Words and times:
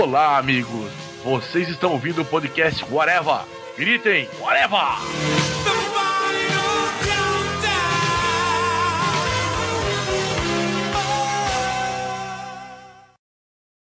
Olá, 0.00 0.38
amigos. 0.38 0.90
Vocês 1.22 1.68
estão 1.68 1.92
ouvindo 1.92 2.22
o 2.22 2.24
podcast 2.24 2.82
Whatever. 2.90 3.44
Gritem, 3.76 4.26
Whatever! 4.40 4.78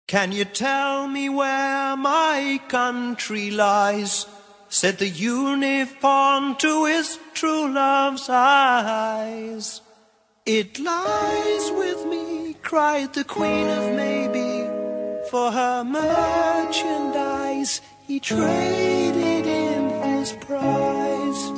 Can 0.07 0.33
you 0.33 0.45
tell 0.45 1.09
me 1.09 1.31
where 1.31 1.97
my 1.97 2.61
country 2.69 3.51
lies? 3.51 4.27
Said 4.69 4.99
the 4.99 5.09
unicorn 5.09 6.57
to 6.57 6.85
his 6.85 7.19
true 7.33 7.73
love's 7.73 8.29
eyes. 8.29 9.81
It 10.45 10.79
lies 10.79 11.71
with 11.71 12.05
me, 12.11 12.55
cried 12.61 13.15
the 13.15 13.25
queen 13.25 13.71
of 13.71 13.97
maybe. 13.97 14.54
For 15.35 15.51
her 15.51 15.83
merchandise, 15.83 17.83
he 18.07 18.21
traded 18.21 19.45
in 19.45 19.91
his 20.05 20.33
prize. 20.35 21.53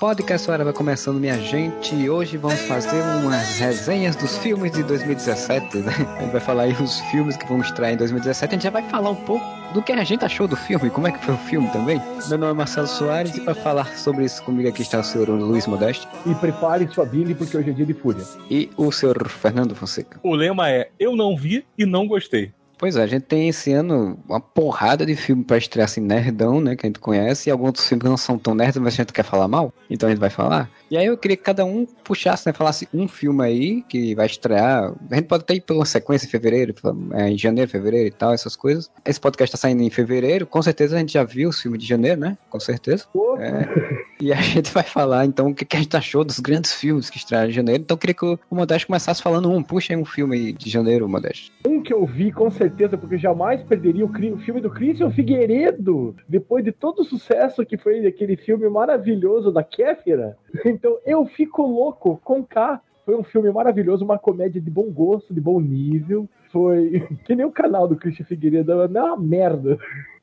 Podcast 0.00 0.50
Hora 0.50 0.64
vai 0.64 0.72
começando, 0.72 1.20
minha 1.20 1.38
gente. 1.38 1.94
E 1.94 2.10
hoje 2.10 2.36
vamos 2.36 2.58
fazer 2.62 3.00
umas 3.22 3.60
resenhas 3.60 4.16
dos 4.16 4.36
filmes 4.38 4.72
de 4.72 4.82
2017, 4.82 5.78
né? 5.78 5.92
A 6.18 6.22
gente 6.22 6.32
vai 6.32 6.40
falar 6.40 6.64
aí 6.64 6.72
os 6.72 6.98
filmes 7.12 7.36
que 7.36 7.46
vão 7.46 7.60
estrear 7.60 7.92
em 7.92 7.96
2017. 7.96 8.50
A 8.50 8.56
gente 8.56 8.64
já 8.64 8.70
vai 8.70 8.82
falar 8.90 9.10
um 9.10 9.24
pouco 9.24 9.46
do 9.72 9.80
que 9.80 9.92
a 9.92 10.02
gente 10.02 10.24
achou 10.24 10.48
do 10.48 10.56
filme, 10.56 10.90
como 10.90 11.06
é 11.06 11.12
que 11.12 11.24
foi 11.24 11.34
o 11.34 11.38
filme 11.38 11.70
também. 11.70 12.02
Meu 12.28 12.38
nome 12.38 12.50
é 12.50 12.54
Marcelo 12.54 12.88
Soares 12.88 13.36
e 13.36 13.40
para 13.40 13.54
falar 13.54 13.96
sobre 13.96 14.24
isso 14.24 14.42
comigo 14.42 14.68
aqui 14.68 14.82
está 14.82 14.98
o 14.98 15.04
senhor 15.04 15.28
Luiz 15.28 15.68
Modesto. 15.68 16.08
E 16.26 16.34
prepare 16.34 16.88
sua 16.88 17.06
Billy 17.06 17.36
porque 17.36 17.56
hoje 17.56 17.70
é 17.70 17.72
dia 17.72 17.86
de 17.86 17.94
fúria. 17.94 18.24
E 18.50 18.68
o 18.76 18.90
senhor 18.90 19.28
Fernando 19.28 19.76
Fonseca. 19.76 20.18
O 20.24 20.34
lema 20.34 20.68
é: 20.68 20.90
Eu 20.98 21.14
não 21.14 21.36
vi 21.36 21.64
e 21.78 21.86
não 21.86 22.08
gostei. 22.08 22.52
Pois 22.84 22.96
é, 22.96 23.02
a 23.02 23.06
gente 23.06 23.22
tem 23.22 23.48
esse 23.48 23.72
ano 23.72 24.18
uma 24.28 24.38
porrada 24.38 25.06
de 25.06 25.16
filme 25.16 25.42
pra 25.42 25.56
estrear 25.56 25.86
assim, 25.86 26.02
nerdão, 26.02 26.60
né, 26.60 26.76
que 26.76 26.84
a 26.84 26.88
gente 26.88 26.98
conhece, 26.98 27.48
e 27.48 27.50
alguns 27.50 27.88
filmes 27.88 28.02
que 28.02 28.08
não 28.10 28.16
são 28.18 28.38
tão 28.38 28.54
nerds, 28.54 28.76
mas 28.76 28.92
a 28.92 28.96
gente 28.98 29.10
quer 29.10 29.22
falar 29.22 29.48
mal, 29.48 29.72
então 29.88 30.06
a 30.06 30.12
gente 30.12 30.20
vai 30.20 30.28
falar. 30.28 30.68
E 30.94 30.96
aí 30.96 31.06
eu 31.06 31.18
queria 31.18 31.36
que 31.36 31.42
cada 31.42 31.64
um 31.64 31.84
puxasse, 31.84 32.46
né, 32.46 32.52
falasse 32.52 32.88
um 32.94 33.08
filme 33.08 33.44
aí 33.44 33.82
que 33.82 34.14
vai 34.14 34.26
estrear. 34.26 34.94
A 35.10 35.14
gente 35.16 35.26
pode 35.26 35.42
até 35.42 35.54
ir 35.54 35.60
pela 35.60 35.84
sequência 35.84 36.24
em 36.24 36.30
fevereiro, 36.30 36.72
é, 37.14 37.30
em 37.30 37.36
janeiro, 37.36 37.68
fevereiro 37.68 38.06
e 38.06 38.12
tal, 38.12 38.32
essas 38.32 38.54
coisas. 38.54 38.88
Esse 39.04 39.20
podcast 39.20 39.50
tá 39.50 39.58
saindo 39.58 39.82
em 39.82 39.90
fevereiro, 39.90 40.46
com 40.46 40.62
certeza 40.62 40.94
a 40.94 41.00
gente 41.00 41.14
já 41.14 41.24
viu 41.24 41.48
os 41.48 41.60
filmes 41.60 41.80
de 41.80 41.88
janeiro, 41.88 42.20
né, 42.20 42.38
com 42.48 42.60
certeza. 42.60 43.06
É, 43.40 44.04
e 44.20 44.32
a 44.32 44.36
gente 44.40 44.70
vai 44.72 44.84
falar, 44.84 45.26
então, 45.26 45.48
o 45.48 45.54
que, 45.54 45.64
que 45.64 45.76
a 45.76 45.80
gente 45.80 45.96
achou 45.96 46.22
dos 46.22 46.38
grandes 46.38 46.72
filmes 46.72 47.10
que 47.10 47.16
estrearam 47.16 47.48
em 47.48 47.52
janeiro. 47.52 47.82
Então 47.82 47.96
eu 47.96 47.98
queria 47.98 48.14
que 48.14 48.24
o 48.24 48.38
Modesto 48.52 48.86
começasse 48.86 49.20
falando 49.20 49.50
um, 49.50 49.64
puxa 49.64 49.94
aí 49.94 49.98
um 50.00 50.04
filme 50.04 50.36
aí 50.36 50.52
de 50.52 50.70
janeiro, 50.70 51.08
Modesto. 51.08 51.50
Um 51.66 51.82
que 51.82 51.92
eu 51.92 52.06
vi, 52.06 52.30
com 52.30 52.48
certeza, 52.52 52.96
porque 52.96 53.18
jamais 53.18 53.60
perderia 53.64 54.04
o, 54.04 54.38
filme 54.38 54.60
do 54.60 54.70
Christian 54.70 55.10
Figueiredo, 55.10 56.14
depois 56.28 56.64
de 56.64 56.70
todo 56.70 57.00
o 57.00 57.04
sucesso 57.04 57.66
que 57.66 57.76
foi 57.76 58.06
aquele 58.06 58.36
filme 58.36 58.68
maravilhoso 58.68 59.50
da 59.50 59.64
Kéfera. 59.64 60.36
Então, 60.84 60.98
Eu 61.06 61.24
Fico 61.24 61.62
Louco 61.62 62.20
com 62.22 62.44
K. 62.44 62.78
Foi 63.06 63.16
um 63.16 63.24
filme 63.24 63.50
maravilhoso, 63.50 64.04
uma 64.04 64.18
comédia 64.18 64.60
de 64.60 64.70
bom 64.70 64.90
gosto, 64.90 65.32
de 65.32 65.40
bom 65.40 65.58
nível. 65.58 66.28
Foi 66.52 67.08
que 67.24 67.34
nem 67.34 67.46
o 67.46 67.50
canal 67.50 67.88
do 67.88 67.96
Christian 67.96 68.26
Figueiredo, 68.26 68.70
é 68.70 68.86
uma 68.86 69.16
merda. 69.16 69.78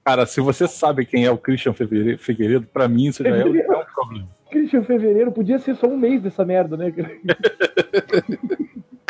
Cara, 0.06 0.24
se 0.28 0.40
você 0.40 0.68
sabe 0.68 1.04
quem 1.04 1.26
é 1.26 1.32
o 1.32 1.38
Christian 1.38 1.74
Figueiredo, 1.74 2.68
pra 2.72 2.88
mim 2.88 3.08
isso 3.08 3.24
já 3.24 3.36
é, 3.36 3.42
é 3.42 3.46
um 3.46 3.86
problema. 3.86 4.30
Christian 4.52 4.84
Fevereiro 4.84 5.32
podia 5.32 5.58
ser 5.58 5.76
só 5.76 5.88
um 5.88 5.98
mês 5.98 6.22
dessa 6.22 6.46
merda, 6.46 6.78
né? 6.78 6.94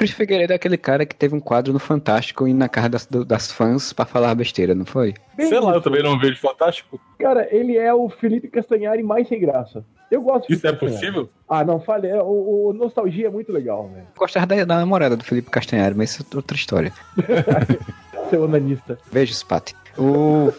Christian 0.02 0.18
Figueiredo 0.18 0.54
é 0.54 0.56
aquele 0.56 0.78
cara 0.78 1.06
que 1.06 1.16
teve 1.16 1.36
um 1.36 1.40
quadro 1.40 1.72
no 1.72 1.78
Fantástico 1.78 2.48
e 2.48 2.54
na 2.56 2.68
casa 2.68 2.90
das, 2.90 3.06
das 3.06 3.52
fãs 3.52 3.94
para 3.94 4.04
falar 4.04 4.34
besteira, 4.34 4.74
não 4.74 4.84
foi? 4.84 5.14
Bem 5.38 5.48
Sei 5.48 5.60
isso. 5.60 5.68
lá, 5.68 5.76
eu 5.76 5.82
também 5.82 6.02
não 6.02 6.18
vejo 6.18 6.40
Fantástico. 6.40 7.00
Cara, 7.20 7.48
ele 7.52 7.78
é 7.78 7.94
o 7.94 8.10
Felipe 8.10 8.48
Castanhari 8.48 9.04
mais 9.04 9.28
sem 9.28 9.40
graça. 9.40 9.86
Eu 10.10 10.24
gosto 10.24 10.48
de 10.48 10.56
Isso 10.56 10.66
é 10.66 10.74
possível? 10.74 11.30
Ah, 11.48 11.64
não, 11.64 11.80
falei. 11.80 12.10
É, 12.10 12.20
o, 12.20 12.70
o, 12.70 12.74
Nostalgia 12.74 13.28
é 13.28 13.30
muito 13.30 13.52
legal, 13.52 13.88
velho. 13.94 14.08
Gostava 14.18 14.48
da, 14.48 14.66
da 14.66 14.78
namorada 14.78 15.16
do 15.16 15.24
Felipe 15.24 15.52
Castanhari, 15.52 15.94
mas 15.94 16.10
isso 16.10 16.26
é 16.30 16.36
outra 16.36 16.58
história. 16.58 16.92
Seu 18.32 18.44
onanista. 18.44 18.98
Beijo, 19.12 19.34
Spat. 19.36 19.76
O... 20.00 20.52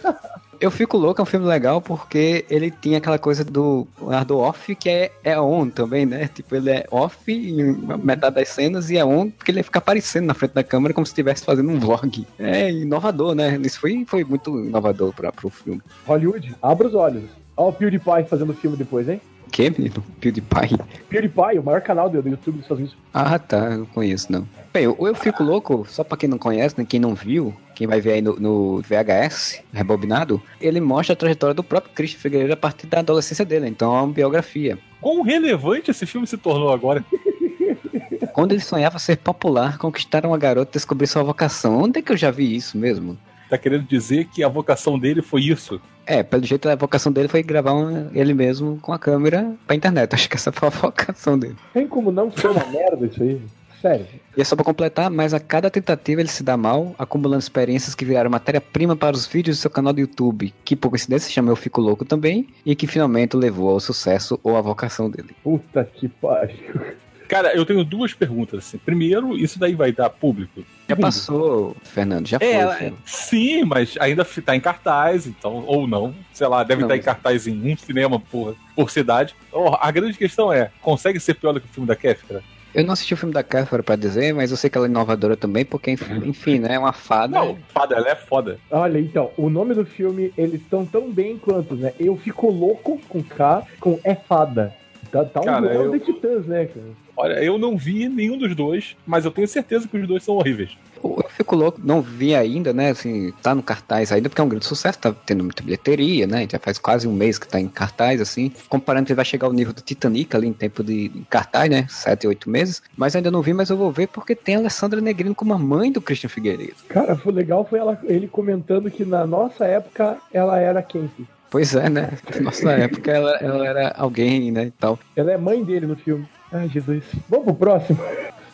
Eu 0.62 0.70
fico 0.70 0.96
louco, 0.96 1.20
é 1.20 1.24
um 1.24 1.26
filme 1.26 1.44
legal 1.44 1.82
porque 1.82 2.44
ele 2.48 2.70
tinha 2.70 2.98
aquela 2.98 3.18
coisa 3.18 3.44
do 3.44 3.84
do 4.28 4.38
off 4.38 4.72
que 4.76 4.88
é, 4.88 5.10
é 5.24 5.40
on 5.40 5.68
também, 5.68 6.06
né? 6.06 6.28
Tipo, 6.32 6.54
ele 6.54 6.70
é 6.70 6.86
off 6.88 7.18
em 7.32 7.76
metade 8.00 8.36
das 8.36 8.48
cenas 8.50 8.88
e 8.88 8.96
é 8.96 9.04
on 9.04 9.28
porque 9.28 9.50
ele 9.50 9.64
fica 9.64 9.80
aparecendo 9.80 10.26
na 10.26 10.34
frente 10.34 10.52
da 10.52 10.62
câmera 10.62 10.94
como 10.94 11.04
se 11.04 11.10
estivesse 11.10 11.44
fazendo 11.44 11.68
um 11.68 11.80
vlog. 11.80 12.24
É 12.38 12.70
inovador, 12.70 13.34
né? 13.34 13.58
Isso 13.60 13.80
foi, 13.80 14.04
foi 14.06 14.22
muito 14.22 14.56
inovador 14.64 15.12
para 15.12 15.32
o 15.42 15.50
filme. 15.50 15.82
Hollywood, 16.06 16.54
abra 16.62 16.86
os 16.86 16.94
olhos. 16.94 17.24
Olha 17.56 17.68
o 17.68 17.72
PewDiePie 17.72 18.24
fazendo 18.30 18.54
filme 18.54 18.76
depois, 18.76 19.08
hein? 19.08 19.20
Que, 19.52 19.68
menino? 19.68 20.02
PewDiePie? 20.18 20.78
PewDiePie, 21.10 21.58
o 21.58 21.62
maior 21.62 21.82
canal 21.82 22.08
do, 22.08 22.16
YouTube 22.16 22.56
dos 22.56 22.62
Estados 22.62 22.78
Unidos. 22.78 22.96
Ah, 23.12 23.38
tá. 23.38 23.58
Eu 23.66 23.78
não 23.80 23.86
conheço, 23.86 24.32
não. 24.32 24.48
Bem, 24.72 24.84
eu, 24.84 24.96
eu 24.98 25.14
fico 25.14 25.44
louco, 25.44 25.86
só 25.86 26.02
pra 26.02 26.16
quem 26.16 26.26
não 26.26 26.38
conhece, 26.38 26.74
né, 26.78 26.86
quem 26.88 26.98
não 26.98 27.14
viu, 27.14 27.54
quem 27.74 27.86
vai 27.86 28.00
ver 28.00 28.12
aí 28.12 28.22
no, 28.22 28.40
no, 28.40 28.80
VHS, 28.80 29.62
rebobinado, 29.70 30.42
ele 30.58 30.80
mostra 30.80 31.12
a 31.12 31.16
trajetória 31.16 31.52
do 31.52 31.62
próprio 31.62 31.92
Christian 31.94 32.18
Figueiredo 32.18 32.54
a 32.54 32.56
partir 32.56 32.86
da 32.86 33.00
adolescência 33.00 33.44
dele. 33.44 33.68
Então 33.68 33.94
é 33.94 34.00
uma 34.00 34.12
biografia. 34.12 34.78
Quão 35.02 35.20
relevante 35.20 35.90
esse 35.90 36.06
filme 36.06 36.26
se 36.26 36.38
tornou 36.38 36.72
agora? 36.72 37.04
Quando 38.32 38.52
ele 38.52 38.62
sonhava 38.62 38.98
ser 38.98 39.18
popular, 39.18 39.76
conquistar 39.76 40.24
uma 40.24 40.38
garota 40.38 40.70
e 40.70 40.78
descobrir 40.78 41.06
sua 41.06 41.22
vocação. 41.22 41.82
Onde 41.82 41.98
é 41.98 42.02
que 42.02 42.12
eu 42.12 42.16
já 42.16 42.30
vi 42.30 42.56
isso 42.56 42.78
mesmo? 42.78 43.18
Tá 43.50 43.58
querendo 43.58 43.86
dizer 43.86 44.28
que 44.28 44.42
a 44.42 44.48
vocação 44.48 44.98
dele 44.98 45.20
foi 45.20 45.42
isso? 45.42 45.78
É, 46.06 46.22
pelo 46.22 46.44
jeito 46.44 46.68
a 46.68 46.74
vocação 46.74 47.12
dele 47.12 47.28
foi 47.28 47.42
gravar 47.42 47.74
um, 47.74 48.10
ele 48.12 48.34
mesmo 48.34 48.78
com 48.80 48.92
a 48.92 48.98
câmera 48.98 49.54
pra 49.66 49.76
internet. 49.76 50.12
Acho 50.14 50.28
que 50.28 50.36
essa 50.36 50.52
foi 50.52 50.68
a 50.68 50.70
vocação 50.70 51.38
dele. 51.38 51.56
Tem 51.72 51.86
como 51.86 52.10
não 52.10 52.30
ser 52.30 52.48
uma 52.48 52.64
merda 52.66 53.06
isso 53.06 53.22
aí? 53.22 53.40
Sério. 53.80 54.06
E 54.36 54.40
é 54.40 54.44
só 54.44 54.54
pra 54.54 54.64
completar, 54.64 55.10
mas 55.10 55.34
a 55.34 55.40
cada 55.40 55.68
tentativa 55.68 56.20
ele 56.20 56.28
se 56.28 56.44
dá 56.44 56.56
mal, 56.56 56.94
acumulando 56.96 57.40
experiências 57.40 57.96
que 57.96 58.04
viraram 58.04 58.30
matéria-prima 58.30 58.94
para 58.94 59.16
os 59.16 59.26
vídeos 59.26 59.58
do 59.58 59.60
seu 59.60 59.70
canal 59.70 59.92
do 59.92 60.00
YouTube, 60.00 60.54
que 60.64 60.76
por 60.76 60.88
coincidência 60.90 61.26
se 61.26 61.32
chama 61.32 61.50
Eu 61.50 61.56
Fico 61.56 61.80
Louco 61.80 62.04
também, 62.04 62.46
e 62.64 62.76
que 62.76 62.86
finalmente 62.86 63.36
levou 63.36 63.70
ao 63.70 63.80
sucesso 63.80 64.38
ou 64.44 64.56
à 64.56 64.60
vocação 64.60 65.10
dele. 65.10 65.30
Puta 65.42 65.84
que 65.84 66.08
pariu. 66.08 66.94
Cara, 67.32 67.56
eu 67.56 67.64
tenho 67.64 67.82
duas 67.82 68.12
perguntas. 68.12 68.58
Assim. 68.58 68.76
Primeiro, 68.76 69.34
isso 69.38 69.58
daí 69.58 69.74
vai 69.74 69.90
dar 69.90 70.10
público? 70.10 70.62
Já 70.86 70.94
passou, 70.94 71.74
Fernando, 71.82 72.28
já 72.28 72.36
é, 72.38 72.76
foi. 72.76 72.92
Sim, 73.06 73.64
mas 73.64 73.94
ainda 73.98 74.20
está 74.20 74.54
em 74.54 74.60
cartaz, 74.60 75.26
então, 75.26 75.64
ou 75.66 75.86
não. 75.86 76.14
Sei 76.34 76.46
lá, 76.46 76.62
deve 76.62 76.82
não, 76.82 76.88
estar 76.88 76.94
mas... 76.94 77.02
em 77.02 77.06
cartaz 77.06 77.46
em 77.46 77.72
um 77.72 77.76
cinema 77.78 78.20
por, 78.20 78.54
por 78.76 78.90
cidade. 78.90 79.34
Oh, 79.50 79.74
a 79.80 79.90
grande 79.90 80.18
questão 80.18 80.52
é: 80.52 80.70
consegue 80.82 81.18
ser 81.18 81.32
pior 81.32 81.54
do 81.54 81.60
que 81.62 81.66
o 81.66 81.70
filme 81.70 81.88
da 81.88 81.96
Kéfera? 81.96 82.42
Eu 82.74 82.84
não 82.84 82.92
assisti 82.92 83.14
o 83.14 83.16
filme 83.16 83.32
da 83.32 83.42
Kéfera 83.42 83.82
pra 83.82 83.96
dizer, 83.96 84.34
mas 84.34 84.50
eu 84.50 84.56
sei 84.58 84.68
que 84.68 84.76
ela 84.76 84.86
é 84.86 84.90
inovadora 84.90 85.34
também, 85.34 85.64
porque, 85.64 85.90
enfim, 85.90 86.58
né? 86.58 86.74
É 86.74 86.78
uma 86.78 86.92
fada. 86.92 87.38
Não, 87.38 87.56
fada, 87.68 87.94
ela 87.94 88.10
é 88.10 88.14
foda. 88.14 88.58
Olha, 88.70 88.98
então, 88.98 89.30
o 89.38 89.48
nome 89.48 89.74
do 89.74 89.86
filme, 89.86 90.34
eles 90.36 90.60
estão 90.60 90.84
tão 90.84 91.10
bem 91.10 91.38
quanto, 91.38 91.74
né? 91.74 91.94
Eu 91.98 92.14
fico 92.16 92.50
louco 92.50 93.00
com 93.08 93.22
K, 93.22 93.62
com 93.80 93.98
É 94.04 94.14
Fada. 94.14 94.81
Tá, 95.12 95.26
tá 95.26 95.42
um 95.42 95.44
cara, 95.44 95.66
eu... 95.74 95.90
de 95.90 96.00
titãs, 96.00 96.46
né, 96.46 96.64
cara? 96.64 96.86
Olha, 97.14 97.44
eu 97.44 97.58
não 97.58 97.76
vi 97.76 98.08
nenhum 98.08 98.38
dos 98.38 98.56
dois, 98.56 98.96
mas 99.06 99.26
eu 99.26 99.30
tenho 99.30 99.46
certeza 99.46 99.86
que 99.86 99.98
os 99.98 100.08
dois 100.08 100.24
são 100.24 100.36
horríveis. 100.36 100.76
Eu 101.04 101.28
fico 101.28 101.54
louco, 101.54 101.78
não 101.84 102.00
vi 102.00 102.34
ainda, 102.34 102.72
né? 102.72 102.90
Assim, 102.90 103.30
tá 103.42 103.54
no 103.54 103.62
cartaz 103.62 104.10
ainda, 104.10 104.30
porque 104.30 104.40
é 104.40 104.44
um 104.44 104.48
grande 104.48 104.64
sucesso, 104.64 104.98
tá 104.98 105.14
tendo 105.26 105.44
muita 105.44 105.62
bilheteria, 105.62 106.26
né? 106.26 106.48
Já 106.50 106.58
faz 106.58 106.78
quase 106.78 107.06
um 107.06 107.12
mês 107.12 107.38
que 107.38 107.46
tá 107.46 107.60
em 107.60 107.68
cartaz, 107.68 108.22
assim. 108.22 108.50
Comparando 108.70 109.06
que 109.06 109.14
vai 109.14 109.24
chegar 109.24 109.46
ao 109.46 109.52
nível 109.52 109.74
do 109.74 109.82
Titanic 109.82 110.34
ali 110.34 110.48
em 110.48 110.52
tempo 110.54 110.82
de 110.82 111.10
cartaz, 111.28 111.68
né? 111.68 111.86
Sete, 111.90 112.26
oito 112.26 112.48
meses. 112.48 112.82
Mas 112.96 113.14
ainda 113.14 113.30
não 113.30 113.42
vi, 113.42 113.52
mas 113.52 113.68
eu 113.68 113.76
vou 113.76 113.92
ver 113.92 114.08
porque 114.08 114.34
tem 114.34 114.54
a 114.54 114.58
Alessandra 114.58 115.00
Negrino 115.00 115.34
como 115.34 115.52
a 115.52 115.58
mãe 115.58 115.92
do 115.92 116.00
Christian 116.00 116.30
Figueiredo. 116.30 116.76
Cara, 116.88 117.14
foi 117.14 117.32
legal 117.32 117.66
foi 117.68 117.78
ela, 117.78 118.00
ele 118.04 118.26
comentando 118.28 118.90
que 118.90 119.04
na 119.04 119.26
nossa 119.26 119.66
época 119.66 120.16
ela 120.32 120.58
era 120.58 120.82
quente. 120.82 121.26
Pois 121.52 121.74
é, 121.74 121.90
né? 121.90 122.12
Na 122.34 122.40
nossa 122.40 122.72
época 122.72 123.10
ela, 123.10 123.36
ela 123.36 123.66
era 123.66 123.94
alguém, 123.98 124.50
né, 124.50 124.64
e 124.64 124.70
tal. 124.70 124.98
Ela 125.14 125.32
é 125.32 125.36
mãe 125.36 125.62
dele 125.62 125.86
no 125.86 125.94
filme. 125.94 126.26
Ai, 126.50 126.66
Jesus. 126.70 127.04
Vamos 127.28 127.44
pro 127.44 127.54
próximo. 127.54 127.98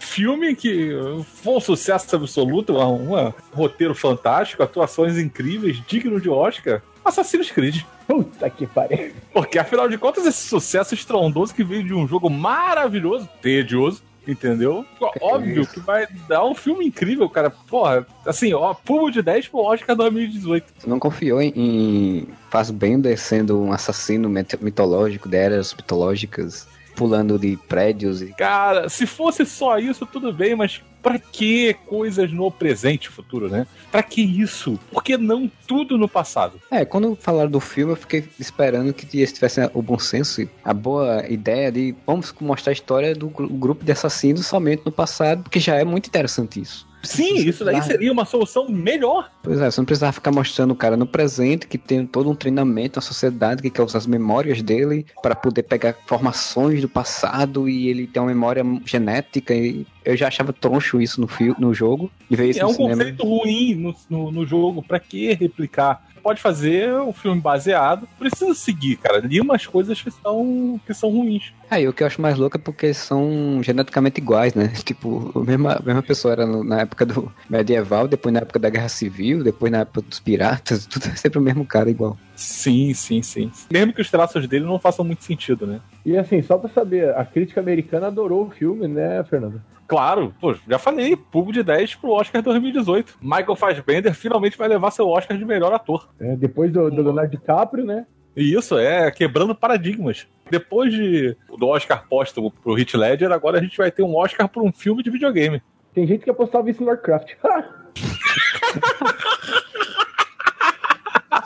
Filme 0.00 0.56
que 0.56 0.90
foi 1.24 1.54
um 1.54 1.60
sucesso 1.60 2.16
absoluto, 2.16 2.76
um, 2.76 3.14
um 3.14 3.32
roteiro 3.52 3.94
fantástico, 3.94 4.64
atuações 4.64 5.16
incríveis, 5.16 5.80
digno 5.86 6.20
de 6.20 6.28
Oscar. 6.28 6.82
Assassin's 7.04 7.52
Creed. 7.52 7.82
Puta 8.06 8.50
que 8.50 8.66
pariu. 8.66 9.12
Porque 9.32 9.58
afinal 9.60 9.88
de 9.88 9.96
contas, 9.96 10.26
esse 10.26 10.48
sucesso 10.48 10.92
estrondoso 10.92 11.54
que 11.54 11.62
veio 11.62 11.84
de 11.84 11.94
um 11.94 12.06
jogo 12.06 12.28
maravilhoso, 12.28 13.28
tedioso, 13.40 14.02
entendeu? 14.28 14.84
Óbvio 15.20 15.66
que 15.66 15.80
vai 15.80 16.06
dar 16.28 16.44
um 16.44 16.54
filme 16.54 16.86
incrível, 16.86 17.28
cara. 17.28 17.50
Porra, 17.50 18.06
assim, 18.26 18.52
ó, 18.52 18.74
pulo 18.74 19.10
de 19.10 19.22
10 19.22 19.48
pro 19.48 19.60
Oscar 19.60 19.96
2018. 19.96 20.74
Você 20.78 20.88
não 20.88 20.98
confiou 20.98 21.40
em, 21.40 21.52
em 21.56 22.28
Fassbender 22.50 23.18
sendo 23.18 23.60
um 23.60 23.72
assassino 23.72 24.28
mitológico 24.60 25.28
de 25.28 25.36
eras 25.36 25.74
mitológicas? 25.74 26.68
pulando 26.98 27.38
de 27.38 27.56
prédios. 27.68 28.20
E... 28.20 28.34
Cara, 28.34 28.88
se 28.88 29.06
fosse 29.06 29.46
só 29.46 29.78
isso, 29.78 30.04
tudo 30.04 30.32
bem, 30.32 30.56
mas 30.56 30.82
Pra 31.02 31.18
que 31.18 31.74
coisas 31.86 32.32
no 32.32 32.50
presente 32.50 33.04
e 33.06 33.08
futuro, 33.08 33.48
né? 33.48 33.66
Pra 33.90 34.02
que 34.02 34.20
isso? 34.20 34.78
Por 34.90 35.02
que 35.02 35.16
não 35.16 35.50
tudo 35.66 35.96
no 35.96 36.08
passado? 36.08 36.60
É, 36.70 36.84
quando 36.84 37.16
falaram 37.20 37.50
do 37.50 37.60
filme, 37.60 37.92
eu 37.92 37.96
fiquei 37.96 38.24
esperando 38.38 38.92
que 38.92 39.06
eles 39.16 39.32
tivessem 39.32 39.70
o 39.74 39.80
bom 39.80 39.98
senso, 39.98 40.48
a 40.64 40.74
boa 40.74 41.24
ideia 41.28 41.70
de 41.70 41.94
vamos 42.06 42.34
mostrar 42.40 42.70
a 42.70 42.74
história 42.74 43.14
do 43.14 43.28
gru- 43.28 43.48
grupo 43.48 43.84
de 43.84 43.92
assassinos 43.92 44.46
somente 44.46 44.82
no 44.84 44.90
passado, 44.92 45.42
porque 45.44 45.60
já 45.60 45.76
é 45.76 45.84
muito 45.84 46.08
interessante 46.08 46.60
isso. 46.60 46.87
Sim, 47.02 47.36
isso 47.36 47.64
daí 47.64 47.80
seria 47.82 48.12
uma 48.12 48.24
solução 48.24 48.68
melhor. 48.68 49.30
Pois 49.42 49.60
é, 49.60 49.70
você 49.70 49.80
não 49.80 49.86
precisava 49.86 50.12
ficar 50.12 50.32
mostrando 50.32 50.72
o 50.72 50.76
cara 50.76 50.96
no 50.96 51.06
presente, 51.06 51.66
que 51.66 51.78
tem 51.78 52.06
todo 52.06 52.30
um 52.30 52.34
treinamento, 52.34 52.98
uma 52.98 53.02
sociedade 53.02 53.62
que 53.62 53.70
quer 53.70 53.82
usar 53.82 53.98
as 53.98 54.06
memórias 54.06 54.62
dele 54.62 55.06
para 55.22 55.34
poder 55.34 55.62
pegar 55.62 55.96
informações 56.04 56.80
do 56.80 56.88
passado 56.88 57.68
e 57.68 57.88
ele 57.88 58.06
tem 58.06 58.20
uma 58.20 58.28
memória 58.28 58.64
genética. 58.84 59.54
E 59.54 59.86
eu 60.04 60.16
já 60.16 60.28
achava 60.28 60.52
troncho 60.52 61.00
isso 61.00 61.20
no, 61.20 61.28
filme, 61.28 61.56
no 61.58 61.72
jogo, 61.72 62.10
de 62.28 62.36
ver 62.36 62.50
isso 62.50 62.60
é 62.60 62.62
no 62.62 62.70
um 62.70 62.72
cinema. 62.74 62.96
conceito 62.96 63.24
ruim 63.24 63.74
no, 63.74 63.94
no, 64.10 64.32
no 64.32 64.46
jogo. 64.46 64.82
Pra 64.82 64.98
que 64.98 65.32
replicar? 65.34 66.06
Pode 66.22 66.42
fazer 66.42 66.92
um 66.94 67.12
filme 67.12 67.40
baseado. 67.40 68.08
Precisa 68.18 68.54
seguir, 68.54 68.96
cara. 68.96 69.18
Ali 69.18 69.40
umas 69.40 69.66
coisas 69.66 70.00
que 70.02 70.10
são, 70.10 70.80
que 70.86 70.92
são 70.92 71.10
ruins. 71.10 71.52
Aí 71.70 71.86
o 71.86 71.92
que 71.92 72.02
eu 72.02 72.06
acho 72.06 72.20
mais 72.20 72.36
louco 72.38 72.56
é 72.56 72.60
porque 72.60 72.94
são 72.94 73.60
geneticamente 73.62 74.20
iguais, 74.20 74.54
né? 74.54 74.68
Tipo, 74.84 75.30
a 75.38 75.44
mesma, 75.44 75.72
a 75.74 75.82
mesma 75.82 76.02
pessoa 76.02 76.32
era 76.32 76.46
no- 76.46 76.64
na 76.64 76.80
época 76.80 77.04
do 77.04 77.30
medieval, 77.48 78.08
depois 78.08 78.32
na 78.32 78.40
época 78.40 78.58
da 78.58 78.70
guerra 78.70 78.88
civil, 78.88 79.42
depois 79.44 79.70
na 79.70 79.80
época 79.80 80.00
dos 80.02 80.18
piratas, 80.18 80.86
tudo 80.88 81.06
é 81.06 81.16
sempre 81.16 81.38
o 81.38 81.42
mesmo 81.42 81.66
cara 81.66 81.90
igual. 81.90 82.16
Sim, 82.34 82.94
sim, 82.94 83.20
sim. 83.22 83.50
Mesmo 83.70 83.92
que 83.92 84.00
os 84.00 84.10
traços 84.10 84.46
dele 84.48 84.64
não 84.64 84.78
façam 84.78 85.04
muito 85.04 85.24
sentido, 85.24 85.66
né? 85.66 85.80
E 86.06 86.16
assim, 86.16 86.40
só 86.40 86.56
pra 86.56 86.70
saber, 86.70 87.14
a 87.14 87.24
crítica 87.24 87.60
americana 87.60 88.06
adorou 88.06 88.46
o 88.46 88.50
filme, 88.50 88.88
né, 88.88 89.22
Fernando? 89.24 89.60
Claro, 89.86 90.34
pô, 90.40 90.54
já 90.68 90.78
falei, 90.78 91.16
público 91.16 91.52
de 91.54 91.62
10 91.62 91.94
pro 91.94 92.10
Oscar 92.12 92.42
2018. 92.42 93.16
Michael 93.22 93.56
Fassbender 93.56 94.12
finalmente 94.14 94.56
vai 94.58 94.68
levar 94.68 94.90
seu 94.90 95.08
Oscar 95.08 95.36
de 95.36 95.44
melhor 95.46 95.72
ator. 95.72 96.08
É, 96.20 96.36
depois 96.36 96.70
do, 96.70 96.90
do 96.90 97.02
Leonardo 97.02 97.30
DiCaprio, 97.30 97.84
né? 97.86 98.06
E 98.38 98.54
isso 98.54 98.78
é 98.78 99.10
quebrando 99.10 99.52
paradigmas. 99.52 100.28
Depois 100.48 100.92
de, 100.92 101.36
do 101.58 101.66
Oscar 101.66 102.06
póstumo 102.08 102.52
pro 102.52 102.78
Heath 102.78 102.94
Ledger, 102.94 103.32
agora 103.32 103.58
a 103.58 103.60
gente 103.60 103.76
vai 103.76 103.90
ter 103.90 104.04
um 104.04 104.14
Oscar 104.14 104.48
por 104.48 104.62
um 104.62 104.72
filme 104.72 105.02
de 105.02 105.10
videogame. 105.10 105.60
Tem 105.92 106.06
gente 106.06 106.22
que 106.22 106.30
apostava 106.30 106.70
isso 106.70 106.80
no 106.80 106.86
Warcraft. 106.86 107.32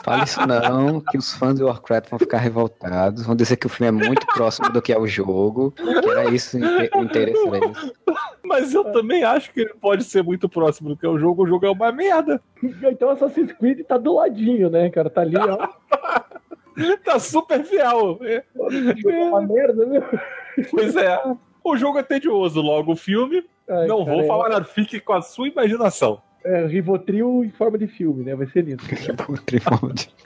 Fala 0.03 0.23
isso 0.23 0.45
não, 0.45 1.01
que 1.01 1.17
os 1.17 1.33
fãs 1.33 1.57
do 1.57 1.65
Warcraft 1.65 2.11
vão 2.11 2.19
ficar 2.19 2.37
revoltados, 2.37 3.25
vão 3.25 3.35
dizer 3.35 3.55
que 3.55 3.65
o 3.65 3.69
filme 3.69 3.87
é 3.87 4.07
muito 4.07 4.27
próximo 4.27 4.69
do 4.69 4.81
que 4.81 4.93
é 4.93 4.99
o 4.99 5.07
jogo, 5.07 5.71
que 5.71 6.09
era 6.09 6.29
isso, 6.29 6.57
o 6.57 7.03
interesse 7.03 7.39
isso. 7.39 7.93
Mas 8.43 8.73
eu 8.73 8.83
também 8.91 9.23
acho 9.23 9.51
que 9.51 9.61
ele 9.61 9.73
pode 9.81 10.03
ser 10.03 10.21
muito 10.21 10.47
próximo 10.47 10.89
do 10.89 10.97
que 10.97 11.05
é 11.05 11.09
o 11.09 11.17
jogo. 11.17 11.43
O 11.43 11.47
jogo 11.47 11.65
é 11.65 11.71
uma 11.71 11.91
merda. 11.91 12.39
então 12.83 13.09
Assassin's 13.09 13.51
Creed 13.53 13.81
tá 13.87 13.97
do 13.97 14.13
ladinho, 14.15 14.69
né, 14.69 14.89
cara? 14.89 15.09
Tá 15.09 15.21
ali, 15.21 15.37
ó. 15.37 15.69
Tá 17.03 17.19
super 17.19 17.63
fiel. 17.63 18.19
É, 18.23 18.43
uma 18.55 19.41
merda, 19.41 19.85
né? 19.85 20.01
Pois 20.71 20.95
é. 20.95 21.19
O 21.63 21.77
jogo 21.77 21.97
é 21.99 22.03
tedioso, 22.03 22.61
logo 22.61 22.93
o 22.93 22.95
filme. 22.95 23.43
Ai, 23.69 23.87
não 23.87 24.03
cara, 24.03 24.15
vou 24.17 24.23
é- 24.23 24.27
falar 24.27 24.49
nada, 24.49 24.65
fique 24.65 24.99
com 24.99 25.13
a 25.13 25.21
sua 25.21 25.47
imaginação. 25.47 26.21
É, 26.43 26.65
Rivotril 26.65 27.45
em 27.45 27.51
forma 27.51 27.77
de 27.77 27.87
filme, 27.87 28.23
né? 28.25 28.35
Vai 28.35 28.47
ser 28.47 28.63
lindo. 28.65 28.83
Tipo, 28.83 29.39
triforma 29.41 29.93
de- 29.93 30.09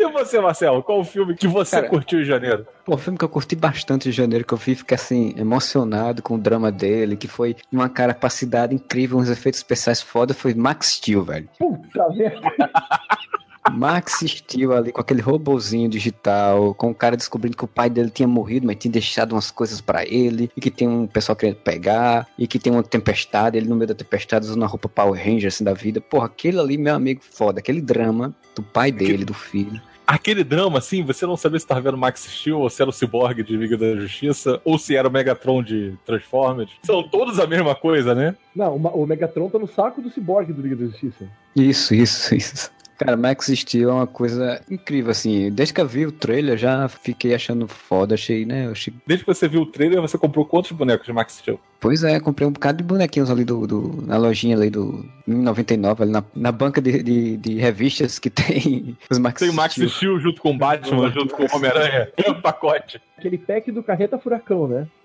E 0.00 0.04
você, 0.10 0.40
Marcelo, 0.40 0.82
qual 0.82 0.98
o 0.98 1.04
filme 1.04 1.36
que 1.36 1.46
você 1.46 1.76
Cara, 1.76 1.88
curtiu 1.88 2.20
em 2.20 2.24
janeiro? 2.24 2.66
Pô, 2.84 2.94
um 2.96 2.98
filme 2.98 3.16
que 3.16 3.24
eu 3.24 3.28
curti 3.28 3.54
bastante 3.54 4.08
em 4.08 4.12
janeiro, 4.12 4.44
que 4.44 4.52
eu 4.52 4.58
vi, 4.58 4.74
fiquei 4.74 4.96
assim, 4.96 5.32
emocionado 5.38 6.20
com 6.20 6.34
o 6.34 6.38
drama 6.38 6.72
dele, 6.72 7.16
que 7.16 7.28
foi 7.28 7.54
uma 7.70 7.88
capacidade 7.88 8.74
incrível, 8.74 9.18
uns 9.18 9.28
efeitos 9.30 9.60
especiais 9.60 10.02
foda, 10.02 10.34
foi 10.34 10.54
Max 10.54 10.94
Steel, 10.94 11.22
velho. 11.22 11.48
Puta 11.56 12.08
merda. 12.08 12.40
Max 13.70 14.20
Steel 14.26 14.72
ali 14.72 14.92
com 14.92 15.00
aquele 15.00 15.20
robozinho 15.20 15.88
digital, 15.88 16.74
com 16.74 16.90
o 16.90 16.94
cara 16.94 17.16
descobrindo 17.16 17.56
que 17.56 17.64
o 17.64 17.68
pai 17.68 17.88
dele 17.88 18.10
tinha 18.10 18.26
morrido, 18.26 18.66
mas 18.66 18.76
tinha 18.76 18.90
deixado 18.90 19.32
umas 19.32 19.50
coisas 19.50 19.80
pra 19.80 20.04
ele, 20.04 20.50
e 20.56 20.60
que 20.60 20.70
tem 20.70 20.88
um 20.88 21.06
pessoal 21.06 21.36
querendo 21.36 21.56
pegar, 21.56 22.26
e 22.36 22.46
que 22.46 22.58
tem 22.58 22.72
uma 22.72 22.82
tempestade, 22.82 23.56
ele 23.56 23.68
no 23.68 23.76
meio 23.76 23.88
da 23.88 23.94
tempestade 23.94 24.46
usando 24.46 24.62
uma 24.62 24.66
roupa 24.66 24.88
Power 24.88 25.22
Ranger 25.22 25.48
assim 25.48 25.64
da 25.64 25.74
vida. 25.74 26.00
Porra, 26.00 26.26
aquele 26.26 26.58
ali, 26.58 26.76
meu 26.76 26.94
amigo, 26.94 27.20
foda, 27.22 27.60
aquele 27.60 27.80
drama 27.80 28.34
do 28.54 28.62
pai 28.62 28.90
dele, 28.90 29.24
do 29.24 29.34
filho. 29.34 29.80
Aquele 30.04 30.42
drama, 30.42 30.78
assim, 30.78 31.04
você 31.04 31.24
não 31.24 31.36
sabia 31.36 31.60
se 31.60 31.66
tava 31.66 31.80
vendo 31.80 31.96
Max 31.96 32.24
Steel, 32.28 32.58
ou 32.58 32.68
se 32.68 32.82
era 32.82 32.90
o 32.90 32.92
Cyborg 32.92 33.42
de 33.42 33.56
Liga 33.56 33.78
da 33.78 33.94
Justiça, 33.94 34.60
ou 34.64 34.76
se 34.76 34.96
era 34.96 35.08
o 35.08 35.10
Megatron 35.10 35.62
de 35.62 35.94
Transformers. 36.04 36.70
São 36.82 37.08
todos 37.08 37.38
a 37.38 37.46
mesma 37.46 37.74
coisa, 37.74 38.14
né? 38.14 38.34
Não, 38.54 38.74
o 38.76 39.06
Megatron 39.06 39.48
tá 39.48 39.58
no 39.58 39.68
saco 39.68 40.02
do 40.02 40.10
Cyborg 40.10 40.52
do 40.52 40.60
Liga 40.60 40.76
da 40.76 40.86
Justiça. 40.86 41.24
Isso, 41.54 41.94
isso, 41.94 42.34
isso. 42.34 42.70
Cara, 42.98 43.16
Max 43.16 43.46
Steel 43.46 43.90
é 43.90 43.92
uma 43.92 44.06
coisa 44.06 44.60
incrível, 44.70 45.10
assim. 45.10 45.50
Desde 45.50 45.74
que 45.74 45.80
eu 45.80 45.86
vi 45.88 46.06
o 46.06 46.12
trailer, 46.12 46.56
já 46.56 46.88
fiquei 46.88 47.34
achando 47.34 47.66
foda, 47.66 48.14
achei, 48.14 48.44
né? 48.44 48.66
Eu 48.66 48.72
achei... 48.72 48.94
Desde 49.06 49.24
que 49.24 49.34
você 49.34 49.48
viu 49.48 49.62
o 49.62 49.66
trailer, 49.66 50.00
você 50.00 50.16
comprou 50.16 50.44
quantos 50.44 50.70
bonecos 50.72 51.06
de 51.06 51.12
Max 51.12 51.34
Steel? 51.34 51.58
Pois 51.80 52.04
é, 52.04 52.20
comprei 52.20 52.46
um 52.46 52.52
bocado 52.52 52.78
de 52.78 52.84
bonequinhos 52.84 53.28
ali 53.28 53.44
do, 53.44 53.66
do- 53.66 54.02
na 54.06 54.16
lojinha 54.16 54.56
ali 54.56 54.70
do 54.70 55.04
em 55.26 55.34
99, 55.34 56.04
ali 56.04 56.12
na, 56.12 56.22
na 56.34 56.52
banca 56.52 56.80
de, 56.80 57.02
de, 57.02 57.36
de 57.36 57.54
revistas 57.58 58.20
que 58.20 58.30
tem 58.30 58.96
os 59.10 59.18
Max 59.18 59.40
Tem 59.40 59.50
o 59.50 59.54
Max 59.54 59.74
Steel. 59.74 59.88
Steel 59.88 60.20
junto 60.20 60.40
com 60.40 60.52
o 60.52 60.58
Batman, 60.58 61.10
junto 61.10 61.34
com 61.34 61.42
o 61.42 61.46
Homem-Aranha. 61.56 62.08
É 62.16 62.30
um 62.30 62.40
pacote. 62.40 63.00
Aquele 63.22 63.38
pack 63.38 63.70
do 63.70 63.84
Carreta 63.84 64.18
Furacão, 64.18 64.66
né? 64.66 64.88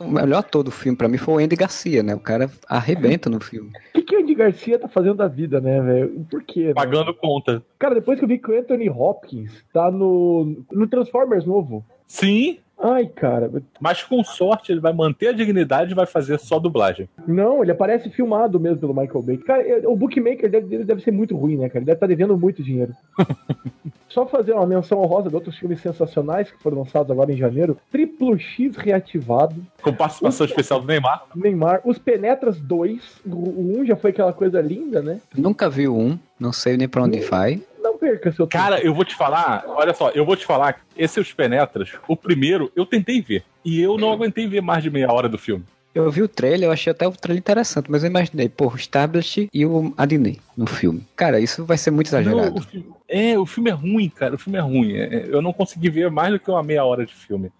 O 0.00 0.10
melhor 0.10 0.38
ator 0.38 0.64
do 0.64 0.70
filme 0.70 0.96
pra 0.98 1.08
mim 1.08 1.16
foi 1.16 1.34
o 1.34 1.38
Andy 1.38 1.54
Garcia, 1.54 2.02
né? 2.02 2.14
O 2.14 2.20
cara 2.20 2.50
arrebenta 2.68 3.30
no 3.30 3.40
filme. 3.40 3.70
O 3.90 3.92
que, 3.92 4.02
que 4.02 4.16
o 4.16 4.20
Andy 4.20 4.34
Garcia 4.34 4.78
tá 4.78 4.88
fazendo 4.88 5.16
da 5.16 5.28
vida, 5.28 5.60
né, 5.60 5.80
velho? 5.80 6.26
Por 6.28 6.42
quê? 6.42 6.68
né? 6.68 6.74
Pagando 6.74 7.14
conta. 7.14 7.62
Cara, 7.78 7.94
depois 7.94 8.18
que 8.18 8.24
eu 8.24 8.28
vi 8.28 8.38
que 8.38 8.50
o 8.50 8.58
Anthony 8.58 8.90
Hopkins 8.90 9.64
tá 9.72 9.90
no, 9.90 10.64
no 10.72 10.88
Transformers 10.88 11.44
novo. 11.44 11.84
Sim, 12.08 12.58
Ai, 12.82 13.06
cara. 13.06 13.50
mas 13.80 14.02
com 14.02 14.24
sorte 14.24 14.72
ele 14.72 14.80
vai 14.80 14.92
manter 14.92 15.28
a 15.28 15.32
dignidade 15.32 15.92
e 15.92 15.94
vai 15.94 16.04
fazer 16.04 16.38
só 16.38 16.58
dublagem. 16.58 17.08
Não, 17.26 17.62
ele 17.62 17.70
aparece 17.70 18.10
filmado 18.10 18.58
mesmo 18.58 18.80
pelo 18.80 18.94
Michael 18.94 19.22
Bay. 19.22 19.38
Cara, 19.38 19.88
o 19.88 19.96
bookmaker 19.96 20.50
dele 20.50 20.84
deve 20.84 21.00
ser 21.00 21.12
muito 21.12 21.36
ruim, 21.36 21.56
né, 21.56 21.68
cara? 21.68 21.78
Ele 21.78 21.86
deve 21.86 21.96
estar 21.96 22.06
devendo 22.08 22.36
muito 22.36 22.62
dinheiro. 22.62 22.92
Só 24.12 24.26
fazer 24.26 24.52
uma 24.52 24.66
menção 24.66 25.00
honrosa 25.00 25.30
de 25.30 25.34
outros 25.34 25.56
filmes 25.56 25.80
sensacionais 25.80 26.50
que 26.50 26.62
foram 26.62 26.80
lançados 26.80 27.10
agora 27.10 27.32
em 27.32 27.36
janeiro. 27.36 27.78
Triplo 27.90 28.38
X 28.38 28.76
reativado. 28.76 29.64
Com 29.80 29.94
participação 29.94 30.44
especial 30.44 30.80
do 30.80 30.86
Neymar. 30.86 31.24
Neymar. 31.34 31.80
Os 31.82 31.98
Penetras 31.98 32.60
2. 32.60 33.22
O 33.24 33.80
1 33.80 33.86
já 33.86 33.96
foi 33.96 34.10
aquela 34.10 34.34
coisa 34.34 34.60
linda, 34.60 35.00
né? 35.00 35.18
Nunca 35.34 35.70
vi 35.70 35.88
o 35.88 35.96
um, 35.96 36.18
não 36.38 36.52
sei 36.52 36.76
nem 36.76 36.86
pra 36.86 37.04
onde 37.04 37.20
vai. 37.20 37.62
Não 37.82 37.98
perca 37.98 38.30
seu 38.32 38.46
tempo. 38.46 38.62
Cara, 38.62 38.80
eu 38.80 38.94
vou 38.94 39.04
te 39.04 39.14
falar, 39.14 39.64
olha 39.66 39.92
só, 39.92 40.10
eu 40.10 40.24
vou 40.24 40.36
te 40.36 40.46
falar, 40.46 40.80
esse 40.96 41.18
Os 41.18 41.32
Penetras, 41.32 41.90
o 42.06 42.16
primeiro, 42.16 42.70
eu 42.76 42.86
tentei 42.86 43.20
ver. 43.20 43.42
E 43.64 43.80
eu 43.80 43.96
não 43.96 44.12
aguentei 44.12 44.46
ver 44.46 44.60
mais 44.60 44.82
de 44.82 44.90
meia 44.90 45.10
hora 45.12 45.28
do 45.28 45.36
filme. 45.38 45.64
Eu 45.94 46.10
vi 46.10 46.22
o 46.22 46.28
trailer, 46.28 46.68
eu 46.68 46.72
achei 46.72 46.90
até 46.90 47.06
o 47.06 47.12
trailer 47.12 47.38
interessante, 47.38 47.90
mas 47.90 48.02
eu 48.02 48.08
imaginei, 48.08 48.48
pô, 48.48 48.68
o 48.68 48.76
Stablish 48.78 49.48
e 49.52 49.66
o 49.66 49.92
Adney 49.98 50.38
no 50.56 50.66
filme. 50.66 51.06
Cara, 51.14 51.38
isso 51.38 51.64
vai 51.66 51.76
ser 51.76 51.90
muito 51.90 52.10
Não, 52.10 52.20
exagerado. 52.20 52.56
o 52.58 52.62
filme- 52.62 52.86
é, 53.06 53.38
o 53.38 53.44
filme 53.44 53.68
é 53.70 53.74
ruim, 53.74 54.08
cara. 54.08 54.34
O 54.34 54.38
filme 54.38 54.58
é 54.58 54.62
ruim. 54.62 54.96
É, 54.96 55.26
eu 55.28 55.42
não 55.42 55.52
consegui 55.52 55.90
ver 55.90 56.10
mais 56.10 56.32
do 56.32 56.38
que 56.40 56.50
uma 56.50 56.62
meia 56.62 56.82
hora 56.84 57.04
de 57.04 57.14
filme. 57.14 57.52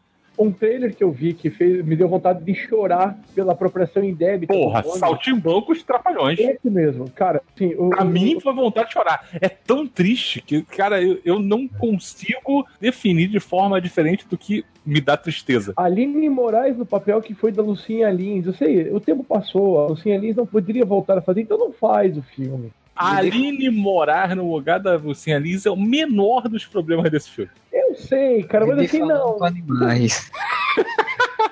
Um 0.43 0.53
trailer 0.53 0.95
que 0.95 1.05
eu 1.05 1.11
vi 1.13 1.35
que 1.35 1.51
fez, 1.51 1.85
me 1.85 1.95
deu 1.97 2.09
vontade 2.09 2.43
de 2.45 2.55
chorar 2.55 3.19
pela 3.35 3.53
apropriação 3.53 4.03
indébita. 4.03 4.53
Porra, 4.53 4.83
saltimbancos 4.83 5.83
trapalhões. 5.83 6.39
Esse 6.39 6.69
mesmo, 6.69 7.09
cara. 7.11 7.41
Assim, 7.55 7.75
o, 7.77 7.91
Pra 7.91 8.03
o- 8.05 8.09
mim 8.09 8.41
foi 8.41 8.53
vontade 8.55 8.89
de 8.89 8.95
chorar. 8.95 9.29
É 9.41 9.49
tão 9.49 9.87
triste 9.87 10.41
que, 10.43 10.63
cara, 10.63 11.01
eu, 11.03 11.19
eu 11.25 11.39
não 11.39 11.67
consigo 11.69 12.67
definir 12.81 13.29
de 13.29 13.41
forma 13.41 13.81
diferente 13.81 14.27
do 14.29 14.37
que 14.37 14.65
me 14.85 15.01
dá 15.01 15.17
tristeza. 15.17 15.73
Aline 15.77 16.29
Moraes 16.29 16.77
no 16.77 16.85
papel 16.85 17.21
que 17.23 17.35
foi 17.35 17.53
da 17.53 17.63
Lucinha 17.63 18.11
Lins. 18.11 18.47
Eu 18.47 18.55
sei, 18.55 18.91
o 18.91 18.99
tempo 18.99 19.23
passou, 19.23 19.79
a 19.85 19.87
Lucinha 19.89 20.19
Lins 20.19 20.35
não 20.37 20.45
poderia 20.47 20.85
voltar 20.85 21.17
a 21.19 21.23
fazer, 21.23 21.43
então 21.43 21.57
não 21.57 21.73
faz 21.73 22.17
o 22.17 22.23
filme. 22.23 22.73
A 22.95 23.17
Aline 23.17 23.71
morar 23.71 24.37
no 24.37 24.53
lugar 24.53 24.79
da 24.79 24.97
Lucinha 24.97 25.39
Lins 25.39 25.65
é 25.67 25.71
o 25.71 25.77
menor 25.77 26.49
dos 26.49 26.65
problemas 26.67 27.11
desse 27.11 27.31
filme. 27.31 27.51
Eu 27.73 27.95
sei, 27.95 28.43
cara, 28.45 28.67
mas 28.67 28.79
assim 28.81 29.01
falando 29.01 29.19
não. 29.19 29.33
com 29.39 29.45
animais. 29.45 30.31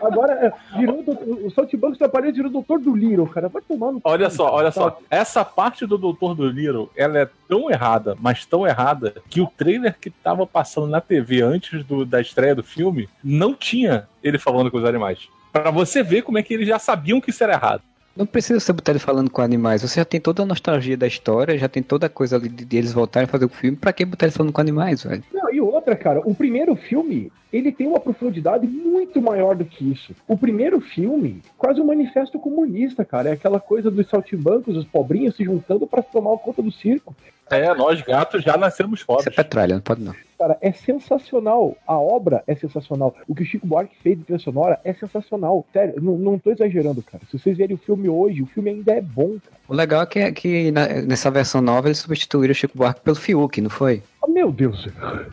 Agora, 0.03 0.33
é, 0.33 0.79
virou 0.79 1.03
do- 1.03 1.47
o 1.47 1.51
Saltimbancos 1.51 1.99
Trapalhões 1.99 2.35
virou 2.35 2.51
Doutor 2.51 2.79
do 2.81 2.97
Little, 2.97 3.27
cara. 3.27 3.49
Vai 3.49 3.61
tomar 3.61 3.93
no 3.93 4.01
Olha 4.05 4.31
só, 4.31 4.45
cara. 4.45 4.57
olha 4.57 4.71
só. 4.73 4.99
Essa 5.11 5.45
parte 5.45 5.85
do 5.85 5.99
Doutor 5.99 6.35
do 6.35 6.49
Little, 6.49 6.91
ela 6.97 7.19
é 7.19 7.29
tão 7.49 7.71
errada, 7.71 8.17
mas 8.19 8.47
tão 8.47 8.67
errada, 8.67 9.15
que 9.29 9.41
o 9.43 9.47
trailer 9.47 9.95
que 10.01 10.09
tava 10.09 10.47
passando 10.47 10.87
na 10.87 11.01
TV 11.03 11.43
antes 11.43 11.85
do- 11.85 12.07
da 12.07 12.21
estreia 12.21 12.55
do 12.55 12.63
filme 12.63 13.09
não 13.23 13.53
tinha 13.55 14.09
ele 14.23 14.39
falando 14.39 14.71
com 14.71 14.79
os 14.79 14.85
animais. 14.85 15.29
Pra 15.53 15.71
você 15.71 16.03
ver 16.03 16.23
como 16.23 16.39
é 16.39 16.43
que 16.43 16.55
eles 16.55 16.67
já 16.69 16.79
sabiam 16.79 17.21
que 17.21 17.29
isso 17.31 17.43
era 17.45 17.53
errado. 17.55 17.83
Não 18.17 18.27
precisa 18.27 18.59
você 18.59 18.73
botar 18.73 18.93
ele 18.93 18.99
falando 18.99 19.31
com 19.31 19.41
animais. 19.41 19.83
Você 19.83 20.01
já 20.01 20.05
tem 20.05 20.21
toda 20.21 20.43
a 20.43 20.47
nostalgia 20.47 20.97
da 20.97 21.07
história, 21.07 21.57
já 21.57 21.69
tem 21.69 21.83
toda 21.83 22.07
a 22.07 22.09
coisa 22.09 22.37
ali 22.37 22.49
de, 22.49 22.65
de 22.65 22.77
eles 22.77 22.93
voltarem 22.93 23.25
a 23.25 23.29
fazer 23.29 23.45
o 23.45 23.49
filme. 23.49 23.77
Pra 23.77 23.93
que 23.93 24.05
botar 24.05 24.27
ele 24.27 24.33
falando 24.33 24.53
com 24.53 24.61
animais, 24.61 25.05
velho? 25.05 25.23
Não, 25.33 25.53
e 25.53 25.61
outra, 25.61 25.80
outra, 25.81 25.97
cara, 25.97 26.21
o 26.21 26.35
primeiro 26.35 26.77
filme, 26.77 27.33
ele 27.53 27.73
tem 27.73 27.87
uma 27.87 27.99
profundidade 27.99 28.67
muito 28.67 29.21
maior 29.21 29.57
do 29.57 29.65
que 29.65 29.91
isso. 29.91 30.15
O 30.29 30.37
primeiro 30.37 30.81
filme, 30.81 31.43
quase 31.59 31.81
um 31.81 31.87
manifesto 31.87 32.39
comunista, 32.39 33.05
cara. 33.05 33.31
É 33.31 33.33
aquela 33.33 33.59
coisa 33.59 33.91
dos 33.91 34.09
saltimbancos, 34.09 34.77
os 34.77 34.85
pobrinhos 34.85 35.35
se 35.37 35.45
juntando 35.45 35.87
para 35.87 36.03
tomar 36.03 36.37
conta 36.39 36.63
do 36.63 36.71
circo. 36.71 37.15
É, 37.51 37.75
nós 37.75 38.01
gatos 38.03 38.45
já 38.45 38.57
nascemos 38.57 39.01
Isso 39.01 39.29
é 39.29 39.31
petralha, 39.33 39.75
não 39.75 39.83
pode 39.83 40.03
não. 40.03 40.15
Cara, 40.39 40.57
é 40.61 40.71
sensacional. 40.71 41.77
A 41.85 41.99
obra 41.99 42.45
é 42.47 42.55
sensacional. 42.55 43.15
O 43.27 43.35
que 43.35 43.43
o 43.43 43.45
Chico 43.45 43.67
Buarque 43.67 43.97
fez 44.03 44.17
de 44.17 44.25
trilha 44.25 44.39
sonora 44.39 44.79
é 44.85 44.93
sensacional. 44.95 45.67
Sério, 45.73 46.01
não, 46.01 46.17
não 46.17 46.39
tô 46.39 46.53
exagerando, 46.53 47.03
cara. 47.03 47.25
Se 47.29 47.37
vocês 47.39 47.57
verem 47.57 47.75
o 47.75 47.79
filme 47.79 48.09
hoje, 48.09 48.41
o 48.41 48.47
filme 48.47 48.71
ainda 48.71 48.93
é 48.93 49.01
bom, 49.01 49.31
cara. 49.31 49.57
O 49.69 49.75
legal 49.75 50.03
é 50.03 50.07
que, 50.07 50.33
que 50.33 50.71
na- 50.71 51.03
nessa 51.03 51.29
versão 51.31 51.61
nova 51.61 51.89
eles 51.89 51.99
substituíram 51.99 52.53
o 52.53 52.55
Chico 52.55 52.79
Buarque 52.79 53.01
pelo 53.01 53.17
Fiuk, 53.17 53.61
não 53.61 53.69
foi? 53.71 54.01
Meu 54.29 54.53
Deus. 54.53 54.89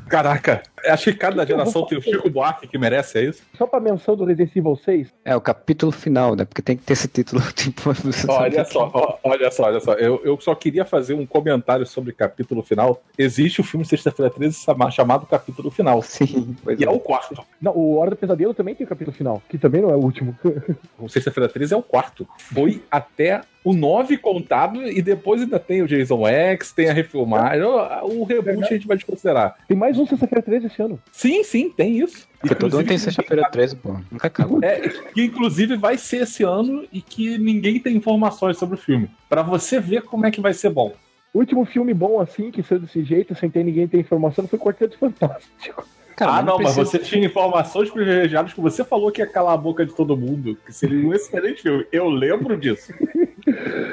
Caraca, 0.09 0.63
acho 0.89 1.05
que 1.11 1.17
cada 1.17 1.45
que 1.45 1.51
geração 1.51 1.85
tem 1.85 1.97
o 1.97 2.01
Chico 2.01 2.29
Buarque 2.29 2.67
que 2.67 2.77
merece, 2.77 3.17
é 3.19 3.23
isso? 3.25 3.43
Só 3.57 3.65
pra 3.67 3.79
menção 3.79 4.15
do 4.15 4.25
Resident 4.25 4.55
Evil 4.55 4.75
6, 4.75 5.07
É, 5.25 5.35
o 5.35 5.41
capítulo 5.41 5.91
final, 5.91 6.35
né? 6.35 6.45
Porque 6.45 6.61
tem 6.61 6.75
que 6.77 6.83
ter 6.83 6.93
esse 6.93 7.07
título, 7.07 7.41
tipo... 7.53 7.89
Olha 8.29 8.65
só, 8.65 8.91
ó, 8.93 9.17
olha 9.23 9.51
só, 9.51 9.63
olha 9.63 9.79
só. 9.79 9.93
Eu, 9.93 10.21
eu 10.23 10.39
só 10.39 10.53
queria 10.55 10.85
fazer 10.85 11.13
um 11.13 11.25
comentário 11.25 11.85
sobre 11.85 12.11
capítulo 12.13 12.61
final. 12.63 13.01
Existe 13.17 13.61
o 13.61 13.63
filme 13.63 13.85
Sexta-feira 13.85 14.29
13 14.31 14.57
chama- 14.57 14.91
chamado 14.91 15.25
Capítulo 15.25 15.69
Final. 15.71 16.01
Sim, 16.01 16.55
pois 16.63 16.79
E 16.79 16.83
é. 16.83 16.87
é 16.87 16.89
o 16.89 16.99
quarto. 16.99 17.41
Não, 17.61 17.71
o 17.75 17.97
Hora 17.97 18.11
do 18.11 18.15
Pesadelo 18.15 18.53
também 18.53 18.75
tem 18.75 18.85
o 18.85 18.89
capítulo 18.89 19.15
final, 19.15 19.41
que 19.49 19.57
também 19.57 19.81
não 19.81 19.89
é 19.89 19.95
o 19.95 19.99
último. 19.99 20.35
O 20.99 21.07
Sexta-feira 21.09 21.47
13 21.49 21.73
é 21.73 21.77
o 21.77 21.83
quarto. 21.83 22.27
Foi 22.37 22.81
até 22.89 23.41
o 23.63 23.73
9 23.73 24.17
contado 24.17 24.81
e 24.83 25.01
depois 25.01 25.41
ainda 25.41 25.59
tem 25.59 25.81
o 25.81 25.87
Jason 25.87 26.25
X, 26.27 26.71
tem 26.71 26.89
a 26.89 26.93
refilmagem. 26.93 27.61
O 27.63 28.23
reboot 28.23 28.63
a 28.63 28.67
gente 28.73 28.87
vai 28.87 28.95
desconsiderar. 28.97 29.57
Tem 29.67 29.75
mais 29.77 29.97
um 29.99 30.05
Sexta-feira 30.07 30.41
13 30.41 30.69
esse 30.77 30.81
ano. 30.83 30.99
Sim, 31.11 31.43
sim, 31.43 31.69
tem 31.69 31.99
isso. 31.99 32.27
Porque 32.39 32.53
todo 32.55 32.75
ano 32.77 32.87
tem 32.87 32.95
Inclusive, 32.95 32.99
sexta-feira 33.15 33.49
13, 33.49 33.75
pô. 33.77 33.97
Nunca 34.11 34.27
acaba. 34.27 34.63
É, 34.65 34.79
que 35.13 35.23
inclusive 35.23 35.75
vai 35.75 35.97
ser 35.97 36.21
esse 36.23 36.43
ano 36.43 36.85
e 36.93 37.01
que 37.01 37.37
ninguém 37.37 37.79
tem 37.79 37.95
informações 37.95 38.57
sobre 38.57 38.75
o 38.75 38.77
filme. 38.77 39.09
Pra 39.27 39.41
você 39.41 39.79
ver 39.79 40.03
como 40.03 40.25
é 40.25 40.31
que 40.31 40.39
vai 40.39 40.53
ser 40.53 40.69
bom. 40.69 40.93
O 41.33 41.39
último 41.39 41.65
filme 41.65 41.93
bom 41.93 42.19
assim, 42.21 42.51
que 42.51 42.63
saiu 42.63 42.79
desse 42.79 43.03
jeito, 43.03 43.35
sem 43.35 43.49
ter 43.49 43.63
ninguém 43.63 43.87
ter 43.87 43.99
informação, 43.99 44.47
foi 44.47 44.57
Quarteto 44.59 44.97
Fantástico. 44.97 45.85
Cara, 46.15 46.37
ah, 46.37 46.41
não, 46.41 46.57
mas 46.57 46.73
precisa- 46.73 46.85
você 46.85 46.97
tinha 46.99 47.25
informações 47.27 47.91
privilegiadas 47.91 48.51
que 48.53 48.59
você 48.61 48.83
falou 48.83 49.11
que 49.11 49.21
ia 49.21 49.27
calar 49.27 49.53
a 49.53 49.57
boca 49.57 49.85
de 49.85 49.93
todo 49.93 50.17
mundo. 50.17 50.57
Que 50.65 50.73
seria 50.73 51.05
um 51.07 51.13
excelente 51.13 51.61
filme. 51.61 51.85
Eu 51.91 52.09
lembro 52.09 52.57
disso. 52.57 52.91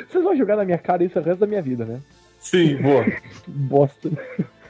Vocês 0.08 0.24
vão 0.24 0.34
jogar 0.34 0.56
na 0.56 0.64
minha 0.64 0.78
cara 0.78 1.04
isso 1.04 1.18
o 1.18 1.22
resto 1.22 1.40
da 1.40 1.46
minha 1.46 1.60
vida, 1.60 1.84
né? 1.84 2.00
Sim, 2.40 2.76
boa. 2.76 3.04
Bosta. 3.46 4.10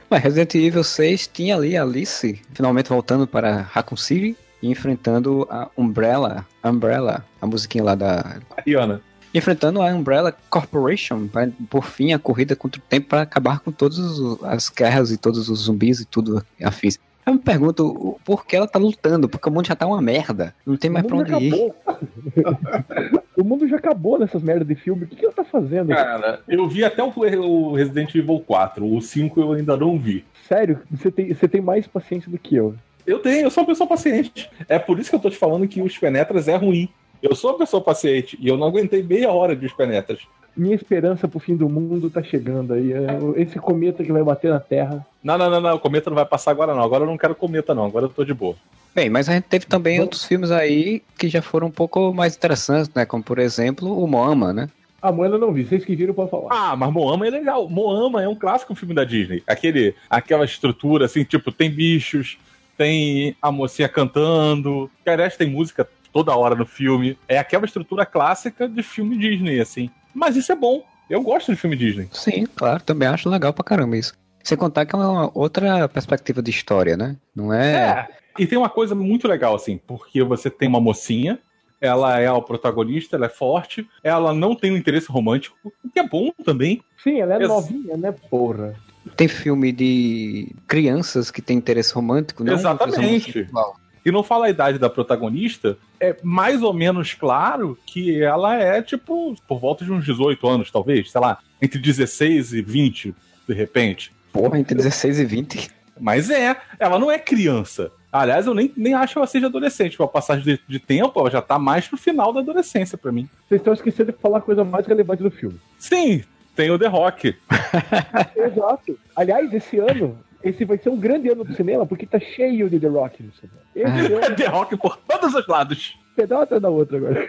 Mas 0.09 0.23
Resident 0.23 0.53
Evil 0.55 0.83
6 0.83 1.27
tinha 1.27 1.55
ali 1.55 1.75
a 1.75 1.81
Alice 1.83 2.39
finalmente 2.53 2.89
voltando 2.89 3.25
para 3.27 3.61
Raccoon 3.61 3.97
City 3.97 4.35
e 4.61 4.69
enfrentando 4.69 5.47
a 5.49 5.67
Umbrella, 5.77 6.45
Umbrella, 6.63 7.25
a 7.41 7.47
musiquinha 7.47 7.83
lá 7.83 7.95
da 7.95 8.37
Rihanna. 8.65 9.01
enfrentando 9.33 9.81
a 9.81 9.85
Umbrella 9.87 10.33
Corporation 10.49 11.27
para 11.27 11.49
por 11.69 11.83
fim 11.85 12.13
a 12.13 12.19
corrida 12.19 12.55
contra 12.55 12.79
o 12.79 12.83
tempo 12.87 13.07
para 13.09 13.21
acabar 13.21 13.59
com 13.59 13.71
todas 13.71 13.97
os- 13.97 14.43
as 14.43 14.69
guerras 14.69 15.11
e 15.11 15.17
todos 15.17 15.49
os 15.49 15.59
zumbis 15.59 15.99
e 15.99 16.05
tudo 16.05 16.43
afins. 16.63 16.97
Eu 17.25 17.33
me 17.33 17.39
pergunto 17.39 18.19
por 18.23 18.45
que 18.45 18.55
ela 18.55 18.67
tá 18.67 18.77
lutando, 18.77 19.27
porque 19.27 19.49
o 19.49 19.51
mundo 19.51 19.65
já 19.67 19.75
tá 19.75 19.87
uma 19.87 19.99
merda. 19.99 20.53
Não 20.63 20.77
tem 20.77 20.91
mais 20.91 21.05
pra 21.07 21.17
onde 21.17 21.31
já 21.31 21.39
ir. 21.39 21.73
o 23.37 23.43
mundo 23.43 23.67
já 23.67 23.77
acabou 23.77 24.17
nessas 24.19 24.41
merdas 24.41 24.67
de 24.67 24.75
filme. 24.75 25.03
O 25.03 25.07
que, 25.07 25.15
que 25.15 25.25
ela 25.25 25.33
tá 25.33 25.43
fazendo? 25.43 25.89
Cara, 25.89 26.41
eu 26.47 26.67
vi 26.67 26.83
até 26.83 27.03
o, 27.03 27.11
o 27.15 27.73
Resident 27.73 28.13
Evil 28.15 28.43
4. 28.45 28.85
O 28.85 29.01
5 29.01 29.39
eu 29.39 29.53
ainda 29.53 29.75
não 29.75 29.97
vi. 29.97 30.25
Sério, 30.47 30.81
você 30.91 31.11
tem, 31.11 31.33
você 31.33 31.47
tem 31.47 31.61
mais 31.61 31.87
paciência 31.87 32.29
do 32.29 32.37
que 32.37 32.55
eu. 32.55 32.75
Eu 33.05 33.19
tenho, 33.19 33.43
eu 33.45 33.51
sou 33.51 33.63
uma 33.63 33.67
pessoa 33.67 33.87
paciente. 33.87 34.49
É 34.67 34.79
por 34.79 34.99
isso 34.99 35.09
que 35.09 35.15
eu 35.15 35.19
tô 35.19 35.29
te 35.29 35.37
falando 35.37 35.67
que 35.67 35.81
os 35.81 35.97
penetras 35.97 36.47
é 36.47 36.55
ruim. 36.55 36.89
Eu 37.21 37.35
sou 37.35 37.51
uma 37.51 37.57
pessoa 37.57 37.81
paciente 37.81 38.37
e 38.39 38.47
eu 38.47 38.57
não 38.57 38.67
aguentei 38.67 39.03
meia 39.03 39.31
hora 39.31 39.55
de 39.55 39.65
os 39.65 39.73
penetras. 39.73 40.19
Minha 40.55 40.75
esperança 40.75 41.27
pro 41.27 41.39
fim 41.39 41.55
do 41.55 41.67
mundo 41.67 42.09
tá 42.09 42.23
chegando 42.23 42.73
aí. 42.73 42.93
É, 42.93 43.07
Esse 43.35 43.59
cometa 43.59 44.03
que 44.03 44.11
vai 44.11 44.23
bater 44.23 44.51
na 44.51 44.59
Terra. 44.59 45.05
Não, 45.23 45.37
não, 45.37 45.49
não, 45.49 45.61
não, 45.61 45.75
o 45.75 45.79
cometa 45.79 46.09
não 46.09 46.15
vai 46.15 46.25
passar 46.25 46.51
agora 46.51 46.73
não. 46.73 46.81
Agora 46.81 47.03
eu 47.03 47.07
não 47.07 47.17
quero 47.17 47.35
cometa 47.35 47.75
não, 47.75 47.85
agora 47.85 48.05
eu 48.05 48.09
tô 48.09 48.23
de 48.23 48.33
boa. 48.33 48.55
Bem, 48.93 49.09
mas 49.09 49.27
a 49.27 49.33
gente 49.33 49.43
teve 49.43 49.65
também 49.65 49.99
outros 49.99 50.23
filmes 50.23 50.51
aí 50.51 51.03
que 51.17 51.27
já 51.27 51.41
foram 51.41 51.67
um 51.67 51.71
pouco 51.71 52.13
mais 52.13 52.37
interessantes, 52.37 52.89
né? 52.95 53.05
Como 53.05 53.21
por 53.21 53.39
exemplo 53.39 54.01
o 54.01 54.07
Moama, 54.07 54.53
né? 54.53 54.69
A 55.01 55.11
Moana 55.11 55.37
não 55.37 55.51
vi, 55.51 55.65
vocês 55.65 55.83
que 55.83 55.95
viram 55.95 56.13
pra 56.13 56.27
falar. 56.27 56.47
Ah, 56.49 56.75
mas 56.75 56.91
Moama 56.91 57.27
é 57.27 57.29
legal. 57.29 57.69
Moama 57.69 58.23
é 58.23 58.27
um 58.27 58.33
clássico 58.33 58.73
filme 58.73 58.95
da 58.95 59.03
Disney. 59.03 59.43
Aquele, 59.45 59.93
aquela 60.09 60.45
estrutura 60.45 61.05
assim, 61.05 61.23
tipo, 61.23 61.51
tem 61.51 61.69
bichos, 61.69 62.37
tem 62.77 63.35
a 63.41 63.51
mocinha 63.51 63.89
cantando, 63.89 64.89
que 65.03 65.09
aliás 65.09 65.35
tem 65.35 65.49
música 65.49 65.87
toda 66.11 66.35
hora 66.35 66.55
no 66.55 66.65
filme. 66.65 67.17
É 67.27 67.37
aquela 67.37 67.65
estrutura 67.65 68.05
clássica 68.05 68.67
de 68.67 68.81
filme 68.81 69.17
Disney, 69.17 69.59
assim. 69.59 69.89
Mas 70.15 70.35
isso 70.37 70.51
é 70.51 70.55
bom. 70.55 70.81
Eu 71.09 71.21
gosto 71.21 71.51
de 71.51 71.57
filme 71.57 71.75
Disney. 71.75 72.07
Sim, 72.11 72.47
claro, 72.55 72.81
também 72.81 73.07
acho 73.07 73.29
legal 73.29 73.53
pra 73.53 73.63
caramba 73.63 73.97
isso. 73.97 74.13
Sem 74.43 74.57
contar 74.57 74.85
que 74.85 74.95
é 74.95 74.97
uma 74.97 75.29
outra 75.33 75.87
perspectiva 75.89 76.41
de 76.41 76.49
história, 76.49 76.95
né? 76.95 77.15
Não 77.35 77.53
é. 77.53 78.07
E 78.39 78.47
tem 78.47 78.57
uma 78.57 78.69
coisa 78.69 78.95
muito 78.95 79.27
legal, 79.27 79.53
assim, 79.55 79.79
porque 79.85 80.23
você 80.23 80.49
tem 80.49 80.67
uma 80.67 80.79
mocinha, 80.79 81.39
ela 81.79 82.19
é 82.19 82.27
a 82.27 82.41
protagonista, 82.41 83.15
ela 83.15 83.25
é 83.25 83.29
forte, 83.29 83.87
ela 84.03 84.33
não 84.33 84.55
tem 84.55 84.71
um 84.71 84.77
interesse 84.77 85.11
romântico, 85.11 85.57
o 85.83 85.89
que 85.89 85.99
é 85.99 86.07
bom 86.07 86.31
também. 86.43 86.81
Sim, 87.03 87.19
ela 87.19 87.35
é 87.35 87.47
novinha, 87.47 87.97
né, 87.97 88.13
porra? 88.29 88.75
Tem 89.15 89.27
filme 89.27 89.71
de 89.71 90.55
crianças 90.67 91.29
que 91.29 91.41
tem 91.41 91.57
interesse 91.57 91.93
romântico, 91.93 92.43
não? 92.43 92.53
Exatamente. 92.53 93.29
interesse 93.29 93.49
homossexual. 93.49 93.75
E 94.05 94.11
não 94.11 94.21
fala 94.21 94.45
a 94.45 94.49
idade 94.49 94.77
da 94.77 94.89
protagonista, 94.89 95.77
é 95.99 96.15
mais 96.21 96.61
ou 96.61 96.73
menos 96.73 97.15
claro 97.15 97.77
que 97.87 98.21
ela 98.21 98.55
é, 98.55 98.81
tipo, 98.81 99.35
por 99.47 99.59
volta 99.59 99.83
de 99.83 99.91
uns 99.91 100.05
18 100.05 100.47
anos, 100.47 100.71
talvez, 100.71 101.11
sei 101.11 101.19
lá, 101.19 101.39
entre 101.59 101.79
16 101.79 102.53
e 102.53 102.61
20, 102.61 103.15
de 103.47 103.53
repente. 103.53 104.13
Porra, 104.31 104.59
entre 104.59 104.75
16 104.75 105.19
e 105.19 105.25
20. 105.25 105.69
Mas 105.99 106.29
é, 106.29 106.55
ela 106.77 106.99
não 106.99 107.09
é 107.09 107.17
criança. 107.17 107.91
Aliás, 108.11 108.45
eu 108.45 108.53
nem, 108.53 108.71
nem 108.77 108.93
acho 108.93 109.13
que 109.13 109.17
ela 109.17 109.27
seja 109.27 109.47
adolescente. 109.47 109.97
Com 109.97 110.03
a 110.03 110.07
passagem 110.07 110.43
de, 110.43 110.59
de 110.67 110.79
tempo, 110.79 111.19
ela 111.19 111.29
já 111.29 111.41
tá 111.41 111.57
mais 111.57 111.87
pro 111.87 111.97
final 111.97 112.31
da 112.31 112.41
adolescência 112.41 112.97
pra 112.97 113.11
mim. 113.11 113.27
Vocês 113.47 113.59
estão 113.59 113.73
esquecendo 113.73 114.11
de 114.11 114.17
falar 114.17 114.37
a 114.37 114.41
coisa 114.41 114.63
mais 114.63 114.85
relevante 114.85 115.23
do 115.23 115.31
filme. 115.31 115.59
Sim, 115.79 116.23
tem 116.55 116.69
o 116.69 116.79
The 116.79 116.87
Rock. 116.87 117.35
Exato. 118.35 118.97
Aliás, 119.15 119.53
esse 119.53 119.77
ano, 119.79 120.17
esse 120.45 120.63
vai 120.63 120.77
ser 120.77 120.89
um 120.89 120.97
grande 120.97 121.27
ano 121.29 121.43
do 121.43 121.53
cinema, 121.55 121.85
porque 121.85 122.05
tá 122.05 122.19
cheio 122.19 122.69
de 122.69 122.79
The 122.79 122.87
Rock 122.87 123.23
no 123.23 123.31
cinema. 123.33 123.59
Esse 123.75 124.13
ano, 124.13 124.35
The 124.35 124.45
Rock 124.45 124.77
por 124.77 124.97
todos 124.97 125.33
os 125.33 125.47
lados. 125.47 125.97
pedal 126.15 126.43
atrás 126.43 126.61
da 126.61 126.69
outra 126.69 126.97
agora. 126.97 127.27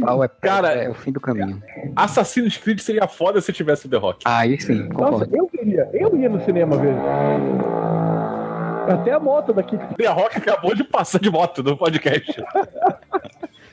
Pau 0.00 0.22
é, 0.22 0.28
Cara, 0.28 0.68
é 0.68 0.88
o 0.88 0.94
fim 0.94 1.10
do 1.10 1.20
caminho. 1.20 1.60
Assassin's 1.96 2.56
Creed 2.56 2.78
seria 2.78 3.08
foda 3.08 3.40
se 3.40 3.52
tivesse 3.52 3.88
The 3.88 3.96
Rock. 3.96 4.22
Aí 4.24 4.60
sim, 4.60 4.88
Nossa, 4.88 5.26
concordo. 5.26 5.36
eu 5.36 5.48
queria, 5.48 5.90
eu 5.92 6.16
ia 6.16 6.28
no 6.28 6.40
cinema 6.44 6.76
ver. 6.76 6.94
Até 8.88 9.12
a 9.12 9.18
moto 9.20 9.52
daqui. 9.52 9.76
The 9.96 10.06
Rock 10.06 10.38
acabou 10.38 10.74
de 10.74 10.84
passar 10.84 11.18
de 11.18 11.30
moto 11.30 11.62
no 11.62 11.76
podcast. 11.76 12.32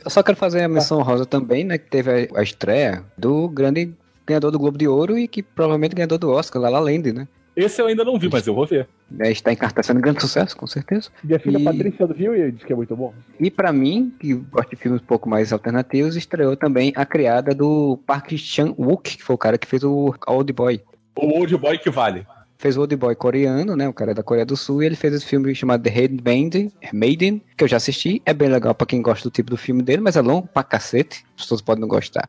Eu 0.04 0.10
só 0.10 0.24
quero 0.24 0.38
fazer 0.38 0.64
a 0.64 0.68
menção 0.70 1.02
rosa 1.02 1.26
também, 1.26 1.66
né? 1.66 1.78
Que 1.78 1.90
teve 1.90 2.30
a, 2.34 2.42
estreia 2.42 3.04
do 3.18 3.50
grande 3.50 3.94
ganhador 4.26 4.50
do 4.50 4.58
Globo 4.58 4.78
de 4.78 4.88
Ouro 4.88 5.18
e 5.18 5.28
que 5.28 5.44
provavelmente 5.44 5.94
ganhador 5.94 6.18
do 6.18 6.32
Oscar, 6.32 6.62
La 6.62 6.80
Land, 6.80 7.12
né? 7.12 7.28
Esse 7.62 7.82
eu 7.82 7.88
ainda 7.88 8.06
não 8.06 8.18
vi, 8.18 8.30
mas 8.32 8.46
eu 8.48 8.54
vou 8.56 8.66
ver. 8.66 8.88
É, 9.20 9.32
Está 9.32 9.52
em 9.52 9.56
cartaz 9.56 9.86
sendo 9.88 9.98
um 9.98 10.02
grande 10.02 10.22
sucesso, 10.22 10.56
com 10.56 10.66
certeza. 10.66 11.10
Minha 11.24 11.40
filha 11.40 11.58
E- 11.58 11.64
Patrícia 11.64 12.08
viu 12.08 12.36
e 12.36 12.52
disse 12.52 12.66
que 12.66 12.72
é 12.72 12.76
muito 12.76 12.96
bom. 12.96 13.14
E 13.40 13.52
pra 13.52 13.74
mim, 13.74 14.14
que 14.20 14.34
gosto 14.34 14.70
de 14.70 14.76
filmes 14.78 15.02
um 15.02 15.06
pouco 15.06 15.28
mais 15.28 15.52
alternativos, 15.52 16.16
estreou 16.16 16.56
também 16.56 16.94
a 16.96 17.06
criada 17.06 17.54
do 17.54 18.00
Park 18.08 18.32
Chan-wook, 18.38 19.18
que 19.18 19.24
foi 19.24 19.34
o 19.34 19.38
cara 19.38 19.58
que 19.58 19.68
fez 19.68 19.84
o 19.84 20.14
Old 20.28 20.54
Boy. 20.54 20.82
O 21.16 21.38
Old 21.40 21.58
Boy 21.58 21.78
que 21.78 21.90
vale. 21.90 22.26
Fez 22.58 22.76
o 22.78 22.82
Old 22.82 22.96
Boy 22.96 23.16
coreano, 23.16 23.76
né? 23.76 23.88
O 23.88 23.94
cara 23.94 24.12
é 24.12 24.14
da 24.14 24.22
Coreia 24.24 24.46
do 24.46 24.56
Sul, 24.58 24.84
e 24.84 24.86
ele 24.86 24.96
fez 24.96 25.14
esse 25.14 25.26
filme 25.26 25.54
chamado 25.56 25.82
The 25.82 25.90
Handmaiden, 25.90 26.72
Maiden, 26.94 27.42
que 27.58 27.64
eu 27.64 27.68
já 27.68 27.78
assisti. 27.78 28.22
É 28.26 28.34
bem 28.34 28.50
legal 28.50 28.76
pra 28.76 28.86
quem 28.88 29.02
gosta 29.02 29.30
do 29.30 29.32
tipo 29.32 29.50
do 29.50 29.58
filme 29.58 29.82
dele, 29.82 30.02
mas 30.02 30.16
é 30.18 30.22
longo 30.22 30.48
pra 30.48 30.64
cacete. 30.64 31.24
As 31.38 31.44
pessoas 31.44 31.62
podem 31.62 31.82
não 31.82 31.88
gostar. 31.88 32.28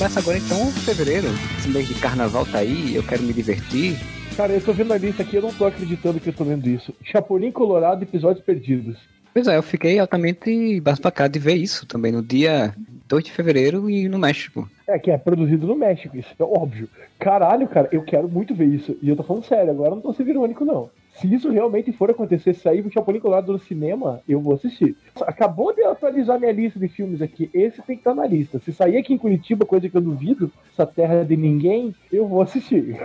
Começa 0.00 0.18
agora 0.18 0.38
então 0.38 0.72
fevereiro. 0.72 1.26
Esse 1.58 1.68
mês 1.68 1.86
de 1.86 1.92
carnaval 2.00 2.46
tá 2.46 2.60
aí, 2.60 2.96
eu 2.96 3.02
quero 3.02 3.22
me 3.22 3.34
divertir. 3.34 3.98
Cara, 4.34 4.50
eu 4.50 4.60
tô 4.62 4.72
vendo 4.72 4.94
a 4.94 4.96
lista 4.96 5.22
aqui, 5.22 5.36
eu 5.36 5.42
não 5.42 5.52
tô 5.52 5.66
acreditando 5.66 6.18
que 6.18 6.30
eu 6.30 6.32
tô 6.32 6.42
vendo 6.42 6.66
isso. 6.70 6.94
Chapolin 7.04 7.52
Colorado, 7.52 8.02
episódios 8.02 8.42
perdidos. 8.42 8.96
Pois 9.34 9.46
é, 9.46 9.58
eu 9.58 9.62
fiquei 9.62 9.98
altamente 9.98 10.80
basbacado 10.80 11.34
de 11.34 11.38
ver 11.38 11.56
isso 11.56 11.84
também 11.84 12.12
no 12.12 12.22
dia 12.22 12.74
2 13.08 13.24
de 13.24 13.30
fevereiro 13.30 13.90
e 13.90 14.08
no 14.08 14.18
México. 14.18 14.66
É, 14.88 14.98
que 14.98 15.10
é 15.10 15.18
produzido 15.18 15.66
no 15.66 15.76
México, 15.76 16.16
isso 16.16 16.30
é 16.38 16.44
óbvio. 16.44 16.88
Caralho, 17.18 17.68
cara, 17.68 17.86
eu 17.92 18.02
quero 18.02 18.26
muito 18.26 18.54
ver 18.54 18.68
isso. 18.68 18.96
E 19.02 19.10
eu 19.10 19.16
tô 19.16 19.22
falando 19.22 19.44
sério, 19.44 19.70
agora 19.70 19.90
eu 19.90 19.96
não 19.96 20.02
tô 20.02 20.14
sendo 20.14 20.30
irônico, 20.30 20.64
não. 20.64 20.88
Se 21.14 21.32
isso 21.32 21.50
realmente 21.50 21.92
for 21.92 22.10
acontecer, 22.10 22.54
sair 22.54 22.86
o 22.86 22.90
Chapolin 22.90 23.20
Colorado 23.20 23.52
no 23.52 23.58
cinema, 23.58 24.22
eu 24.28 24.40
vou 24.40 24.54
assistir. 24.54 24.96
Acabou 25.22 25.74
de 25.74 25.82
atualizar 25.82 26.38
minha 26.38 26.52
lista 26.52 26.78
de 26.78 26.88
filmes 26.88 27.20
aqui. 27.20 27.50
Esse 27.52 27.82
tem 27.82 27.96
que 27.96 28.00
estar 28.00 28.14
na 28.14 28.26
lista. 28.26 28.58
Se 28.58 28.72
sair 28.72 28.96
aqui 28.96 29.12
em 29.12 29.18
Curitiba, 29.18 29.66
coisa 29.66 29.88
que 29.88 29.96
eu 29.96 30.00
duvido, 30.00 30.50
essa 30.72 30.86
terra 30.86 31.22
de 31.24 31.36
ninguém, 31.36 31.94
eu 32.10 32.26
vou 32.26 32.40
assistir. 32.40 32.96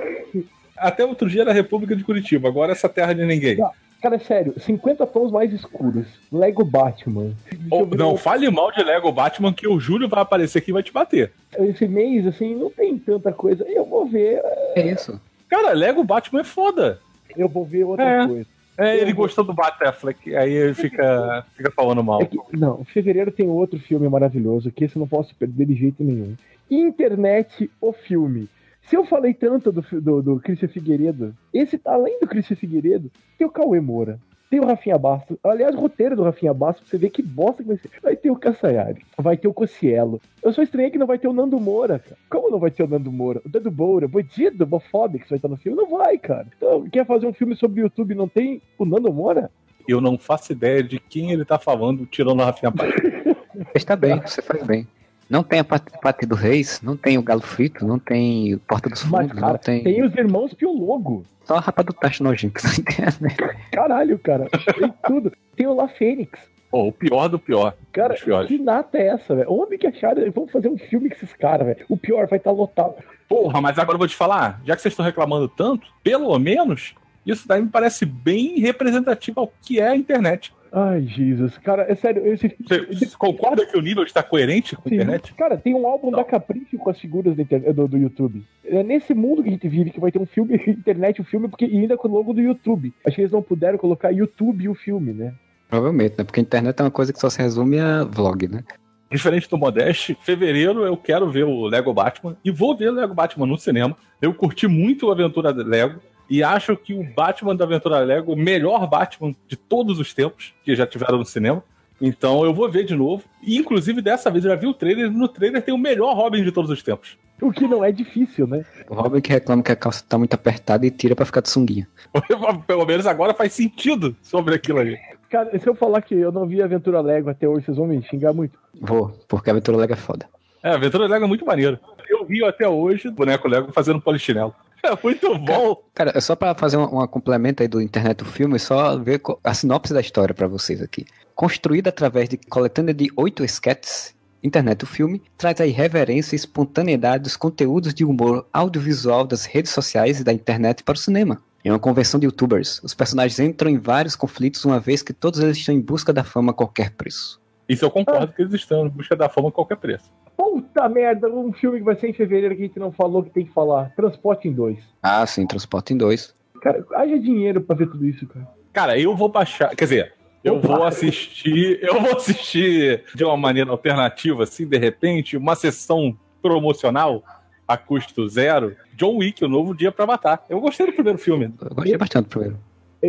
Até 0.77 1.03
outro 1.03 1.29
dia 1.29 1.41
era 1.41 1.51
a 1.51 1.53
República 1.53 1.95
de 1.95 2.03
Curitiba, 2.03 2.47
agora 2.47 2.71
essa 2.71 2.87
terra 2.87 3.13
de 3.13 3.25
ninguém. 3.25 3.57
Não. 3.57 3.71
Cara, 4.01 4.19
sério, 4.19 4.53
50 4.59 5.07
tons 5.07 5.31
mais 5.31 5.51
escuros. 5.51 6.05
Lego 6.31 6.63
Batman. 6.63 7.33
Oh, 7.71 7.85
não, 7.85 8.15
fale 8.15 8.47
mal 8.51 8.71
de 8.71 8.83
Lego 8.83 9.11
Batman 9.11 9.51
que 9.51 9.67
o 9.67 9.79
Júlio 9.79 10.07
vai 10.07 10.21
aparecer 10.21 10.59
aqui 10.59 10.69
e 10.69 10.73
vai 10.73 10.83
te 10.83 10.93
bater. 10.93 11.31
Esse 11.57 11.87
mês, 11.87 12.27
assim, 12.27 12.53
não 12.53 12.69
tem 12.69 12.99
tanta 12.99 13.33
coisa. 13.33 13.65
Eu 13.67 13.83
vou 13.83 14.05
ver. 14.05 14.39
É 14.75 14.85
isso. 14.85 15.19
Cara, 15.49 15.71
Lego 15.73 16.03
Batman 16.03 16.41
é 16.41 16.43
foda. 16.43 16.99
Eu 17.35 17.47
vou 17.49 17.65
ver 17.65 17.83
outra 17.83 18.23
É. 18.23 18.27
coisa. 18.27 18.55
É, 18.77 18.97
ele 18.97 19.13
gostou 19.13 19.41
do 19.45 19.53
Batfleck, 19.53 20.35
aí 20.35 20.51
ele 20.51 20.73
fica, 20.73 21.45
fica 21.55 21.71
falando 21.71 22.03
mal. 22.03 22.21
É 22.21 22.25
que- 22.25 22.37
não, 22.51 22.83
fevereiro 22.83 23.31
tem 23.31 23.47
outro 23.47 23.79
filme 23.79 24.07
maravilhoso 24.09 24.69
que 24.69 24.83
esse 24.83 24.97
eu 24.97 24.99
não 24.99 25.07
posso 25.07 25.33
perder 25.35 25.65
de 25.65 25.75
jeito 25.75 26.03
nenhum. 26.03 26.35
Internet, 26.69 27.69
o 27.79 27.93
filme. 27.93 28.49
Se 28.83 28.95
eu 28.95 29.05
falei 29.05 29.33
tanto 29.33 29.71
do, 29.71 29.81
do, 30.01 30.21
do 30.21 30.39
Christian 30.39 30.67
Figueiredo, 30.67 31.33
esse 31.53 31.77
tá 31.77 31.93
além 31.93 32.19
do 32.19 32.27
Christian 32.27 32.55
Figueiredo, 32.57 33.09
tem 33.37 33.47
o 33.47 33.49
Cauê 33.49 33.79
Moura, 33.79 34.19
tem 34.49 34.59
o 34.59 34.65
Rafinha 34.65 34.97
Bastos. 34.97 35.37
Aliás, 35.43 35.75
o 35.75 35.79
roteiro 35.79 36.15
do 36.15 36.23
Rafinha 36.23 36.53
Bastos, 36.53 36.81
pra 36.81 36.89
você 36.89 36.97
ver 36.97 37.09
que 37.09 37.21
bosta 37.21 37.63
que 37.63 37.69
vai 37.69 37.77
ser. 37.77 37.89
Vai 38.01 38.15
ter 38.15 38.31
o 38.31 38.35
Cassaiari, 38.35 39.05
vai 39.17 39.37
ter 39.37 39.47
o 39.47 39.53
Cossielo. 39.53 40.21
Eu 40.41 40.53
só 40.53 40.61
estranhei 40.61 40.91
que 40.91 40.97
não 40.97 41.07
vai 41.07 41.17
ter 41.17 41.27
o 41.27 41.33
Nando 41.33 41.59
Moura, 41.59 41.99
cara. 41.99 42.17
Como 42.29 42.51
não 42.51 42.59
vai 42.59 42.71
ter 42.71 42.83
o 42.83 42.87
Nando 42.87 43.11
Moura? 43.11 43.41
O 43.45 43.49
Nando 43.49 43.71
Moura, 43.71 44.07
bandido, 44.07 44.63
homofóbico 44.63 45.23
que 45.23 45.29
vai 45.29 45.37
estar 45.37 45.47
no 45.47 45.57
filme? 45.57 45.77
Não 45.77 45.89
vai, 45.89 46.17
cara. 46.17 46.47
Então, 46.55 46.87
quer 46.89 47.05
fazer 47.05 47.25
um 47.27 47.33
filme 47.33 47.55
sobre 47.55 47.81
o 47.81 47.83
YouTube 47.83 48.11
e 48.11 48.17
não 48.17 48.27
tem 48.27 48.61
o 48.77 48.85
Nando 48.85 49.11
Moura? 49.11 49.49
Eu 49.87 50.01
não 50.01 50.17
faço 50.17 50.51
ideia 50.51 50.81
de 50.81 50.99
quem 50.99 51.31
ele 51.31 51.45
tá 51.45 51.59
falando, 51.59 52.05
tirando 52.05 52.41
a 52.41 52.45
Rafinha 52.45 52.71
Paz. 52.71 52.93
Está 53.73 53.95
bem, 53.95 54.19
você 54.25 54.41
faz 54.41 54.63
bem. 54.63 54.87
Não 55.29 55.41
tem 55.43 55.59
a 55.59 55.63
Pat- 55.63 55.89
Pati 56.01 56.25
do 56.25 56.35
Reis, 56.35 56.81
não 56.81 56.95
tem 56.95 57.17
o 57.17 57.21
Galo 57.23 57.41
Frito, 57.41 57.85
não 57.85 57.97
tem 57.97 58.53
o 58.53 58.59
Porta 58.59 58.89
dos 58.89 59.03
Mas, 59.05 59.27
Fundos, 59.27 59.39
cara, 59.39 59.53
não 59.53 59.59
tem... 59.59 59.83
tem 59.83 60.03
os 60.03 60.13
irmãos 60.15 60.53
Piologo. 60.53 61.23
Só 61.43 61.55
a 61.57 61.59
rapa 61.59 61.83
do 61.83 61.93
tacho 61.93 62.23
nojinho 62.23 62.51
que 62.53 62.61
não 62.65 62.73
tem, 62.73 63.05
né? 63.21 63.35
Caralho, 63.71 64.17
cara. 64.19 64.47
Tem 64.77 64.93
tudo. 65.05 65.31
Tem 65.55 65.67
o 65.67 65.73
La 65.75 65.87
Fênix. 65.87 66.39
Pô, 66.71 66.87
o 66.87 66.91
pior 66.91 67.27
do 67.27 67.39
pior. 67.39 67.75
Cara, 67.93 68.15
que 68.47 68.57
nata 68.57 68.97
é 68.97 69.07
essa, 69.07 69.35
velho? 69.35 69.51
Onde 69.51 69.77
que 69.77 69.87
acharam? 69.87 70.23
Vamos 70.31 70.51
fazer 70.51 70.67
um 70.67 70.77
filme 70.77 71.09
com 71.09 71.15
esses 71.15 71.33
caras, 71.33 71.65
velho. 71.67 71.85
O 71.87 71.95
pior 71.95 72.27
vai 72.27 72.37
estar 72.37 72.51
lotado. 72.51 72.95
Porra, 73.29 73.61
mas 73.61 73.77
agora 73.79 73.95
eu 73.95 73.99
vou 73.99 74.07
te 74.07 74.15
falar, 74.15 74.59
já 74.65 74.75
que 74.75 74.81
vocês 74.81 74.91
estão 74.91 75.05
reclamando 75.05 75.47
tanto, 75.47 75.87
pelo 76.03 76.37
menos, 76.37 76.93
isso 77.25 77.47
daí 77.47 77.61
me 77.61 77.69
parece 77.69 78.05
bem 78.05 78.59
representativo 78.59 79.39
ao 79.39 79.51
que 79.61 79.79
é 79.79 79.87
a 79.87 79.95
internet. 79.95 80.53
Ai, 80.71 81.03
Jesus. 81.03 81.57
Cara, 81.59 81.83
é 81.89 81.95
sério, 81.95 82.25
esse. 82.27 82.53
Você, 82.67 82.85
você 82.85 83.17
concorda 83.17 83.65
que 83.65 83.77
o 83.77 83.81
nível 83.81 84.03
está 84.03 84.21
coerente 84.21 84.75
com 84.75 84.83
a 84.85 84.89
Sim. 84.89 84.95
internet? 84.95 85.33
Cara, 85.35 85.57
tem 85.57 85.73
um 85.73 85.87
álbum 85.87 86.11
Não. 86.11 86.17
da 86.19 86.25
Capricho 86.25 86.77
com 86.77 86.89
as 86.89 86.99
figuras 86.99 87.37
internet- 87.39 87.73
do, 87.73 87.87
do 87.87 87.97
YouTube. 87.97 88.43
É 88.65 88.83
nesse 88.83 89.13
mundo 89.13 89.41
que 89.41 89.49
a 89.49 89.51
gente 89.51 89.67
vive 89.67 89.91
que 89.91 89.99
vai 89.99 90.11
ter 90.11 90.19
um 90.19 90.25
filme, 90.25 90.55
internet, 90.67 91.21
um 91.21 91.25
filme, 91.25 91.47
porque 91.47 91.65
e 91.65 91.77
ainda 91.77 91.95
com 91.95 92.07
o 92.07 92.11
logo 92.11 92.33
do 92.33 92.41
YouTube. 92.41 92.93
Acho 93.05 93.15
que 93.15 93.21
eles 93.21 93.31
não 93.31 93.41
puderam 93.41 93.77
colocar 93.77 94.09
YouTube 94.11 94.63
e 94.63 94.69
o 94.69 94.75
filme, 94.75 95.13
né? 95.13 95.33
Provavelmente, 95.69 96.15
né? 96.17 96.23
Porque 96.23 96.39
a 96.39 96.43
internet 96.43 96.79
é 96.79 96.83
uma 96.83 96.91
coisa 96.91 97.13
que 97.13 97.19
só 97.19 97.29
se 97.29 97.41
resume 97.41 97.79
a 97.79 98.03
vlog, 98.03 98.47
né? 98.47 98.63
Diferente 99.09 99.49
do 99.49 99.57
Modeste, 99.57 100.17
fevereiro 100.21 100.83
eu 100.83 100.97
quero 100.97 101.29
ver 101.31 101.45
o 101.45 101.67
Lego 101.67 101.93
Batman 101.93 102.35
e 102.43 102.51
vou 102.51 102.75
ver 102.75 102.89
o 102.89 102.93
Lego 102.93 103.13
Batman 103.13 103.45
no 103.45 103.57
cinema. 103.57 103.95
Eu 104.21 104.33
curti 104.33 104.67
muito 104.67 105.09
a 105.09 105.13
aventura 105.13 105.51
Lego 105.51 106.01
e 106.29 106.43
acho 106.43 106.75
que 106.75 106.93
o 106.93 107.03
Batman 107.03 107.55
da 107.55 107.65
aventura 107.65 107.99
Lego, 107.99 108.33
o 108.33 108.35
melhor 108.35 108.87
Batman 108.87 109.35
de 109.47 109.55
todos 109.55 109.99
os 109.99 110.13
tempos 110.13 110.53
que 110.63 110.75
já 110.75 110.85
tiveram 110.85 111.17
no 111.17 111.25
cinema. 111.25 111.63
Então 112.01 112.43
eu 112.43 112.53
vou 112.53 112.69
ver 112.69 112.83
de 112.83 112.95
novo. 112.95 113.23
E 113.41 113.57
inclusive 113.57 114.01
dessa 114.01 114.29
vez 114.29 114.43
eu 114.43 114.51
já 114.51 114.57
vi 114.57 114.67
o 114.67 114.73
trailer 114.73 115.11
no 115.11 115.27
trailer 115.27 115.61
tem 115.61 115.73
o 115.73 115.77
melhor 115.77 116.15
Robin 116.15 116.43
de 116.43 116.51
todos 116.51 116.69
os 116.69 116.83
tempos. 116.83 117.17
O 117.41 117.51
que 117.51 117.67
não 117.67 117.83
é 117.83 117.91
difícil, 117.91 118.47
né? 118.47 118.65
O 118.89 118.95
Robin 118.95 119.19
que 119.21 119.31
reclama 119.31 119.61
que 119.61 119.71
a 119.71 119.75
calça 119.75 120.03
tá 120.07 120.17
muito 120.17 120.33
apertada 120.33 120.85
e 120.85 120.91
tira 120.91 121.15
pra 121.15 121.25
ficar 121.25 121.41
de 121.41 121.49
sunguinha. 121.49 121.87
Pelo 122.65 122.85
menos 122.85 123.05
agora 123.05 123.33
faz 123.33 123.53
sentido 123.53 124.15
sobre 124.21 124.55
aquilo 124.55 124.79
ali. 124.79 124.97
Cara, 125.29 125.57
se 125.59 125.67
eu 125.67 125.75
falar 125.75 126.01
que 126.01 126.15
eu 126.15 126.31
não 126.31 126.47
vi 126.47 126.61
Aventura 126.61 127.01
Lego 127.01 127.29
até 127.29 127.47
hoje, 127.47 127.65
vocês 127.65 127.77
vão 127.77 127.87
me 127.87 128.01
xingar 128.03 128.31
muito. 128.31 128.57
Vou, 128.79 129.09
porque 129.27 129.49
a 129.49 129.53
aventura 129.53 129.77
Lego 129.77 129.93
é 129.93 129.97
foda. 129.97 130.27
É, 130.63 130.69
a 130.69 130.75
aventura 130.75 131.07
Lego 131.07 131.25
é 131.25 131.27
muito 131.27 131.45
maneiro. 131.45 131.77
Eu 132.09 132.25
vi 132.25 132.43
até 132.43 132.67
hoje 132.67 133.09
o 133.09 133.11
boneco 133.11 133.47
Lego 133.47 133.71
fazendo 133.73 133.99
polichinelo. 133.99 134.55
É 134.85 134.97
muito 135.03 135.37
bom. 135.39 135.83
Cara, 135.93 136.11
é 136.15 136.21
só 136.21 136.35
pra 136.35 136.53
fazer 136.53 136.77
uma, 136.77 136.87
uma 136.89 137.07
complemento 137.07 137.63
aí 137.63 137.67
do 137.67 137.81
internet 137.81 138.17
do 138.17 138.25
filme, 138.25 138.59
só 138.59 138.97
ver 138.97 139.21
a 139.43 139.53
sinopse 139.53 139.93
da 139.93 140.01
história 140.01 140.33
pra 140.33 140.47
vocês 140.47 140.81
aqui. 140.81 141.05
Construída 141.33 141.89
através 141.89 142.29
de 142.29 142.37
coletânea 142.37 142.93
de 142.93 143.11
oito 143.15 143.43
esquetes, 143.43 144.15
Internet 144.45 144.79
do 144.79 144.85
filme 144.85 145.23
traz 145.35 145.59
a 145.59 145.65
irreverência 145.65 146.35
e 146.35 146.37
espontaneidade 146.37 147.23
dos 147.23 147.35
conteúdos 147.35 147.95
de 147.95 148.05
humor 148.05 148.47
audiovisual 148.53 149.25
das 149.25 149.43
redes 149.45 149.71
sociais 149.71 150.19
e 150.19 150.23
da 150.23 150.31
internet 150.31 150.83
para 150.83 150.93
o 150.93 150.97
cinema. 150.97 151.41
Em 151.63 151.71
uma 151.71 151.79
convenção 151.79 152.19
de 152.19 152.27
youtubers, 152.27 152.79
os 152.83 152.93
personagens 152.93 153.39
entram 153.39 153.71
em 153.71 153.79
vários 153.79 154.15
conflitos 154.15 154.63
uma 154.63 154.79
vez 154.79 155.01
que 155.01 155.13
todos 155.13 155.39
eles 155.39 155.57
estão 155.57 155.73
em 155.73 155.81
busca 155.81 156.13
da 156.13 156.23
fama 156.23 156.51
a 156.51 156.53
qualquer 156.53 156.91
preço. 156.91 157.41
Isso 157.67 157.83
eu 157.83 157.91
concordo 157.91 158.31
que 158.33 158.41
eles 158.41 158.53
estão 158.53 158.85
em 158.85 158.89
busca 158.89 159.15
da 159.15 159.27
fama 159.27 159.49
a 159.49 159.51
qualquer 159.51 159.77
preço. 159.77 160.11
Puta 160.37 160.87
merda, 160.87 161.27
um 161.29 161.51
filme 161.51 161.79
que 161.79 161.83
vai 161.83 161.95
ser 161.95 162.09
em 162.09 162.13
fevereiro 162.13 162.55
que 162.55 162.63
a 162.63 162.65
gente 162.65 162.79
não 162.79 162.91
falou 162.91 163.23
que 163.23 163.31
tem 163.31 163.45
que 163.45 163.53
falar. 163.53 163.91
Transporte 163.95 164.47
em 164.47 164.53
dois. 164.53 164.77
Ah, 165.01 165.25
sim, 165.25 165.47
Transporte 165.47 165.93
em 165.93 165.97
dois. 165.97 166.35
Cara, 166.61 166.85
haja 166.95 167.17
dinheiro 167.19 167.61
pra 167.61 167.75
ver 167.75 167.87
tudo 167.87 168.05
isso, 168.05 168.25
cara. 168.27 168.47
Cara, 168.71 168.99
eu 168.99 169.15
vou 169.15 169.29
baixar. 169.29 169.75
Quer 169.75 169.85
dizer, 169.85 170.13
eu 170.43 170.57
Opa. 170.57 170.67
vou 170.67 170.83
assistir. 170.83 171.79
Eu 171.81 171.99
vou 172.01 172.15
assistir 172.15 173.03
de 173.15 173.23
uma 173.23 173.35
maneira 173.37 173.71
alternativa, 173.71 174.43
assim, 174.43 174.67
de 174.67 174.77
repente, 174.77 175.35
uma 175.35 175.55
sessão 175.55 176.15
promocional 176.41 177.23
a 177.67 177.75
custo 177.77 178.27
zero. 178.29 178.75
John 178.93 179.17
Wick, 179.17 179.43
o 179.43 179.47
novo 179.47 179.73
dia 179.73 179.91
pra 179.91 180.05
matar. 180.05 180.45
Eu 180.47 180.59
gostei 180.59 180.85
do 180.85 180.93
primeiro 180.93 181.17
filme. 181.17 181.51
Eu 181.61 181.75
gostei 181.75 181.97
bastante 181.97 182.25
do 182.25 182.29
primeiro. 182.29 182.59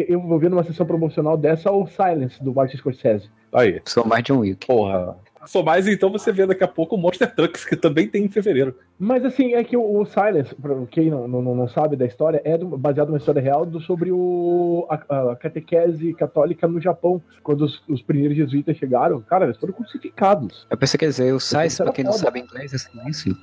Eu- 0.08 0.20
vou 0.20 0.38
ver 0.38 0.50
numa 0.50 0.64
sessão 0.64 0.84
promocional 0.86 1.36
dessa 1.36 1.70
o 1.70 1.86
Silence, 1.86 2.42
do 2.42 2.54
Martin 2.54 2.76
Scorsese. 2.76 3.28
Aí. 3.52 3.80
Sou 3.84 4.04
mais 4.06 4.22
John 4.24 4.38
Wick. 4.40 4.66
Porra. 4.66 5.16
Sou 5.46 5.62
mais, 5.62 5.86
então 5.86 6.10
você 6.10 6.32
vê 6.32 6.44
daqui 6.44 6.64
a 6.64 6.68
pouco 6.68 6.96
o 6.96 6.98
Monster 6.98 7.32
Trucks, 7.32 7.64
que 7.64 7.76
também 7.76 8.08
tem 8.08 8.24
em 8.24 8.28
fevereiro. 8.28 8.74
Mas 8.98 9.24
assim, 9.24 9.54
é 9.54 9.62
que 9.62 9.76
o, 9.76 10.00
o 10.00 10.04
Silence, 10.04 10.52
pra 10.56 10.74
quem 10.90 11.08
não, 11.08 11.28
não, 11.28 11.40
não 11.54 11.68
sabe 11.68 11.94
da 11.94 12.04
história, 12.04 12.42
é 12.44 12.58
do- 12.58 12.76
baseado 12.76 13.08
numa 13.08 13.18
história 13.18 13.40
real 13.40 13.64
do, 13.64 13.80
sobre 13.80 14.10
o, 14.10 14.88
a, 14.90 15.30
a 15.30 15.36
catequese 15.36 16.12
católica 16.14 16.66
no 16.66 16.80
Japão. 16.80 17.22
Quando 17.44 17.60
os, 17.64 17.80
os 17.88 18.02
primeiros 18.02 18.36
jesuítas 18.36 18.76
chegaram, 18.76 19.20
cara, 19.20 19.44
eles 19.44 19.56
foram 19.56 19.72
crucificados. 19.72 20.66
Eu 20.68 20.76
pensei 20.76 20.98
que 20.98 21.04
ia 21.04 21.10
dizer, 21.10 21.32
o 21.32 21.38
Sais, 21.38 21.74
pensei 21.74 21.84
pra 21.86 21.92
quem 21.94 22.04
não 22.04 22.12
sabe 22.12 22.40
inglês, 22.40 22.74
é 22.74 22.78
silêncio. 22.78 23.36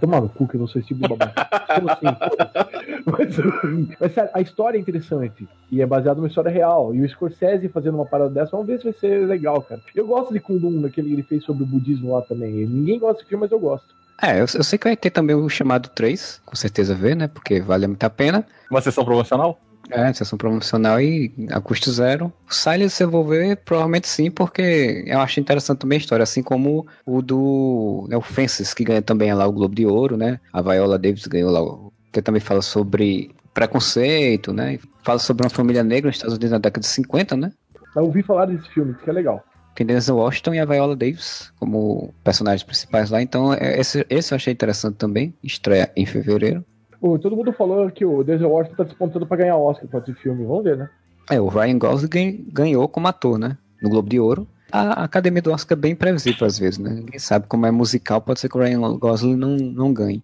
Toma 0.00 0.20
no 0.20 0.28
cu 0.28 0.46
que 0.46 0.56
eu 0.56 0.60
não 0.60 0.66
sou 0.66 0.80
esse 0.80 0.88
tipo 0.88 1.02
de 1.02 1.08
babaca. 1.08 1.48
Como 1.74 1.90
assim? 1.90 2.06
mas, 3.06 3.96
mas 4.00 4.14
sério, 4.14 4.30
a 4.34 4.40
história 4.40 4.78
é 4.78 4.80
interessante. 4.80 5.48
E 5.70 5.82
é 5.82 5.86
baseada 5.86 6.16
numa 6.16 6.28
história 6.28 6.50
real. 6.50 6.94
E 6.94 7.02
o 7.02 7.08
Scorsese 7.08 7.68
fazendo 7.68 7.96
uma 7.96 8.06
parada 8.06 8.30
dessa, 8.30 8.52
vamos 8.52 8.66
ver 8.66 8.78
se 8.78 8.84
vai 8.84 8.92
ser 8.92 9.26
legal, 9.26 9.60
cara. 9.62 9.80
Eu 9.94 10.06
gosto 10.06 10.32
de 10.32 10.40
Kundun, 10.40 10.80
daquele 10.80 11.08
que 11.08 11.14
ele 11.14 11.22
fez 11.22 11.44
sobre 11.44 11.62
o 11.62 11.66
budismo 11.66 12.12
lá 12.12 12.22
também. 12.22 12.66
Ninguém 12.66 12.98
gosta 12.98 13.18
desse 13.18 13.28
filme, 13.28 13.42
mas 13.42 13.52
eu 13.52 13.58
gosto. 13.58 13.98
É, 14.20 14.34
eu, 14.36 14.40
eu 14.40 14.64
sei 14.64 14.78
que 14.78 14.88
vai 14.88 14.96
ter 14.96 15.10
também 15.10 15.36
o 15.36 15.48
chamado 15.48 15.88
3, 15.90 16.42
com 16.44 16.56
certeza 16.56 16.94
ver, 16.94 17.14
né? 17.14 17.28
Porque 17.28 17.60
vale 17.60 17.86
muito 17.86 18.02
a 18.02 18.10
pena. 18.10 18.44
Uma 18.68 18.80
sessão 18.80 19.04
promocional? 19.04 19.60
É, 19.90 20.12
sessão 20.12 20.36
promocional 20.38 21.00
e 21.00 21.32
a 21.50 21.60
custo 21.60 21.90
zero. 21.90 22.32
O 22.48 22.52
Silence 22.54 23.02
eu 23.02 23.10
vou 23.10 23.24
ver, 23.24 23.56
provavelmente 23.58 24.06
sim, 24.08 24.30
porque 24.30 25.04
eu 25.06 25.18
acho 25.20 25.40
interessante 25.40 25.78
também 25.78 25.96
a 25.96 26.00
história, 26.00 26.22
assim 26.22 26.42
como 26.42 26.86
o 27.06 27.22
do 27.22 28.06
né, 28.08 28.16
o 28.16 28.20
Fences, 28.20 28.74
que 28.74 28.84
ganha 28.84 29.00
também 29.02 29.32
lá 29.32 29.46
o 29.46 29.52
Globo 29.52 29.74
de 29.74 29.86
Ouro, 29.86 30.16
né? 30.16 30.38
A 30.52 30.60
Viola 30.60 30.98
Davis 30.98 31.26
ganhou 31.26 31.50
lá, 31.50 31.62
o- 31.62 31.92
que 32.12 32.20
também 32.20 32.40
fala 32.40 32.60
sobre 32.62 33.30
preconceito, 33.54 34.52
né? 34.52 34.78
Fala 35.02 35.18
sobre 35.18 35.44
uma 35.44 35.50
família 35.50 35.82
negra 35.82 36.08
nos 36.08 36.16
Estados 36.16 36.34
Unidos 36.34 36.50
na 36.52 36.58
década 36.58 36.80
de 36.80 36.86
50, 36.86 37.36
né? 37.36 37.52
Eu 37.96 38.04
ouvi 38.04 38.22
falar 38.22 38.46
desse 38.46 38.68
filme, 38.70 38.94
que 38.94 39.08
é 39.08 39.12
legal. 39.12 39.42
Tem 39.74 39.86
Denzel 39.86 40.16
Washington 40.16 40.54
e 40.54 40.58
a 40.58 40.64
Viola 40.64 40.96
Davis 40.96 41.52
como 41.58 42.12
personagens 42.24 42.62
principais 42.64 43.10
lá, 43.10 43.22
então 43.22 43.54
é, 43.54 43.78
esse, 43.78 44.04
esse 44.10 44.32
eu 44.34 44.36
achei 44.36 44.52
interessante 44.52 44.96
também, 44.96 45.32
estreia 45.42 45.90
em 45.96 46.04
fevereiro. 46.04 46.64
Pô, 47.00 47.18
todo 47.18 47.36
mundo 47.36 47.52
falou 47.52 47.90
que 47.90 48.04
o 48.04 48.24
Denzel 48.24 48.50
Washington 48.50 48.76
tá 48.76 48.84
despontando 48.84 49.26
pra 49.26 49.36
ganhar 49.36 49.56
Oscar 49.56 49.86
pra 49.88 50.00
esse 50.00 50.14
filme. 50.14 50.44
Vamos 50.44 50.64
ver, 50.64 50.76
né? 50.76 50.90
É, 51.30 51.40
o 51.40 51.48
Ryan 51.48 51.78
Gosling 51.78 52.08
gan- 52.08 52.44
ganhou 52.52 52.88
como 52.88 53.06
ator, 53.08 53.38
né? 53.38 53.56
No 53.82 53.88
Globo 53.90 54.08
de 54.08 54.18
Ouro. 54.18 54.46
A 54.72 55.04
Academia 55.04 55.40
do 55.40 55.52
Oscar 55.52 55.76
é 55.78 55.80
bem 55.80 55.94
previsível 55.94 56.46
às 56.46 56.58
vezes, 56.58 56.78
né? 56.78 56.90
Ninguém 56.90 57.18
sabe 57.18 57.46
como 57.46 57.64
é 57.66 57.70
musical, 57.70 58.20
pode 58.20 58.40
ser 58.40 58.48
que 58.48 58.56
o 58.58 58.60
Ryan 58.60 58.80
Gosling 58.98 59.36
não, 59.36 59.56
não 59.56 59.92
ganhe. 59.92 60.22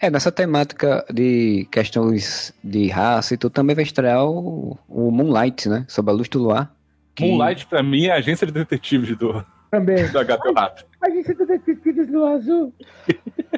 É, 0.00 0.08
nessa 0.10 0.32
temática 0.32 1.04
de 1.12 1.68
questões 1.70 2.54
de 2.64 2.88
raça 2.88 3.34
e 3.34 3.36
tudo, 3.36 3.52
também 3.52 3.76
vai 3.76 3.84
estrear 3.84 4.24
o, 4.24 4.78
o 4.88 5.10
Moonlight, 5.10 5.68
né? 5.68 5.84
Sob 5.86 6.10
a 6.10 6.14
luz 6.14 6.28
do 6.28 6.38
luar. 6.42 6.74
que- 7.14 7.26
Moonlight, 7.26 7.66
pra 7.66 7.82
mim, 7.82 8.06
é 8.06 8.12
a 8.12 8.16
agência 8.16 8.46
de 8.46 8.52
detetives 8.52 9.16
do, 9.18 9.44
Também. 9.70 10.06
do 10.08 10.24
Gato 10.24 10.52
Rato. 10.54 10.86
A 11.02 11.10
gente 11.10 11.34
tá 11.34 11.44
detetives 11.44 12.08
no 12.10 12.24
azul. 12.24 12.72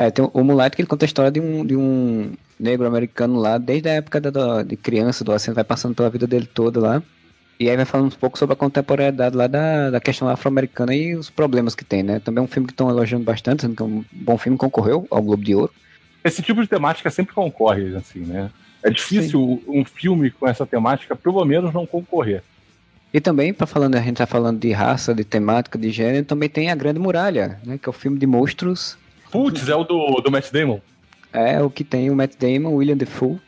É, 0.00 0.12
tem 0.12 0.24
o, 0.24 0.30
o 0.32 0.44
Moonlight 0.44 0.76
que 0.76 0.82
ele 0.82 0.86
conta 0.88 1.04
a 1.04 1.08
história 1.08 1.28
de 1.30 1.40
um, 1.40 1.66
de 1.66 1.74
um 1.74 2.30
negro 2.58 2.86
americano 2.86 3.36
lá, 3.40 3.58
desde 3.58 3.88
a 3.88 3.94
época 3.94 4.20
da, 4.20 4.30
da- 4.30 4.62
de 4.62 4.76
criança, 4.76 5.24
adolescente, 5.24 5.56
vai 5.56 5.64
passando 5.64 5.92
pela 5.96 6.08
vida 6.08 6.24
dele 6.24 6.46
toda 6.46 6.78
lá. 6.78 7.02
E 7.58 7.68
aí 7.68 7.74
vai 7.76 7.84
falando 7.84 8.06
um 8.12 8.16
pouco 8.16 8.38
sobre 8.38 8.52
a 8.52 8.56
contemporaneidade 8.56 9.36
lá 9.36 9.48
da, 9.48 9.90
da 9.90 10.00
questão 10.00 10.28
afro-americana 10.28 10.94
e 10.94 11.16
os 11.16 11.28
problemas 11.28 11.74
que 11.74 11.84
tem, 11.84 12.04
né? 12.04 12.20
Também 12.20 12.40
é 12.40 12.44
um 12.44 12.48
filme 12.48 12.68
que 12.68 12.72
estão 12.72 12.88
elogiando 12.88 13.24
bastante, 13.24 13.62
sendo 13.62 13.74
que 13.74 13.82
é 13.82 13.84
um 13.86 14.04
bom 14.12 14.38
filme, 14.38 14.56
concorreu 14.56 15.04
ao 15.10 15.20
Globo 15.20 15.42
de 15.42 15.56
Ouro. 15.56 15.72
Esse 16.22 16.40
tipo 16.42 16.62
de 16.62 16.68
temática 16.68 17.10
sempre 17.10 17.34
concorre, 17.34 17.96
assim, 17.96 18.20
né? 18.20 18.48
É 18.84 18.90
difícil 18.90 19.60
um 19.66 19.84
filme 19.84 20.30
com 20.30 20.46
essa 20.46 20.64
temática, 20.64 21.16
pelo 21.16 21.44
menos, 21.44 21.74
não 21.74 21.84
concorrer. 21.84 22.44
E 23.12 23.20
também, 23.20 23.52
para 23.52 23.66
falando, 23.66 23.96
a 23.96 24.00
gente 24.00 24.18
tá 24.18 24.26
falando 24.26 24.60
de 24.60 24.70
raça, 24.70 25.12
de 25.12 25.24
temática, 25.24 25.76
de 25.76 25.90
gênero, 25.90 26.24
também 26.24 26.48
tem 26.48 26.70
A 26.70 26.76
Grande 26.76 27.00
Muralha, 27.00 27.58
né? 27.64 27.76
Que 27.76 27.88
é 27.88 27.90
o 27.90 27.92
filme 27.92 28.16
de 28.20 28.26
monstros. 28.28 28.96
Putz, 29.30 29.68
é 29.68 29.74
o 29.74 29.84
do, 29.84 30.20
do 30.20 30.30
Matt 30.30 30.50
Damon. 30.50 30.80
É 31.32 31.60
o 31.60 31.68
que 31.70 31.84
tem 31.84 32.10
o 32.10 32.16
Matt 32.16 32.32
Damon, 32.38 32.74
William 32.74 32.96
Defoe. 32.96 33.38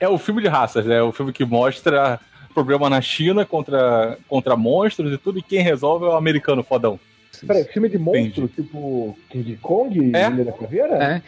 É 0.00 0.08
o 0.08 0.18
filme 0.18 0.42
de 0.42 0.48
raças, 0.48 0.84
né? 0.84 0.96
É 0.96 1.02
o 1.02 1.12
filme 1.12 1.32
que 1.32 1.44
mostra 1.44 2.20
problema 2.54 2.90
na 2.90 3.00
China 3.00 3.44
contra, 3.44 4.18
contra 4.26 4.56
monstros 4.56 5.12
e 5.12 5.18
tudo, 5.18 5.38
e 5.38 5.42
quem 5.42 5.62
resolve 5.62 6.06
é 6.06 6.08
o 6.08 6.16
americano 6.16 6.62
fodão. 6.62 6.98
Peraí, 7.46 7.64
filme 7.64 7.88
de 7.88 7.98
monstro, 7.98 8.48
tipo 8.48 9.16
King 9.30 9.56
Kong, 9.58 10.10
É. 10.14 10.28
Ilha 10.28 10.44
da 10.44 10.52
Caveira? 10.52 10.94
É. 10.96 11.22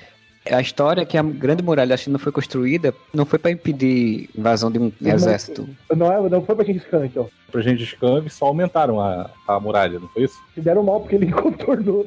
A 0.50 0.60
história 0.60 1.02
é 1.02 1.04
que 1.04 1.16
a 1.16 1.22
Grande 1.22 1.62
Muralha 1.62 1.90
da 1.90 1.96
China 1.96 2.18
foi 2.18 2.32
construída 2.32 2.92
não 3.14 3.24
foi 3.24 3.38
para 3.38 3.52
impedir 3.52 4.28
invasão 4.36 4.70
de 4.70 4.78
um 4.78 4.92
Não, 5.00 5.10
exército. 5.12 5.68
Não, 5.94 6.12
é, 6.12 6.28
não 6.28 6.42
foi 6.42 6.56
pra 6.56 6.64
Gengis 6.64 6.84
Khan, 6.84 7.06
então. 7.06 7.30
Pra 7.52 7.60
gente 7.62 7.96
Khan, 7.96 8.24
só 8.28 8.46
aumentaram 8.46 9.00
a, 9.00 9.30
a 9.46 9.60
muralha, 9.60 10.00
não 10.00 10.08
foi 10.08 10.24
isso? 10.24 10.38
Se 10.54 10.60
deram 10.60 10.82
mal 10.82 11.00
porque 11.00 11.14
ele 11.14 11.30
contornou. 11.32 12.04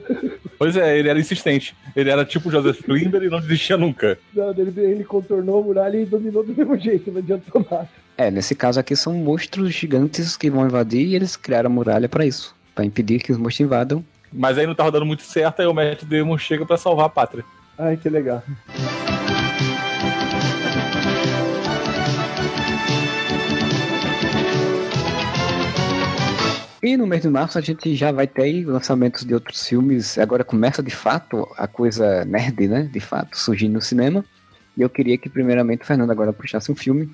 Pois 0.57 0.75
é, 0.75 0.97
ele 0.97 1.09
era 1.09 1.19
insistente. 1.19 1.75
Ele 1.95 2.09
era 2.09 2.25
tipo 2.25 2.51
Joseph 2.51 2.81
Klimber 2.81 3.23
e 3.23 3.29
não 3.29 3.39
desistia 3.39 3.77
nunca. 3.77 4.17
Não, 4.33 4.51
ele, 4.51 4.73
ele 4.81 5.03
contornou 5.03 5.61
a 5.61 5.63
muralha 5.63 5.97
e 5.97 6.05
dominou 6.05 6.43
do 6.43 6.53
mesmo 6.53 6.77
jeito, 6.77 7.11
não 7.11 7.19
adiantou 7.19 7.65
nada. 7.69 7.89
É, 8.17 8.29
nesse 8.29 8.53
caso 8.55 8.79
aqui 8.79 8.95
são 8.95 9.13
monstros 9.13 9.73
gigantes 9.73 10.35
que 10.37 10.49
vão 10.49 10.65
invadir 10.65 11.07
e 11.07 11.15
eles 11.15 11.35
criaram 11.35 11.69
a 11.69 11.73
muralha 11.73 12.07
para 12.09 12.25
isso, 12.25 12.53
para 12.75 12.85
impedir 12.85 13.21
que 13.21 13.31
os 13.31 13.37
monstros 13.37 13.65
invadam. 13.65 14.03
Mas 14.31 14.57
aí 14.57 14.65
não 14.67 14.75
tava 14.75 14.91
dando 14.91 15.05
muito 15.05 15.23
certo, 15.23 15.61
aí 15.61 15.67
o 15.67 15.73
Matt 15.73 16.03
Damon 16.03 16.37
chega 16.37 16.65
pra 16.65 16.77
salvar 16.77 17.05
a 17.05 17.09
pátria. 17.09 17.43
Ai, 17.77 17.97
que 17.97 18.09
legal. 18.09 18.43
E 26.83 26.97
no 26.97 27.07
mês 27.07 27.21
de 27.21 27.29
março 27.29 27.57
a 27.57 27.61
gente 27.61 27.95
já 27.95 28.11
vai 28.11 28.27
ter 28.27 28.41
aí 28.43 28.65
lançamentos 28.65 29.23
de 29.23 29.33
outros 29.33 29.65
filmes. 29.65 30.17
Agora 30.17 30.43
começa 30.43 30.83
de 30.83 30.91
fato 30.91 31.47
a 31.57 31.65
coisa 31.65 32.25
nerd, 32.25 32.67
né? 32.67 32.83
De 32.83 32.99
fato, 32.99 33.37
surgindo 33.37 33.73
no 33.73 33.81
cinema. 33.81 34.23
E 34.77 34.81
eu 34.81 34.89
queria 34.89 35.17
que 35.17 35.29
primeiramente 35.29 35.83
o 35.83 35.85
Fernando 35.85 36.11
agora 36.11 36.33
puxasse 36.33 36.71
um 36.71 36.75
filme. 36.75 37.09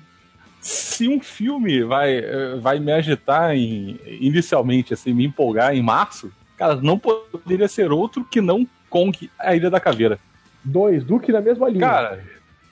Se 0.60 1.08
um 1.08 1.20
filme 1.20 1.84
vai, 1.84 2.20
vai 2.60 2.80
me 2.80 2.92
agitar 2.92 3.54
em, 3.54 3.98
inicialmente, 4.04 4.92
assim, 4.92 5.14
me 5.14 5.24
empolgar 5.24 5.74
em 5.74 5.82
março, 5.82 6.32
cara, 6.56 6.76
não 6.76 6.98
poderia 6.98 7.68
ser 7.68 7.92
outro 7.92 8.24
que 8.24 8.40
não 8.40 8.66
Kong, 8.90 9.30
a 9.38 9.54
Ilha 9.54 9.70
da 9.70 9.78
Caveira. 9.78 10.18
Dois, 10.64 11.04
Duque 11.04 11.32
na 11.32 11.40
mesma 11.40 11.68
linha. 11.68 11.86
Cara, 11.86 12.20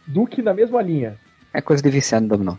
Duque 0.06 0.42
na 0.42 0.54
mesma 0.54 0.82
linha. 0.82 1.16
É 1.52 1.60
coisa 1.60 1.82
de 1.82 1.90
viciado 1.90 2.24
no 2.24 2.28
dominó. 2.28 2.56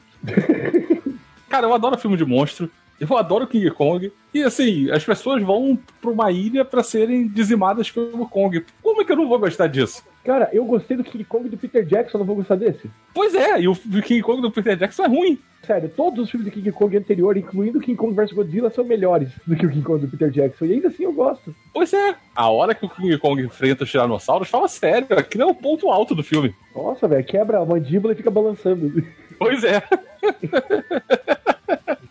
cara, 1.50 1.68
eu 1.68 1.74
adoro 1.74 1.98
filme 1.98 2.18
de 2.18 2.26
monstro. 2.26 2.70
Eu 3.00 3.18
adoro 3.18 3.48
King 3.48 3.70
Kong. 3.72 4.12
E 4.34 4.44
assim, 4.44 4.92
as 4.92 5.04
pessoas 5.04 5.42
vão 5.42 5.78
pra 6.02 6.12
uma 6.12 6.32
ilha 6.32 6.64
pra 6.64 6.84
serem 6.84 7.28
dizimadas 7.28 7.90
pelo 7.90 8.28
Kong. 8.28 8.64
Como 8.82 9.02
é 9.02 9.06
que 9.06 9.12
eu 9.12 9.16
não 9.16 9.28
vou 9.28 9.40
gostar 9.40 9.68
disso? 9.68 10.04
Cara, 10.24 10.50
eu 10.52 10.66
gostei 10.66 10.98
do 10.98 11.04
King 11.04 11.24
Kong 11.24 11.50
do 11.50 11.58
Peter 11.58 11.84
Jackson, 11.86 12.18
não 12.18 12.26
vou 12.26 12.36
gostar 12.36 12.56
desse? 12.56 12.90
Pois 13.14 13.34
é, 13.34 13.62
e 13.62 13.68
o 13.68 13.76
King 13.76 14.22
Kong 14.22 14.42
do 14.42 14.52
Peter 14.52 14.76
Jackson 14.76 15.06
é 15.06 15.08
ruim. 15.08 15.40
Sério, 15.66 15.90
todos 15.90 16.26
os 16.26 16.30
filmes 16.30 16.48
do 16.48 16.54
King 16.54 16.72
Kong 16.72 16.96
anterior, 16.98 17.36
incluindo 17.38 17.80
King 17.80 17.98
Kong 17.98 18.14
vs 18.14 18.34
Godzilla, 18.34 18.70
são 18.70 18.84
melhores 18.84 19.30
do 19.48 19.56
que 19.56 19.66
o 19.66 19.70
King 19.70 19.84
Kong 19.84 20.06
do 20.06 20.12
Peter 20.12 20.30
Jackson. 20.30 20.66
E 20.66 20.74
ainda 20.74 20.90
assim 20.90 21.04
eu 21.04 21.14
gosto. 21.14 21.56
Pois 21.74 21.94
é. 21.94 22.16
A 22.36 22.50
hora 22.50 22.76
que 22.76 22.86
o 22.86 22.90
King 22.90 23.18
Kong 23.18 23.42
enfrenta 23.42 23.84
os 23.84 23.90
tiranossauros, 23.90 24.50
fala 24.50 24.68
sério, 24.68 25.08
aquilo 25.18 25.44
é 25.44 25.48
o 25.48 25.56
ponto 25.56 25.90
alto 25.90 26.14
do 26.14 26.24
filme. 26.24 26.54
Nossa, 26.76 27.08
velho, 27.08 27.26
quebra 27.26 27.60
a 27.60 27.66
mandíbula 27.66 28.14
e 28.14 28.18
fica 28.18 28.30
balançando. 28.30 29.04
Pois 29.38 29.64
é. 29.64 29.82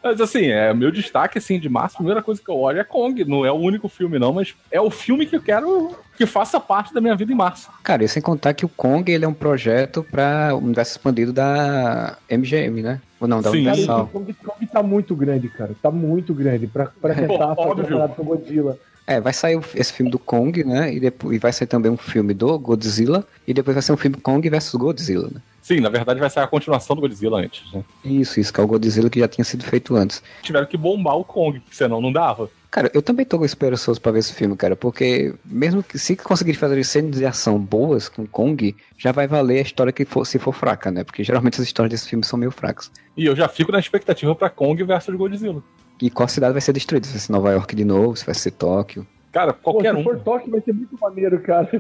Mas 0.09 0.23
assim, 0.23 0.47
é 0.47 0.73
meu 0.73 0.91
destaque 0.91 1.37
assim 1.37 1.61
de 1.61 1.69
março, 1.69 1.97
a 1.97 1.99
primeira 1.99 2.23
coisa 2.23 2.41
que 2.43 2.51
eu 2.51 2.57
olho 2.57 2.81
é 2.81 2.85
Kong. 2.85 3.27
Não 3.27 3.45
é 3.45 3.53
o 3.53 3.57
único 3.57 3.91
filme, 3.91 4.19
não, 4.19 4.33
mas 4.33 4.55
é 4.71 4.81
o 4.81 4.91
filme 4.91 5.27
que 5.27 5.37
eu 5.37 5.43
quero 5.43 5.95
que 6.17 6.25
faça 6.25 6.59
parte 6.59 6.95
da 6.95 7.01
minha 7.01 7.15
vida 7.15 7.31
em 7.31 7.37
março. 7.37 7.69
Cara, 7.83 8.03
e 8.03 8.09
sem 8.09 8.23
contar 8.23 8.55
que 8.55 8.65
o 8.65 8.71
Kong 8.71 9.13
ele 9.13 9.27
é 9.27 9.29
um 9.29 9.35
projeto 9.35 10.03
para 10.03 10.55
o 10.55 10.59
universo 10.59 10.93
expandido 10.93 11.31
da 11.31 12.17
MGM, 12.31 12.83
né? 12.83 13.01
Ou 13.21 13.29
não, 13.29 13.43
da 13.43 13.51
Sim. 13.51 13.65
Cara, 13.65 13.77
o 13.77 13.79
Universal. 13.79 14.07
Kong, 14.07 14.33
Kong 14.33 14.67
tá 14.67 14.83
muito 14.83 15.15
grande, 15.15 15.49
cara. 15.51 15.73
Tá 15.83 15.91
muito 15.91 16.33
grande 16.33 16.67
pra, 16.67 16.87
pra 16.87 17.13
tentar 17.15 17.55
fazer 17.55 17.83
comparado 17.83 18.15
com 18.15 18.23
o 18.23 18.25
Godzilla. 18.25 18.79
É, 19.09 19.23
vai 19.23 19.33
sair 19.33 19.59
esse 19.75 19.91
filme 19.91 20.11
do 20.11 20.19
Kong, 20.19 20.63
né? 20.63 20.93
E 20.93 21.01
depois 21.01 21.35
e 21.35 21.39
vai 21.39 21.51
sair 21.51 21.67
também 21.67 21.91
um 21.91 21.97
filme 21.97 22.35
do 22.35 22.59
Godzilla. 22.59 23.27
E 23.47 23.55
depois 23.55 23.75
vai 23.75 23.81
ser 23.81 23.93
um 23.93 23.97
filme 23.97 24.19
Kong 24.19 24.47
versus 24.51 24.75
Godzilla, 24.75 25.31
né? 25.33 25.41
Sim, 25.63 25.81
na 25.81 25.89
verdade 25.89 26.21
vai 26.21 26.29
sair 26.29 26.45
a 26.45 26.47
continuação 26.47 26.95
do 26.95 27.01
Godzilla 27.01 27.41
antes, 27.41 27.73
né? 27.73 27.83
Isso, 28.05 28.39
isso, 28.39 28.53
que 28.53 28.61
é 28.61 28.63
o 28.63 28.67
Godzilla 28.67 29.09
que 29.09 29.19
já 29.19 29.27
tinha 29.27 29.47
sido 29.47 29.65
feito 29.65 29.97
antes. 29.97 30.23
Tiveram 30.43 30.67
que 30.67 30.77
bombar 30.77 31.17
o 31.17 31.25
Kong, 31.25 31.59
porque 31.59 31.75
senão 31.75 32.03
não 32.03 32.13
dava. 32.13 32.51
Cara, 32.71 32.91
eu 32.93 33.01
também 33.01 33.25
tô 33.25 33.43
esperançoso 33.47 33.99
pra 33.99 34.13
ver 34.13 34.19
esse 34.19 34.35
filme, 34.35 34.55
cara, 34.55 34.77
porque 34.77 35.35
mesmo 35.43 35.83
que 35.83 35.99
se 35.99 36.15
conseguir 36.15 36.53
fazer 36.53 36.85
cenas 36.85 37.17
de 37.17 37.25
ação 37.25 37.59
boas 37.59 38.11
com 38.11 38.27
Kong, 38.27 38.77
já 38.99 39.11
vai 39.11 39.27
valer 39.27 39.61
a 39.61 39.63
história 39.63 39.91
que 39.91 40.05
for, 40.05 40.27
se 40.27 40.39
for 40.39 40.53
fraca, 40.53 40.91
né? 40.91 41.03
Porque 41.03 41.25
geralmente 41.25 41.59
as 41.59 41.67
histórias 41.67 41.93
desses 41.93 42.09
filmes 42.09 42.29
são 42.29 42.39
meio 42.39 42.51
fracas. 42.51 42.91
E 43.17 43.25
eu 43.25 43.35
já 43.35 43.49
fico 43.49 43.73
na 43.73 43.79
expectativa 43.79 44.35
pra 44.35 44.51
Kong 44.51 44.83
versus 44.85 45.15
Godzilla. 45.17 45.63
E 46.01 46.11
qual 46.11 46.29
cidade 46.29 46.53
vai 46.53 46.61
ser 46.61 46.73
destruída? 46.73 47.07
Se 47.07 47.13
vai 47.13 47.21
ser 47.21 47.33
Nova 47.33 47.51
York 47.53 47.75
de 47.75 47.85
novo, 47.85 48.17
se 48.17 48.25
vai 48.25 48.35
ser 48.35 48.53
Tóquio. 48.53 49.07
Cara, 49.33 49.53
qualquer 49.53 49.93
Pô, 49.93 49.97
se 49.97 50.01
um. 50.01 50.05
for 50.05 50.21
Tóquio 50.21 50.51
vai 50.51 50.61
ser 50.61 50.73
muito 50.73 50.97
maneiro, 50.99 51.41
cara. 51.41 51.69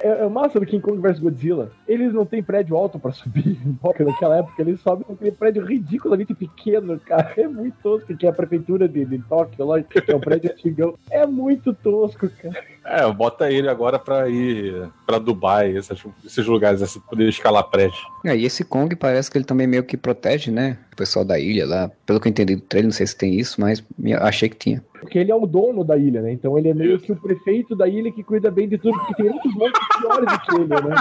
é, 0.00 0.24
é 0.24 0.28
massa 0.28 0.58
do 0.60 0.66
King 0.66 0.82
Kong 0.82 0.98
vs 1.00 1.18
Godzilla. 1.18 1.70
Eles 1.86 2.12
não 2.12 2.24
têm 2.26 2.42
prédio 2.42 2.76
alto 2.76 2.98
pra 2.98 3.12
subir. 3.12 3.58
Porque 3.80 4.04
naquela 4.04 4.38
época 4.38 4.60
eles 4.62 4.80
sobem 4.80 5.04
naquele 5.08 5.32
prédio 5.32 5.64
ridiculamente 5.64 6.34
pequeno, 6.34 6.98
cara. 7.00 7.32
É 7.36 7.46
muito 7.48 7.74
tosco, 7.82 8.16
que 8.16 8.26
é 8.26 8.28
a 8.28 8.32
prefeitura 8.32 8.88
de, 8.88 9.04
de 9.04 9.18
Tóquio, 9.20 9.64
lógico, 9.64 9.90
que 10.00 10.10
é 10.12 10.16
um 10.16 10.20
prédio 10.20 10.50
antigão. 10.52 10.94
É 11.10 11.26
muito 11.26 11.72
tosco, 11.74 12.28
cara. 12.42 12.62
É, 12.84 13.12
bota 13.12 13.50
ele 13.50 13.68
agora 13.68 13.98
pra 13.98 14.28
ir 14.28 14.88
pra 15.06 15.18
Dubai, 15.18 15.76
essas- 15.76 16.02
esses 16.24 16.46
lugares, 16.46 16.80
assim, 16.80 17.00
poder 17.00 17.28
escalar 17.28 17.64
prédio. 17.64 17.98
É, 18.24 18.34
e 18.36 18.44
esse 18.44 18.64
Kong 18.64 18.94
parece 18.96 19.30
que 19.30 19.36
ele 19.36 19.44
também 19.44 19.66
meio 19.66 19.84
que 19.84 19.96
protege, 19.96 20.50
né? 20.50 20.78
O 20.92 20.96
pessoal 20.96 21.24
da 21.24 21.38
ilha 21.38 21.66
lá. 21.66 21.90
Pelo 22.06 22.18
que 22.18 22.28
eu 22.28 22.30
entendi 22.30 22.56
do 22.56 22.62
trailer, 22.62 22.86
não 22.88 22.92
sei 22.92 23.06
se 23.06 23.16
tem 23.16 23.34
isso, 23.34 23.60
mas 23.60 23.84
achei 24.20 24.48
que 24.48 24.56
tinha. 24.56 24.82
Porque 25.00 25.16
ele 25.18 25.30
é 25.30 25.34
o 25.34 25.46
dono 25.46 25.84
da 25.84 25.96
ilha, 25.96 26.20
né? 26.22 26.32
Então 26.32 26.58
ele 26.58 26.68
é 26.70 26.74
meio 26.74 26.96
Isso. 26.96 27.04
que 27.04 27.12
o 27.12 27.16
prefeito 27.16 27.76
da 27.76 27.86
ilha 27.86 28.10
que 28.10 28.24
cuida 28.24 28.50
bem 28.50 28.68
de 28.68 28.78
tudo, 28.78 28.98
porque 28.98 29.14
tem 29.22 29.30
outros 29.32 29.54
monstros 29.54 29.86
piores 29.88 30.32
do 30.32 30.40
que 30.40 30.54
ele, 30.54 30.88
né? 30.88 30.96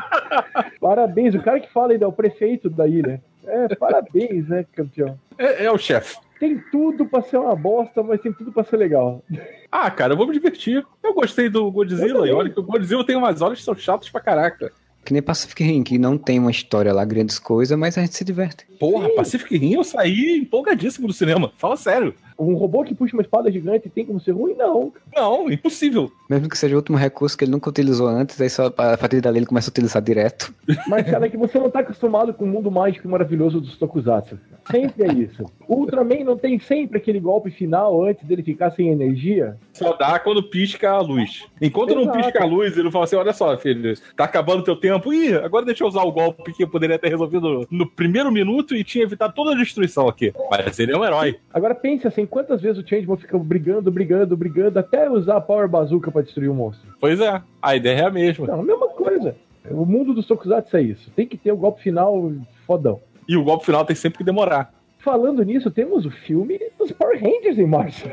Parabéns, 0.79 1.35
o 1.35 1.41
cara 1.41 1.59
que 1.59 1.71
fala 1.71 1.93
ainda 1.93 2.05
é 2.05 2.07
o 2.07 2.13
prefeito 2.13 2.69
da 2.69 2.87
ilha. 2.87 3.21
É, 3.45 3.75
parabéns, 3.75 4.47
né, 4.47 4.65
campeão? 4.75 5.17
É, 5.37 5.65
é 5.65 5.71
o 5.71 5.77
chefe. 5.77 6.17
Tem 6.39 6.61
tudo 6.71 7.05
pra 7.05 7.21
ser 7.21 7.37
uma 7.37 7.55
bosta, 7.55 8.03
mas 8.03 8.21
tem 8.21 8.31
tudo 8.31 8.51
pra 8.51 8.63
ser 8.63 8.77
legal. 8.77 9.23
Ah, 9.71 9.89
cara, 9.89 10.13
eu 10.13 10.17
vou 10.17 10.27
me 10.27 10.33
divertir. 10.33 10.85
Eu 11.03 11.13
gostei 11.13 11.49
do 11.49 11.71
Godzilla, 11.71 12.27
e 12.27 12.31
olha 12.31 12.49
que 12.49 12.59
o 12.59 12.63
Godzilla 12.63 13.05
tem 13.05 13.15
umas 13.15 13.41
horas 13.41 13.57
que 13.57 13.63
são 13.63 13.75
chatas 13.75 14.09
pra 14.09 14.21
caraca. 14.21 14.71
Que 15.07 15.13
nem 15.13 15.21
Pacific 15.21 15.63
Rim, 15.63 15.83
que 15.83 15.97
não 15.97 16.17
tem 16.17 16.37
uma 16.37 16.51
história 16.51 16.91
lá, 16.91 17.05
grandes 17.05 17.39
coisas, 17.39 17.79
mas 17.79 17.97
a 17.97 18.01
gente 18.01 18.13
se 18.13 18.25
diverte. 18.25 18.65
Porra, 18.77 19.07
Pacific 19.15 19.57
Rim 19.57 19.75
eu 19.75 19.83
saí 19.85 20.37
empolgadíssimo 20.37 21.07
do 21.07 21.13
cinema. 21.13 21.49
Fala 21.57 21.77
sério. 21.77 22.13
Um 22.37 22.53
robô 22.53 22.83
que 22.83 22.93
puxa 22.93 23.15
uma 23.15 23.23
espada 23.23 23.51
gigante 23.51 23.89
tem 23.89 24.05
como 24.05 24.19
ser 24.19 24.31
ruim? 24.31 24.53
Não. 24.53 24.93
Não, 25.15 25.49
impossível. 25.49 26.11
Mesmo 26.29 26.49
que 26.49 26.57
seja 26.57 26.75
o 26.75 26.77
último 26.77 26.97
recurso 26.97 27.37
que 27.37 27.45
ele 27.45 27.51
nunca 27.51 27.69
utilizou 27.69 28.07
antes, 28.07 28.39
aí 28.39 28.49
só 28.49 28.67
a 28.67 28.97
partir 28.97 29.21
dali 29.21 29.39
ele 29.39 29.45
começa 29.45 29.69
a 29.69 29.71
utilizar 29.71 30.01
direto. 30.01 30.53
Marcelo, 30.87 31.23
é 31.25 31.29
que 31.29 31.37
você 31.37 31.57
não 31.57 31.71
tá 31.71 31.79
acostumado 31.79 32.33
com 32.33 32.43
o 32.43 32.47
mundo 32.47 32.69
mágico 32.69 33.07
e 33.07 33.09
maravilhoso 33.09 33.59
dos 33.59 33.77
Tokusatsu. 33.77 34.37
Sempre 34.69 35.05
é 35.05 35.13
isso. 35.13 35.45
O 35.67 35.77
Ultraman 35.77 36.23
não 36.25 36.37
tem 36.37 36.59
sempre 36.59 36.97
aquele 36.97 37.19
golpe 37.19 37.49
final 37.49 38.05
antes 38.05 38.23
dele 38.25 38.43
ficar 38.43 38.71
sem 38.71 38.89
energia? 38.89 39.57
Só 39.73 39.93
dá 39.93 40.19
quando 40.19 40.43
pisca 40.43 40.91
a 40.91 40.99
luz. 40.99 41.43
Enquanto 41.61 41.95
não 41.95 42.03
Exato. 42.03 42.17
pisca 42.17 42.43
a 42.43 42.45
luz, 42.45 42.77
ele 42.77 42.91
fala 42.91 43.05
assim: 43.05 43.15
olha 43.15 43.33
só, 43.33 43.57
filho, 43.57 43.97
tá 44.15 44.25
acabando 44.25 44.63
teu 44.63 44.75
tempo. 44.75 44.96
Ih, 45.05 45.35
agora 45.35 45.65
deixa 45.65 45.83
eu 45.83 45.87
usar 45.87 46.03
o 46.03 46.11
golpe 46.11 46.53
que 46.53 46.63
eu 46.63 46.67
poderia 46.67 46.99
ter 46.99 47.09
resolvido 47.09 47.67
no 47.69 47.89
primeiro 47.89 48.31
minuto 48.31 48.75
e 48.75 48.83
tinha 48.83 49.03
evitado 49.03 49.33
toda 49.33 49.51
a 49.51 49.55
destruição 49.55 50.07
aqui. 50.07 50.33
Mas 50.49 50.79
ele 50.79 50.93
é 50.93 50.97
um 50.97 51.05
herói. 51.05 51.37
Agora 51.53 51.75
pense 51.75 52.07
assim, 52.07 52.25
quantas 52.25 52.61
vezes 52.61 52.83
o 52.83 52.87
Changeman 52.87 53.17
fica 53.17 53.37
brigando, 53.37 53.91
brigando, 53.91 54.35
brigando, 54.35 54.79
até 54.79 55.09
usar 55.09 55.37
a 55.37 55.41
Power 55.41 55.67
Bazooka 55.67 56.11
pra 56.11 56.21
destruir 56.21 56.49
o 56.49 56.53
monstro? 56.53 56.89
Pois 56.99 57.19
é, 57.19 57.41
a 57.61 57.75
ideia 57.75 58.01
é 58.01 58.05
a 58.05 58.11
mesma. 58.11 58.47
Não, 58.47 58.59
a 58.59 58.63
mesma 58.63 58.87
coisa. 58.89 59.35
O 59.69 59.85
mundo 59.85 60.13
dos 60.13 60.25
Tokusatsu 60.25 60.77
é 60.77 60.81
isso. 60.81 61.11
Tem 61.11 61.27
que 61.27 61.37
ter 61.37 61.51
o 61.51 61.57
golpe 61.57 61.81
final 61.81 62.31
fodão. 62.65 62.99
E 63.27 63.35
o 63.35 63.43
golpe 63.43 63.65
final 63.65 63.83
tem 63.83 63.95
sempre 63.95 64.19
que 64.19 64.23
demorar. 64.23 64.73
Falando 64.99 65.43
nisso, 65.43 65.69
temos 65.69 66.05
o 66.05 66.11
filme 66.11 66.59
dos 66.77 66.91
Power 66.91 67.21
Rangers 67.21 67.57
em 67.57 67.65
março. 67.65 68.07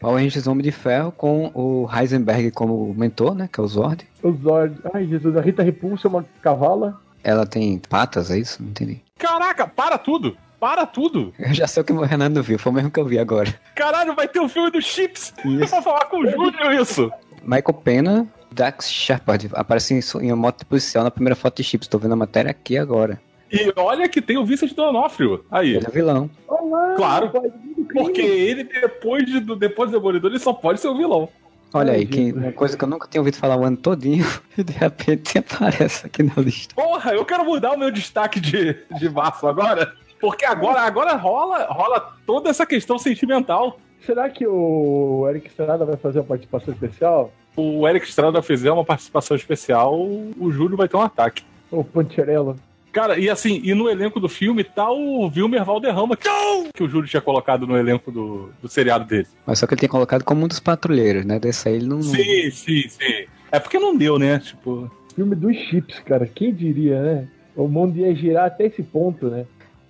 Power 0.00 0.16
Rangers 0.16 0.46
Homem 0.46 0.64
de 0.64 0.72
Ferro 0.72 1.12
com 1.12 1.50
o 1.54 1.86
Heisenberg 1.94 2.50
como 2.52 2.92
mentor, 2.94 3.34
né? 3.34 3.48
Que 3.52 3.60
é 3.60 3.62
o 3.62 3.66
Zord. 3.68 4.06
O 4.22 4.32
Zord. 4.32 4.74
Ai, 4.94 5.06
Jesus, 5.06 5.36
a 5.36 5.42
Rita 5.42 5.62
Repulsa 5.62 6.08
é 6.08 6.10
uma 6.10 6.24
cavala. 6.40 6.98
Ela 7.22 7.46
tem 7.46 7.78
patas, 7.78 8.30
é 8.30 8.38
isso? 8.38 8.62
Não 8.62 8.70
entendi. 8.70 9.02
Caraca, 9.18 9.66
para 9.66 9.98
tudo! 9.98 10.36
Para 10.58 10.86
tudo! 10.86 11.34
Eu 11.38 11.52
já 11.52 11.66
sei 11.66 11.82
o 11.82 11.84
que 11.84 11.92
o 11.92 12.00
Renato 12.00 12.34
não 12.34 12.42
viu, 12.42 12.58
foi 12.58 12.72
o 12.72 12.74
mesmo 12.74 12.90
que 12.90 12.98
eu 12.98 13.04
vi 13.04 13.18
agora. 13.18 13.54
Caralho, 13.74 14.14
vai 14.14 14.26
ter 14.26 14.40
um 14.40 14.48
filme 14.48 14.70
do 14.70 14.80
Chips! 14.80 15.34
Eu 15.44 15.60
Isso. 15.60 15.70
vou 15.70 15.82
falar 15.82 16.06
com 16.06 16.18
o 16.18 16.30
Júlio 16.30 16.72
isso! 16.80 17.10
Michael 17.42 17.74
Pena, 17.82 18.26
Dax 18.50 18.90
Shepard, 18.90 19.50
aparece 19.52 19.94
em, 19.94 20.00
em 20.22 20.32
uma 20.32 20.36
moto 20.36 20.64
policial 20.66 21.04
na 21.04 21.10
primeira 21.10 21.36
foto 21.36 21.56
de 21.56 21.64
Chips. 21.64 21.88
Tô 21.88 21.98
vendo 21.98 22.12
a 22.12 22.16
matéria 22.16 22.50
aqui 22.50 22.76
agora. 22.76 23.20
E 23.52 23.72
olha 23.76 24.08
que 24.08 24.22
tem 24.22 24.36
o 24.36 24.44
Vincent 24.44 24.74
D'Onofrio 24.74 25.44
aí. 25.50 25.74
Ele 25.74 25.86
é 25.86 25.90
vilão. 25.90 26.30
Olá, 26.46 26.94
Claro, 26.96 27.28
do 27.28 27.40
crime. 27.40 27.86
Porque 27.92 28.20
ele, 28.20 28.64
depois, 28.64 29.26
de, 29.26 29.40
do, 29.40 29.56
depois 29.56 29.90
do 29.90 29.98
Demolidor, 29.98 30.30
ele 30.30 30.38
só 30.38 30.52
pode 30.52 30.80
ser 30.80 30.88
o 30.88 30.96
vilão. 30.96 31.28
Olha 31.72 31.92
aí, 31.92 32.06
que, 32.06 32.32
uma 32.32 32.52
coisa 32.52 32.76
que 32.76 32.82
eu 32.82 32.88
nunca 32.88 33.08
tinha 33.08 33.20
ouvido 33.20 33.36
falar 33.36 33.56
o 33.56 33.64
ano 33.64 33.76
todinho, 33.76 34.26
e 34.56 34.62
de 34.62 34.72
repente 34.72 35.38
aparece 35.38 36.06
aqui 36.06 36.22
na 36.22 36.34
lista. 36.36 36.74
Porra, 36.74 37.12
eu 37.12 37.24
quero 37.24 37.44
mudar 37.44 37.72
o 37.72 37.78
meu 37.78 37.90
destaque 37.90 38.40
de, 38.40 38.76
de 38.98 39.08
março 39.08 39.46
agora. 39.46 39.92
Porque 40.20 40.44
agora, 40.44 40.80
agora 40.82 41.16
rola, 41.16 41.64
rola 41.70 42.14
toda 42.26 42.50
essa 42.50 42.66
questão 42.66 42.98
sentimental. 42.98 43.78
Será 44.04 44.28
que 44.28 44.46
o 44.46 45.26
Eric 45.28 45.48
Estrada 45.48 45.84
vai 45.84 45.96
fazer 45.96 46.20
uma 46.20 46.26
participação 46.26 46.72
especial? 46.72 47.32
O 47.56 47.86
Eric 47.88 48.06
Estrada 48.06 48.42
fizer 48.42 48.70
uma 48.70 48.84
participação 48.84 49.36
especial, 49.36 49.98
o 49.98 50.50
Júlio 50.50 50.76
vai 50.76 50.88
ter 50.88 50.96
um 50.96 51.02
ataque. 51.02 51.42
O 51.70 51.84
Pancherello? 51.84 52.56
Cara, 52.92 53.18
e 53.18 53.30
assim, 53.30 53.60
e 53.62 53.72
no 53.72 53.88
elenco 53.88 54.18
do 54.18 54.28
filme 54.28 54.64
tá 54.64 54.90
o 54.90 55.28
Wilmer 55.28 55.64
Valderrama, 55.64 56.16
que, 56.16 56.28
que 56.74 56.82
o 56.82 56.88
Júlio 56.88 57.08
tinha 57.08 57.20
colocado 57.20 57.66
no 57.66 57.76
elenco 57.76 58.10
do, 58.10 58.50
do 58.60 58.68
seriado 58.68 59.04
dele. 59.04 59.28
Mas 59.46 59.58
só 59.58 59.66
que 59.66 59.74
ele 59.74 59.80
tem 59.80 59.88
colocado 59.88 60.24
como 60.24 60.44
um 60.44 60.48
dos 60.48 60.58
patrulheiros, 60.58 61.24
né? 61.24 61.38
Desse 61.38 61.68
aí 61.68 61.76
ele 61.76 61.86
não. 61.86 62.02
Sim, 62.02 62.50
sim, 62.50 62.88
sim. 62.88 63.26
É 63.52 63.60
porque 63.60 63.78
não 63.78 63.96
deu, 63.96 64.18
né? 64.18 64.38
Tipo. 64.40 64.90
Filme 65.14 65.36
dos 65.36 65.56
chips, 65.56 66.00
cara. 66.00 66.26
Quem 66.26 66.52
diria, 66.52 67.00
né? 67.00 67.28
O 67.54 67.68
mundo 67.68 67.96
ia 67.98 68.14
girar 68.14 68.46
até 68.46 68.66
esse 68.66 68.82
ponto, 68.82 69.28
né? 69.28 69.44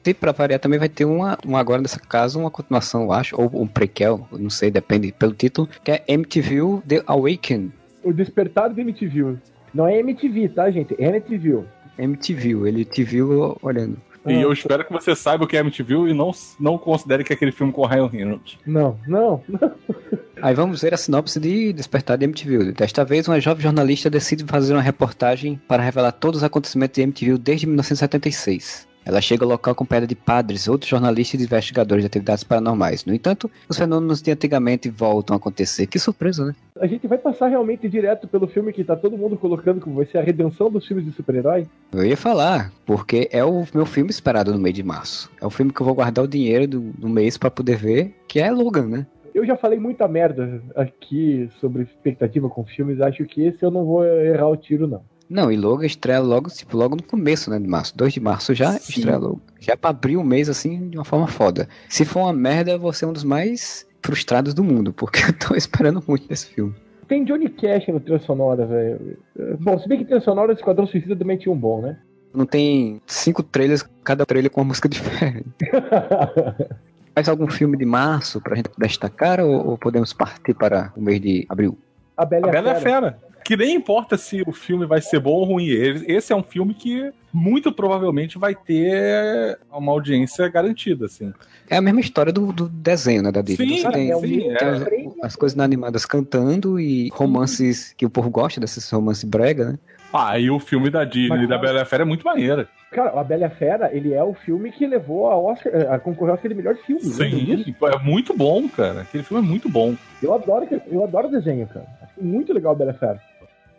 E 0.04 0.14
pra 0.14 0.32
variar 0.32 0.58
também 0.58 0.78
vai 0.78 0.88
ter 0.88 1.04
uma, 1.04 1.38
uma 1.44 1.60
agora 1.60 1.82
nessa 1.82 2.00
casa, 2.00 2.38
uma 2.38 2.50
continuação, 2.50 3.02
eu 3.02 3.12
acho, 3.12 3.40
ou 3.40 3.50
um 3.62 3.66
prequel, 3.66 4.26
não 4.32 4.48
sei, 4.48 4.70
depende 4.70 5.12
pelo 5.12 5.34
título, 5.34 5.68
que 5.84 5.92
é 5.92 6.02
MTV 6.08 6.80
The 6.88 7.02
Awaken. 7.06 7.70
O 8.02 8.12
Despertar 8.12 8.70
do 8.70 8.80
MTV. 8.80 9.36
Não 9.74 9.86
é 9.86 9.98
MTV, 9.98 10.48
tá, 10.48 10.70
gente? 10.70 10.96
É 10.98 11.08
MTV. 11.08 11.64
MTV, 12.02 12.68
ele 12.68 12.84
te 12.84 13.02
viu 13.04 13.56
olhando. 13.62 13.96
E 14.26 14.34
Ah. 14.34 14.40
eu 14.42 14.52
espero 14.52 14.84
que 14.84 14.92
você 14.92 15.16
saiba 15.16 15.44
o 15.44 15.46
que 15.46 15.56
é 15.56 15.60
MTV 15.60 16.10
e 16.10 16.12
não, 16.14 16.30
não 16.58 16.76
considere 16.76 17.24
que 17.24 17.32
é 17.32 17.36
aquele 17.36 17.52
filme 17.52 17.72
com 17.72 17.80
o 17.80 17.86
Ryan 17.86 18.06
Reynolds. 18.06 18.58
Não, 18.66 18.98
não, 19.06 19.42
não. 19.48 19.72
Aí 20.42 20.54
vamos 20.54 20.82
ver 20.82 20.92
a 20.92 20.96
sinopse 20.96 21.38
de 21.40 21.72
Despertar 21.72 22.16
de 22.18 22.24
MTV. 22.24 22.72
Desta 22.72 23.04
vez, 23.04 23.26
uma 23.28 23.40
jovem 23.40 23.62
jornalista 23.62 24.08
decide 24.10 24.44
fazer 24.44 24.72
uma 24.74 24.82
reportagem 24.82 25.60
para 25.68 25.82
revelar 25.82 26.12
todos 26.12 26.38
os 26.40 26.44
acontecimentos 26.44 26.94
de 26.96 27.02
MTV 27.02 27.38
desde 27.38 27.66
1976. 27.66 28.86
Ela 29.10 29.20
chega 29.20 29.44
ao 29.44 29.50
local 29.50 29.74
com 29.74 29.84
pedra 29.84 30.06
de 30.06 30.14
padres, 30.14 30.68
outros 30.68 30.88
jornalistas 30.88 31.40
e 31.40 31.44
investigadores 31.44 32.04
de 32.04 32.06
atividades 32.06 32.44
paranormais. 32.44 33.04
No 33.04 33.12
entanto, 33.12 33.50
os 33.68 33.76
fenômenos 33.76 34.22
de 34.22 34.30
antigamente 34.30 34.88
voltam 34.88 35.34
a 35.34 35.36
acontecer. 35.36 35.88
Que 35.88 35.98
surpresa, 35.98 36.46
né? 36.46 36.54
A 36.80 36.86
gente 36.86 37.08
vai 37.08 37.18
passar 37.18 37.48
realmente 37.48 37.88
direto 37.88 38.28
pelo 38.28 38.46
filme 38.46 38.72
que 38.72 38.84
tá 38.84 38.94
todo 38.94 39.18
mundo 39.18 39.36
colocando 39.36 39.80
como 39.80 39.96
vai 39.96 40.06
ser 40.06 40.18
a 40.18 40.22
redenção 40.22 40.70
dos 40.70 40.86
filmes 40.86 41.04
de 41.04 41.10
super-herói. 41.10 41.66
Eu 41.92 42.04
ia 42.04 42.16
falar, 42.16 42.70
porque 42.86 43.28
é 43.32 43.44
o 43.44 43.64
meu 43.74 43.84
filme 43.84 44.10
esperado 44.10 44.52
no 44.52 44.60
mês 44.60 44.76
de 44.76 44.84
março. 44.84 45.28
É 45.40 45.44
o 45.44 45.50
filme 45.50 45.72
que 45.72 45.80
eu 45.80 45.86
vou 45.86 45.94
guardar 45.96 46.24
o 46.24 46.28
dinheiro 46.28 46.68
do, 46.68 46.80
do 46.80 47.08
mês 47.08 47.36
para 47.36 47.50
poder 47.50 47.78
ver, 47.78 48.14
que 48.28 48.38
é 48.38 48.48
Logan, 48.52 48.86
né? 48.86 49.06
Eu 49.34 49.44
já 49.44 49.56
falei 49.56 49.80
muita 49.80 50.06
merda 50.06 50.62
aqui 50.76 51.48
sobre 51.60 51.82
expectativa 51.82 52.48
com 52.48 52.64
filmes. 52.64 53.00
Acho 53.00 53.24
que 53.24 53.42
esse 53.42 53.60
eu 53.60 53.72
não 53.72 53.84
vou 53.84 54.04
errar 54.04 54.48
o 54.48 54.56
tiro, 54.56 54.86
não. 54.86 55.02
Não, 55.30 55.52
e 55.52 55.56
Logan 55.56 55.86
estreia 55.86 56.18
logo, 56.18 56.50
tipo, 56.50 56.76
logo 56.76 56.96
no 56.96 57.02
começo, 57.04 57.50
né, 57.50 57.58
de 57.60 57.68
março. 57.68 57.96
2 57.96 58.12
de 58.12 58.18
março 58.18 58.52
já 58.52 58.72
Sim. 58.72 58.98
estreia 58.98 59.16
logo. 59.16 59.40
Já 59.60 59.74
é 59.74 59.76
pra 59.76 59.90
abrir 59.90 60.16
o 60.16 60.24
mês, 60.24 60.48
assim, 60.48 60.88
de 60.88 60.98
uma 60.98 61.04
forma 61.04 61.28
foda. 61.28 61.68
Se 61.88 62.04
for 62.04 62.22
uma 62.22 62.32
merda, 62.32 62.72
eu 62.72 62.80
vou 62.80 62.92
ser 62.92 63.06
um 63.06 63.12
dos 63.12 63.22
mais 63.22 63.86
frustrados 64.02 64.52
do 64.52 64.64
mundo, 64.64 64.92
porque 64.92 65.20
eu 65.30 65.32
tô 65.32 65.54
esperando 65.54 66.02
muito 66.06 66.26
desse 66.26 66.46
filme. 66.46 66.74
Tem 67.06 67.24
Johnny 67.24 67.48
Cash 67.48 67.86
no 67.88 68.00
trilha 68.00 68.18
sonora, 68.18 68.66
velho. 68.66 69.16
Bom, 69.60 69.78
se 69.78 69.88
bem 69.88 69.98
que 69.98 70.04
trilha 70.04 70.20
sonora 70.20 70.52
Esquadrão 70.52 70.86
Suicida 70.86 71.14
também 71.14 71.36
tinha 71.36 71.52
um 71.52 71.58
bom, 71.58 71.80
né? 71.80 71.96
Não 72.34 72.46
tem 72.46 73.00
cinco 73.06 73.42
trailers, 73.42 73.84
cada 74.04 74.26
trailer 74.26 74.50
com 74.50 74.60
uma 74.60 74.68
música 74.68 74.88
diferente. 74.90 75.46
Mais 77.14 77.28
algum 77.28 77.48
filme 77.48 77.76
de 77.76 77.84
março 77.84 78.40
pra 78.40 78.56
gente 78.56 78.70
destacar 78.78 79.40
ou, 79.40 79.70
ou 79.70 79.78
podemos 79.78 80.12
partir 80.12 80.54
para 80.54 80.92
o 80.96 81.00
mês 81.00 81.20
de 81.20 81.46
abril? 81.48 81.76
A 82.20 82.24
Bela, 82.26 82.48
A 82.48 82.50
Bela 82.50 82.68
é 82.70 82.76
é 82.76 82.80
Fera. 82.80 83.12
fera. 83.12 83.18
Que 83.42 83.56
nem 83.56 83.74
importa 83.74 84.18
se 84.18 84.42
o 84.46 84.52
filme 84.52 84.84
vai 84.86 85.00
ser 85.00 85.18
bom 85.18 85.30
ou 85.30 85.44
ruim. 85.44 85.66
Esse 86.06 86.32
é 86.32 86.36
um 86.36 86.42
filme 86.42 86.74
que 86.74 87.10
muito 87.32 87.72
provavelmente 87.72 88.38
vai 88.38 88.54
ter 88.54 89.58
uma 89.72 89.90
audiência 89.90 90.46
garantida, 90.48 91.06
assim. 91.06 91.32
É 91.68 91.76
a 91.76 91.80
mesma 91.80 92.00
história 92.00 92.32
do, 92.32 92.52
do 92.52 92.68
desenho, 92.68 93.22
né, 93.22 93.32
da 93.32 93.40
Disney. 93.40 93.78
Sim, 93.78 93.90
tem, 93.90 94.10
é 94.10 94.16
o 94.16 94.20
sim, 94.20 94.50
é. 94.50 94.62
as, 94.62 94.82
as 95.22 95.36
coisas 95.36 95.58
animadas 95.58 96.04
cantando 96.04 96.78
e 96.78 97.08
romances 97.12 97.94
que 97.96 98.04
o 98.04 98.10
povo 98.10 98.28
gosta, 98.28 98.60
desses 98.60 98.88
romances 98.90 99.24
brega, 99.24 99.72
né? 99.72 99.78
Ah, 100.12 100.38
e 100.38 100.50
o 100.50 100.60
filme 100.60 100.90
da 100.90 101.04
Disney 101.04 101.38
Mas, 101.38 101.48
da 101.48 101.56
Bela 101.56 101.78
e 101.78 101.82
a 101.82 101.86
Fera 101.86 102.02
é 102.02 102.06
muito 102.06 102.24
maneiro. 102.24 102.68
Cara, 102.90 103.20
A 103.20 103.22
Bela 103.22 103.42
e 103.42 103.44
a 103.44 103.50
Fera, 103.50 103.90
ele 103.94 104.12
é 104.12 104.22
o 104.22 104.34
filme 104.34 104.72
que 104.72 104.84
levou 104.84 105.28
a 105.28 105.36
Oscar, 105.38 105.72
a 105.92 105.98
concorrer 105.98 106.30
ao 106.30 106.34
Oscar 106.34 106.48
de 106.48 106.56
melhor 106.56 106.74
filme. 106.76 107.00
disso? 107.00 107.16
Sim, 107.64 107.74
é 107.84 107.98
muito 108.02 108.36
bom, 108.36 108.68
cara. 108.68 109.02
Aquele 109.02 109.22
filme 109.22 109.46
é 109.46 109.48
muito 109.48 109.68
bom. 109.68 109.94
Eu 110.20 110.34
adoro, 110.34 110.66
eu 110.88 111.04
adoro 111.04 111.28
desenho, 111.30 111.66
cara. 111.68 111.86
Acho 112.02 112.12
muito 112.20 112.52
legal 112.52 112.72
a 112.72 112.74
Bela 112.74 112.90
e 112.90 112.94
a 112.94 112.98
Fera. 112.98 113.20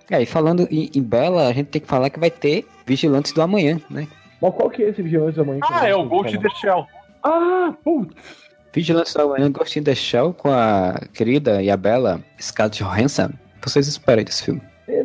É, 0.09 0.21
e 0.21 0.25
falando 0.25 0.67
em, 0.71 0.89
em 0.95 1.01
Bela, 1.01 1.47
a 1.47 1.53
gente 1.53 1.67
tem 1.67 1.81
que 1.81 1.87
falar 1.87 2.09
que 2.09 2.19
vai 2.19 2.31
ter 2.31 2.65
Vigilantes 2.85 3.33
do 3.33 3.41
Amanhã, 3.41 3.79
né? 3.89 4.07
Mas 4.41 4.53
qual 4.55 4.69
que 4.69 4.81
é 4.81 4.89
esse 4.89 5.01
Vigilante 5.01 5.37
da 5.37 5.43
Manhã? 5.43 5.59
que 5.59 5.73
Ah, 5.73 5.87
é 5.87 5.95
o 5.95 6.05
Ghost 6.05 6.35
in 6.35 6.39
the 6.39 6.49
Shell. 6.49 6.85
Ah, 7.23 7.73
putz! 7.83 8.15
Vigilantes 8.73 9.13
do 9.13 9.21
Amanhã, 9.21 9.51
Ghost 9.51 9.77
in 9.77 9.83
the 9.83 9.93
Shell, 9.93 10.33
com 10.33 10.49
a 10.49 10.99
querida 11.13 11.61
e 11.61 11.69
a 11.69 11.75
bela 11.77 12.21
Scarlett 12.39 12.81
Johansson. 12.81 13.25
O 13.57 13.61
que 13.61 13.69
vocês 13.69 13.87
esperam 13.87 14.23
desse 14.23 14.43
filme? 14.43 14.61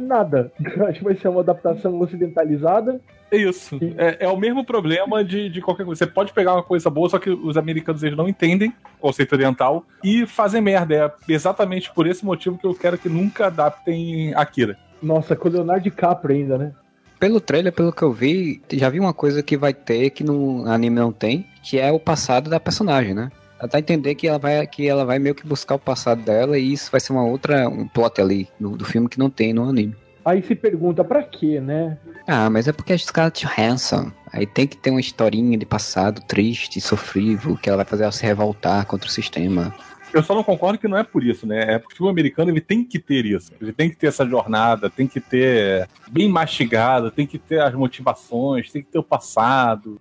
Nada. 0.07 0.53
Acho 0.89 0.99
que 0.99 1.05
vai 1.05 1.17
ser 1.17 1.29
uma 1.29 1.41
adaptação 1.41 1.99
ocidentalizada. 2.01 3.01
É 3.31 3.37
isso. 3.37 3.79
É, 3.99 4.25
é 4.27 4.29
o 4.29 4.37
mesmo 4.37 4.65
problema 4.65 5.25
de, 5.25 5.49
de 5.49 5.61
qualquer 5.61 5.85
coisa. 5.85 5.99
Você 5.99 6.11
pode 6.11 6.33
pegar 6.33 6.55
uma 6.55 6.63
coisa 6.63 6.89
boa, 6.89 7.09
só 7.09 7.19
que 7.19 7.29
os 7.29 7.57
americanos 7.57 8.03
eles 8.03 8.17
não 8.17 8.29
entendem 8.29 8.73
o 8.99 9.01
conceito 9.01 9.35
oriental 9.35 9.85
e 10.03 10.25
fazem 10.27 10.61
merda. 10.61 10.95
É 10.95 11.33
exatamente 11.33 11.93
por 11.93 12.07
esse 12.07 12.25
motivo 12.25 12.57
que 12.57 12.67
eu 12.67 12.75
quero 12.75 12.97
que 12.97 13.09
nunca 13.09 13.47
adaptem 13.47 14.33
Akira. 14.35 14.79
Nossa, 15.03 15.35
com 15.35 15.49
o 15.49 15.53
Leonardo 15.53 15.83
DiCaprio 15.83 16.37
ainda, 16.37 16.57
né? 16.57 16.73
Pelo 17.19 17.41
trailer, 17.41 17.73
pelo 17.73 17.93
que 17.93 18.03
eu 18.03 18.13
vi, 18.13 18.63
já 18.73 18.89
vi 18.89 19.01
uma 19.01 19.15
coisa 19.15 19.43
que 19.43 19.57
vai 19.57 19.73
ter 19.73 20.11
que 20.11 20.23
no 20.23 20.67
anime 20.67 20.97
não 20.97 21.11
tem, 21.11 21.47
que 21.63 21.79
é 21.79 21.91
o 21.91 21.99
passado 21.99 22.49
da 22.51 22.61
personagem, 22.61 23.15
né? 23.15 23.31
Ela 23.59 23.69
tá 23.69 23.79
a 23.79 23.81
entender 23.81 24.15
que 24.15 24.29
ela 24.29 24.39
vai 24.39 24.67
que 24.67 24.87
ela 24.87 25.05
vai 25.05 25.19
meio 25.19 25.35
que 25.35 25.47
buscar 25.47 25.77
o 25.77 25.79
passado 25.79 26.23
dela 26.23 26.59
e 26.59 26.73
isso 26.73 26.91
vai 26.91 27.01
ser 27.01 27.13
uma 27.13 27.25
outra 27.25 27.69
um 27.69 27.89
plot 27.89 28.21
ali 28.21 28.49
do, 28.61 28.77
do 28.77 28.85
filme 28.85 29.09
que 29.09 29.19
não 29.19 29.31
tem 29.31 29.53
no 29.53 29.69
anime. 29.69 29.95
Aí 30.27 30.43
se 30.43 30.57
pergunta, 30.57 31.05
pra 31.05 31.23
quê, 31.23 31.61
né? 31.61 31.99
Ah, 32.27 32.51
mas 32.51 32.67
é 32.67 32.73
porque 32.73 32.93
a 32.93 32.99
Scarlett 32.99 33.47
Johansson. 33.47 34.11
Aí 34.33 34.45
tem 34.45 34.67
que 34.67 34.77
ter 34.77 34.91
uma 34.91 34.99
historinha 34.99 35.57
de 35.57 35.65
passado 35.65 36.21
triste, 36.27 36.81
sofrível, 36.81 37.57
que 37.57 37.69
ela 37.69 37.77
vai 37.77 37.85
fazer 37.85 38.03
ela 38.03 38.11
se 38.11 38.27
revoltar 38.27 38.85
contra 38.87 39.09
o 39.09 39.13
sistema. 39.13 39.73
Eu 40.13 40.25
só 40.25 40.35
não 40.35 40.43
concordo 40.43 40.79
que 40.79 40.89
não 40.89 40.99
é 40.99 41.05
por 41.05 41.23
isso, 41.23 41.47
né? 41.47 41.75
É 41.75 41.79
porque 41.79 41.95
o 41.95 41.97
filme 41.99 42.11
americano 42.11 42.51
ele 42.51 42.61
tem 42.61 42.83
que 42.83 42.99
ter 42.99 43.25
isso. 43.25 43.53
Ele 43.61 43.73
tem 43.73 43.89
que 43.89 43.97
ter 43.97 44.09
essa 44.09 44.27
jornada, 44.27 44.91
tem 44.91 45.07
que 45.07 45.21
ter 45.21 45.89
bem 46.11 46.29
mastigado, 46.29 47.11
tem 47.11 47.27
que 47.27 47.39
ter 47.39 47.61
as 47.61 47.75
motivações, 47.75 48.73
tem 48.73 48.83
que 48.83 48.91
ter 48.91 48.99
o 48.99 49.05
passado. 49.05 50.01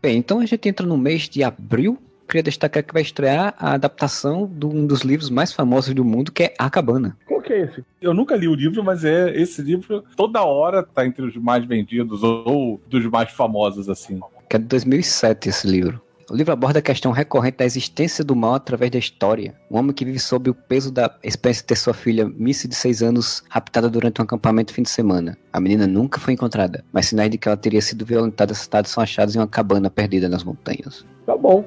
Bem, 0.00 0.16
então 0.16 0.38
a 0.40 0.46
gente 0.46 0.68
entra 0.68 0.86
no 0.86 0.96
mês 0.96 1.28
de 1.28 1.42
abril. 1.42 1.98
Queria 2.28 2.42
destacar 2.42 2.84
que 2.84 2.92
vai 2.92 3.02
estrear 3.02 3.54
a 3.58 3.72
adaptação 3.72 4.46
de 4.46 4.66
um 4.66 4.86
dos 4.86 5.00
livros 5.00 5.30
mais 5.30 5.52
famosos 5.52 5.94
do 5.94 6.04
mundo, 6.04 6.30
que 6.30 6.42
é 6.44 6.54
A 6.58 6.68
Cabana. 6.68 7.16
Qual 7.26 7.40
que 7.40 7.52
é 7.52 7.62
esse? 7.62 7.82
Eu 8.00 8.12
nunca 8.12 8.36
li 8.36 8.46
o 8.46 8.54
livro, 8.54 8.84
mas 8.84 9.02
é 9.04 9.34
esse 9.34 9.62
livro 9.62 10.04
toda 10.14 10.42
hora 10.44 10.82
tá 10.82 11.06
entre 11.06 11.22
os 11.22 11.34
mais 11.36 11.64
vendidos 11.64 12.22
ou 12.22 12.80
dos 12.86 13.06
mais 13.06 13.30
famosos, 13.32 13.88
assim. 13.88 14.20
que 14.48 14.56
é 14.56 14.58
de 14.58 14.66
2007 14.66 15.48
esse 15.48 15.66
livro. 15.66 16.00
O 16.30 16.36
livro 16.36 16.52
aborda 16.52 16.78
a 16.78 16.82
questão 16.82 17.10
recorrente 17.10 17.56
da 17.56 17.64
existência 17.64 18.22
do 18.22 18.36
mal 18.36 18.52
através 18.52 18.90
da 18.90 18.98
história. 18.98 19.54
Um 19.70 19.78
homem 19.78 19.94
que 19.94 20.04
vive 20.04 20.18
sob 20.18 20.50
o 20.50 20.54
peso 20.54 20.92
da 20.92 21.10
experiência 21.22 21.62
de 21.62 21.68
ter 21.68 21.76
sua 21.76 21.94
filha, 21.94 22.28
Missy, 22.36 22.68
de 22.68 22.74
6 22.74 23.02
anos, 23.02 23.42
raptada 23.48 23.88
durante 23.88 24.20
um 24.20 24.24
acampamento 24.24 24.74
fim 24.74 24.82
de 24.82 24.90
semana. 24.90 25.38
A 25.50 25.58
menina 25.58 25.86
nunca 25.86 26.20
foi 26.20 26.34
encontrada, 26.34 26.84
mas 26.92 27.06
sinais 27.06 27.30
de 27.30 27.38
que 27.38 27.48
ela 27.48 27.56
teria 27.56 27.80
sido 27.80 28.04
violentada 28.04 28.52
e 28.52 28.54
assustada 28.54 28.86
são 28.86 29.02
achados 29.02 29.34
em 29.34 29.38
uma 29.38 29.46
cabana 29.46 29.88
perdida 29.88 30.28
nas 30.28 30.44
montanhas. 30.44 31.06
Tá 31.24 31.34
bom. 31.34 31.64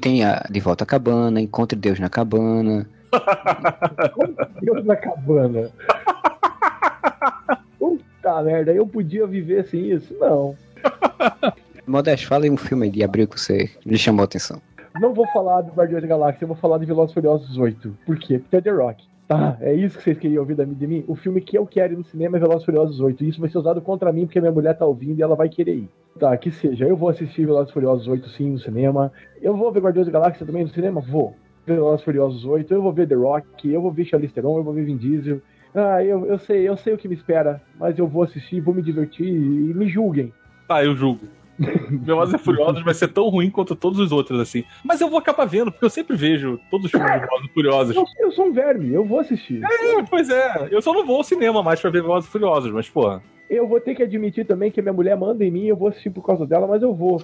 Tem 0.00 0.24
a 0.24 0.42
De 0.50 0.58
Volta 0.58 0.84
à 0.84 0.86
Cabana, 0.86 1.38
Encontre 1.38 1.78
Deus 1.78 2.00
na 2.00 2.08
Cabana. 2.08 2.88
Deus 4.62 4.82
na 4.82 4.96
cabana. 4.96 5.70
Puta 7.78 8.42
merda, 8.42 8.72
eu 8.72 8.86
podia 8.86 9.26
viver 9.26 9.66
sem 9.66 9.90
isso? 9.90 10.14
Não. 10.18 10.56
Modesto, 11.86 12.26
fala 12.26 12.44
aí 12.44 12.50
um 12.50 12.56
filme 12.56 12.86
aí 12.86 12.90
de 12.90 13.04
abril 13.04 13.28
que 13.28 13.38
você 13.38 13.70
lhe 13.84 13.96
chamou 13.96 14.22
a 14.22 14.24
atenção. 14.24 14.60
Não 15.00 15.12
vou 15.14 15.26
falar 15.28 15.60
do 15.60 15.72
Guardiões 15.72 16.02
da 16.02 16.08
Galáxia, 16.08 16.44
eu 16.44 16.48
vou 16.48 16.56
falar 16.56 16.78
de 16.78 16.86
Velozes 16.86 17.12
e 17.12 17.14
Furiosos 17.14 17.56
8. 17.56 17.98
Por 18.06 18.18
quê? 18.18 18.38
Porque 18.38 18.56
é 18.56 18.60
The 18.60 18.70
Rock. 18.70 19.04
Tá, 19.28 19.56
é 19.60 19.74
isso 19.74 19.98
que 19.98 20.04
vocês 20.04 20.18
queriam 20.18 20.40
ouvir 20.40 20.54
de 20.54 20.86
mim? 20.86 21.04
O 21.08 21.16
filme 21.16 21.40
que 21.40 21.58
eu 21.58 21.66
quero 21.66 21.94
ir 21.94 21.96
no 21.96 22.04
cinema 22.04 22.36
é 22.36 22.40
Velozes 22.40 22.62
e 22.62 22.66
Furiosos 22.66 23.00
8. 23.00 23.24
E 23.24 23.28
isso 23.28 23.40
vai 23.40 23.50
ser 23.50 23.58
usado 23.58 23.80
contra 23.80 24.12
mim 24.12 24.24
porque 24.24 24.40
minha 24.40 24.52
mulher 24.52 24.74
tá 24.74 24.86
ouvindo 24.86 25.18
e 25.18 25.22
ela 25.22 25.34
vai 25.34 25.48
querer 25.48 25.74
ir. 25.74 25.88
Tá, 26.18 26.36
que 26.36 26.50
seja. 26.50 26.86
Eu 26.86 26.96
vou 26.96 27.08
assistir 27.08 27.44
Velozes 27.44 27.70
e 27.70 27.74
Furiosos 27.74 28.08
8 28.08 28.28
sim 28.30 28.52
no 28.52 28.58
cinema. 28.58 29.12
Eu 29.42 29.56
vou 29.56 29.70
ver 29.70 29.80
Guardiões 29.80 30.06
da 30.06 30.12
Galáxia 30.12 30.46
também 30.46 30.62
no 30.62 30.70
cinema? 30.70 31.00
Vou. 31.00 31.34
Velozes 31.66 32.02
e 32.02 32.04
Furiosos 32.04 32.44
8. 32.44 32.72
Eu 32.72 32.82
vou 32.82 32.92
ver 32.92 33.08
The 33.08 33.16
Rock. 33.16 33.70
Eu 33.70 33.82
vou 33.82 33.90
ver 33.90 34.04
Charlize 34.04 34.32
Theron. 34.32 34.58
Eu 34.58 34.64
vou 34.64 34.72
ver 34.72 34.84
Vin 34.84 34.96
Diesel. 34.96 35.40
Ah, 35.74 36.02
eu, 36.02 36.24
eu 36.24 36.38
sei, 36.38 36.66
eu 36.66 36.76
sei 36.76 36.94
o 36.94 36.98
que 36.98 37.08
me 37.08 37.14
espera. 37.14 37.60
Mas 37.78 37.98
eu 37.98 38.06
vou 38.06 38.22
assistir, 38.22 38.60
vou 38.60 38.72
me 38.72 38.80
divertir 38.80 39.28
e 39.28 39.74
me 39.74 39.88
julguem. 39.88 40.32
Tá, 40.68 40.84
eu 40.84 40.96
julgo. 40.96 41.26
Velozes 41.58 42.34
e 42.34 42.38
Furiosos 42.38 42.82
vai 42.82 42.94
ser 42.94 43.08
tão 43.08 43.28
ruim 43.28 43.50
quanto 43.50 43.74
todos 43.74 43.98
os 43.98 44.12
outros, 44.12 44.38
assim. 44.40 44.64
Mas 44.84 45.00
eu 45.00 45.08
vou 45.08 45.18
acabar 45.18 45.44
vendo, 45.46 45.70
porque 45.70 45.84
eu 45.84 45.90
sempre 45.90 46.16
vejo 46.16 46.60
todos 46.70 46.86
os 46.86 46.90
filmes 46.90 47.12
de 47.12 47.18
Velozes 47.18 47.50
e 47.50 47.54
Furiosos. 47.54 47.96
Eu, 47.96 48.04
eu 48.20 48.32
sou 48.32 48.46
um 48.46 48.52
verme, 48.52 48.92
eu 48.92 49.04
vou 49.04 49.20
assistir. 49.20 49.62
É, 49.64 50.02
pois 50.02 50.28
é. 50.28 50.68
Eu 50.70 50.82
só 50.82 50.92
não 50.92 51.06
vou 51.06 51.16
ao 51.16 51.24
cinema 51.24 51.62
mais 51.62 51.80
pra 51.80 51.90
ver 51.90 52.02
Velozes 52.02 52.28
e 52.28 52.32
Furiosos, 52.32 52.70
mas, 52.72 52.88
porra. 52.88 53.22
Eu 53.48 53.68
vou 53.68 53.80
ter 53.80 53.94
que 53.94 54.02
admitir 54.02 54.44
também 54.44 54.70
que 54.70 54.82
minha 54.82 54.92
mulher 54.92 55.16
manda 55.16 55.44
em 55.44 55.50
mim, 55.50 55.66
eu 55.66 55.76
vou 55.76 55.88
assistir 55.88 56.10
por 56.10 56.24
causa 56.24 56.44
dela, 56.44 56.66
mas 56.66 56.82
eu 56.82 56.92
vou. 56.92 57.22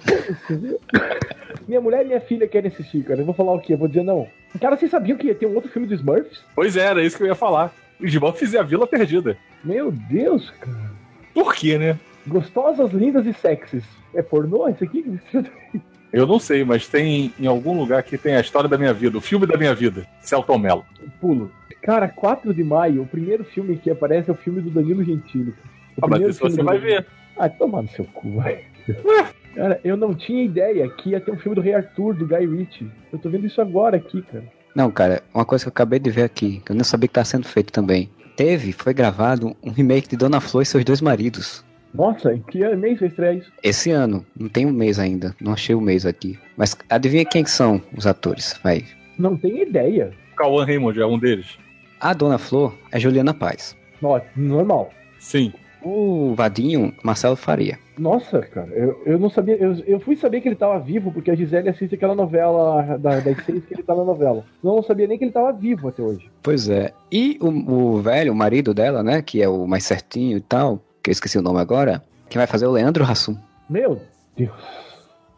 minha 1.67 1.81
mulher 1.81 2.03
e 2.03 2.07
minha 2.07 2.21
filha 2.21 2.47
querem 2.47 2.71
assistir, 2.71 3.03
cara. 3.03 3.21
Eu 3.21 3.25
vou 3.25 3.35
falar 3.35 3.53
o 3.53 3.59
quê? 3.59 3.73
Eu 3.73 3.77
vou 3.77 3.87
dizer 3.87 4.03
não. 4.03 4.27
Cara, 4.59 4.77
vocês 4.77 4.89
sabiam 4.89 5.17
que 5.17 5.27
ia 5.27 5.35
ter 5.35 5.45
um 5.45 5.55
outro 5.55 5.69
filme 5.69 5.87
dos 5.87 5.99
Smurfs? 5.99 6.43
Pois 6.55 6.77
é, 6.77 6.85
era 6.85 7.03
isso 7.03 7.17
que 7.17 7.23
eu 7.23 7.27
ia 7.27 7.35
falar. 7.35 7.73
Os 7.99 8.13
Smurfs 8.13 8.53
e 8.53 8.57
a 8.57 8.63
Vila 8.63 8.87
Perdida. 8.87 9.37
Meu 9.63 9.91
Deus, 9.91 10.49
cara. 10.61 10.91
Por 11.33 11.53
quê, 11.53 11.77
né? 11.77 11.99
Gostosas, 12.27 12.91
lindas 12.91 13.25
e 13.25 13.33
sexys. 13.33 13.83
É 14.13 14.21
pornô 14.21 14.67
isso 14.69 14.83
aqui? 14.83 15.19
Eu 16.13 16.27
não 16.27 16.37
sei, 16.39 16.63
mas 16.63 16.87
tem 16.87 17.33
em 17.39 17.47
algum 17.47 17.75
lugar 17.77 18.03
que 18.03 18.19
tem 18.19 18.35
a 18.35 18.39
história 18.39 18.69
da 18.69 18.77
minha 18.77 18.93
vida, 18.93 19.17
o 19.17 19.21
filme 19.21 19.47
da 19.47 19.57
minha 19.57 19.73
vida, 19.73 20.05
Celton 20.21 20.59
Mello. 20.59 20.85
Pulo. 21.19 21.51
Cara, 21.81 22.07
4 22.07 22.53
de 22.53 22.63
maio, 22.63 23.01
o 23.01 23.05
primeiro 23.07 23.43
filme 23.43 23.75
que 23.77 23.89
aparece 23.89 24.29
é 24.29 24.33
o 24.33 24.37
filme 24.37 24.61
do 24.61 24.69
Danilo 24.69 25.03
Gentili. 25.03 25.49
O 25.49 25.53
Ah, 25.53 25.55
mas 26.01 26.09
primeiro 26.11 26.29
isso 26.31 26.39
você 26.41 26.57
do- 26.57 26.63
vai 26.65 26.77
ver. 26.77 27.05
Ah, 27.35 27.49
toma 27.49 27.81
no 27.81 27.87
seu 27.89 28.05
cu, 28.05 28.35
vai. 28.35 28.63
Cara, 29.55 29.79
eu 29.83 29.97
não 29.97 30.13
tinha 30.13 30.43
ideia 30.43 30.87
que 30.89 31.09
ia 31.09 31.19
ter 31.19 31.31
um 31.31 31.37
filme 31.37 31.55
do 31.55 31.61
Rei 31.61 31.73
Arthur, 31.75 32.13
do 32.15 32.25
Guy 32.27 32.45
Ritchie. 32.47 32.91
Eu 33.11 33.19
tô 33.19 33.29
vendo 33.29 33.45
isso 33.47 33.59
agora 33.61 33.97
aqui, 33.97 34.21
cara. 34.23 34.43
Não, 34.75 34.89
cara, 34.89 35.21
uma 35.33 35.45
coisa 35.45 35.63
que 35.65 35.67
eu 35.69 35.71
acabei 35.73 35.99
de 35.99 36.09
ver 36.09 36.23
aqui, 36.23 36.59
que 36.65 36.71
eu 36.71 36.75
não 36.75 36.83
sabia 36.83 37.07
que 37.07 37.13
tá 37.13 37.23
sendo 37.23 37.47
feito 37.47 37.71
também. 37.71 38.09
Teve, 38.35 38.71
foi 38.71 38.93
gravado 38.95 39.55
um 39.63 39.69
remake 39.69 40.07
de 40.09 40.17
Dona 40.17 40.41
Flor 40.41 40.63
e 40.63 40.65
seus 40.65 40.83
dois 40.83 41.01
maridos. 41.01 41.63
Nossa, 41.93 42.33
em 42.33 42.41
que 42.41 42.63
ano- 42.63 42.77
mês 42.81 42.99
vai 42.99 43.07
estrear 43.09 43.35
isso? 43.35 43.51
Esse 43.61 43.91
ano, 43.91 44.25
não 44.39 44.49
tem 44.49 44.65
um 44.65 44.71
mês 44.71 44.97
ainda, 44.99 45.35
não 45.39 45.53
achei 45.53 45.75
o 45.75 45.81
mês 45.81 46.05
aqui. 46.05 46.37
Mas 46.57 46.75
adivinha 46.89 47.23
quem 47.25 47.43
que 47.43 47.51
são 47.51 47.81
os 47.95 48.07
atores? 48.07 48.59
Vai. 48.63 48.83
Não 49.17 49.37
tenho 49.37 49.57
ideia. 49.61 50.11
Cauã 50.35 50.65
Raymond 50.65 50.99
é 50.99 51.05
um 51.05 51.19
deles. 51.19 51.57
A 51.99 52.13
Dona 52.13 52.37
Flor 52.37 52.73
é 52.91 52.99
Juliana 52.99 53.33
Paz. 53.33 53.77
Ó, 54.01 54.19
normal. 54.35 54.89
Sim. 55.19 55.53
O 55.81 56.33
Vadinho, 56.35 56.93
Marcelo 57.03 57.35
Faria. 57.35 57.77
Nossa, 57.97 58.39
cara, 58.41 58.69
eu, 58.71 59.01
eu 59.05 59.19
não 59.19 59.29
sabia. 59.29 59.55
Eu, 59.55 59.75
eu 59.85 59.99
fui 59.99 60.15
saber 60.15 60.41
que 60.41 60.47
ele 60.47 60.55
tava 60.55 60.79
vivo 60.79 61.11
porque 61.11 61.29
a 61.29 61.35
Gisele 61.35 61.69
assiste 61.69 61.93
aquela 61.95 62.15
novela 62.15 62.97
da, 62.97 63.19
das 63.19 63.45
seis 63.45 63.63
que 63.65 63.73
ele 63.75 63.83
tá 63.83 63.93
na 63.93 64.03
novela. 64.03 64.43
Eu 64.63 64.75
não 64.75 64.81
sabia 64.81 65.05
nem 65.07 65.17
que 65.17 65.25
ele 65.25 65.31
tava 65.31 65.51
vivo 65.53 65.89
até 65.89 66.01
hoje. 66.01 66.27
Pois 66.41 66.69
é. 66.69 66.91
E 67.11 67.37
o, 67.39 67.47
o 67.49 68.01
velho, 68.01 68.31
o 68.31 68.35
marido 68.35 68.73
dela, 68.73 69.03
né, 69.03 69.21
que 69.21 69.41
é 69.43 69.47
o 69.47 69.67
mais 69.67 69.83
certinho 69.83 70.37
e 70.37 70.41
tal, 70.41 70.81
que 71.03 71.09
eu 71.09 71.11
esqueci 71.11 71.37
o 71.37 71.41
nome 71.41 71.59
agora, 71.59 72.01
que 72.29 72.37
vai 72.37 72.47
fazer 72.47 72.65
o 72.65 72.71
Leandro 72.71 73.03
Hassum. 73.03 73.37
Meu 73.69 74.01
Deus. 74.35 74.51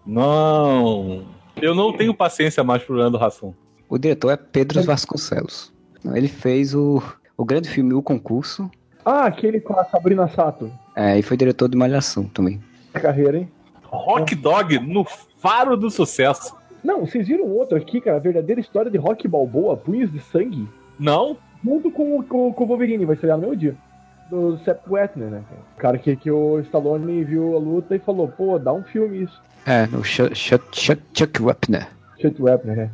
Não. 0.06 1.24
Eu 1.62 1.74
não 1.74 1.92
tenho 1.96 2.14
paciência 2.14 2.64
mais 2.64 2.84
pro 2.84 2.96
Leandro 2.96 3.24
Hassum. 3.24 3.54
O 3.90 3.98
diretor 3.98 4.32
é 4.32 4.38
Pedro 4.38 4.84
Vasconcelos. 4.84 5.74
Ele 6.14 6.28
fez 6.28 6.74
o, 6.76 7.02
o 7.38 7.44
grande 7.44 7.70
filme 7.70 7.94
O 7.94 8.02
Concurso, 8.02 8.70
Ah, 9.04 9.26
aquele 9.26 9.60
com 9.60 9.78
a 9.80 9.84
Sabrina 9.86 10.28
Sato. 10.28 10.72
é, 10.96 11.18
e 11.18 11.24
foi 11.24 11.36
diretor 11.38 11.68
de 11.68 11.76
Malhação 11.78 12.26
também. 12.26 12.62
Carreira, 12.94 13.38
hein? 13.40 13.52
Rock 13.84 14.36
Dog 14.36 14.78
no 14.80 15.06
faro 15.38 15.76
do 15.76 15.90
sucesso. 15.90 16.56
Não, 16.84 17.06
vocês 17.06 17.28
viram 17.28 17.46
outro 17.48 17.78
aqui, 17.78 18.00
cara? 18.00 18.18
A 18.18 18.20
verdadeira 18.20 18.62
história 18.62 18.92
de 18.92 18.98
Rock 18.98 19.28
Balboa, 19.28 19.76
Punhos 19.76 20.12
de 20.12 20.20
Sangue? 20.20 20.68
Não? 21.00 21.38
Junto 21.64 21.90
com, 21.92 22.20
o- 22.20 22.24
com, 22.24 22.54
com 22.54 22.64
o 22.64 22.68
Wolverine, 22.68 23.06
vai 23.06 23.16
estrear 23.16 23.38
no 23.38 23.42
mesmo 23.44 23.56
dia. 23.58 23.76
Do 24.30 24.58
Sepp 24.66 24.82
Wetner, 24.90 25.30
né? 25.30 25.44
cara? 25.48 25.62
O 25.62 25.80
cara 25.80 25.98
que, 26.00 26.16
que 26.16 26.32
o 26.32 26.60
Stallone 26.62 27.24
viu 27.24 27.56
a 27.56 27.60
luta 27.60 27.96
e 27.96 28.00
falou, 28.00 28.28
pô, 28.28 28.58
dá 28.58 28.74
um 28.74 28.84
filme 28.84 29.24
isso. 29.24 29.42
É, 29.68 29.84
o 29.96 30.04
Chuck, 30.04 30.36
Chuck, 30.36 30.66
Chuck, 30.72 31.02
Chuck 31.14 31.42
Wepner. 31.44 31.88
Chuck 32.20 32.42
Wepner, 32.42 32.76
né? 32.76 32.90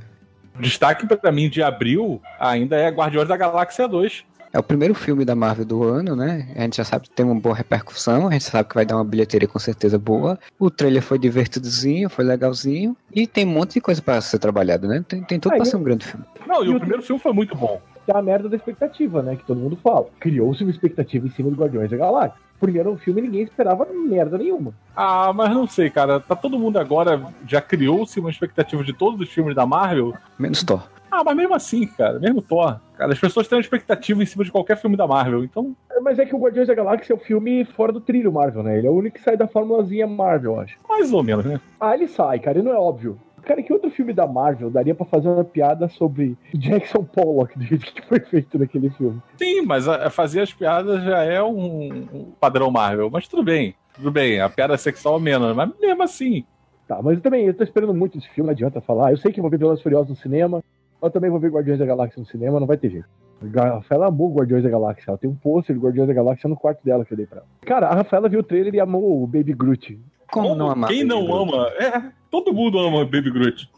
Destaque 0.59 1.07
pra 1.07 1.31
mim 1.31 1.49
de 1.49 1.63
abril 1.63 2.21
ainda 2.39 2.75
é 2.75 2.89
Guardiões 2.89 3.27
da 3.27 3.37
Galáxia 3.37 3.87
2. 3.87 4.25
É 4.53 4.59
o 4.59 4.63
primeiro 4.63 4.93
filme 4.93 5.23
da 5.23 5.33
Marvel 5.33 5.63
do 5.63 5.81
ano, 5.83 6.13
né? 6.13 6.49
A 6.57 6.61
gente 6.63 6.75
já 6.75 6.83
sabe 6.83 7.05
que 7.07 7.11
tem 7.15 7.25
uma 7.25 7.39
boa 7.39 7.55
repercussão, 7.55 8.27
a 8.27 8.31
gente 8.33 8.43
sabe 8.43 8.67
que 8.67 8.75
vai 8.75 8.85
dar 8.85 8.97
uma 8.97 9.05
bilheteria 9.05 9.47
com 9.47 9.57
certeza 9.57 9.97
boa. 9.97 10.37
O 10.59 10.69
trailer 10.69 11.01
foi 11.01 11.17
divertidozinho, 11.17 12.09
foi 12.09 12.25
legalzinho. 12.25 12.95
E 13.13 13.25
tem 13.25 13.45
um 13.47 13.51
monte 13.51 13.75
de 13.75 13.81
coisa 13.81 14.01
pra 14.01 14.19
ser 14.19 14.39
trabalhada, 14.39 14.85
né? 14.89 15.05
Tem, 15.07 15.23
tem 15.23 15.39
tudo 15.39 15.53
Ah, 15.53 15.55
pra 15.55 15.65
e 15.65 15.69
ser 15.69 15.77
um 15.77 15.83
grande 15.83 16.05
filme. 16.05 16.25
Não, 16.45 16.61
e 16.65 16.67
E 16.67 16.69
o 16.69 16.75
o- 16.75 16.79
primeiro 16.79 17.01
filme 17.01 17.21
foi 17.21 17.31
muito 17.31 17.55
bom. 17.55 17.79
Que 18.05 18.11
é 18.11 18.17
a 18.17 18.21
merda 18.21 18.49
da 18.49 18.55
expectativa, 18.55 19.21
né? 19.21 19.35
Que 19.35 19.45
todo 19.45 19.59
mundo 19.59 19.77
fala. 19.81 20.07
Criou-se 20.19 20.63
uma 20.63 20.71
expectativa 20.71 21.25
em 21.25 21.31
cima 21.31 21.49
do 21.49 21.55
Guardiões 21.55 21.89
da 21.89 21.97
Galáxia. 21.97 22.39
Primeiro 22.59 22.95
filme 22.97 23.21
ninguém 23.21 23.41
esperava 23.43 23.87
merda 23.91 24.37
nenhuma. 24.37 24.73
Ah, 24.95 25.31
mas 25.33 25.49
não 25.51 25.65
sei, 25.67 25.89
cara. 25.89 26.19
Tá 26.19 26.35
todo 26.35 26.59
mundo 26.59 26.77
agora. 26.77 27.21
Já 27.47 27.59
criou-se 27.61 28.19
uma 28.19 28.29
expectativa 28.29 28.83
de 28.83 28.93
todos 28.93 29.19
os 29.19 29.29
filmes 29.33 29.55
da 29.55 29.65
Marvel. 29.65 30.13
Menos 30.37 30.63
Thor. 30.63 30.83
Ah, 31.11 31.23
mas 31.25 31.35
mesmo 31.35 31.53
assim, 31.53 31.85
cara, 31.87 32.19
mesmo 32.19 32.41
Thor. 32.41 32.79
Cara, 32.95 33.11
as 33.11 33.19
pessoas 33.19 33.47
têm 33.47 33.57
uma 33.57 33.61
expectativa 33.61 34.23
em 34.23 34.25
cima 34.25 34.45
de 34.45 34.51
qualquer 34.51 34.77
filme 34.77 34.95
da 34.95 35.05
Marvel. 35.05 35.43
Então, 35.43 35.75
Mas 36.03 36.17
é 36.19 36.25
que 36.25 36.33
o 36.33 36.39
Guardiões 36.39 36.67
da 36.67 36.73
Galáxia 36.73 37.13
é 37.13 37.15
o 37.15 37.19
filme 37.19 37.65
fora 37.65 37.91
do 37.91 37.99
trilho 37.99 38.31
Marvel, 38.31 38.63
né? 38.63 38.77
Ele 38.77 38.87
é 38.87 38.89
o 38.89 38.93
único 38.93 39.17
que 39.17 39.23
sai 39.23 39.35
da 39.35 39.47
formulazinha 39.47 40.07
Marvel, 40.07 40.53
eu 40.53 40.59
acho. 40.61 40.77
mais 40.87 41.11
ou 41.11 41.21
menos, 41.21 41.43
né? 41.43 41.59
Ah, 41.79 41.95
ele 41.95 42.07
sai, 42.07 42.39
cara, 42.39 42.59
e 42.59 42.61
não 42.61 42.71
é 42.71 42.77
óbvio. 42.77 43.19
Cara, 43.43 43.61
que 43.63 43.73
outro 43.73 43.89
filme 43.91 44.13
da 44.13 44.27
Marvel 44.27 44.69
daria 44.69 44.93
pra 44.95 45.05
fazer 45.05 45.27
uma 45.29 45.43
piada 45.43 45.87
sobre 45.89 46.37
Jackson 46.53 47.03
Pollock, 47.03 47.57
do 47.57 47.63
jeito 47.65 47.85
que 47.93 48.01
foi 48.03 48.19
feito 48.19 48.57
naquele 48.59 48.89
filme? 48.91 49.21
Sim, 49.37 49.63
mas 49.63 49.87
a- 49.87 50.07
a 50.07 50.09
fazer 50.09 50.41
as 50.41 50.53
piadas 50.53 51.03
já 51.03 51.23
é 51.23 51.41
um, 51.41 51.87
um 52.13 52.31
padrão 52.39 52.69
Marvel. 52.71 53.09
Mas 53.09 53.27
tudo 53.27 53.43
bem, 53.43 53.75
tudo 53.95 54.11
bem. 54.11 54.39
A 54.39 54.49
piada 54.49 54.77
sexual 54.77 55.19
menos, 55.19 55.55
mas 55.55 55.69
mesmo 55.79 56.03
assim. 56.03 56.45
Tá, 56.87 57.01
mas 57.01 57.15
eu 57.15 57.21
também, 57.21 57.45
eu 57.45 57.53
tô 57.53 57.63
esperando 57.63 57.93
muito 57.93 58.17
esse 58.17 58.27
filme, 58.29 58.47
não 58.47 58.51
adianta 58.53 58.81
falar. 58.81 59.11
Eu 59.11 59.17
sei 59.17 59.31
que 59.31 59.41
vou 59.41 59.49
ver 59.49 59.57
Velozes 59.57 59.81
Furiosos 59.83 60.09
no 60.09 60.15
cinema, 60.15 60.63
eu 61.01 61.09
também 61.09 61.29
vou 61.29 61.39
ver 61.39 61.49
Guardiões 61.49 61.79
da 61.79 61.85
Galáxia 61.85 62.19
no 62.19 62.25
cinema, 62.25 62.59
não 62.59 62.67
vai 62.67 62.77
ter 62.77 62.89
jeito. 62.89 63.07
A 63.55 63.75
Rafaela 63.75 64.07
amou 64.07 64.31
Guardiões 64.35 64.63
da 64.63 64.69
Galáxia, 64.69 65.05
ela 65.07 65.17
tem 65.17 65.27
um 65.29 65.33
pôster 65.35 65.75
de 65.75 65.81
Guardiões 65.81 66.07
da 66.07 66.13
Galáxia 66.13 66.47
no 66.47 66.55
quarto 66.55 66.83
dela 66.85 67.03
que 67.03 67.11
eu 67.13 67.17
dei 67.17 67.25
pra 67.25 67.37
ela. 67.39 67.47
Cara, 67.61 67.87
a 67.87 67.95
Rafaela 67.95 68.29
viu 68.29 68.41
o 68.41 68.43
trailer 68.43 68.75
e 68.75 68.79
amou 68.79 69.23
o 69.23 69.25
Baby 69.25 69.53
Groot. 69.53 69.97
Como 70.31 70.55
não 70.55 70.71
amar? 70.71 70.89
Quem 70.89 71.03
não 71.03 71.25
Groot? 71.25 71.53
ama? 71.53 71.67
É, 71.77 72.03
todo 72.29 72.53
mundo 72.53 72.79
ama 72.79 73.03
Baby 73.05 73.31
Groot. 73.31 73.69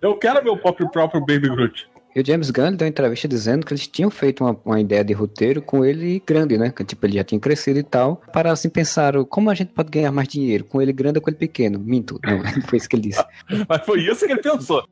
Eu 0.00 0.16
quero 0.16 0.42
meu 0.42 0.56
próprio, 0.56 0.88
próprio 0.88 1.20
Baby 1.20 1.48
Groot. 1.48 1.88
E 2.14 2.20
o 2.20 2.26
James 2.26 2.50
Gunn 2.50 2.74
deu 2.74 2.86
uma 2.86 2.88
entrevista 2.88 3.28
dizendo 3.28 3.66
que 3.66 3.72
eles 3.72 3.86
tinham 3.86 4.10
feito 4.10 4.42
uma, 4.42 4.58
uma 4.64 4.80
ideia 4.80 5.04
de 5.04 5.12
roteiro 5.12 5.60
com 5.60 5.84
ele 5.84 6.22
grande, 6.26 6.56
né? 6.56 6.70
Que 6.70 6.84
tipo, 6.84 7.04
ele 7.06 7.14
já 7.14 7.24
tinha 7.24 7.40
crescido 7.40 7.78
e 7.78 7.82
tal. 7.82 8.22
Para 8.32 8.50
assim 8.50 8.68
pensar, 8.68 9.12
como 9.26 9.50
a 9.50 9.54
gente 9.54 9.72
pode 9.72 9.90
ganhar 9.90 10.10
mais 10.10 10.26
dinheiro? 10.26 10.64
Com 10.64 10.80
ele 10.80 10.92
grande 10.92 11.18
ou 11.18 11.22
com 11.22 11.30
ele 11.30 11.36
pequeno? 11.36 11.78
Minto, 11.78 12.18
não, 12.24 12.40
foi 12.66 12.78
isso 12.78 12.88
que 12.88 12.96
ele 12.96 13.02
disse. 13.02 13.24
Mas 13.68 13.84
foi 13.84 14.00
isso 14.00 14.26
que 14.26 14.32
ele 14.32 14.42
pensou. 14.42 14.84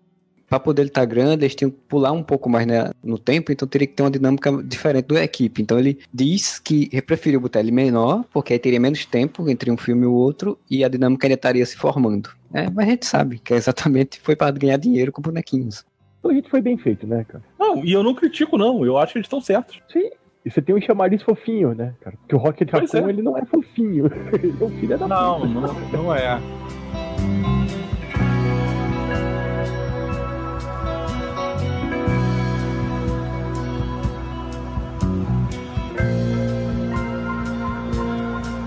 Pra 0.49 0.61
poder 0.61 0.83
ele 0.83 0.91
estar 0.91 1.05
grande, 1.05 1.45
eles 1.45 1.55
tinham 1.55 1.71
que 1.71 1.79
pular 1.89 2.13
um 2.13 2.23
pouco 2.23 2.49
mais 2.49 2.67
né, 2.67 2.91
no 3.03 3.19
tempo, 3.19 3.51
então 3.51 3.67
teria 3.67 3.87
que 3.87 3.95
ter 3.95 4.03
uma 4.03 4.11
dinâmica 4.11 4.51
diferente 4.63 5.07
da 5.07 5.23
equipe. 5.23 5.61
Então 5.61 5.79
ele 5.79 5.99
diz 6.13 6.59
que 6.59 6.89
preferiu 7.03 7.41
botar 7.41 7.61
ele 7.61 7.73
menor, 7.73 8.25
porque 8.33 8.53
aí 8.53 8.59
teria 8.59 8.79
menos 8.79 9.05
tempo 9.05 9.49
entre 9.49 9.71
um 9.71 9.77
filme 9.77 10.05
e 10.05 10.07
o 10.07 10.13
outro, 10.13 10.59
e 10.71 10.85
a 10.85 10.89
dinâmica 10.89 11.27
ainda 11.27 11.35
estaria 11.35 11.67
se 11.67 11.77
formando. 11.77 12.31
É, 12.53 12.71
mas 12.71 12.87
a 12.87 12.91
gente 12.91 13.07
sabe 13.07 13.39
que 13.39 13.55
exatamente 13.55 14.21
foi 14.21 14.37
para 14.37 14.51
ganhar 14.53 14.77
dinheiro 14.77 15.11
com 15.11 15.21
bonequinhos. 15.21 15.85
Então 16.19 16.31
a 16.31 16.35
gente 16.35 16.49
foi 16.49 16.61
bem 16.61 16.77
feito, 16.79 17.07
né, 17.07 17.25
cara? 17.29 17.45
Não, 17.59 17.85
e 17.85 17.93
eu 17.93 18.03
não 18.03 18.15
critico, 18.15 18.57
não. 18.57 18.85
Eu 18.85 18.97
acho 18.99 19.13
que 19.13 19.19
eles 19.19 19.27
estão 19.27 19.41
certos. 19.41 19.81
Sim. 19.93 20.11
E 20.45 20.51
você 20.51 20.63
tem 20.63 20.75
um 20.75 20.81
chamariz 20.81 21.23
fofinho, 21.23 21.75
né, 21.75 21.93
cara? 22.01 22.17
Porque 22.17 22.35
o 22.37 22.39
Rocket 22.39 22.71
Raccoon, 22.71 23.07
é. 23.07 23.11
ele 23.11 23.21
não 23.23 23.37
é 23.37 23.45
fofinho. 23.45 24.07
ele 24.33 24.55
é 24.61 24.65
um 24.65 24.71
filho 24.71 24.97
da 24.97 25.09
Não, 25.09 25.41
puta. 25.41 25.49
não, 25.53 26.05
não 26.05 26.15
é. 26.15 26.41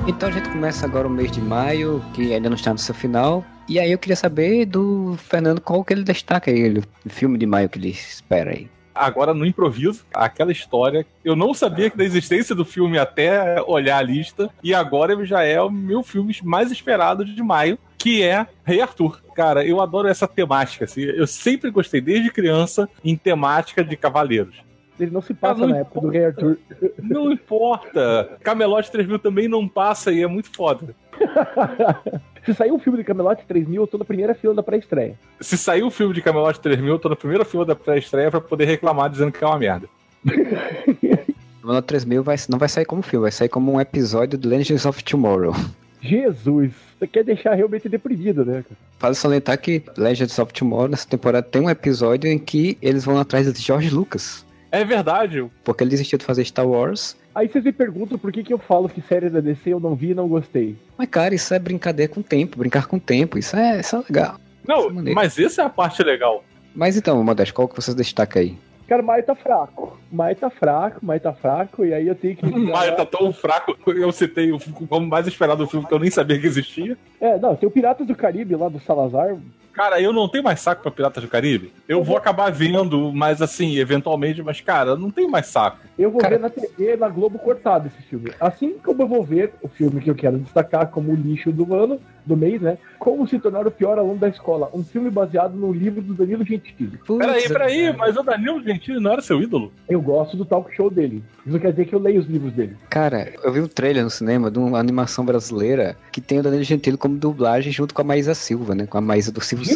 Então 0.09 0.27
a 0.27 0.31
gente 0.31 0.49
começa 0.49 0.87
agora 0.87 1.07
o 1.07 1.09
mês 1.09 1.31
de 1.31 1.39
maio, 1.39 2.03
que 2.15 2.33
ainda 2.33 2.49
não 2.49 2.55
está 2.55 2.73
no 2.73 2.79
seu 2.79 2.95
final. 2.95 3.45
E 3.67 3.79
aí 3.79 3.91
eu 3.91 3.97
queria 3.99 4.15
saber 4.15 4.65
do 4.65 5.15
Fernando 5.19 5.61
qual 5.61 5.83
que 5.83 5.93
ele 5.93 6.03
destaca 6.03 6.49
aí, 6.49 6.79
o 6.79 7.09
filme 7.09 7.37
de 7.37 7.45
maio 7.45 7.69
que 7.69 7.77
ele 7.77 7.89
espera 7.89 8.49
aí. 8.49 8.67
agora 8.99 9.33
no 9.33 9.45
improviso, 9.45 10.03
aquela 10.13 10.51
história. 10.51 11.05
Eu 11.23 11.35
não 11.35 11.53
sabia 11.53 11.89
da 11.89 12.03
existência 12.03 12.53
do 12.53 12.65
filme 12.65 12.97
até 12.97 13.61
olhar 13.61 13.97
a 13.97 14.01
lista, 14.01 14.49
e 14.63 14.73
agora 14.73 15.13
ele 15.13 15.25
já 15.25 15.43
é 15.43 15.61
o 15.61 15.69
meu 15.69 16.03
filme 16.03 16.35
mais 16.43 16.71
esperado 16.71 17.23
de 17.23 17.41
maio, 17.41 17.77
que 17.97 18.23
é 18.23 18.45
Rei 18.63 18.81
Arthur. 18.81 19.21
Cara, 19.35 19.65
eu 19.65 19.79
adoro 19.79 20.07
essa 20.07 20.27
temática. 20.27 20.85
Assim. 20.85 21.01
Eu 21.01 21.27
sempre 21.27 21.69
gostei, 21.69 22.01
desde 22.01 22.31
criança, 22.31 22.89
em 23.03 23.15
temática 23.15 23.83
de 23.83 23.95
cavaleiros. 23.95 24.55
Ele 24.99 25.11
não 25.11 25.21
se 25.21 25.33
passa 25.33 25.61
não 25.61 25.69
na 25.69 25.77
época 25.77 26.01
do 26.01 26.09
Rei 26.09 26.25
Arthur. 26.25 26.57
Não 27.01 27.31
importa. 27.31 28.37
Camelot 28.41 28.91
3000 28.91 29.19
também 29.19 29.47
não 29.47 29.67
passa 29.67 30.11
e 30.11 30.21
é 30.21 30.27
muito 30.27 30.49
foda. 30.55 30.95
Se 32.45 32.53
sair 32.53 32.71
um 32.71 32.79
filme 32.79 32.97
de 32.97 33.03
Camelot 33.03 33.43
3000, 33.45 33.81
eu 33.81 33.87
tô 33.87 33.97
na 33.97 34.05
primeira 34.05 34.33
fila 34.33 34.53
da 34.53 34.63
pré-estreia. 34.63 35.15
Se 35.39 35.57
sair 35.57 35.83
um 35.83 35.91
filme 35.91 36.13
de 36.13 36.21
Camelot 36.21 36.59
3000, 36.59 36.87
eu 36.87 36.99
tô 36.99 37.09
na 37.09 37.15
primeira 37.15 37.45
fila 37.45 37.65
da 37.65 37.75
pré-estreia 37.75 38.31
pra 38.31 38.41
poder 38.41 38.65
reclamar 38.65 39.09
dizendo 39.09 39.31
que 39.31 39.43
é 39.43 39.47
uma 39.47 39.59
merda. 39.59 39.87
Camelot 41.61 41.85
3000 41.85 42.23
vai, 42.23 42.35
não 42.49 42.57
vai 42.57 42.69
sair 42.69 42.85
como 42.85 43.01
filme, 43.01 43.23
vai 43.23 43.31
sair 43.31 43.49
como 43.49 43.71
um 43.71 43.79
episódio 43.79 44.39
do 44.39 44.49
Legends 44.49 44.85
of 44.85 45.03
Tomorrow. 45.03 45.53
Jesus, 46.01 46.71
você 46.97 47.07
quer 47.07 47.23
deixar 47.23 47.53
realmente 47.53 47.89
deprimido, 47.89 48.45
né? 48.45 48.63
Faz 48.97 49.17
salientar 49.17 49.59
que 49.59 49.83
Legends 49.97 50.39
of 50.39 50.53
Tomorrow, 50.53 50.87
nessa 50.87 51.07
temporada, 51.07 51.45
tem 51.45 51.61
um 51.61 51.69
episódio 51.69 52.31
em 52.31 52.39
que 52.39 52.77
eles 52.81 53.03
vão 53.03 53.17
atrás 53.19 53.51
de 53.51 53.61
George 53.61 53.89
Lucas. 53.89 54.45
É 54.71 54.83
verdade. 54.83 55.45
Porque 55.63 55.83
ele 55.83 55.91
desistiu 55.91 56.17
de 56.17 56.25
fazer 56.25 56.45
Star 56.45 56.67
Wars. 56.67 57.17
Aí 57.33 57.47
vocês 57.47 57.63
me 57.63 57.71
perguntam 57.71 58.17
por 58.17 58.31
que, 58.31 58.43
que 58.43 58.53
eu 58.53 58.57
falo 58.57 58.89
que 58.89 59.01
série 59.01 59.29
da 59.29 59.39
DC 59.39 59.69
eu 59.71 59.79
não 59.79 59.95
vi 59.95 60.11
e 60.11 60.15
não 60.15 60.27
gostei. 60.27 60.75
Mas, 60.97 61.07
cara, 61.09 61.33
isso 61.33 61.53
é 61.53 61.59
brincadeira 61.59 62.11
com 62.11 62.19
o 62.19 62.23
tempo, 62.23 62.57
brincar 62.57 62.87
com 62.87 62.97
o 62.97 62.99
tempo. 62.99 63.37
Isso 63.37 63.55
é, 63.55 63.79
isso 63.79 63.95
é 63.95 63.99
legal. 63.99 64.35
Não, 64.67 64.87
é 64.87 65.13
mas 65.13 65.39
essa 65.39 65.61
é 65.61 65.65
a 65.65 65.69
parte 65.69 66.03
legal. 66.03 66.43
Mas 66.75 66.97
então, 66.97 67.23
Modesto, 67.23 67.53
qual 67.53 67.67
que 67.67 67.75
você 67.75 67.93
destaca 67.93 68.39
aí? 68.39 68.57
Cara, 68.87 69.03
Maio 69.03 69.23
tá 69.23 69.35
fraco. 69.35 69.99
Maio 70.11 70.35
tá 70.35 70.49
fraco, 70.49 71.05
Maio 71.05 71.21
tá 71.21 71.31
fraco, 71.31 71.85
e 71.85 71.93
aí 71.93 72.07
eu 72.07 72.15
tenho 72.15 72.35
que. 72.35 72.45
Maio 72.49 72.95
tá 72.95 73.05
tão 73.05 73.31
fraco, 73.31 73.77
eu 73.91 74.11
citei 74.11 74.51
o 74.51 74.59
como 74.87 75.07
mais 75.07 75.27
esperado 75.27 75.63
do 75.63 75.69
filme 75.69 75.85
que 75.85 75.93
eu 75.93 75.99
nem 75.99 76.09
sabia 76.09 76.39
que 76.39 76.47
existia. 76.47 76.97
É, 77.21 77.37
não, 77.37 77.55
tem 77.55 77.69
o 77.69 77.71
Piratas 77.71 78.07
do 78.07 78.15
Caribe 78.15 78.55
lá 78.55 78.67
do 78.67 78.79
Salazar, 78.79 79.37
Cara, 79.79 80.01
eu 80.01 80.11
não 80.11 80.27
tenho 80.27 80.43
mais 80.43 80.59
saco 80.59 80.81
pra 80.81 80.91
Piratas 80.91 81.23
do 81.23 81.29
Caribe. 81.29 81.71
Eu 81.87 82.03
vou 82.03 82.17
acabar 82.17 82.51
vendo, 82.51 83.13
mas 83.13 83.41
assim, 83.41 83.77
eventualmente, 83.77 84.43
mas, 84.43 84.59
cara, 84.59 84.97
não 84.97 85.09
tenho 85.09 85.31
mais 85.31 85.45
saco. 85.45 85.77
Eu 85.97 86.11
vou 86.11 86.19
cara... 86.19 86.35
ver 86.35 86.41
na 86.41 86.49
TV, 86.49 86.97
na 86.97 87.07
Globo, 87.07 87.39
cortado 87.39 87.87
esse 87.87 88.05
filme. 88.09 88.33
Assim 88.41 88.73
como 88.83 89.03
eu 89.03 89.07
vou 89.07 89.23
ver 89.23 89.53
o 89.61 89.69
filme 89.69 90.01
que 90.01 90.09
eu 90.09 90.15
quero 90.15 90.37
destacar 90.37 90.89
como 90.89 91.13
o 91.13 91.15
lixo 91.15 91.49
do 91.53 91.73
ano, 91.73 91.97
do 92.25 92.37
mês, 92.37 92.61
né? 92.61 92.77
Como 92.97 93.27
se 93.27 93.39
tornar 93.39 93.65
o 93.65 93.71
pior 93.71 93.97
aluno 93.97 94.17
da 94.17 94.29
escola. 94.29 94.69
Um 94.73 94.83
filme 94.83 95.09
baseado 95.09 95.55
no 95.55 95.71
livro 95.73 96.01
do 96.01 96.13
Danilo 96.13 96.45
Gentili. 96.45 96.99
Peraí, 97.17 97.47
peraí, 97.47 97.93
mas 97.97 98.15
o 98.15 98.23
Danilo 98.23 98.61
Gentili 98.61 98.99
não 98.99 99.13
era 99.13 99.21
seu 99.21 99.41
ídolo? 99.41 99.71
Eu 99.87 100.01
gosto 100.01 100.37
do 100.37 100.45
talk 100.45 100.73
show 100.75 100.89
dele. 100.89 101.23
Isso 101.45 101.59
quer 101.59 101.71
dizer 101.71 101.85
que 101.85 101.95
eu 101.95 101.99
leio 101.99 102.19
os 102.19 102.27
livros 102.27 102.53
dele. 102.53 102.75
Cara, 102.89 103.33
eu 103.43 103.51
vi 103.51 103.59
um 103.59 103.67
trailer 103.67 104.03
no 104.03 104.09
cinema 104.09 104.51
de 104.51 104.59
uma 104.59 104.77
animação 104.77 105.25
brasileira 105.25 105.97
que 106.11 106.21
tem 106.21 106.39
o 106.39 106.43
Danilo 106.43 106.63
Gentili 106.63 106.97
como 106.97 107.17
dublagem 107.17 107.71
junto 107.71 107.93
com 107.93 108.01
a 108.01 108.05
Maísa 108.05 108.33
Silva, 108.33 108.75
né? 108.75 108.85
Com 108.85 108.97
a 108.97 109.01
Maísa 109.01 109.31
do 109.31 109.41
Silvio 109.41 109.68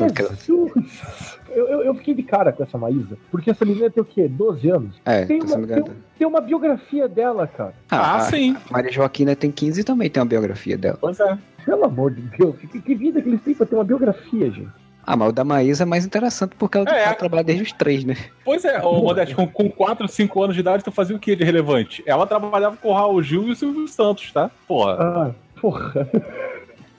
Eu, 1.50 1.68
eu, 1.68 1.84
eu, 1.84 1.96
fiquei 1.96 2.14
de 2.16 2.24
cara 2.24 2.52
com 2.52 2.64
essa 2.64 2.78
Maísa. 2.78 3.18
Porque 3.30 3.52
essa 3.52 3.64
menina 3.64 3.90
tem 3.90 4.02
o 4.02 4.06
quê? 4.06 4.28
12 4.28 4.70
anos? 4.70 4.96
É, 5.06 5.26
tem 5.26 5.42
uma, 5.42 5.68
tem, 5.68 5.84
tem, 6.18 6.28
uma 6.28 6.42
biografia 6.42 7.08
dela, 7.08 7.46
cara. 7.46 7.74
Ah, 7.92 8.16
ah 8.16 8.20
sim. 8.22 8.58
Maria 8.72 8.92
Joaquina 8.92 9.36
tem 9.36 9.52
15 9.52 9.82
e 9.82 9.84
também 9.84 10.10
tem 10.10 10.22
uma 10.22 10.30
biografia 10.30 10.78
dela. 10.78 10.98
Pois 11.00 11.20
é. 11.20 11.38
Pelo 11.64 11.86
amor 11.86 12.12
de 12.12 12.22
Deus, 12.38 12.56
que, 12.58 12.82
que 12.82 12.96
vida 12.96 13.22
que 13.22 13.30
eles 13.30 13.42
têm 13.42 13.54
pra 13.54 13.66
ter 13.66 13.76
uma 13.76 13.84
biografia, 13.84 14.50
gente? 14.50 14.84
Ah, 15.06 15.18
mas 15.18 15.30
o 15.30 15.32
da 15.32 15.44
Maísa 15.44 15.84
é 15.84 15.86
mais 15.86 16.06
interessante 16.06 16.56
porque 16.58 16.78
ela 16.78 16.90
é. 16.90 17.14
trabalha 17.14 17.44
desde 17.44 17.64
os 17.64 17.72
três, 17.74 18.06
né? 18.06 18.16
Pois 18.44 18.64
é, 18.64 18.82
ô 18.82 19.02
Modeste, 19.02 19.36
com, 19.36 19.48
com 19.48 19.70
4, 19.70 20.08
5 20.08 20.44
anos 20.44 20.56
de 20.56 20.62
idade, 20.62 20.84
tu 20.84 20.92
fazia 20.92 21.16
o 21.16 21.20
que 21.20 21.36
de 21.36 21.44
relevante? 21.44 22.02
Ela 22.06 22.26
trabalhava 22.26 22.78
com 22.78 22.90
o 22.90 22.94
Raul 22.94 23.22
Gil 23.22 23.50
e 23.50 23.52
o 23.52 23.56
Silvio 23.56 23.88
Santos, 23.88 24.32
tá? 24.32 24.50
Porra. 24.68 24.98
Ah, 25.00 25.32
porra. 25.60 26.10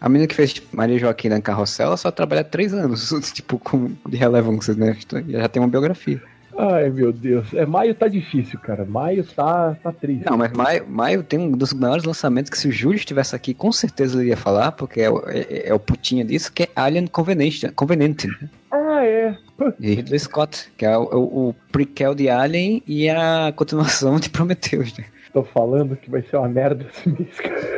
A 0.05 0.09
menina 0.11 0.27
que 0.27 0.35
fez 0.35 0.53
tipo, 0.53 0.77
Maria 0.77 0.99
Joaquina 0.99 1.41
Carrossel, 1.41 1.87
ela 1.87 1.97
só 1.97 2.11
trabalha 2.11 2.45
três 2.45 2.75
anos, 2.75 3.09
tipo, 3.33 3.59
com, 3.59 3.91
de 4.07 4.19
relevância, 4.19 4.75
né? 4.75 4.95
Já 5.29 5.49
tem 5.49 5.63
uma 5.63 5.69
biografia. 5.69 6.21
Ai, 6.59 6.91
meu 6.91 7.11
Deus. 7.11 7.55
É, 7.55 7.65
maio 7.65 7.95
tá 7.95 8.07
difícil, 8.07 8.59
cara. 8.59 8.85
Maio 8.85 9.25
tá, 9.25 9.75
tá 9.83 9.91
triste. 9.91 10.27
Não, 10.27 10.37
mas 10.37 10.53
maio, 10.53 10.87
maio 10.87 11.23
tem 11.23 11.39
um 11.39 11.53
dos 11.53 11.73
maiores 11.73 12.05
lançamentos 12.05 12.51
que 12.51 12.59
se 12.59 12.69
o 12.69 12.71
Júlio 12.71 12.97
estivesse 12.97 13.35
aqui, 13.35 13.55
com 13.55 13.73
certeza 13.73 14.21
ele 14.21 14.29
ia 14.29 14.37
falar, 14.37 14.73
porque 14.73 15.01
é, 15.01 15.07
é, 15.07 15.69
é 15.71 15.75
o 15.75 15.81
putinha 15.81 16.23
disso, 16.23 16.53
que 16.53 16.65
é 16.65 16.69
Alien 16.77 17.07
Convenient. 17.07 17.63
Né? 17.63 18.51
Ah, 18.71 19.03
é. 19.07 19.35
De 19.81 19.95
Ridley 19.95 20.19
Scott, 20.19 20.71
que 20.77 20.85
é 20.85 20.99
o, 20.99 21.03
o, 21.03 21.49
o, 21.49 21.55
prequel 21.73 22.15
de 22.15 22.29
Alien 22.29 22.83
e 22.87 23.09
a 23.09 23.55
continuação 23.57 24.21
de 24.21 24.29
Prometheus, 24.29 24.95
né? 24.99 25.07
Tô 25.33 25.43
falando 25.43 25.97
que 25.97 26.11
vai 26.11 26.23
ser 26.23 26.37
uma 26.37 26.49
merda 26.49 26.87
esse 26.93 27.09
mês, 27.09 27.41
cara. 27.41 27.74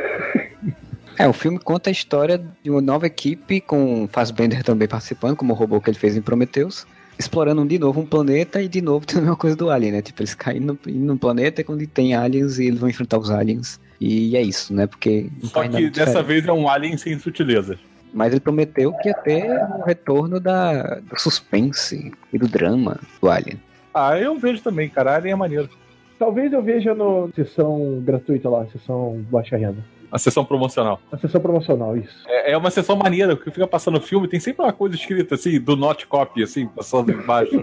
É, 1.17 1.27
o 1.27 1.33
filme 1.33 1.57
conta 1.57 1.89
a 1.89 1.91
história 1.91 2.39
de 2.61 2.69
uma 2.69 2.81
nova 2.81 3.07
equipe 3.07 3.59
com 3.59 4.07
Fassbender 4.11 4.63
também 4.63 4.87
participando, 4.87 5.35
como 5.35 5.51
o 5.51 5.55
robô 5.55 5.81
que 5.81 5.89
ele 5.89 5.97
fez 5.97 6.15
em 6.15 6.21
Prometheus, 6.21 6.85
explorando 7.17 7.65
de 7.65 7.79
novo 7.79 8.01
um 8.01 8.05
planeta 8.05 8.61
e 8.61 8.67
de 8.67 8.81
novo 8.81 9.03
tem 9.07 9.17
a 9.17 9.21
mesma 9.21 9.35
coisa 9.35 9.55
do 9.55 9.71
Alien, 9.71 9.93
né? 9.93 10.01
Tipo, 10.01 10.21
eles 10.21 10.35
caem 10.35 10.59
no, 10.59 10.77
no 10.85 11.17
planeta 11.17 11.63
quando 11.63 11.85
tem 11.87 12.13
aliens 12.13 12.59
e 12.59 12.67
eles 12.67 12.79
vão 12.79 12.87
enfrentar 12.87 13.17
os 13.17 13.31
aliens. 13.31 13.79
E 13.99 14.37
é 14.37 14.41
isso, 14.43 14.73
né? 14.73 14.85
Porque. 14.85 15.27
Só 15.43 15.67
que 15.67 15.89
dessa 15.89 16.21
vez 16.21 16.45
é 16.45 16.51
um 16.51 16.69
alien 16.69 16.95
sem 16.97 17.17
sutilezas. 17.17 17.79
Mas 18.13 18.31
ele 18.31 18.39
prometeu 18.39 18.93
que 18.93 19.09
ia 19.09 19.15
ter 19.15 19.49
um 19.75 19.83
retorno 19.83 20.39
da, 20.39 20.99
do 20.99 21.19
suspense 21.19 22.11
e 22.31 22.37
do 22.37 22.47
drama 22.47 22.99
do 23.21 23.29
Alien. 23.29 23.59
Ah, 23.93 24.17
eu 24.17 24.37
vejo 24.37 24.61
também, 24.61 24.89
cara. 24.89 25.15
Alien 25.15 25.33
é 25.33 25.35
maneiro. 25.35 25.69
Talvez 26.17 26.51
eu 26.53 26.63
veja 26.63 26.95
na 26.95 27.27
sessão 27.35 28.01
gratuita 28.03 28.49
lá, 28.49 28.65
sessão 28.67 29.23
baixa 29.29 29.57
renda. 29.57 29.83
A 30.11 30.17
sessão 30.17 30.45
promocional. 30.45 30.99
A 31.11 31.17
sessão 31.17 31.41
promocional, 31.41 31.97
isso. 31.97 32.15
É, 32.27 32.53
é 32.53 32.57
uma 32.57 32.69
sessão 32.69 32.95
maneira, 32.95 33.35
que 33.35 33.51
fica 33.51 33.67
passando 33.67 33.99
filme, 33.99 34.27
tem 34.27 34.39
sempre 34.39 34.63
uma 34.63 34.71
coisa 34.71 34.95
escrita 34.95 35.35
assim, 35.35 35.59
do 35.59 35.75
not 35.75 36.07
copy, 36.07 36.43
assim, 36.43 36.67
passando 36.67 37.11
embaixo. 37.11 37.51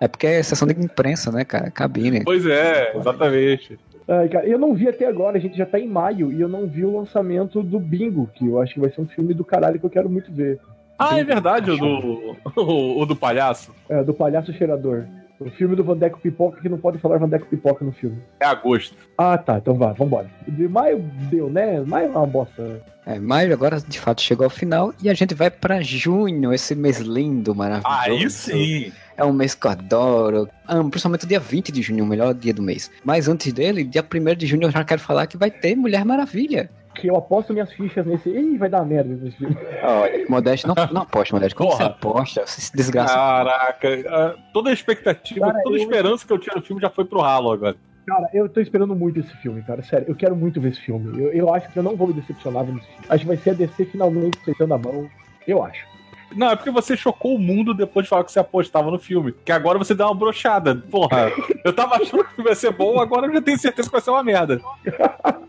é 0.00 0.08
porque 0.08 0.26
é 0.26 0.42
sessão 0.42 0.66
de 0.66 0.74
imprensa, 0.74 1.30
né, 1.30 1.44
cara? 1.44 1.70
Cabine. 1.70 2.24
Pois 2.24 2.44
é, 2.44 2.96
exatamente. 2.96 3.78
Ai, 4.08 4.28
cara, 4.28 4.46
eu 4.46 4.58
não 4.58 4.74
vi 4.74 4.88
até 4.88 5.06
agora, 5.06 5.38
a 5.38 5.40
gente 5.40 5.56
já 5.56 5.64
tá 5.64 5.78
em 5.78 5.86
maio, 5.86 6.32
e 6.32 6.40
eu 6.40 6.48
não 6.48 6.66
vi 6.66 6.84
o 6.84 6.98
lançamento 6.98 7.62
do 7.62 7.78
Bingo, 7.78 8.28
que 8.34 8.48
eu 8.48 8.60
acho 8.60 8.74
que 8.74 8.80
vai 8.80 8.90
ser 8.90 9.00
um 9.00 9.06
filme 9.06 9.32
do 9.32 9.44
caralho 9.44 9.78
que 9.78 9.86
eu 9.86 9.90
quero 9.90 10.10
muito 10.10 10.32
ver. 10.32 10.58
Ah, 10.98 11.10
Bingo. 11.10 11.20
é 11.20 11.24
verdade, 11.24 11.70
o 11.70 11.76
do, 11.76 12.36
o, 12.60 13.00
o 13.00 13.06
do 13.06 13.14
palhaço. 13.14 13.72
É, 13.88 14.02
do 14.02 14.12
palhaço 14.12 14.52
cheirador. 14.52 15.04
O 15.40 15.48
filme 15.48 15.74
do 15.74 15.82
Vandeco 15.82 16.20
Pipoca 16.20 16.60
que 16.60 16.68
não 16.68 16.76
pode 16.76 16.98
falar 16.98 17.16
Vandeco 17.16 17.46
Pipoca 17.46 17.82
no 17.82 17.92
filme. 17.92 18.18
É 18.40 18.44
agosto. 18.44 18.94
Ah, 19.16 19.38
tá. 19.38 19.56
Então 19.56 19.74
vá, 19.74 19.92
vambora. 19.92 20.30
De 20.46 20.68
maio 20.68 20.98
deu, 21.30 21.48
né? 21.48 21.80
Maio 21.80 22.08
é 22.08 22.10
uma 22.10 22.26
bosta. 22.26 22.82
É, 23.06 23.18
maio 23.18 23.52
agora 23.54 23.80
de 23.80 23.98
fato 23.98 24.20
chegou 24.20 24.44
ao 24.44 24.50
final 24.50 24.92
e 25.02 25.08
a 25.08 25.14
gente 25.14 25.34
vai 25.34 25.50
para 25.50 25.80
junho, 25.80 26.52
esse 26.52 26.74
mês 26.74 26.98
lindo, 26.98 27.54
maravilhoso. 27.54 28.02
Aí 28.02 28.30
sim! 28.30 28.92
É 29.16 29.24
um 29.24 29.32
mês 29.32 29.54
que 29.54 29.66
eu 29.66 29.70
adoro. 29.70 30.48
Amo, 30.68 30.90
principalmente 30.90 31.24
o 31.24 31.28
dia 31.28 31.40
20 31.40 31.72
de 31.72 31.80
junho, 31.80 32.04
o 32.04 32.06
melhor 32.06 32.34
dia 32.34 32.52
do 32.52 32.62
mês. 32.62 32.90
Mas 33.02 33.26
antes 33.26 33.50
dele, 33.52 33.82
dia 33.82 34.04
1 34.04 34.34
de 34.34 34.46
junho, 34.46 34.64
eu 34.64 34.70
já 34.70 34.84
quero 34.84 35.00
falar 35.00 35.26
que 35.26 35.38
vai 35.38 35.50
ter 35.50 35.74
Mulher 35.74 36.04
Maravilha 36.04 36.70
que 36.94 37.08
eu 37.08 37.16
aposto 37.16 37.52
minhas 37.52 37.72
fichas 37.72 38.04
nesse. 38.04 38.28
Ih, 38.28 38.58
vai 38.58 38.68
dar 38.68 38.84
merda 38.84 39.14
nesse 39.14 39.36
filme. 39.36 39.56
Olha, 39.82 40.26
Modeste, 40.28 40.66
não, 40.66 40.74
não 40.92 41.02
aposta, 41.02 41.34
Modeste. 41.34 41.54
Como 41.54 41.70
Porra. 41.70 41.84
você 41.84 41.90
aposta? 41.90 42.46
Você 42.46 42.60
se 42.60 42.76
desgraça. 42.76 43.14
Caraca, 43.14 44.36
toda 44.52 44.70
a 44.70 44.72
expectativa, 44.72 45.46
cara, 45.46 45.62
toda 45.62 45.76
a 45.76 45.78
eu... 45.78 45.82
esperança 45.82 46.26
que 46.26 46.32
eu 46.32 46.38
tinha 46.38 46.56
no 46.56 46.62
filme 46.62 46.82
já 46.82 46.90
foi 46.90 47.04
pro 47.04 47.20
ralo 47.20 47.52
agora. 47.52 47.76
Cara, 48.06 48.28
eu 48.34 48.48
tô 48.48 48.60
esperando 48.60 48.94
muito 48.96 49.20
esse 49.20 49.34
filme, 49.36 49.62
cara. 49.62 49.82
Sério, 49.82 50.06
eu 50.08 50.14
quero 50.14 50.34
muito 50.34 50.60
ver 50.60 50.70
esse 50.70 50.80
filme. 50.80 51.20
Eu, 51.20 51.32
eu 51.32 51.54
acho 51.54 51.70
que 51.70 51.78
eu 51.78 51.82
não 51.82 51.96
vou 51.96 52.08
me 52.08 52.14
decepcionar 52.14 52.64
nesse 52.64 52.86
filme. 52.86 53.06
Acho 53.08 53.20
que 53.20 53.28
vai 53.28 53.36
ser 53.36 53.50
a 53.50 53.54
DC 53.54 53.84
finalmente 53.84 54.38
acertando 54.40 54.74
a 54.74 54.78
mão. 54.78 55.08
Eu 55.46 55.62
acho. 55.62 55.86
Não, 56.34 56.50
é 56.50 56.56
porque 56.56 56.70
você 56.70 56.96
chocou 56.96 57.34
o 57.34 57.38
mundo 57.38 57.74
depois 57.74 58.04
de 58.04 58.10
falar 58.10 58.24
que 58.24 58.32
você 58.32 58.38
apostava 58.38 58.90
no 58.90 58.98
filme. 58.98 59.34
Que 59.44 59.52
agora 59.52 59.78
você 59.78 59.94
dá 59.94 60.06
uma 60.06 60.14
brochada. 60.14 60.76
Porra, 60.76 61.30
eu 61.64 61.72
tava 61.72 61.96
achando 61.96 62.24
que 62.24 62.32
o 62.32 62.34
filme 62.36 62.50
ia 62.50 62.56
ser 62.56 62.72
bom, 62.72 63.00
agora 63.00 63.26
eu 63.26 63.34
já 63.34 63.42
tenho 63.42 63.58
certeza 63.58 63.88
que 63.88 63.92
vai 63.92 64.00
ser 64.00 64.10
uma 64.10 64.22
merda. 64.22 64.60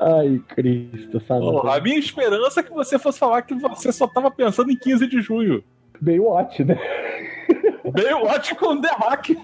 Ai, 0.00 0.40
Cristo, 0.48 1.20
sabe? 1.26 1.44
a 1.68 1.80
minha 1.80 1.98
esperança 1.98 2.60
é 2.60 2.62
que 2.62 2.72
você 2.72 2.98
fosse 2.98 3.18
falar 3.18 3.42
que 3.42 3.54
você 3.54 3.90
só 3.92 4.06
tava 4.06 4.30
pensando 4.30 4.70
em 4.70 4.76
15 4.76 5.06
de 5.06 5.20
junho. 5.20 5.62
Baywatch, 6.00 6.64
né? 6.64 6.78
Baywatch 7.84 8.54
com 8.54 8.80
The 8.80 8.90
Rock. 8.92 9.38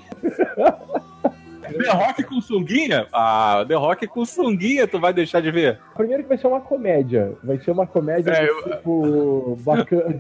The 1.73 1.91
Rock 1.91 2.25
com 2.25 2.41
sunguinha? 2.41 3.07
Ah, 3.13 3.65
The 3.67 3.75
Rock 3.75 4.07
com 4.07 4.25
sunguinha, 4.25 4.87
tu 4.87 4.99
vai 4.99 5.13
deixar 5.13 5.41
de 5.41 5.51
ver? 5.51 5.79
Primeiro 5.97 6.23
que 6.23 6.29
vai 6.29 6.39
ser 6.39 6.47
uma 6.47 6.61
comédia. 6.61 7.33
Vai 7.43 7.59
ser 7.59 7.71
uma 7.71 7.87
comédia 7.87 8.31
é, 8.33 8.49
eu... 8.49 8.63
tipo 8.65 9.57
bacana. 9.63 10.15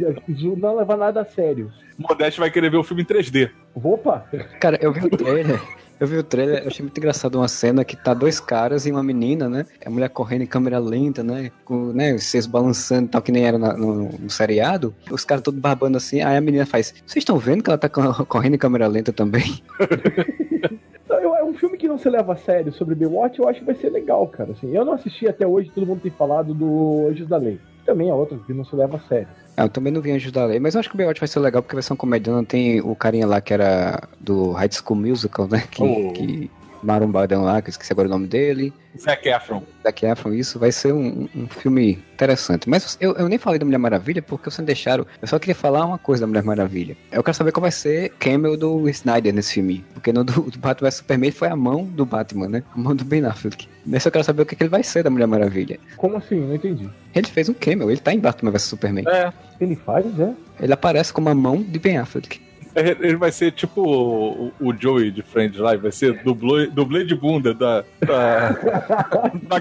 não 0.57 0.76
levar 0.76 0.96
nada 0.96 1.20
a 1.20 1.24
sério. 1.24 1.70
Modeste 1.98 2.40
vai 2.40 2.50
querer 2.50 2.70
ver 2.70 2.78
o 2.78 2.82
filme 2.82 3.03
em 3.03 3.07
3D. 3.07 3.50
Opa! 3.74 4.24
Cara, 4.61 4.78
eu 4.80 4.92
vi 4.92 5.07
o 5.07 5.11
trailer. 5.11 5.61
Eu 6.03 6.09
vi 6.09 6.16
o 6.18 6.22
trailer, 6.24 6.62
eu 6.62 6.66
achei 6.66 6.82
muito 6.84 6.98
engraçado 6.98 7.36
uma 7.36 7.46
cena 7.46 7.84
que 7.84 7.94
tá 7.96 8.12
dois 8.12 8.40
caras 8.40 8.86
e 8.86 8.90
uma 8.90 9.05
menina, 9.05 9.48
né? 9.48 9.64
A 9.86 9.88
mulher 9.88 10.09
correndo 10.09 10.42
em 10.42 10.46
câmera 10.46 10.80
lenta, 10.80 11.22
né? 11.22 11.53
Com, 11.64 11.92
né, 11.92 12.18
seios 12.18 12.44
balançando 12.44 13.07
tal, 13.09 13.22
que 13.22 13.30
nem 13.30 13.44
era 13.46 13.57
na- 13.57 13.74
no, 13.76 14.09
no 14.11 14.28
seriado. 14.28 14.92
Os 15.12 15.24
caras 15.24 15.44
todos 15.44 15.61
babando 15.61 15.96
assim. 15.98 16.20
Aí 16.20 16.36
a 16.36 16.40
menina 16.40 16.66
faz: 16.66 16.92
Vocês 17.07 17.22
estão 17.22 17.38
vendo 17.38 17.62
que 17.62 17.70
ela 17.70 17.78
tá 17.78 17.88
co- 17.88 18.26
correndo 18.26 18.55
em 18.57 18.59
câmera 18.59 18.88
lenta 18.88 19.12
também? 19.12 19.62
Então, 21.05 21.20
eu- 21.20 21.36
É 21.36 21.44
um 21.44 21.53
filme 21.55 21.76
que 21.76 21.82
não 21.93 21.99
se 21.99 22.09
leva 22.11 22.32
a 22.32 22.36
sério 22.36 22.72
sobre 22.72 22.95
Baywatch, 22.95 23.38
eu 23.38 23.49
acho 23.49 23.61
que 23.61 23.66
vai 23.66 23.74
ser 23.74 23.90
legal, 23.90 24.26
cara. 24.26 24.53
Assim, 24.53 24.74
eu 24.74 24.84
não 24.84 24.95
assisti 24.95 25.28
até 25.28 25.47
hoje, 25.47 25.70
todo 25.74 25.86
mundo 25.86 26.01
tem 26.01 26.11
falado 26.11 26.53
do 26.55 27.07
Anjos 27.09 27.28
da 27.28 27.36
Lei. 27.36 27.59
Também 27.84 28.09
é 28.09 28.14
outro 28.14 28.38
que 28.47 28.53
não 28.55 28.64
se 28.64 28.74
leva 28.76 28.97
a 28.97 29.01
sério. 29.01 29.28
Ah, 29.57 29.64
eu 29.64 29.68
também 29.68 29.93
não 29.93 30.01
vi 30.01 30.11
Anjos 30.12 30.32
da 30.32 30.45
Lei, 30.47 30.59
mas 30.59 30.74
eu 30.74 30.80
acho 30.80 30.88
que 30.88 30.95
o 30.95 30.99
Baywatch 30.99 31.20
vai 31.20 31.28
ser 31.28 31.40
legal 31.40 31.62
porque 31.62 31.76
vai 31.76 31.82
ser 31.82 31.93
um 31.93 31.97
comediante. 31.97 32.47
Tem 32.49 32.80
o 32.80 32.95
carinha 32.97 33.26
lá 33.26 33.40
que 33.40 33.53
era 33.53 34.03
do 34.20 34.53
High 34.53 34.70
School 34.72 34.99
Musical, 34.99 35.47
né? 35.49 35.62
Que, 35.70 35.82
Oh. 35.82 36.12
que 36.12 36.51
marombadão 36.82 37.43
lá, 37.45 37.61
que 37.61 37.68
eu 37.68 37.72
esqueci 37.72 37.93
agora 37.93 38.09
o 38.09 38.11
nome 38.11 38.26
dele. 38.26 38.72
Zac 38.99 39.28
Efron. 39.28 39.62
Zac 39.82 40.05
Efron, 40.05 40.32
isso 40.32 40.59
vai 40.59 40.70
ser 40.70 40.93
um, 40.93 41.28
um 41.34 41.49
filme 41.49 42.03
interessante. 42.14 42.68
Mas 42.68 42.97
eu, 43.01 43.14
eu 43.14 43.28
nem 43.28 43.38
falei 43.38 43.59
da 43.59 43.64
Mulher 43.64 43.78
Maravilha 43.78 44.22
porque 44.22 44.51
vocês 44.51 44.64
deixaram. 44.64 45.07
Eu 45.20 45.28
só 45.28 45.38
queria 45.38 45.55
falar 45.55 45.84
uma 45.84 45.99
coisa 45.99 46.22
da 46.22 46.26
Mulher 46.26 46.43
Maravilha. 46.43 46.97
Eu 47.11 47.22
quero 47.22 47.36
saber 47.36 47.53
qual 47.53 47.62
vai 47.62 47.70
ser 47.70 48.11
camel 48.18 48.57
do 48.57 48.88
Snyder 48.88 49.34
nesse 49.34 49.55
filme. 49.55 49.84
Porque 49.95 50.12
no 50.12 50.24
do, 50.24 50.43
do 50.43 50.59
Batman 50.59 50.88
vs 50.88 50.95
Superman 50.97 51.30
foi 51.30 51.49
a 51.49 51.57
mão 51.57 51.84
do 51.84 52.05
Batman, 52.05 52.49
né? 52.49 52.62
A 52.74 52.78
mão 52.78 52.95
do 52.95 53.05
Ben 53.05 53.24
Affleck. 53.24 53.68
Nesse 53.84 54.09
eu 54.09 54.12
quero 54.12 54.24
saber 54.24 54.43
o 54.43 54.47
que, 54.47 54.55
que 54.55 54.62
ele 54.62 54.70
vai 54.70 54.82
ser 54.82 55.03
da 55.03 55.11
Mulher 55.11 55.26
Maravilha. 55.26 55.78
Como 55.97 56.16
assim? 56.16 56.40
Não 56.40 56.55
entendi. 56.55 56.88
Ele 57.14 57.26
fez 57.26 57.49
um 57.49 57.55
camel, 57.55 57.90
ele 57.90 58.01
tá 58.01 58.12
em 58.12 58.20
Batman 58.20 58.51
vs 58.51 58.62
Superman. 58.62 59.05
É. 59.09 59.32
Ele 59.61 59.76
faz, 59.76 60.07
é? 60.18 60.32
Ele 60.61 60.72
aparece 60.72 61.12
como 61.12 61.28
a 61.28 61.34
mão 61.34 61.62
de 61.62 61.78
Ben 61.78 61.99
Affleck. 61.99 62.40
Ele 62.74 63.16
vai 63.16 63.30
ser 63.30 63.52
tipo 63.52 63.82
o, 63.82 64.52
o 64.60 64.74
Joey 64.78 65.10
de 65.10 65.22
Friends 65.22 65.58
lá, 65.58 65.76
vai 65.76 65.92
ser 65.92 66.22
dublê, 66.22 66.66
dublê 66.66 67.04
de 67.04 67.14
bunda 67.14 67.52
da, 67.52 67.84
da, 68.00 68.50
da. 69.48 69.58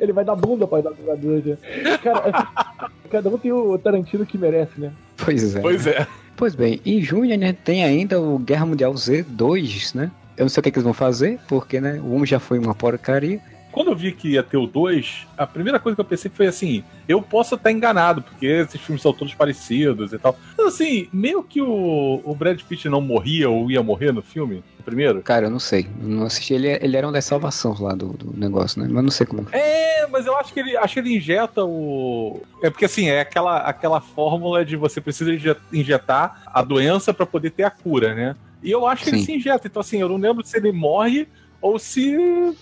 Ele 0.00 0.12
vai 0.12 0.24
dar 0.24 0.36
bunda 0.36 0.66
pra 0.66 0.80
dar 0.80 0.92
jogador. 0.94 1.42
né? 1.44 1.56
Cara, 2.02 2.48
cada 3.10 3.28
um 3.28 3.38
tem 3.38 3.52
o 3.52 3.78
Tarantino 3.78 4.26
que 4.26 4.36
merece, 4.36 4.78
né? 4.78 4.92
Pois 5.16 5.56
é. 5.56 5.60
Pois 5.60 5.86
é. 5.86 6.06
Pois 6.36 6.54
bem, 6.54 6.80
em 6.84 7.00
junho 7.00 7.32
a 7.32 7.38
gente 7.38 7.58
tem 7.64 7.84
ainda 7.84 8.20
o 8.20 8.38
Guerra 8.38 8.66
Mundial 8.66 8.92
Z2, 8.92 9.94
né? 9.94 10.10
Eu 10.36 10.44
não 10.44 10.48
sei 10.48 10.60
o 10.60 10.64
que, 10.64 10.70
que 10.72 10.78
eles 10.78 10.84
vão 10.84 10.92
fazer, 10.92 11.38
porque, 11.46 11.80
né, 11.80 12.00
o 12.02 12.16
1 12.16 12.26
já 12.26 12.40
foi 12.40 12.58
uma 12.58 12.74
porcaria. 12.74 13.40
Quando 13.74 13.88
eu 13.90 13.96
vi 13.96 14.12
que 14.12 14.28
ia 14.28 14.42
ter 14.44 14.56
o 14.56 14.68
2, 14.68 15.26
a 15.36 15.44
primeira 15.48 15.80
coisa 15.80 15.96
que 15.96 16.00
eu 16.00 16.04
pensei 16.04 16.30
foi 16.32 16.46
assim: 16.46 16.84
eu 17.08 17.20
posso 17.20 17.56
estar 17.56 17.72
enganado, 17.72 18.22
porque 18.22 18.46
esses 18.46 18.80
filmes 18.80 19.02
são 19.02 19.12
todos 19.12 19.34
parecidos 19.34 20.12
e 20.12 20.18
tal. 20.18 20.38
Mas 20.56 20.68
assim, 20.68 21.08
meio 21.12 21.42
que 21.42 21.60
o, 21.60 22.20
o 22.24 22.34
Brad 22.36 22.60
Pitt 22.62 22.88
não 22.88 23.00
morria 23.00 23.50
ou 23.50 23.68
ia 23.72 23.82
morrer 23.82 24.12
no 24.12 24.22
filme, 24.22 24.62
no 24.78 24.84
primeiro. 24.84 25.22
Cara, 25.22 25.46
eu 25.46 25.50
não 25.50 25.58
sei. 25.58 25.88
Eu 26.00 26.08
não 26.08 26.24
assisti. 26.24 26.54
Ele, 26.54 26.68
ele 26.80 26.96
era 26.96 27.08
um 27.08 27.10
das 27.10 27.24
salvações 27.24 27.80
lá 27.80 27.96
do, 27.96 28.10
do 28.12 28.32
negócio, 28.38 28.80
né? 28.80 28.86
Mas 28.88 29.02
não 29.02 29.10
sei 29.10 29.26
como. 29.26 29.44
É, 29.50 30.06
mas 30.06 30.24
eu 30.24 30.36
acho 30.36 30.54
que 30.54 30.60
ele 30.60 30.76
acho 30.76 30.94
que 30.94 31.00
ele 31.00 31.16
injeta 31.16 31.64
o. 31.64 32.40
É 32.62 32.70
porque 32.70 32.84
assim, 32.84 33.08
é 33.08 33.22
aquela, 33.22 33.56
aquela 33.58 34.00
fórmula 34.00 34.64
de 34.64 34.76
você 34.76 35.00
precisa 35.00 35.34
inje- 35.34 35.56
injetar 35.72 36.44
a 36.46 36.62
doença 36.62 37.12
pra 37.12 37.26
poder 37.26 37.50
ter 37.50 37.64
a 37.64 37.70
cura, 37.70 38.14
né? 38.14 38.36
E 38.62 38.70
eu 38.70 38.86
acho 38.86 39.02
que 39.02 39.10
ele 39.10 39.18
Sim. 39.18 39.24
se 39.24 39.32
injeta. 39.34 39.66
Então, 39.66 39.80
assim, 39.80 40.00
eu 40.00 40.08
não 40.08 40.16
lembro 40.16 40.46
se 40.46 40.56
ele 40.56 40.70
morre 40.70 41.26
ou 41.64 41.78
se 41.78 42.14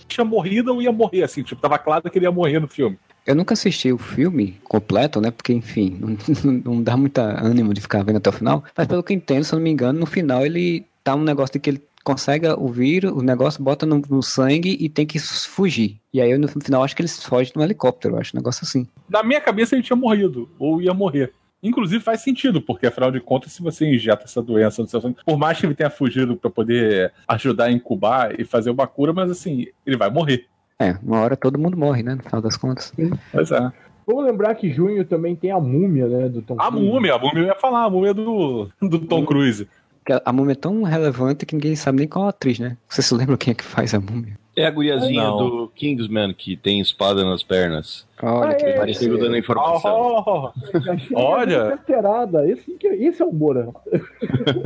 tinha 0.07 0.23
morrido 0.23 0.73
ou 0.73 0.81
ia 0.81 0.91
morrer, 0.91 1.23
assim. 1.23 1.43
Tipo, 1.43 1.61
tava 1.61 1.77
claro 1.77 2.09
que 2.09 2.17
ele 2.17 2.25
ia 2.25 2.31
morrer 2.31 2.57
no 2.57 2.69
filme. 2.69 2.97
Eu 3.27 3.35
nunca 3.35 3.53
assisti 3.53 3.91
o 3.91 3.97
filme 3.97 4.57
completo, 4.63 5.19
né? 5.19 5.29
Porque, 5.29 5.51
enfim, 5.51 5.99
não, 6.41 6.53
não 6.53 6.81
dá 6.81 6.95
muita 6.95 7.21
ânimo 7.21 7.73
de 7.73 7.81
ficar 7.81 8.01
vendo 8.01 8.17
até 8.17 8.29
o 8.29 8.33
final. 8.33 8.63
Mas 8.77 8.87
pelo 8.87 9.03
que 9.03 9.11
eu 9.11 9.17
entendo, 9.17 9.43
se 9.43 9.53
eu 9.53 9.57
não 9.57 9.63
me 9.63 9.71
engano, 9.71 9.99
no 9.99 10.05
final 10.05 10.45
ele 10.45 10.85
tá 11.03 11.15
um 11.15 11.23
negócio 11.23 11.51
de 11.51 11.59
que 11.59 11.69
ele 11.69 11.83
consegue 12.01 12.47
ouvir 12.47 13.05
o 13.05 13.21
negócio, 13.21 13.61
bota 13.61 13.85
no, 13.85 14.01
no 14.09 14.23
sangue 14.23 14.77
e 14.79 14.87
tem 14.87 15.05
que 15.05 15.19
fugir. 15.19 15.97
E 16.13 16.21
aí 16.21 16.37
no 16.37 16.47
final 16.47 16.81
acho 16.81 16.95
que 16.95 17.01
eles 17.01 17.21
fogem 17.21 17.51
no 17.57 17.63
helicóptero, 17.63 18.15
eu 18.15 18.19
acho 18.21 18.35
um 18.35 18.39
negócio 18.39 18.63
assim. 18.63 18.87
Na 19.09 19.21
minha 19.21 19.41
cabeça 19.41 19.75
ele 19.75 19.83
tinha 19.83 19.97
morrido, 19.97 20.49
ou 20.57 20.81
ia 20.81 20.93
morrer. 20.93 21.33
Inclusive 21.63 22.03
faz 22.03 22.19
sentido, 22.21 22.61
porque 22.61 22.85
afinal 22.85 23.09
de 23.09 23.21
contas, 23.21 23.53
se 23.53 23.61
você 23.63 23.85
injeta 23.85 24.25
essa 24.25 24.41
doença 24.41 24.81
no 24.81 24.87
seu 24.87 24.99
sangue, 24.99 25.15
por 25.25 25.37
mais 25.37 25.57
que 25.57 25.65
ele 25.65 25.73
tenha 25.73 25.89
fugido 25.89 26.35
pra 26.35 26.49
poder 26.49 27.13
ajudar 27.27 27.65
a 27.65 27.71
incubar 27.71 28.37
e 28.37 28.43
fazer 28.43 28.69
uma 28.69 28.85
cura, 28.85 29.13
mas 29.13 29.31
assim, 29.31 29.67
ele 29.85 29.95
vai 29.95 30.09
morrer. 30.09 30.45
É, 30.77 30.97
uma 31.01 31.21
hora 31.21 31.37
todo 31.37 31.57
mundo 31.57 31.77
morre, 31.77 32.03
né? 32.03 32.15
No 32.15 32.23
final 32.23 32.41
das 32.41 32.57
contas. 32.57 32.91
Pois 33.31 33.51
é. 33.51 33.71
Vamos 34.05 34.25
lembrar 34.25 34.53
que 34.55 34.69
junho 34.69 35.05
também 35.05 35.35
tem 35.35 35.51
a 35.51 35.59
múmia, 35.59 36.07
né? 36.07 36.27
Do 36.27 36.41
Tom 36.41 36.55
A 36.59 36.67
Cruise. 36.67 36.85
múmia, 36.85 37.15
a 37.15 37.19
múmia 37.19 37.39
eu 37.39 37.45
ia 37.45 37.55
falar, 37.55 37.85
a 37.85 37.89
múmia 37.89 38.13
do, 38.13 38.69
do 38.81 38.99
Tom 38.99 39.25
Cruise. 39.25 39.65
Porque 40.03 40.21
a 40.25 40.33
múmia 40.33 40.51
é 40.51 40.55
tão 40.55 40.83
relevante 40.83 41.45
que 41.45 41.55
ninguém 41.55 41.77
sabe 41.77 41.99
nem 41.99 42.07
qual 42.09 42.27
atriz, 42.27 42.59
né? 42.59 42.75
Você 42.89 43.01
se 43.01 43.15
lembra 43.15 43.37
quem 43.37 43.51
é 43.51 43.55
que 43.55 43.63
faz 43.63 43.93
a 43.93 44.01
múmia? 44.01 44.37
É 44.55 44.67
a 44.67 44.71
guriazinha 44.71 45.23
Não. 45.23 45.37
do 45.37 45.67
Kingsman 45.75 46.31
que 46.33 46.55
tem 46.55 46.79
espada 46.79 47.25
nas 47.25 47.41
pernas. 47.41 48.05
Olha 48.21 48.53
que 48.53 48.63
é. 48.65 48.73
parecido. 48.73 49.17
Dando 49.17 49.35
informação. 49.35 50.23
Oh, 50.25 50.51
Achei 50.91 51.17
Olha. 51.17 51.69
carteirada. 51.69 52.47
Esse, 52.47 52.71
que- 52.77 52.87
esse 52.87 53.21
é 53.21 53.25
o 53.25 53.33
Moura. 53.33 53.69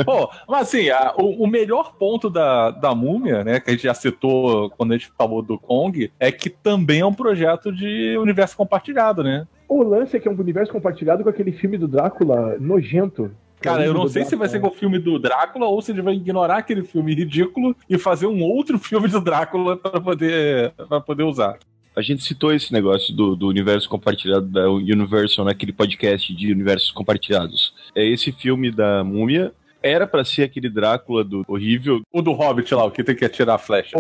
Pô, 0.06 0.30
mas 0.48 0.64
assim, 0.68 0.90
a- 0.90 1.14
o, 1.18 1.44
o 1.44 1.48
melhor 1.48 1.94
ponto 1.98 2.30
da, 2.30 2.70
da 2.72 2.94
múmia, 2.94 3.44
né, 3.46 3.60
que 3.62 3.70
a 3.70 3.74
gente 3.74 3.84
já 3.84 3.94
citou 3.94 4.70
quando 4.72 4.92
a 4.92 4.98
gente 4.98 5.10
falou 5.18 5.42
do 5.42 5.58
Kong, 5.58 6.12
é 6.20 6.32
que 6.34 6.50
também 6.50 7.00
é 7.00 7.06
um 7.06 7.14
projeto 7.14 7.72
de 7.72 8.18
universo 8.18 8.58
compartilhado, 8.58 9.24
né? 9.24 9.48
O 9.70 9.84
lance 9.84 10.16
é 10.18 10.20
que 10.20 10.28
é 10.28 10.32
um 10.32 10.38
universo 10.40 10.72
compartilhado 10.72 11.24
com 11.24 11.30
aquele 11.30 11.52
filme 11.54 11.78
do 11.78 11.88
Drácula 11.88 12.58
nojento. 12.60 13.32
Cara, 13.60 13.86
eu 13.86 13.94
não 13.94 14.08
sei 14.08 14.24
se 14.24 14.36
vai 14.36 14.48
ser 14.48 14.60
com 14.60 14.68
o 14.68 14.74
filme 14.74 15.00
do 15.00 15.18
Drácula 15.18 15.66
ou 15.66 15.82
se 15.82 15.92
ele 15.92 16.02
vai 16.02 16.14
ignorar 16.14 16.58
aquele 16.58 16.84
filme 16.84 17.14
ridículo 17.14 17.76
e 17.90 17.98
fazer 17.98 18.28
um 18.28 18.44
outro 18.44 18.78
filme 18.80 19.08
do 19.08 19.20
Drácula 19.20 19.78
pra 19.78 20.00
poder, 20.00 20.72
pra 20.88 21.02
poder 21.02 21.24
usar. 21.24 21.58
A 21.96 22.02
gente 22.04 22.24
citou 22.24 22.54
esse 22.54 22.72
negócio 22.72 23.12
do, 23.16 23.36
do 23.36 23.48
universo 23.48 23.90
compartilhado 23.90 24.46
da 24.46 24.70
Universal 24.70 25.46
naquele 25.46 25.74
podcast 25.74 26.32
de 26.36 26.52
universos 26.52 26.92
compartilhados. 26.92 27.74
É 27.96 28.06
esse 28.06 28.32
filme 28.32 28.70
da 28.70 29.04
múmia. 29.04 29.52
Era 29.82 30.06
pra 30.06 30.24
ser 30.24 30.44
aquele 30.44 30.70
Drácula 30.70 31.24
do 31.24 31.44
horrível. 31.48 32.02
O 32.12 32.22
do 32.22 32.34
Hobbit 32.34 32.74
lá, 32.76 32.86
o 32.86 32.92
que 32.92 33.04
tem 33.04 33.16
que 33.16 33.26
atirar 33.26 33.56
a 33.56 33.60
flecha. 33.60 33.98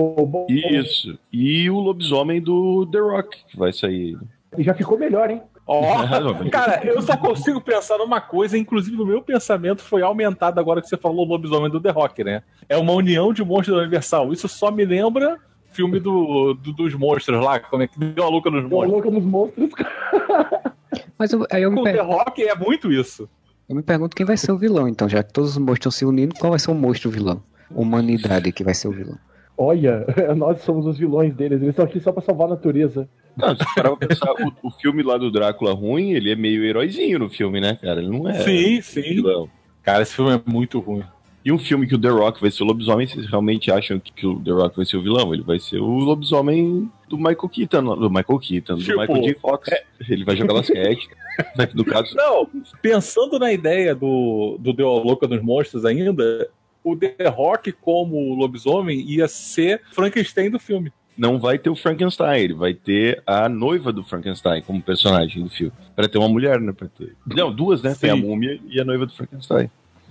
Isso. 0.47 1.17
E 1.33 1.69
o 1.71 1.79
lobisomem 1.79 2.39
do 2.39 2.85
The 2.85 2.99
Rock, 2.99 3.37
que 3.49 3.57
vai 3.57 3.73
sair. 3.73 4.15
Já 4.59 4.75
ficou 4.75 4.97
melhor, 4.97 5.31
hein? 5.31 5.41
Ó, 5.67 5.81
cara, 6.49 6.81
eu 6.85 7.01
só 7.01 7.17
consigo 7.17 7.59
pensar 7.59 7.97
numa 7.97 8.21
coisa, 8.21 8.57
inclusive 8.57 9.01
o 9.01 9.05
meu 9.05 9.21
pensamento 9.21 9.81
foi 9.83 10.01
aumentado 10.01 10.59
agora 10.59 10.81
que 10.81 10.87
você 10.87 10.95
falou 10.97 11.25
o 11.25 11.29
lobisomem 11.29 11.69
do 11.69 11.81
The 11.81 11.89
Rock, 11.91 12.23
né? 12.23 12.41
É 12.69 12.77
uma 12.77 12.93
união 12.93 13.33
de 13.33 13.43
monstros 13.43 13.75
da 13.75 13.81
Universal. 13.83 14.31
Isso 14.31 14.47
só 14.47 14.71
me 14.71 14.85
lembra 14.85 15.37
filme 15.71 15.99
do, 15.99 16.53
do- 16.53 16.73
dos 16.73 16.93
monstros 16.95 17.43
lá, 17.43 17.59
como 17.59 17.83
é 17.83 17.87
que 17.87 17.99
deu 17.99 18.23
a 18.23 18.29
louca 18.29 18.49
nos 18.49 18.61
Deu 18.61 18.69
monstros. 18.69 18.93
louca 18.93 19.11
nos 19.11 19.23
monstros. 19.25 19.69
Mas 21.19 21.33
eu, 21.33 21.45
aí 21.51 21.63
eu 21.63 21.69
me, 21.71 21.75
Com 21.77 21.81
o 21.81 21.85
The 21.85 22.01
Rock 22.01 22.43
é 22.47 22.55
muito 22.55 22.91
isso. 22.91 23.29
eu 23.67 23.75
me 23.75 23.83
pergunto 23.83 24.15
quem 24.15 24.25
vai 24.25 24.37
ser 24.37 24.51
o 24.51 24.57
vilão, 24.57 24.87
então, 24.87 25.09
já 25.09 25.21
que 25.23 25.33
todos 25.33 25.51
os 25.51 25.57
monstros 25.57 25.77
estão 25.79 25.91
se 25.91 26.05
unindo, 26.05 26.33
qual 26.35 26.51
vai 26.51 26.59
ser 26.59 26.71
o 26.71 26.75
monstro 26.75 27.09
vilão? 27.11 27.43
Humanidade 27.69 28.51
que 28.51 28.63
vai 28.63 28.73
ser 28.73 28.87
o 28.87 28.91
vilão. 28.91 29.17
Olha, 29.57 30.05
nós 30.37 30.61
somos 30.61 30.85
os 30.85 30.97
vilões 30.97 31.33
deles. 31.35 31.57
Eles 31.61 31.69
estão 31.71 31.85
aqui 31.85 31.99
só 31.99 32.11
pra 32.11 32.21
salvar 32.21 32.47
a 32.47 32.51
natureza. 32.51 33.09
Não, 33.37 33.55
se 33.55 33.75
parar 33.75 33.95
pra 33.95 34.07
pensar, 34.07 34.31
o, 34.31 34.67
o 34.67 34.71
filme 34.71 35.03
lá 35.03 35.17
do 35.17 35.31
Drácula 35.31 35.73
ruim, 35.73 36.13
ele 36.13 36.31
é 36.31 36.35
meio 36.35 36.65
heróizinho 36.65 37.19
no 37.19 37.29
filme, 37.29 37.61
né, 37.61 37.77
cara? 37.79 38.01
Ele 38.01 38.09
não 38.09 38.27
é. 38.27 38.43
Sim, 38.43 38.81
sim. 38.81 39.01
vilão. 39.01 39.49
Cara, 39.83 40.01
esse 40.01 40.13
filme 40.13 40.33
é 40.33 40.41
muito 40.45 40.79
ruim. 40.79 41.03
E 41.45 41.51
um 41.51 41.57
filme 41.57 41.87
que 41.87 41.95
o 41.95 41.97
The 41.97 42.09
Rock 42.09 42.41
vai 42.41 42.51
ser 42.51 42.63
o 42.63 42.65
lobisomem, 42.65 43.07
vocês 43.07 43.25
realmente 43.25 43.71
acham 43.71 43.97
que, 44.01 44.11
que 44.11 44.27
o 44.27 44.37
The 44.37 44.51
Rock 44.51 44.75
vai 44.75 44.85
ser 44.85 44.97
o 44.97 45.01
vilão? 45.01 45.33
Ele 45.33 45.43
vai 45.43 45.59
ser 45.59 45.79
o 45.79 45.85
lobisomem 45.85 46.91
do 47.07 47.15
Michael 47.15 47.49
Keaton, 47.49 47.83
do 47.95 48.09
Michael 48.09 48.39
Keaton, 48.39 48.75
do 48.75 48.83
Tipo, 48.83 48.99
Michael 48.99 49.23
J. 49.23 49.33
Fox. 49.35 49.69
Ele 50.09 50.25
vai 50.25 50.35
jogar 50.35 50.55
basquete. 50.55 51.07
No 51.75 51.85
caso, 51.85 52.15
Não, 52.15 52.49
pensando 52.81 53.37
na 53.37 53.53
ideia 53.53 53.93
do, 53.93 54.57
do 54.59 54.73
Deu 54.73 54.89
a 54.89 55.03
Louca 55.03 55.27
dos 55.27 55.39
Monstros 55.39 55.85
ainda, 55.85 56.49
o 56.83 56.95
The 56.95 57.29
Rock 57.29 57.71
como 57.73 58.33
lobisomem 58.33 58.99
ia 59.01 59.27
ser 59.27 59.83
Frankenstein 59.91 60.49
do 60.49 60.57
filme. 60.57 60.91
Não 61.17 61.39
vai 61.39 61.57
ter 61.57 61.69
o 61.69 61.75
Frankenstein, 61.75 62.39
ele 62.41 62.53
vai 62.53 62.73
ter 62.73 63.21
a 63.25 63.49
noiva 63.49 63.91
do 63.91 64.03
Frankenstein 64.03 64.61
como 64.61 64.81
personagem 64.81 65.43
do 65.43 65.49
filme. 65.49 65.71
Pra 65.95 66.07
ter 66.07 66.17
uma 66.17 66.29
mulher, 66.29 66.59
né? 66.59 66.71
Pra 66.71 66.87
ter... 66.87 67.15
Não, 67.25 67.51
duas, 67.53 67.81
né? 67.81 67.95
Tem 67.99 68.09
a 68.11 68.15
Sim. 68.15 68.21
múmia 68.21 68.59
e 68.69 68.79
a 68.79 68.85
noiva 68.85 69.05
do 69.05 69.13
Frankenstein. 69.13 69.69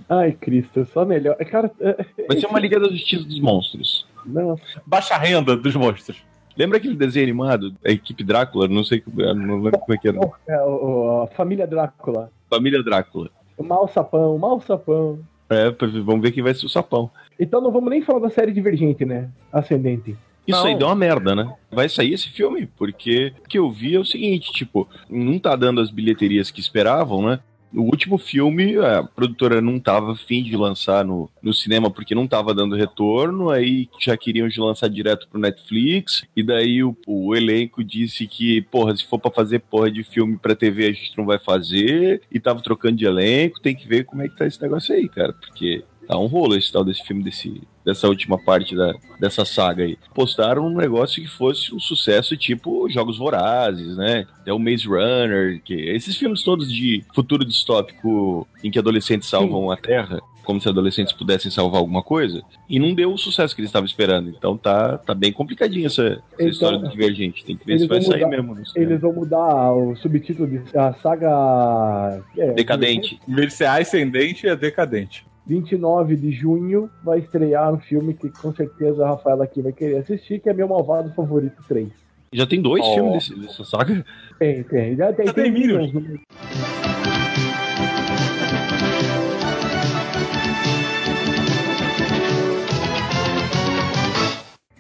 Ai, 0.09 0.33
Cristo, 0.33 0.85
só 0.93 1.05
melhor. 1.05 1.37
Cara, 1.37 1.71
é, 1.81 2.05
Vai 2.29 2.39
ser 2.39 2.47
uma 2.47 2.61
Liga 2.61 2.79
da 2.79 2.89
Justiça 2.89 3.25
dos 3.25 3.41
Monstros. 3.41 4.07
não. 4.25 4.59
Baixa 4.85 5.17
renda 5.17 5.57
dos 5.57 5.75
monstros. 5.75 6.23
Lembra 6.57 6.79
aquele 6.79 6.95
desenho 6.95 7.25
animado? 7.25 7.75
A 7.85 7.91
equipe 7.91 8.23
Drácula? 8.25 8.67
Não 8.69 8.83
sei 8.85 9.01
como- 9.01 9.21
não 9.35 9.57
lembro 9.63 9.79
como 9.79 9.95
é 9.95 9.99
que 9.99 10.09
era. 10.09 10.19
É, 10.49 10.61
o- 10.63 10.69
o- 10.69 11.23
a 11.23 11.27
família 11.29 11.67
Drácula. 11.67 12.31
Família 12.49 12.83
Drácula. 12.83 13.31
O 13.59 13.63
mal 13.65 13.87
sapão, 13.89 14.39
mal 14.39 14.61
sapão. 14.61 15.19
É, 15.51 15.71
vamos 16.05 16.23
ver 16.23 16.33
quem 16.33 16.43
vai 16.43 16.55
ser 16.55 16.67
o 16.67 16.69
sapão. 16.69 17.11
Então 17.39 17.61
não 17.61 17.71
vamos 17.71 17.91
nem 17.91 18.01
falar 18.03 18.21
da 18.21 18.31
série 18.31 18.53
Divergente, 18.53 19.05
né? 19.05 19.29
Ascendente. 19.53 20.17
Isso 20.47 20.61
Não. 20.61 20.67
aí 20.67 20.79
deu 20.79 20.87
uma 20.87 20.95
merda, 20.95 21.35
né? 21.35 21.53
Vai 21.71 21.89
sair 21.89 22.13
esse 22.13 22.29
filme, 22.29 22.69
porque 22.77 23.33
o 23.45 23.49
que 23.49 23.59
eu 23.59 23.71
vi 23.71 23.97
é 23.97 23.99
o 23.99 24.05
seguinte, 24.05 24.53
tipo, 24.53 24.89
não 25.11 25.39
tá 25.39 25.57
dando 25.57 25.81
as 25.81 25.91
bilheterias 25.91 26.51
que 26.51 26.61
esperavam, 26.61 27.27
né? 27.27 27.41
No 27.73 27.83
último 27.83 28.17
filme, 28.17 28.77
a 28.79 29.03
produtora 29.03 29.61
não 29.61 29.79
tava 29.79 30.13
afim 30.13 30.43
de 30.43 30.57
lançar 30.57 31.05
no, 31.05 31.29
no 31.43 31.53
cinema 31.53 31.91
porque 31.91 32.15
não 32.15 32.27
tava 32.27 32.55
dando 32.55 32.77
retorno, 32.77 33.51
aí 33.51 33.89
já 34.01 34.17
queriam 34.17 34.49
de 34.49 34.59
lançar 34.61 34.89
direto 34.89 35.29
pro 35.29 35.41
Netflix, 35.41 36.25
e 36.35 36.43
daí 36.43 36.83
o, 36.83 36.97
o 37.07 37.35
elenco 37.35 37.83
disse 37.83 38.27
que, 38.27 38.63
porra, 38.63 38.97
se 38.97 39.05
for 39.05 39.19
pra 39.19 39.31
fazer 39.31 39.59
porra 39.59 39.91
de 39.91 40.05
filme 40.05 40.39
pra 40.39 40.55
TV 40.55 40.87
a 40.87 40.93
gente 40.93 41.19
não 41.19 41.27
vai 41.27 41.39
fazer, 41.39 42.23
e 42.33 42.39
tava 42.39 42.63
trocando 42.63 42.97
de 42.97 43.05
elenco, 43.05 43.61
tem 43.61 43.75
que 43.75 43.87
ver 43.87 44.05
como 44.05 44.23
é 44.23 44.29
que 44.29 44.37
tá 44.37 44.47
esse 44.47 44.63
negócio 44.63 44.95
aí, 44.95 45.09
cara, 45.09 45.33
porque 45.33 45.85
tá 46.07 46.19
um 46.19 46.27
rolo 46.27 46.57
esse 46.57 46.73
tal 46.73 46.85
desse 46.85 47.03
filme, 47.05 47.23
desse, 47.23 47.61
dessa 47.85 48.09
última 48.09 48.39
parte 48.39 48.75
da, 48.77 48.95
dessa 49.19 49.45
saga 49.45 49.85
aí. 49.85 49.99
Postaram 50.15 50.67
um 50.67 50.77
negócio 50.77 51.23
que 51.23 51.29
fosse 51.29 51.75
um 51.75 51.81
sucesso 51.81 52.37
tipo 52.37 52.89
Jogos 52.89 53.19
Vorazes, 53.19 53.97
né? 53.97 54.27
Até 54.41 54.53
o 54.53 54.59
Maze 54.59 54.87
Runner, 54.87 55.61
que 55.65 55.75
esses 55.75 56.17
filmes 56.17 56.43
todos 56.43 56.71
de 56.73 57.05
futuro 57.15 57.45
distópico 57.45 58.47
em 58.63 58.71
que 58.71 58.79
adolescentes 58.79 59.29
salvam 59.29 59.71
a 59.71 59.77
Terra, 59.77 60.21
como 60.45 60.61
se 60.61 60.69
adolescentes 60.69 61.13
pudessem 61.13 61.51
salvar 61.51 61.81
alguma 61.81 62.05
coisa, 62.05 62.41
e 62.69 62.79
não 62.79 62.95
deu 62.95 63.13
o 63.13 63.19
sucesso 63.19 63.53
que 63.53 63.61
eles 63.61 63.69
estavam 63.69 63.87
esperando. 63.87 64.29
Então 64.31 64.57
tá, 64.57 64.97
tá 64.99 65.13
bem 65.13 65.33
complicadinho 65.33 65.87
essa, 65.87 66.03
essa 66.05 66.23
Então, 66.35 66.49
história 66.49 66.79
do 66.79 66.89
Divergente. 66.89 67.45
Tem 67.45 67.57
que 67.57 67.67
ver 67.67 67.81
se 67.81 67.89
vai 67.89 67.99
vão 68.01 68.11
sair 68.13 68.25
mudar- 68.25 68.43
mesmo. 68.43 68.63
Eles 68.77 69.01
vão 69.01 69.13
mudar 69.13 69.73
o 69.73 69.97
subtítulo 69.97 70.49
de 70.49 70.63
a 70.79 70.93
saga. 70.95 72.23
é, 72.39 72.53
Decadente. 72.53 73.21
Ser 73.51 73.67
ascendente, 73.67 74.47
é 74.47 74.55
decadente. 74.55 75.27
29 75.47 76.17
de 76.17 76.31
junho 76.33 76.91
vai 77.05 77.19
estrear 77.21 77.73
um 77.73 77.79
filme 77.79 78.15
que 78.15 78.29
com 78.31 78.53
certeza 78.55 79.05
a 79.05 79.11
Rafaela 79.11 79.45
aqui 79.45 79.63
vai 79.63 79.73
querer 79.73 79.99
assistir, 79.99 80.41
que 80.41 80.49
é 80.49 80.53
meu 80.53 80.69
malvado 80.69 81.13
favorito 81.15 81.63
3. 81.69 81.89
Já 82.33 82.47
tem 82.47 82.61
dois 82.61 82.85
Oh. 82.85 82.95
filmes 82.95 83.29
desse- 83.29 83.41
dessa 83.41 83.65
saga? 83.65 84.05
Tem, 84.39 84.63
tem. 84.65 84.97
Já 84.97 85.13
tem, 85.13 85.27
Já 85.27 85.33
tem 85.33 85.51
Minions. 85.53 85.93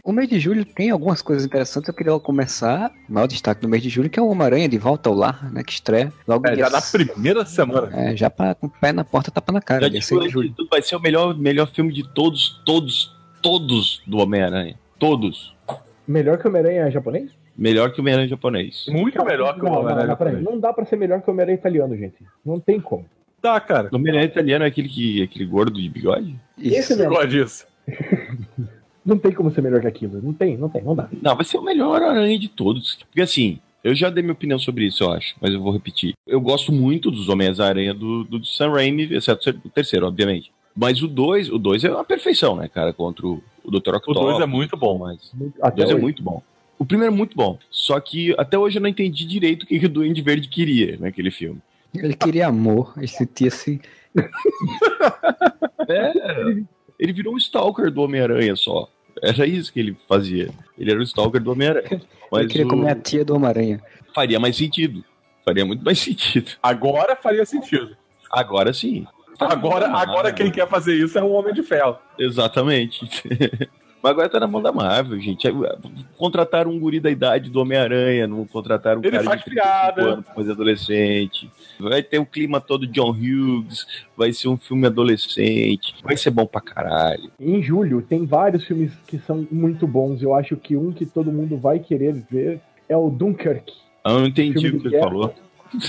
O 0.06 0.12
mês 0.12 0.28
de 0.28 0.38
julho 0.38 0.64
tem 0.64 0.90
algumas 0.90 1.20
coisas 1.20 1.44
interessantes. 1.44 1.88
Eu 1.88 1.92
queria 1.92 2.16
começar, 2.20 2.92
o 3.10 3.12
maior 3.12 3.26
destaque 3.26 3.60
do 3.60 3.68
mês 3.68 3.82
de 3.82 3.88
julho, 3.88 4.08
que 4.08 4.20
é 4.20 4.22
o 4.22 4.28
Homem-Aranha 4.28 4.68
de 4.68 4.78
volta 4.78 5.08
ao 5.08 5.16
lar, 5.16 5.52
né? 5.52 5.64
Que 5.64 5.72
estreia 5.72 6.12
logo 6.28 6.46
É, 6.46 6.54
dia 6.54 6.64
já 6.64 6.70
na 6.70 6.80
primeira 6.80 7.44
semana. 7.44 7.90
É, 7.92 8.16
já 8.16 8.30
pra, 8.30 8.54
com 8.54 8.68
o 8.68 8.70
pé 8.70 8.92
na 8.92 9.02
porta, 9.02 9.32
tapa 9.32 9.52
na 9.52 9.60
cara. 9.60 9.80
Já 9.80 9.88
dia 9.88 9.98
disse 9.98 10.10
6 10.10 10.22
de 10.22 10.28
julho. 10.28 10.52
tudo 10.56 10.68
vai 10.70 10.80
ser 10.80 10.94
o 10.94 11.00
melhor, 11.00 11.36
melhor 11.36 11.66
filme 11.72 11.92
de 11.92 12.08
todos, 12.14 12.62
todos, 12.64 13.16
todos 13.42 14.00
do 14.06 14.18
Homem-Aranha. 14.18 14.78
Todos. 14.96 15.52
Melhor 16.06 16.38
que 16.38 16.46
o 16.46 16.50
Homem-Aranha 16.50 16.88
japonês? 16.88 17.32
Melhor 17.58 17.90
que 17.90 17.98
o 17.98 18.02
Homem-Aranha 18.02 18.28
japonês. 18.28 18.86
Muito 18.88 19.24
melhor 19.24 19.58
que 19.58 19.64
o 19.64 19.72
Homem-Aranha 19.72 20.06
japonês. 20.06 20.40
não 20.40 20.60
dá 20.60 20.72
pra 20.72 20.84
ser 20.84 20.94
melhor 20.94 21.20
que 21.20 21.28
o 21.28 21.32
Homem-Aranha 21.32 21.58
italiano, 21.58 21.96
gente. 21.96 22.18
Não 22.44 22.60
tem 22.60 22.78
como. 22.78 23.04
Tá, 23.42 23.58
cara. 23.58 23.88
O 23.90 23.96
Homem-Aranha 23.96 24.26
italiano 24.26 24.64
é 24.64 24.68
aquele, 24.68 24.88
que, 24.88 25.20
aquele 25.20 25.46
gordo 25.46 25.82
de 25.82 25.88
bigode? 25.88 26.38
Isso. 26.56 26.92
Esse 26.92 27.02
Eu 27.02 27.10
mesmo. 27.10 27.66
Não 29.06 29.16
tem 29.16 29.30
como 29.32 29.52
ser 29.52 29.62
melhor 29.62 29.80
que 29.80 29.86
aquilo. 29.86 30.20
Não 30.20 30.32
tem, 30.32 30.56
não 30.56 30.68
tem, 30.68 30.82
não 30.82 30.96
dá. 30.96 31.08
Não, 31.22 31.36
vai 31.36 31.44
ser 31.44 31.58
o 31.58 31.62
melhor 31.62 32.02
aranha 32.02 32.36
de 32.36 32.48
todos. 32.48 32.96
Porque 33.08 33.22
assim, 33.22 33.60
eu 33.84 33.94
já 33.94 34.10
dei 34.10 34.20
minha 34.20 34.32
opinião 34.32 34.58
sobre 34.58 34.84
isso, 34.84 35.04
eu 35.04 35.12
acho, 35.12 35.36
mas 35.40 35.54
eu 35.54 35.60
vou 35.62 35.72
repetir. 35.72 36.14
Eu 36.26 36.40
gosto 36.40 36.72
muito 36.72 37.08
dos 37.08 37.28
Homens-Aranha 37.28 37.94
do, 37.94 38.24
do 38.24 38.44
Sam 38.44 38.72
Raimi, 38.72 39.04
exceto 39.14 39.50
o 39.64 39.68
terceiro, 39.70 40.08
obviamente. 40.08 40.50
Mas 40.74 41.00
o 41.02 41.06
2, 41.06 41.50
o 41.52 41.58
2 41.58 41.84
é 41.84 41.90
uma 41.92 42.04
perfeição, 42.04 42.56
né, 42.56 42.68
cara, 42.68 42.92
contra 42.92 43.24
o, 43.26 43.40
o 43.62 43.70
Dr. 43.70 43.94
O 43.94 43.96
Octopus. 43.98 44.22
2 44.22 44.40
é 44.40 44.46
muito 44.46 44.76
bom. 44.76 44.98
Mas 44.98 45.30
Muito- 45.32 45.56
o 45.58 45.64
Até 45.64 45.84
2 45.84 45.90
é 45.90 45.94
muito 46.00 46.22
bom. 46.22 46.42
O 46.78 46.84
primeiro 46.84 47.14
é 47.14 47.16
muito 47.16 47.34
bom. 47.36 47.58
Só 47.70 47.98
que 48.00 48.34
até 48.36 48.58
hoje 48.58 48.76
eu 48.78 48.82
não 48.82 48.88
entendi 48.88 49.24
direito 49.24 49.62
o 49.62 49.66
que, 49.66 49.78
que 49.78 49.86
o 49.86 49.88
Duende 49.88 50.20
Verde 50.20 50.48
queria 50.48 50.98
naquele 50.98 51.30
filme. 51.30 51.60
Ele 51.94 52.12
queria 52.12 52.48
amor, 52.48 52.92
ele 52.96 53.06
sentia-se. 53.06 53.80
É, 55.88 56.12
ele 56.98 57.12
virou 57.12 57.34
um 57.34 57.38
stalker 57.38 57.92
do 57.92 58.02
Homem-Aranha 58.02 58.56
só. 58.56 58.88
Era 59.22 59.46
isso 59.46 59.72
que 59.72 59.80
ele 59.80 59.96
fazia. 60.08 60.50
Ele 60.78 60.90
era 60.90 61.00
o 61.00 61.02
stalker 61.02 61.42
do 61.42 61.52
Homem-Aranha. 61.52 62.02
Ele 62.32 62.46
queria 62.48 62.66
o- 62.66 62.70
comer 62.70 62.90
a 62.90 62.94
tia 62.94 63.24
do 63.24 63.34
Homem-Aranha. 63.34 63.80
faria 64.14 64.38
mais 64.40 64.56
sentido. 64.56 65.04
Faria 65.44 65.64
muito 65.64 65.84
mais 65.84 65.98
sentido. 66.00 66.52
Agora 66.62 67.14
faria 67.16 67.44
sentido. 67.46 67.96
Agora 68.30 68.72
sim. 68.72 69.06
Agora, 69.38 69.86
agora 69.88 70.32
quem 70.32 70.50
quer 70.50 70.66
fazer 70.66 70.94
isso 70.94 71.18
é 71.18 71.22
o 71.22 71.30
Homem 71.30 71.52
de 71.54 71.62
Ferro. 71.62 71.96
Exatamente. 72.18 73.00
Mas 74.02 74.12
agora 74.12 74.28
tá 74.28 74.38
na 74.38 74.46
mão 74.46 74.62
da 74.62 74.70
Marvel, 74.72 75.18
gente. 75.18 75.48
Contrataram 76.16 76.70
um 76.70 76.78
guri 76.78 77.00
da 77.00 77.10
idade 77.10 77.50
do 77.50 77.60
Homem-Aranha, 77.60 78.26
não 78.26 78.44
contrataram 78.46 79.00
um 79.00 79.04
Ele 79.04 79.10
cara 79.12 79.24
faz 79.24 79.38
de 79.40 79.44
35 79.46 79.54
piada. 79.94 80.02
anos 80.12 80.26
fazer 80.34 80.52
adolescente. 80.52 81.50
Vai 81.80 82.02
ter 82.02 82.18
o 82.18 82.26
clima 82.26 82.60
todo 82.60 82.86
John 82.86 83.10
Hughes, 83.10 83.86
vai 84.16 84.32
ser 84.32 84.48
um 84.48 84.56
filme 84.56 84.86
adolescente, 84.86 85.94
vai 86.04 86.16
ser 86.16 86.30
bom 86.30 86.46
pra 86.46 86.60
caralho. 86.60 87.30
Em 87.40 87.60
julho 87.62 88.00
tem 88.02 88.24
vários 88.24 88.64
filmes 88.64 88.92
que 89.06 89.18
são 89.18 89.46
muito 89.50 89.86
bons. 89.86 90.22
Eu 90.22 90.34
acho 90.34 90.56
que 90.56 90.76
um 90.76 90.92
que 90.92 91.04
todo 91.04 91.32
mundo 91.32 91.56
vai 91.56 91.78
querer 91.80 92.12
ver 92.30 92.60
é 92.88 92.96
o 92.96 93.10
Dunkirk. 93.10 93.72
Ah, 94.04 94.12
Eu 94.12 94.20
não 94.20 94.26
entendi 94.26 94.68
o 94.68 94.80
que 94.80 94.86
ele 94.86 94.90
guerra. 94.90 95.04
falou. 95.08 95.34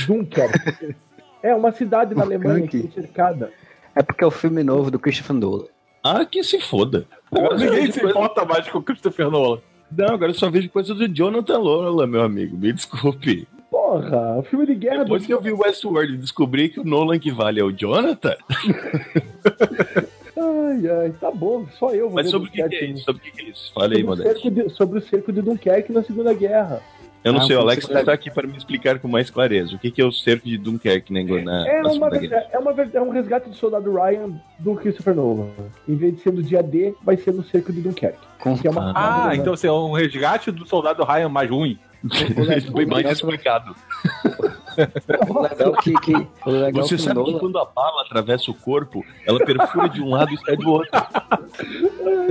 Dunkirk. 0.07 0.95
é 1.43 1.53
uma 1.53 1.71
cidade 1.71 2.15
na 2.15 2.23
Alemanha 2.23 2.67
que 2.67 2.79
foi 2.81 2.91
cercada. 3.03 3.51
É 3.95 4.01
porque 4.01 4.23
é 4.23 4.27
o 4.27 4.31
filme 4.31 4.63
novo 4.63 4.89
do 4.89 4.97
Christopher 4.99 5.35
Nolan. 5.35 5.65
Ah, 6.03 6.25
que 6.25 6.43
se 6.43 6.59
foda. 6.59 7.05
Agora 7.31 7.57
só 7.59 7.65
ninguém 7.65 7.91
se 7.91 7.99
coisa- 7.99 8.17
importa 8.17 8.45
mais 8.45 8.67
com 8.69 8.77
o 8.79 8.83
Christopher 8.83 9.29
Nolan. 9.29 9.59
Não, 9.91 10.13
agora 10.15 10.31
eu 10.31 10.35
só 10.35 10.49
vejo 10.49 10.69
coisa 10.69 10.93
do 10.93 11.07
Jonathan 11.07 11.59
Nolan, 11.59 12.07
meu 12.07 12.21
amigo. 12.21 12.57
Me 12.57 12.71
desculpe. 12.73 13.47
Porra, 13.69 14.37
o 14.37 14.43
filme 14.43 14.65
de 14.65 14.75
guerra 14.75 15.03
Depois 15.03 15.23
do... 15.23 15.27
que 15.27 15.33
eu 15.33 15.41
vi 15.41 15.51
Westworld 15.51 16.13
e 16.13 16.17
descobri 16.17 16.69
que 16.69 16.79
o 16.79 16.83
Nolan 16.83 17.19
que 17.19 17.31
vale 17.31 17.59
é 17.59 17.63
o 17.63 17.71
Jonathan, 17.71 18.35
Ai, 20.39 20.87
ai, 20.89 21.13
tá 21.19 21.31
bom, 21.31 21.65
só 21.79 21.89
eu 21.91 22.05
vou 22.07 22.15
mas 22.15 22.25
ver 22.27 22.31
sobre 22.31 22.47
o 22.49 22.51
que, 22.51 22.63
que 22.69 22.75
é 22.75 22.85
isso? 22.85 23.03
Sobre 23.03 23.21
o 23.21 23.23
que, 23.23 23.31
que 23.31 23.41
é 23.41 23.49
isso? 23.49 23.73
Fala 23.73 23.93
aí, 23.95 24.69
sobre 24.69 24.99
o 24.99 25.01
cerco 25.01 25.31
de 25.31 25.41
Dunkerque 25.41 25.91
na 25.91 26.03
Segunda 26.03 26.33
Guerra. 26.33 26.81
Eu 27.27 27.33
não 27.33 27.41
Ah, 27.41 27.43
sei, 27.45 27.55
o 27.55 27.59
Alex 27.59 27.85
você 27.85 27.99
está 27.99 28.13
aqui 28.13 28.31
para 28.31 28.47
me 28.47 28.57
explicar 28.57 28.99
com 28.99 29.07
mais 29.07 29.29
clareza. 29.29 29.75
O 29.75 29.79
que, 29.79 29.91
que 29.91 30.01
é 30.01 30.05
o 30.05 30.11
cerco 30.11 30.47
de 30.47 30.57
Dunkerque 30.57 31.11
na, 31.13 31.19
na, 31.43 31.67
É, 31.67 31.81
na 31.81 31.89
uma, 31.91 32.07
é, 32.07 32.57
uma, 32.57 32.71
é 32.93 33.01
um 33.01 33.09
resgate 33.09 33.49
do 33.49 33.55
soldado 33.55 33.93
Ryan 33.93 34.31
do 34.59 34.75
Christopher 34.75 35.13
Nolan. 35.13 35.47
Em 35.87 35.95
vez 35.95 36.15
de 36.15 36.21
ser 36.21 36.31
no 36.33 36.41
dia 36.41 36.63
D, 36.63 36.93
vai 37.03 37.17
ser 37.17 37.33
no 37.33 37.43
cerco 37.43 37.71
de 37.73 37.81
Dunkerque. 37.81 38.17
É 38.63 38.69
uma 38.69 38.93
Ah, 38.95 39.27
né? 39.29 39.35
então 39.35 39.53
assim, 39.53 39.67
é 39.67 39.71
um 39.71 39.91
resgate 39.91 40.51
do 40.51 40.65
soldado 40.65 41.03
Ryan 41.03 41.29
mais 41.29 41.49
ruim. 41.49 41.77
Foi 42.71 42.85
mais 42.85 43.11
explicado. 43.11 43.75
O 45.27 45.41
legal 45.41 45.73
que, 45.81 45.93
que, 45.93 46.13
o 46.45 46.49
legal 46.49 46.83
Você 46.83 46.95
que 46.95 47.01
sabe 47.01 47.23
que 47.23 47.39
quando 47.39 47.57
a 47.57 47.65
bala 47.65 48.03
atravessa 48.03 48.51
o 48.51 48.53
corpo, 48.53 49.03
ela 49.25 49.43
perfura 49.43 49.89
de 49.89 50.01
um 50.01 50.11
lado 50.11 50.31
e 50.33 50.37
sai 50.37 50.55
do 50.55 50.69
outro. 50.69 50.91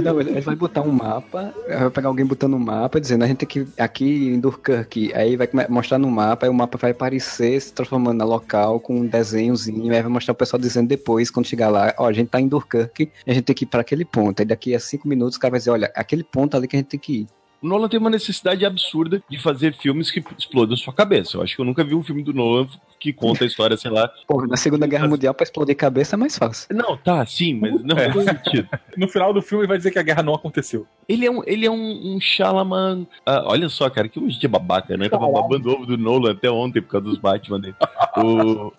Não, 0.02 0.20
ele 0.20 0.40
vai 0.40 0.54
botar 0.54 0.82
um 0.82 0.92
mapa, 0.92 1.52
vai 1.68 1.90
pegar 1.90 2.08
alguém 2.08 2.24
botando 2.24 2.54
um 2.54 2.58
mapa, 2.58 3.00
dizendo 3.00 3.24
a 3.24 3.26
gente 3.26 3.38
tem 3.38 3.48
que 3.48 3.66
aqui 3.78 4.28
em 4.28 4.38
Durkirk, 4.38 5.12
aí 5.14 5.36
vai 5.36 5.48
mostrar 5.68 5.98
no 5.98 6.10
mapa, 6.10 6.46
aí 6.46 6.50
o 6.50 6.54
mapa 6.54 6.78
vai 6.78 6.92
aparecer 6.92 7.60
se 7.60 7.72
transformando 7.72 8.18
na 8.18 8.24
local 8.24 8.78
com 8.78 9.00
um 9.00 9.06
desenhozinho, 9.06 9.92
aí 9.92 10.02
vai 10.02 10.10
mostrar 10.10 10.32
o 10.32 10.36
pessoal 10.36 10.60
dizendo 10.60 10.88
depois, 10.88 11.30
quando 11.30 11.46
chegar 11.46 11.68
lá, 11.68 11.92
ó, 11.98 12.06
a 12.06 12.12
gente 12.12 12.28
tá 12.28 12.40
em 12.40 12.46
Durkirk, 12.46 13.10
a 13.26 13.32
gente 13.32 13.44
tem 13.44 13.56
que 13.56 13.64
ir 13.64 13.68
para 13.68 13.80
aquele 13.80 14.04
ponto, 14.04 14.40
aí 14.40 14.46
daqui 14.46 14.74
a 14.74 14.80
cinco 14.80 15.08
minutos 15.08 15.36
o 15.36 15.40
cara 15.40 15.50
vai 15.50 15.58
dizer, 15.58 15.70
olha, 15.70 15.90
aquele 15.94 16.22
ponto 16.22 16.56
ali 16.56 16.68
que 16.68 16.76
a 16.76 16.78
gente 16.78 16.88
tem 16.88 17.00
que 17.00 17.12
ir. 17.22 17.35
O 17.62 17.66
Nolan 17.66 17.88
tem 17.88 17.98
uma 17.98 18.10
necessidade 18.10 18.64
absurda 18.64 19.22
de 19.28 19.38
fazer 19.38 19.74
filmes 19.74 20.10
que 20.10 20.22
explodam 20.38 20.76
sua 20.76 20.92
cabeça. 20.92 21.36
Eu 21.36 21.42
acho 21.42 21.54
que 21.54 21.60
eu 21.60 21.64
nunca 21.64 21.84
vi 21.84 21.94
um 21.94 22.02
filme 22.02 22.22
do 22.22 22.34
Nolan 22.34 22.68
que 23.12 23.18
conta 23.18 23.44
a 23.44 23.46
história, 23.46 23.76
sei 23.76 23.90
lá. 23.90 24.10
Pô, 24.26 24.46
na 24.46 24.56
Segunda 24.56 24.86
Guerra 24.86 25.08
Mundial 25.08 25.32
pra 25.34 25.44
explodir 25.44 25.76
cabeça 25.76 26.16
é 26.16 26.18
mais 26.18 26.36
fácil. 26.36 26.68
Não, 26.74 26.96
tá, 26.96 27.24
sim, 27.26 27.54
mas 27.54 27.82
não 27.82 27.96
É. 27.96 28.12
faz 28.12 28.24
sentido. 28.24 28.68
No 28.96 29.06
final 29.08 29.32
do 29.34 29.42
filme 29.42 29.62
ele 29.64 29.68
vai 29.68 29.76
dizer 29.76 29.90
que 29.90 29.98
a 29.98 30.02
guerra 30.02 30.22
não 30.22 30.34
aconteceu. 30.34 30.86
Ele 31.06 31.26
é 31.26 31.30
um, 31.30 31.42
ele 31.46 31.66
é 31.66 31.70
um, 31.70 32.14
um 32.16 32.18
Shalaman. 32.20 33.06
Ah, 33.26 33.42
olha 33.46 33.68
só, 33.68 33.90
cara, 33.90 34.08
que 34.08 34.18
gente 34.30 34.44
é 34.44 34.48
babaca, 34.48 34.96
né? 34.96 35.06
Tava 35.08 35.28
babando 35.30 35.70
ovo 35.70 35.84
do 35.84 35.98
Nolan 35.98 36.32
até 36.32 36.50
ontem 36.50 36.80
por 36.80 36.88
causa 36.92 37.06
dos 37.06 37.18
Batman 37.18 37.60
dele. 37.60 37.74
O- 38.16 38.72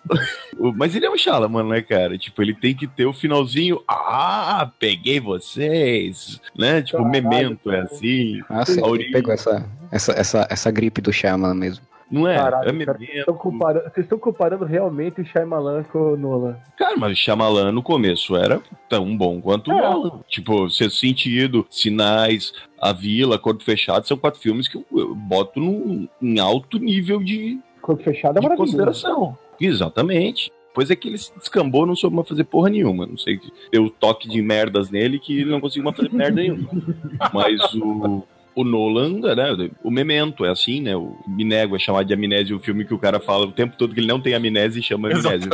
o- 0.58 0.72
mas 0.74 0.94
ele 0.96 1.06
é 1.06 1.10
um 1.10 1.16
Shalaman, 1.16 1.62
né, 1.64 1.80
cara? 1.82 2.18
Tipo, 2.18 2.42
ele 2.42 2.52
tem 2.54 2.74
que 2.74 2.86
ter 2.88 3.06
o 3.06 3.12
finalzinho. 3.12 3.80
Ah, 3.86 4.68
peguei 4.78 5.20
vocês! 5.20 6.40
Né? 6.56 6.82
Tipo, 6.82 6.98
Caralho, 7.04 7.10
memento 7.28 7.70
é 7.70 7.74
cara. 7.76 7.84
assim. 7.84 8.40
Ah, 8.48 8.64
origem. 8.82 9.12
pegou 9.12 9.32
essa, 9.32 9.64
essa, 9.92 10.12
essa, 10.12 10.46
essa 10.50 10.70
gripe 10.70 11.00
do 11.00 11.12
Shyamalan 11.12 11.54
mesmo. 11.54 11.84
Não 12.10 12.26
é? 12.26 12.36
Caralho, 12.36 12.82
é 12.82 12.84
cara. 12.86 12.98
Vocês 12.98 13.18
estão 13.18 13.34
comparando, 13.34 13.84
vocês 13.84 14.04
estão 14.06 14.18
comparando 14.18 14.64
realmente 14.64 15.20
o 15.20 15.24
Shyamalan 15.24 15.82
com 15.84 15.98
o 16.12 16.16
Nolan. 16.16 16.56
Cara, 16.76 16.96
mas 16.96 17.12
o 17.12 17.16
Shyamalan 17.16 17.72
no 17.72 17.82
começo 17.82 18.34
era 18.34 18.62
tão 18.88 19.16
bom 19.16 19.40
quanto 19.40 19.70
o 19.70 19.74
É. 19.74 19.80
Nolan. 19.80 20.20
Tipo, 20.28 20.70
Sexto 20.70 20.96
Sentido, 20.98 21.66
Sinais, 21.68 22.52
A 22.80 22.92
Vila, 22.92 23.38
Corpo 23.38 23.62
Fechado, 23.62 24.06
são 24.06 24.16
quatro 24.16 24.40
filmes 24.40 24.68
que 24.68 24.76
eu, 24.78 24.84
eu 24.92 25.14
boto 25.14 25.60
num, 25.60 26.08
em 26.22 26.38
alto 26.40 26.78
nível 26.78 27.22
de, 27.22 27.58
Corpo 27.82 28.02
fechado 28.02 28.38
é 28.38 28.40
maravilhoso. 28.42 28.72
consideração. 28.72 29.36
Exatamente. 29.60 30.50
Pois 30.74 30.90
é 30.90 30.96
que 30.96 31.08
ele 31.08 31.18
se 31.18 31.36
descambou, 31.36 31.84
não 31.86 31.96
soube 31.96 32.14
mais 32.14 32.28
fazer 32.28 32.44
porra 32.44 32.68
nenhuma. 32.70 33.06
Não 33.06 33.16
sei, 33.16 33.40
deu 33.72 33.90
toque 33.90 34.28
de 34.28 34.40
merdas 34.40 34.90
nele 34.90 35.18
que 35.18 35.40
ele 35.40 35.50
não 35.50 35.60
conseguiu 35.60 35.84
mais 35.84 35.96
fazer 35.96 36.12
merda 36.12 36.40
nenhuma. 36.40 36.68
Mas 37.34 37.74
o, 37.74 38.22
o 38.60 38.64
Nolan, 38.64 39.20
né? 39.34 39.70
O 39.84 39.90
Memento 39.90 40.44
é 40.44 40.50
assim, 40.50 40.80
né? 40.80 40.96
O 40.96 41.16
me 41.28 41.44
nego 41.44 41.76
a 41.76 41.78
chamar 41.78 42.02
de 42.04 42.12
amnésia 42.12 42.56
o 42.56 42.58
filme 42.58 42.84
que 42.84 42.92
o 42.92 42.98
cara 42.98 43.20
fala 43.20 43.46
o 43.46 43.52
tempo 43.52 43.76
todo 43.76 43.94
que 43.94 44.00
ele 44.00 44.06
não 44.08 44.20
tem 44.20 44.34
amnésia 44.34 44.80
e 44.80 44.82
chama 44.82 45.08
amnésia. 45.08 45.48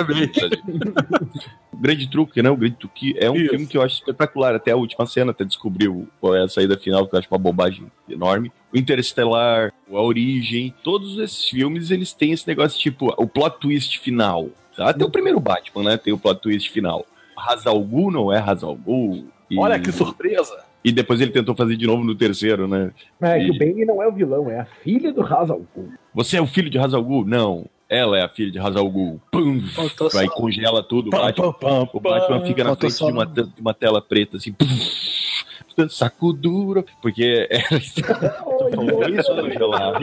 O 1.73 1.77
Grande 1.77 2.09
Truque, 2.09 2.43
né? 2.43 2.51
O 2.51 2.57
Grande 2.57 2.77
Truque 2.77 3.15
é 3.19 3.31
um 3.31 3.37
Isso. 3.37 3.51
filme 3.51 3.67
que 3.67 3.77
eu 3.77 3.83
acho 3.83 3.97
espetacular. 3.97 4.55
Até 4.55 4.71
a 4.71 4.77
última 4.77 5.05
cena, 5.07 5.33
até 5.33 5.45
descobriu 5.45 6.09
qual 6.21 6.35
é 6.35 6.43
a 6.45 6.49
saída 6.49 6.79
final, 6.79 7.07
que 7.07 7.15
eu 7.15 7.19
acho 7.19 7.29
uma 7.31 7.39
bobagem 7.39 7.87
enorme. 8.09 8.51
O 8.73 8.79
Interestelar, 8.79 9.73
A 9.93 10.01
Origem, 10.01 10.73
todos 10.83 11.19
esses 11.19 11.45
filmes, 11.49 11.91
eles 11.91 12.13
têm 12.13 12.33
esse 12.33 12.47
negócio 12.47 12.79
tipo, 12.81 13.13
o 13.19 13.27
plot 13.27 13.59
twist 13.61 13.99
final. 13.99 14.49
Tá? 14.77 14.91
Até 14.91 15.05
o 15.05 15.11
primeiro 15.11 15.39
Batman, 15.41 15.83
né? 15.85 15.97
Tem 15.97 16.13
o 16.13 16.19
plot 16.19 16.41
twist 16.41 16.71
final. 16.71 17.05
Hazal 17.37 17.81
Ghul 17.83 18.11
não 18.11 18.33
é 18.33 18.39
Hazal 18.39 18.75
Ghul. 18.77 19.27
E- 19.51 19.59
Olha 19.59 19.79
que 19.79 19.93
surpresa! 19.93 20.65
E 20.85 20.93
depois 20.93 21.19
ele 21.21 21.31
tentou 21.31 21.55
fazer 21.57 21.77
de 21.77 21.87
novo 21.87 22.05
no 22.05 22.15
terceiro, 22.15 22.69
né? 22.69 22.91
É 23.23 23.39
que 23.39 23.47
E- 23.47 23.51
o 23.51 23.59
Bane 23.59 23.85
não 23.87 24.03
é 24.03 24.07
o 24.09 24.13
vilão, 24.13 24.51
é 24.51 24.61
a 24.61 24.65
filha 24.67 25.13
do 25.13 25.23
Hazal 25.23 25.63
Ghul. 25.75 25.93
Você 26.15 26.37
é 26.37 26.43
o 26.43 26.47
filho 26.47 26.69
de 26.69 26.79
Hazal 26.79 27.03
Ghul? 27.03 27.25
Não. 27.25 27.65
Ela 27.89 28.19
é 28.19 28.23
a 28.23 28.29
filha 28.29 28.51
de 28.51 28.59
Hazal 28.59 28.89
Ghul. 28.91 29.21
Pum! 29.31 29.61
Faltou 29.75 30.11
Vai 30.11 30.27
só- 30.27 30.33
congela 30.35 30.83
tudo. 30.83 31.09
O 31.09 31.11
Batman, 31.11 31.89
o 31.93 32.01
Batman 32.01 32.41
fica 32.47 32.65
na 32.65 32.77
frente 32.77 32.93
só 32.95 33.07
de 33.07 33.13
uma, 33.13 33.25
de 33.27 33.47
uma 33.61 33.73
tela 33.75 34.03
preta, 34.03 34.37
assim. 34.37 34.53
pum, 34.53 34.67
Saco 35.89 36.33
duro. 36.33 36.85
Porque 37.03 37.49
é 37.51 37.59
isso, 37.79 39.33
Angela. 39.33 39.99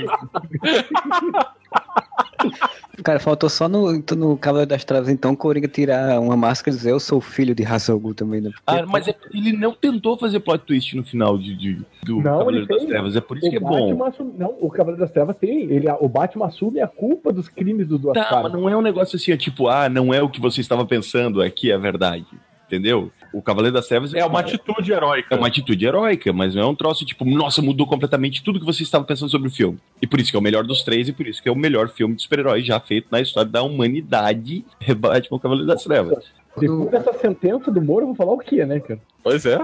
Cara, 3.03 3.19
faltou 3.19 3.49
só 3.49 3.67
no, 3.69 3.91
no 4.15 4.37
Cavaleiro 4.37 4.69
das 4.69 4.83
Trevas, 4.83 5.09
então, 5.09 5.31
o 5.31 5.37
Coringa 5.37 5.67
tirar 5.67 6.19
uma 6.19 6.35
máscara 6.37 6.75
e 6.75 6.77
dizer 6.77 6.91
eu 6.91 6.99
sou 6.99 7.17
o 7.17 7.21
filho 7.21 7.55
de 7.55 7.63
Ghul 7.63 8.13
também, 8.13 8.41
né? 8.41 8.49
Porque- 8.51 8.81
Ah, 8.81 8.85
mas 8.85 9.07
é- 9.07 9.15
ele 9.33 9.53
não 9.53 9.73
tentou 9.73 10.17
fazer 10.17 10.39
plot 10.41 10.65
twist 10.65 10.95
no 10.95 11.03
final 11.03 11.37
de, 11.37 11.55
de- 11.55 11.81
do 12.03 12.17
Não, 12.17 12.39
Cavaleiro 12.39 12.67
ele 12.69 12.79
das. 12.79 12.85
Trevas. 12.87 13.15
É 13.15 13.21
por 13.21 13.37
isso 13.37 13.49
que 13.49 13.55
é 13.55 13.59
o 13.59 13.61
bom. 13.61 13.87
Batman 13.95 14.07
assume- 14.07 14.33
não, 14.37 14.55
o 14.59 14.69
Cavaleiro 14.69 14.99
das 15.01 15.11
Trevas 15.11 15.35
tem. 15.37 15.61
Ele, 15.71 15.89
o 15.99 16.07
Batman 16.09 16.45
assume 16.47 16.81
a 16.81 16.87
culpa 16.87 17.31
dos 17.33 17.47
crimes 17.47 17.87
dos 17.87 17.99
duas 17.99 18.13
Tá, 18.13 18.25
caras. 18.25 18.43
mas 18.51 18.53
não 18.53 18.69
é 18.69 18.75
um 18.75 18.81
negócio 18.81 19.15
assim, 19.15 19.31
é 19.31 19.37
tipo, 19.37 19.67
ah, 19.67 19.87
não 19.89 20.13
é 20.13 20.21
o 20.21 20.29
que 20.29 20.39
você 20.41 20.61
estava 20.61 20.85
pensando, 20.85 21.41
aqui 21.41 21.71
é 21.71 21.75
a 21.75 21.77
verdade. 21.79 22.25
Entendeu? 22.71 23.11
O 23.33 23.41
Cavaleiro 23.41 23.73
das 23.73 23.85
Trevas 23.85 24.13
É 24.13 24.25
uma 24.25 24.39
atitude 24.39 24.93
heróica. 24.93 25.35
É 25.35 25.37
uma 25.37 25.47
atitude 25.47 25.85
heróica, 25.85 26.31
mas 26.31 26.55
não 26.55 26.63
é 26.63 26.65
um 26.65 26.75
troço 26.75 27.05
tipo, 27.05 27.25
nossa, 27.25 27.61
mudou 27.61 27.85
completamente 27.85 28.41
tudo 28.41 28.61
que 28.61 28.65
você 28.65 28.81
estava 28.81 29.03
pensando 29.03 29.29
sobre 29.29 29.49
o 29.49 29.51
filme. 29.51 29.77
E 30.01 30.07
por 30.07 30.21
isso 30.21 30.31
que 30.31 30.37
é 30.37 30.39
o 30.39 30.41
melhor 30.41 30.63
dos 30.63 30.81
três, 30.81 31.09
e 31.09 31.11
por 31.11 31.27
isso 31.27 31.43
que 31.43 31.49
é 31.49 31.51
o 31.51 31.55
melhor 31.55 31.89
filme 31.89 32.15
de 32.15 32.21
super-herói 32.21 32.61
já 32.61 32.79
feito 32.79 33.07
na 33.11 33.19
história 33.19 33.51
da 33.51 33.61
humanidade. 33.61 34.63
Rebate 34.79 35.27
com 35.27 35.35
o 35.35 35.39
Cavaleiro 35.39 35.67
das 35.67 35.83
Trevas. 35.83 36.23
Depois 36.57 36.91
dessa 36.91 37.11
sentença 37.13 37.69
do 37.69 37.81
Moro, 37.81 38.03
eu 38.03 38.07
vou 38.07 38.15
falar 38.15 38.31
o 38.31 38.37
quê, 38.37 38.65
né, 38.65 38.79
cara? 38.79 39.01
Pois 39.21 39.45
é. 39.45 39.59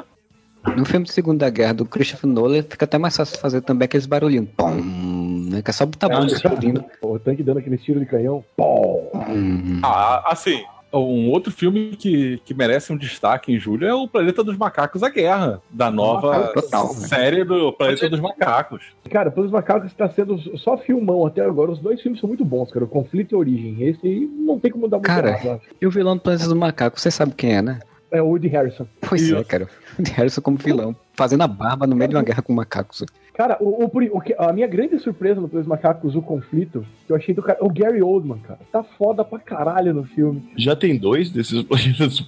No 0.76 0.84
filme 0.84 1.05
de 1.05 1.14
Segunda 1.14 1.49
Guerra 1.49 1.76
do 1.76 1.86
Christopher 1.86 2.30
Nolan, 2.30 2.62
fica 2.64 2.84
até 2.84 2.97
mais 2.97 3.16
fácil 3.16 3.39
fazer 3.39 3.62
também 3.62 3.86
aqueles 3.86 4.05
barulhinhos. 4.05 4.49
Pum, 4.58 5.47
né? 5.49 5.62
Que 5.62 5.70
é 5.70 5.74
só 5.74 5.86
botar 5.86 6.08
a 6.08 6.20
bunda 6.20 6.34
explodindo. 6.34 6.84
O 7.01 7.18
tanque 7.18 7.41
dando 7.41 7.60
aquele 7.60 7.78
tiro 7.78 8.01
de 8.01 8.05
canhão. 8.05 8.43
Pô! 8.58 9.10
Hum. 9.30 9.80
Ah, 9.82 10.24
assim, 10.28 10.62
um 11.06 11.30
outro 11.30 11.52
filme 11.52 11.95
que, 11.98 12.41
que 12.45 12.54
merece 12.54 12.91
um 12.91 12.98
destaque 12.98 13.52
em 13.52 13.60
julho 13.60 13.88
é 13.88 13.93
o 13.93 14.08
Planeta 14.08 14.43
dos 14.43 14.58
Macacos, 14.58 15.04
a 15.04 15.10
Guerra, 15.10 15.62
da 15.70 15.91
nova 15.91 16.48
Total, 16.54 16.88
né? 16.88 17.08
série 17.08 17.43
do 17.43 17.72
Planeta 17.74 18.10
dos 18.10 18.20
Macacos. 18.20 18.84
Cara, 19.10 19.32
pelos 19.32 19.52
macacos 19.52 19.88
está 19.88 20.10
sendo 20.10 20.38
só 20.58 20.78
filmão 20.78 21.26
até 21.26 21.41
agora. 21.41 21.72
Os 21.72 21.80
dois 21.80 22.02
filmes 22.02 22.20
são 22.20 22.28
muito 22.28 22.43
bons, 22.43 22.72
cara. 22.72 22.86
O 22.86 22.88
Conflito 22.88 23.34
e 23.34 23.36
a 23.36 23.39
Origem. 23.39 23.84
Esse 23.84 24.06
aí 24.06 24.20
não 24.26 24.60
tem 24.60 24.72
como 24.72 24.88
dar 24.88 24.98
muito 24.98 25.08
Cara, 25.08 25.30
errado, 25.30 25.45
eu 25.45 25.54
acho. 25.54 25.66
E 25.82 25.88
o 25.88 25.91
vilão 25.91 26.16
do 26.16 26.22
Planeta 26.22 26.48
do 26.48 26.56
Macaco, 26.56 27.00
você 27.00 27.12
sabe 27.12 27.34
quem 27.36 27.56
é, 27.56 27.62
né? 27.62 27.80
É 28.12 28.22
o 28.22 28.28
Woody 28.28 28.48
Harrison. 28.48 28.88
Pois 29.02 29.22
Isso. 29.22 29.36
é, 29.36 29.43
cara. 29.43 29.68
O 30.00 30.04
Harrison 30.16 30.41
como 30.41 30.58
vilão, 30.58 30.95
fazendo 31.14 31.43
a 31.43 31.48
barba 31.48 31.88
no 31.88 31.95
meio 31.95 32.10
de 32.10 32.16
uma 32.16 32.24
guerra 32.24 32.41
com 32.41 32.54
macacos. 32.54 33.04
Cara, 33.38 33.56
o, 33.62 33.86
o- 33.86 34.18
o 34.18 34.20
que- 34.22 34.36
a 34.36 34.52
minha 34.52 34.66
grande 34.66 34.98
surpresa 34.98 35.40
no 35.40 35.48
Pelos 35.48 35.68
Macacos, 35.68 36.16
o 36.16 36.22
conflito, 36.24 36.84
que 37.06 37.14
eu 37.14 37.16
achei 37.16 37.36
do 37.36 37.44
cara. 37.44 37.60
O 37.62 37.70
Gary 37.72 38.02
Oldman, 38.02 38.40
cara. 38.40 38.60
Tá 38.72 38.84
foda 38.84 39.24
pra 39.24 39.38
caralho 39.38 39.94
no 39.94 40.04
filme. 40.06 40.42
Já 40.58 40.76
tem 40.76 40.98
dois 40.98 41.30
desses 41.30 41.62
planetas 41.64 42.20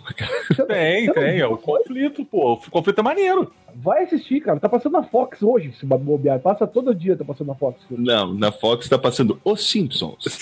Tem, 0.68 1.12
tem, 1.12 1.39
é 1.39 1.47
o 1.47 1.57
conflito, 1.57 2.24
pô. 2.24 2.53
O 2.53 2.72
conflito 2.72 2.99
é 2.99 3.03
maneiro. 3.03 3.51
Vai 3.76 4.03
assistir, 4.03 4.39
cara. 4.41 4.60
Tá 4.60 4.70
passando 4.70 4.93
na 4.93 5.03
Fox 5.03 5.41
hoje, 5.41 5.74
se 5.80 5.86
bobear. 5.86 6.39
Passa 6.39 6.68
todo 6.68 6.93
dia, 6.93 7.16
tá 7.18 7.26
passando 7.26 7.47
na 7.47 7.55
Fox. 7.55 7.80
Não, 7.89 8.34
na 8.34 8.51
Fox 8.51 8.88
tá 8.88 8.97
passando 8.99 9.39
Os 9.43 9.68
Simpsons. 9.68 10.38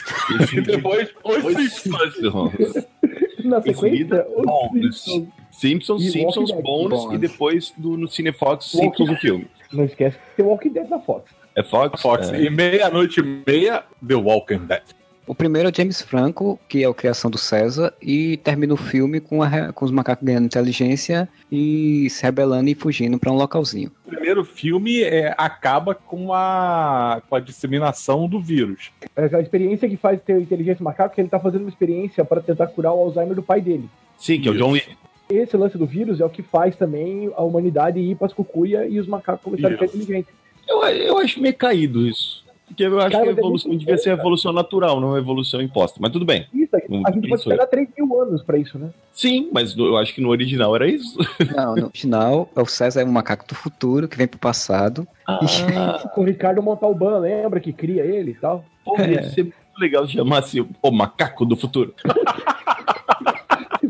E 0.54 0.60
depois, 0.68 1.10
os 1.24 1.46
Os 1.46 1.56
Simpsons. 1.82 2.14
Simpsons. 2.14 2.88
Na 3.48 3.62
sequência, 3.62 4.28
os. 4.36 5.02
Simpsons. 5.02 5.28
Simpsons, 5.58 6.04
E 6.04 6.12
Simpsons, 6.12 6.52
Bônus. 6.52 7.14
e 7.14 7.18
depois 7.18 7.74
do, 7.78 7.98
no 7.98 8.08
Cinefox 8.08 8.66
Simpsons 8.66 9.10
o 9.10 9.16
filme. 9.16 9.48
Não 9.74 9.84
esquece 9.84 10.18
que 10.18 10.36
tem 10.38 10.46
o 10.46 10.50
Walking 10.50 10.70
Dead 10.70 10.88
na 10.88 11.00
Fox. 11.00 11.32
É 11.56 11.64
Fox? 11.64 12.02
Fox. 12.02 12.30
É. 12.32 12.44
E 12.44 12.50
meia-noite 12.50 13.20
e 13.20 13.24
meia, 13.24 13.84
The 14.08 14.16
Walking 14.16 14.66
Dead. 14.68 14.84
O 15.26 15.36
primeiro 15.36 15.68
é 15.68 15.72
o 15.72 15.76
James 15.76 16.02
Franco, 16.02 16.58
que 16.70 16.86
é 16.86 16.88
a 16.88 16.94
criação 16.94 17.30
do 17.30 17.38
César, 17.38 17.94
e 18.02 18.38
termina 18.38 18.74
o 18.74 18.78
filme 18.78 19.20
com, 19.20 19.44
a 19.44 19.74
com 19.74 19.84
os 19.84 19.92
macacos 19.92 20.24
ganhando 20.26 20.46
inteligência 20.46 21.28
e 21.52 22.10
se 22.10 22.24
rebelando 22.24 22.70
e 22.70 22.76
fugindo 22.76 23.20
pra 23.20 23.30
um 23.30 23.36
localzinho. 23.36 23.92
O 24.06 24.10
primeiro 24.10 24.46
filme 24.46 25.02
é, 25.02 25.36
acaba 25.38 25.94
com 25.94 26.32
a, 26.32 27.22
com 27.28 27.36
a 27.36 27.42
disseminação 27.42 28.26
do 28.30 28.40
vírus. 28.40 28.90
É 29.18 29.36
a 29.36 29.42
experiência 29.42 29.90
que 29.90 29.98
faz 29.98 30.22
ter 30.22 30.40
inteligência 30.40 30.82
macaco, 30.82 31.14
que 31.14 31.20
ele 31.20 31.28
tá 31.28 31.40
fazendo 31.40 31.62
uma 31.62 31.70
experiência 31.70 32.24
para 32.24 32.40
tentar 32.40 32.68
curar 32.68 32.94
o 32.94 33.00
Alzheimer 33.00 33.36
do 33.36 33.44
pai 33.44 33.60
dele. 33.60 33.90
Sim, 34.18 34.40
que 34.40 34.48
é 34.48 34.52
o 34.52 34.58
John 34.58 34.72
Lee. 34.72 34.84
Esse 35.30 35.58
lance 35.58 35.78
do 35.78 35.86
vírus 35.86 36.20
é 36.22 36.26
o 36.26 36.30
que 36.30 36.42
faz 36.42 36.76
também 36.76 37.32
a 37.36 37.44
humanidade 37.44 38.00
ir 38.00 38.16
pras 38.16 38.34
cucuia 38.34 38.88
e 38.88 39.00
os 39.00 39.08
macacos 39.08 39.44
começarem 39.44 39.76
a 39.76 39.80
ficar 39.80 39.94
inteligentes. 39.98 40.34
Eu, 40.68 40.82
eu 40.84 41.18
acho 41.18 41.42
meio 41.42 41.56
caído 41.56 42.06
isso. 42.08 42.46
Porque 42.66 42.84
eu 42.84 43.00
acho 43.00 43.12
Cara, 43.12 43.24
que 43.24 43.30
a 43.30 43.34
é 43.34 43.38
evolução 43.38 43.76
devia 43.78 43.98
ser 43.98 44.10
a 44.10 44.12
cara. 44.12 44.22
evolução 44.22 44.52
natural, 44.52 45.00
não 45.00 45.16
a 45.16 45.18
evolução 45.18 45.62
imposta. 45.62 46.00
Mas 46.02 46.12
tudo 46.12 46.26
bem. 46.26 46.46
Isso, 46.54 46.76
a 46.76 46.80
Não 46.90 46.98
gente 46.98 47.04
pode 47.06 47.22
pensou. 47.22 47.38
esperar 47.54 47.66
3 47.68 47.88
mil 47.98 48.22
anos 48.22 48.44
pra 48.44 48.58
isso, 48.58 48.78
né? 48.78 48.90
Sim, 49.14 49.50
mas 49.54 49.76
eu 49.78 49.96
acho 49.96 50.14
que 50.14 50.20
no 50.20 50.28
original 50.30 50.76
era 50.76 50.86
isso. 50.86 51.18
Não, 51.56 51.76
no 51.76 51.90
final, 51.92 52.50
o 52.54 52.66
César 52.66 53.02
é 53.02 53.06
um 53.06 53.12
macaco 53.12 53.48
do 53.48 53.56
futuro 53.56 54.06
que 54.10 54.18
vem 54.18 54.28
pro 54.28 54.38
passado. 54.38 55.08
Ah, 55.26 55.40
Com 56.14 56.22
o 56.22 56.26
Ricardo 56.26 56.62
Montalban, 56.62 57.20
lembra 57.20 57.62
que 57.62 57.72
cria 57.72 58.04
ele 58.04 58.32
e 58.32 58.36
tal? 58.36 58.66
pô, 58.84 58.98
ia 59.02 59.24
ser 59.30 59.44
muito 59.44 59.56
legal 59.80 60.06
se 60.06 60.14
chamasse 60.14 60.60
o 60.82 60.92
macaco 60.92 61.46
do 61.46 61.56
futuro. 61.56 61.94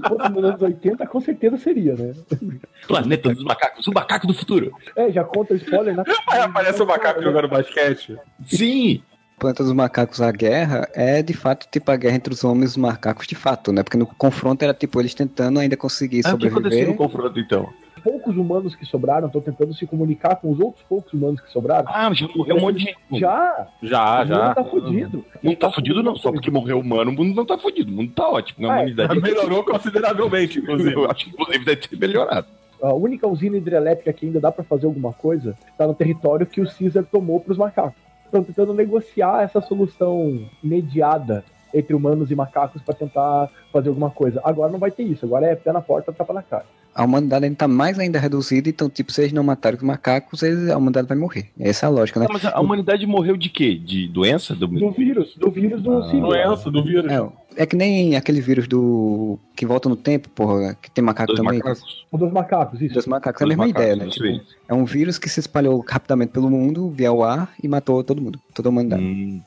Se 0.07 0.15
fosse 0.17 0.29
nos 0.29 0.43
anos 0.43 0.61
80, 0.61 1.07
com 1.07 1.21
certeza 1.21 1.57
seria, 1.57 1.95
né? 1.95 2.13
Planeta 2.87 3.33
dos 3.33 3.43
macacos, 3.43 3.87
o 3.87 3.91
macaco 3.93 4.27
do 4.27 4.33
futuro. 4.33 4.71
É, 4.95 5.11
já 5.11 5.23
conta 5.23 5.53
o 5.53 5.57
spoiler 5.57 5.95
na 5.95 6.03
Aí 6.29 6.39
aparece 6.41 6.81
o 6.81 6.85
macaco 6.85 7.21
jogando 7.21 7.47
basquete. 7.47 8.17
Sim, 8.45 9.01
Planeta 9.39 9.63
dos 9.63 9.73
Macacos, 9.73 10.19
a 10.19 10.31
guerra, 10.31 10.89
é 10.95 11.21
de 11.21 11.33
fato 11.33 11.67
tipo 11.71 11.91
a 11.91 11.95
guerra 11.95 12.15
entre 12.15 12.33
os 12.33 12.43
homens 12.43 12.71
e 12.71 12.73
os 12.73 12.77
macacos 12.77 13.27
de 13.27 13.35
fato, 13.35 13.71
né? 13.71 13.83
Porque 13.83 13.95
no 13.97 14.07
confronto 14.07 14.63
era 14.63 14.73
tipo 14.73 14.99
eles 14.99 15.13
tentando 15.13 15.59
ainda 15.59 15.77
conseguir 15.77 16.21
Ah, 16.25 16.33
o 16.33 16.37
que 16.39 16.47
aconteceu 16.47 16.53
sobreviver. 16.71 16.87
no 16.87 16.95
confronto 16.95 17.39
então? 17.39 17.69
Poucos 18.09 18.37
humanos 18.37 18.73
que 18.75 18.85
sobraram 18.85 19.27
estão 19.27 19.41
tentando 19.41 19.73
se 19.73 19.85
comunicar 19.85 20.35
com 20.37 20.49
os 20.51 20.59
outros 20.59 20.83
poucos 20.87 21.11
humanos 21.13 21.41
que 21.41 21.51
sobraram. 21.51 21.85
Ah, 21.89 22.13
já 22.13 22.27
morreu 22.35 22.55
um 22.55 22.61
monte 22.61 22.77
de 22.77 22.83
gente. 22.85 22.97
Já, 23.19 23.67
Já, 23.81 24.15
o 24.15 24.25
mundo 24.25 24.27
já. 24.37 24.55
tá 24.55 24.63
fudido. 24.63 25.25
Não 25.43 25.55
tá 25.55 25.71
fudido, 25.71 26.03
não. 26.03 26.15
Só 26.15 26.31
porque 26.31 26.49
morreu 26.49 26.79
humano, 26.79 27.11
o 27.11 27.13
mundo 27.13 27.35
não 27.35 27.45
tá 27.45 27.57
fudido. 27.57 27.91
O 27.91 27.95
mundo 27.95 28.11
tá 28.13 28.29
ótimo. 28.29 28.65
A 28.67 28.71
É, 28.71 28.75
humanidade. 28.77 29.19
Melhorou 29.21 29.63
consideravelmente, 29.63 30.59
inclusive. 30.59 30.93
Eu 30.93 31.11
acho 31.11 31.25
que 31.25 31.31
inclusive 31.31 31.65
deve 31.65 31.81
ter 31.87 31.97
melhorado. 31.97 32.47
A 32.81 32.93
única 32.93 33.27
usina 33.27 33.57
hidrelétrica 33.57 34.13
que 34.13 34.25
ainda 34.25 34.39
dá 34.39 34.51
pra 34.51 34.63
fazer 34.63 34.85
alguma 34.85 35.11
coisa 35.11 35.57
está 35.71 35.85
no 35.87 35.93
território 35.95 36.45
que 36.45 36.61
o 36.61 36.67
Caesar 36.69 37.03
tomou 37.11 37.39
pros 37.39 37.57
macacos. 37.57 37.99
Estão 38.25 38.43
tentando 38.43 38.73
negociar 38.73 39.43
essa 39.43 39.59
solução 39.61 40.45
mediada 40.63 41.43
entre 41.73 41.93
humanos 41.93 42.31
e 42.31 42.35
macacos 42.35 42.81
pra 42.81 42.93
tentar 42.93 43.49
fazer 43.71 43.89
alguma 43.89 44.09
coisa. 44.09 44.41
Agora 44.43 44.71
não 44.71 44.79
vai 44.79 44.91
ter 44.91 45.03
isso. 45.03 45.25
Agora 45.25 45.45
é 45.45 45.55
pé 45.55 45.71
na 45.71 45.81
porta, 45.81 46.11
tapa 46.13 46.33
na 46.33 46.41
cara. 46.41 46.65
A 46.95 47.03
humanidade 47.05 47.45
ainda 47.45 47.55
tá 47.57 47.67
mais 47.67 47.99
ainda 47.99 48.17
reduzida, 48.19 48.67
então, 48.69 48.89
tipo, 48.89 49.11
se 49.11 49.21
eles 49.21 49.31
não 49.33 49.43
matarem 49.43 49.77
os 49.77 49.83
macacos, 49.83 50.41
eles- 50.41 50.67
a 50.69 50.77
humanidade 50.77 51.07
vai 51.07 51.15
morrer. 51.17 51.49
Essa 51.59 51.85
é 51.85 51.87
a 51.87 51.91
lógica, 51.91 52.19
né? 52.19 52.25
Ah, 52.27 52.33
mas 52.33 52.43
a 52.45 52.59
humanidade 52.59 53.05
morreu 53.05 53.37
de 53.37 53.49
quê? 53.49 53.75
De 53.75 54.07
doença? 54.07 54.55
Do... 54.55 54.65
Do 54.67 54.89
vírus, 54.91 55.35
do 55.37 55.51
vírus 55.51 55.81
do 55.83 55.93
Ah. 55.93 56.09
Doença 56.11 56.71
do 56.71 56.83
vírus. 56.83 57.11
É, 57.11 57.19
é 57.57 57.65
que 57.65 57.75
nem 57.75 58.15
aquele 58.15 58.39
vírus 58.39 58.67
do. 58.67 59.39
que 59.55 59.65
volta 59.65 59.89
no 59.89 59.95
tempo, 59.95 60.29
porra, 60.29 60.75
que 60.81 60.89
tem 60.89 61.03
macaco 61.03 61.33
Dos 61.33 61.37
também. 61.37 61.59
macacos? 61.59 62.05
Um 62.13 62.17
dos 62.17 62.31
macacos, 62.31 62.81
isso. 62.81 62.93
Dos 62.93 63.07
macacos 63.07 63.41
é 63.41 63.43
a 63.43 63.47
mesma 63.47 63.67
macacos, 63.67 63.83
ideia, 63.83 63.95
né? 63.95 64.09
Tipo, 64.09 64.45
é 64.67 64.73
um 64.73 64.85
vírus 64.85 65.17
que 65.17 65.27
se 65.27 65.39
espalhou 65.39 65.83
rapidamente 65.87 66.31
pelo 66.31 66.49
mundo, 66.49 66.89
via 66.89 67.11
o 67.11 67.23
ar 67.23 67.51
e 67.61 67.67
matou 67.67 68.03
todo 68.03 68.21
mundo, 68.21 68.39
toda 68.53 68.69
a 68.69 68.71
humanidade. 68.71 69.03
Hum. 69.03 69.41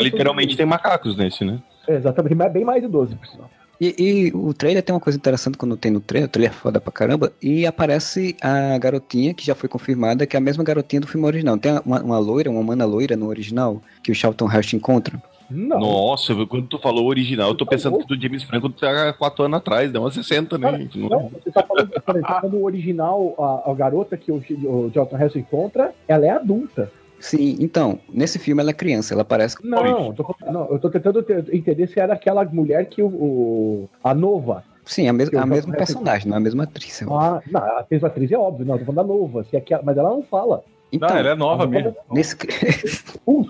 Literalmente 0.00 0.56
tem 0.56 0.66
macacos 0.66 1.16
nesse, 1.16 1.44
né? 1.44 1.60
É, 1.86 1.96
exatamente, 1.96 2.34
mas 2.34 2.52
bem 2.52 2.64
mais 2.64 2.82
de 2.82 2.88
12, 2.88 3.14
por 3.14 3.26
sinal. 3.26 3.50
E, 3.80 3.94
e 3.98 4.32
o 4.34 4.54
trailer 4.54 4.82
tem 4.82 4.94
uma 4.94 5.00
coisa 5.00 5.18
interessante 5.18 5.58
quando 5.58 5.76
tem 5.76 5.90
no 5.90 6.00
trailer, 6.00 6.28
o 6.28 6.30
trailer 6.32 6.50
é 6.50 6.54
foda 6.54 6.80
pra 6.80 6.92
caramba, 6.92 7.32
e 7.42 7.66
aparece 7.66 8.36
a 8.40 8.78
garotinha, 8.78 9.34
que 9.34 9.44
já 9.44 9.54
foi 9.54 9.68
confirmada, 9.68 10.26
que 10.26 10.36
é 10.36 10.38
a 10.38 10.40
mesma 10.40 10.62
garotinha 10.62 11.00
do 11.00 11.06
filme 11.08 11.26
original. 11.26 11.58
Tem 11.58 11.72
uma, 11.84 12.00
uma 12.00 12.18
loira, 12.18 12.50
uma 12.50 12.62
mana 12.62 12.84
loira 12.84 13.16
no 13.16 13.26
original, 13.26 13.82
que 14.02 14.12
o 14.12 14.14
Charlton 14.14 14.50
Heston 14.50 14.76
encontra. 14.76 15.20
Não. 15.54 15.78
Nossa, 15.78 16.34
quando 16.46 16.66
tu 16.66 16.78
falou 16.78 17.06
original, 17.06 17.48
eu 17.50 17.54
tô 17.54 17.64
pensando 17.64 17.98
que 17.98 18.06
do 18.06 18.20
James 18.20 18.42
Franco 18.42 18.68
tá 18.70 19.12
4 19.12 19.44
anos 19.44 19.58
atrás, 19.58 19.90
deu 19.92 20.00
umas 20.02 20.14
60, 20.14 20.58
né? 20.58 20.78
gente? 20.78 20.98
Não- 20.98 21.08
Não, 21.08 21.28
você 21.28 21.50
tá 21.50 21.62
falando, 21.62 21.88
por 22.00 22.16
exemplo, 22.16 22.50
no 22.50 22.64
original, 22.64 23.34
a, 23.38 23.70
a 23.70 23.74
garota 23.74 24.16
que 24.16 24.32
o, 24.32 24.36
o 24.36 24.90
Jonathan 24.92 25.18
Heston 25.24 25.38
encontra, 25.38 25.94
ela 26.08 26.26
é 26.26 26.30
adulta. 26.30 26.90
Sim, 27.20 27.56
então, 27.60 27.98
nesse 28.12 28.38
filme 28.38 28.60
ela 28.60 28.70
é 28.70 28.74
criança, 28.74 29.14
ela 29.14 29.24
parece. 29.24 29.56
Não, 29.64 30.08
eu 30.08 30.12
tô, 30.12 30.34
não, 30.50 30.66
eu 30.70 30.78
tô 30.78 30.90
tentando 30.90 31.22
te- 31.22 31.56
entender 31.56 31.86
se 31.86 31.98
era 31.98 32.12
aquela 32.12 32.44
mulher 32.44 32.84
que 32.86 33.00
o. 33.02 33.06
o- 33.06 33.88
a 34.02 34.12
nova. 34.12 34.62
Sim, 34.84 35.08
a, 35.08 35.12
mes 35.14 35.32
a 35.32 35.46
mesma 35.46 35.72
personagem, 35.74 36.28
não 36.28 36.34
é 36.36 36.38
a 36.38 36.42
mesma 36.42 36.64
atriz. 36.64 37.02
Ah, 37.08 37.40
não, 37.50 37.60
a 37.62 37.86
mesma 37.90 38.08
atriz 38.08 38.30
é 38.30 38.36
óbvio, 38.36 38.66
não, 38.66 38.74
eu 38.74 38.80
tô 38.80 38.84
falando 38.92 39.08
da 39.08 39.14
nova. 39.14 39.44
Se 39.44 39.56
é 39.56 39.58
aquela, 39.58 39.82
mas 39.82 39.96
ela 39.96 40.10
não 40.10 40.22
fala. 40.22 40.62
Então, 40.92 41.08
Não, 41.08 41.16
ela 41.16 41.30
é 41.30 41.34
nova 41.34 41.66
mesmo. 41.66 41.94
nesse, 42.12 42.36
Uh, 43.26 43.46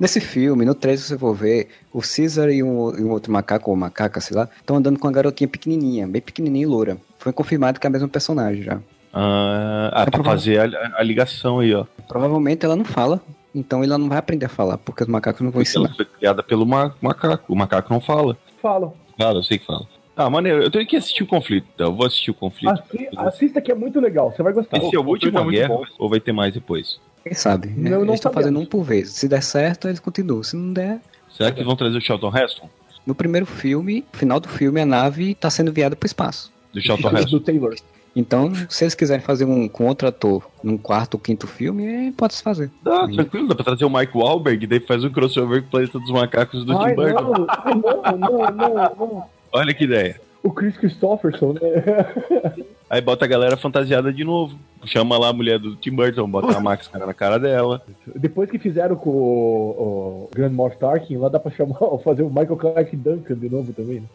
nesse 0.00 0.20
filme, 0.20 0.64
no 0.64 0.74
trailer, 0.74 0.98
se 0.98 1.08
você 1.08 1.18
for 1.18 1.34
ver, 1.34 1.68
o 1.92 2.00
Caesar 2.00 2.48
e 2.48 2.62
um, 2.62 2.98
e 2.98 3.04
um 3.04 3.10
outro 3.10 3.30
macaco, 3.32 3.70
ou 3.70 3.76
macaca, 3.76 4.20
sei 4.20 4.36
lá, 4.36 4.48
estão 4.58 4.76
andando 4.76 4.98
com 4.98 5.06
uma 5.06 5.12
garotinha 5.12 5.46
pequenininha, 5.46 6.08
bem 6.08 6.22
pequenininha 6.22 6.64
e 6.64 6.66
loura. 6.66 6.96
Foi 7.18 7.32
confirmado 7.32 7.78
que 7.78 7.86
é 7.86 7.88
a 7.88 7.90
mesma 7.92 8.08
personagem 8.08 8.62
já. 8.62 8.80
Ah, 9.12 9.90
ah, 9.92 10.02
É 10.02 10.10
pra 10.10 10.24
fazer 10.24 10.58
a, 10.60 10.92
a 10.98 11.02
ligação 11.02 11.58
aí, 11.58 11.74
ó. 11.74 11.84
Provavelmente 12.08 12.64
ela 12.64 12.74
não 12.76 12.84
fala, 12.84 13.20
então 13.54 13.84
ela 13.84 13.98
não 13.98 14.08
vai 14.08 14.18
aprender 14.18 14.46
a 14.46 14.48
falar, 14.48 14.78
porque 14.78 15.02
os 15.02 15.08
macacos 15.08 15.40
não 15.42 15.50
vão 15.50 15.58
Ela 15.60 15.62
ensinar. 15.68 15.94
foi 15.94 16.04
criada 16.04 16.42
pelo 16.42 16.64
ma- 16.64 16.94
macaco. 17.00 17.52
O 17.52 17.56
macaco 17.56 17.92
não 17.92 18.00
fala. 18.00 18.36
fala. 18.62 18.92
Fala, 19.18 19.38
eu 19.38 19.42
sei 19.42 19.58
que 19.58 19.66
fala. 19.66 19.86
Ah, 20.16 20.28
maneiro, 20.28 20.62
eu 20.62 20.70
tenho 20.70 20.86
que 20.86 20.96
assistir 20.96 21.22
o 21.22 21.26
conflito, 21.26 21.66
então. 21.74 21.88
Eu 21.88 21.94
vou 21.96 22.06
assistir 22.06 22.30
o 22.30 22.34
conflito. 22.34 22.70
Assi- 22.72 23.08
assista 23.16 23.60
que 23.60 23.72
é 23.72 23.74
muito 23.74 23.98
legal, 24.00 24.30
você 24.30 24.42
vai 24.42 24.52
gostar. 24.52 24.76
Esse 24.76 24.94
é 24.94 24.98
o 24.98 25.06
último 25.06 25.38
é 25.38 25.42
muito 25.42 25.56
guerra 25.56 25.68
bom. 25.68 25.82
ou 25.98 26.08
vai 26.10 26.20
ter 26.20 26.32
mais 26.32 26.52
depois? 26.54 27.00
Quem 27.22 27.34
sabe? 27.34 27.68
Não, 27.68 27.82
né? 27.82 27.90
não 27.90 28.02
eles 28.02 28.14
estão 28.14 28.32
fazendo 28.32 28.58
um 28.58 28.66
por 28.66 28.82
vez. 28.82 29.10
Se 29.10 29.28
der 29.28 29.42
certo, 29.42 29.88
eles 29.88 30.00
continuam. 30.00 30.42
Se 30.42 30.56
não 30.56 30.72
der, 30.72 31.00
Será 31.30 31.50
que 31.50 31.58
eles 31.58 31.66
vão 31.66 31.76
trazer 31.76 31.98
o 31.98 32.00
Charlton 32.00 32.36
Heston? 32.36 32.68
no 33.06 33.14
primeiro 33.14 33.46
filme, 33.46 34.04
no 34.12 34.18
final 34.18 34.38
do 34.38 34.48
filme, 34.48 34.80
a 34.80 34.86
nave 34.86 35.32
está 35.32 35.48
sendo 35.50 35.70
enviada 35.70 35.96
para 35.96 36.04
o 36.04 36.06
espaço. 36.06 36.52
Do 36.72 36.80
Charlton 36.80 37.08
Heston? 37.10 37.30
do 37.30 37.40
Taylor. 37.40 37.74
Então, 38.14 38.52
se 38.68 38.84
eles 38.84 38.94
quiserem 38.94 39.24
fazer 39.24 39.44
um 39.44 39.68
com 39.68 39.86
outro 39.86 40.08
ator 40.08 40.48
num 40.62 40.76
quarto 40.76 41.14
ou 41.14 41.20
quinto 41.20 41.46
filme, 41.46 42.08
é, 42.08 42.12
pode 42.12 42.34
se 42.34 42.42
fazer. 42.42 42.70
Dá, 42.82 43.06
tranquilo, 43.08 43.48
dá 43.48 43.54
pra 43.54 43.64
trazer 43.64 43.84
o 43.84 43.90
Mike 43.90 44.16
Wahlberg, 44.16 44.66
daí 44.66 44.80
faz 44.80 45.04
um 45.04 45.10
crossover 45.10 45.62
com 45.62 45.68
o 45.68 45.70
Planeta 45.70 45.98
dos 45.98 46.10
Macacos 46.10 46.64
do 46.64 46.76
Ai, 46.76 46.90
Tim 46.90 46.96
Burton. 46.96 47.22
não, 47.22 47.46
ai, 47.48 47.74
não, 47.74 48.32
não, 48.32 48.50
não, 48.52 48.94
não. 48.98 49.24
Olha 49.52 49.72
que 49.72 49.84
ideia. 49.84 50.20
O 50.42 50.50
Chris 50.50 50.76
Christopherson, 50.76 51.52
né? 51.52 51.60
Aí 52.90 53.00
bota 53.00 53.24
a 53.24 53.28
galera 53.28 53.56
fantasiada 53.56 54.12
de 54.12 54.24
novo. 54.24 54.58
Chama 54.84 55.16
lá 55.16 55.28
a 55.28 55.32
mulher 55.32 55.58
do 55.60 55.76
Tim 55.76 55.92
Burton, 55.92 56.28
bota 56.28 56.56
a 56.56 56.60
máscara 56.60 57.06
na 57.06 57.14
cara 57.14 57.38
dela. 57.38 57.80
Depois 58.16 58.50
que 58.50 58.58
fizeram 58.58 58.96
com 58.96 59.10
o, 59.10 60.26
o 60.26 60.30
Grand 60.34 60.50
Moff 60.50 60.76
Tarkin, 60.76 61.16
lá 61.18 61.28
dá 61.28 61.38
pra 61.38 61.52
chamar, 61.52 61.78
fazer 62.02 62.22
o 62.22 62.28
Michael 62.28 62.56
Clark 62.56 62.96
Duncan 62.96 63.36
de 63.36 63.48
novo 63.48 63.72
também, 63.72 64.00
né? 64.00 64.06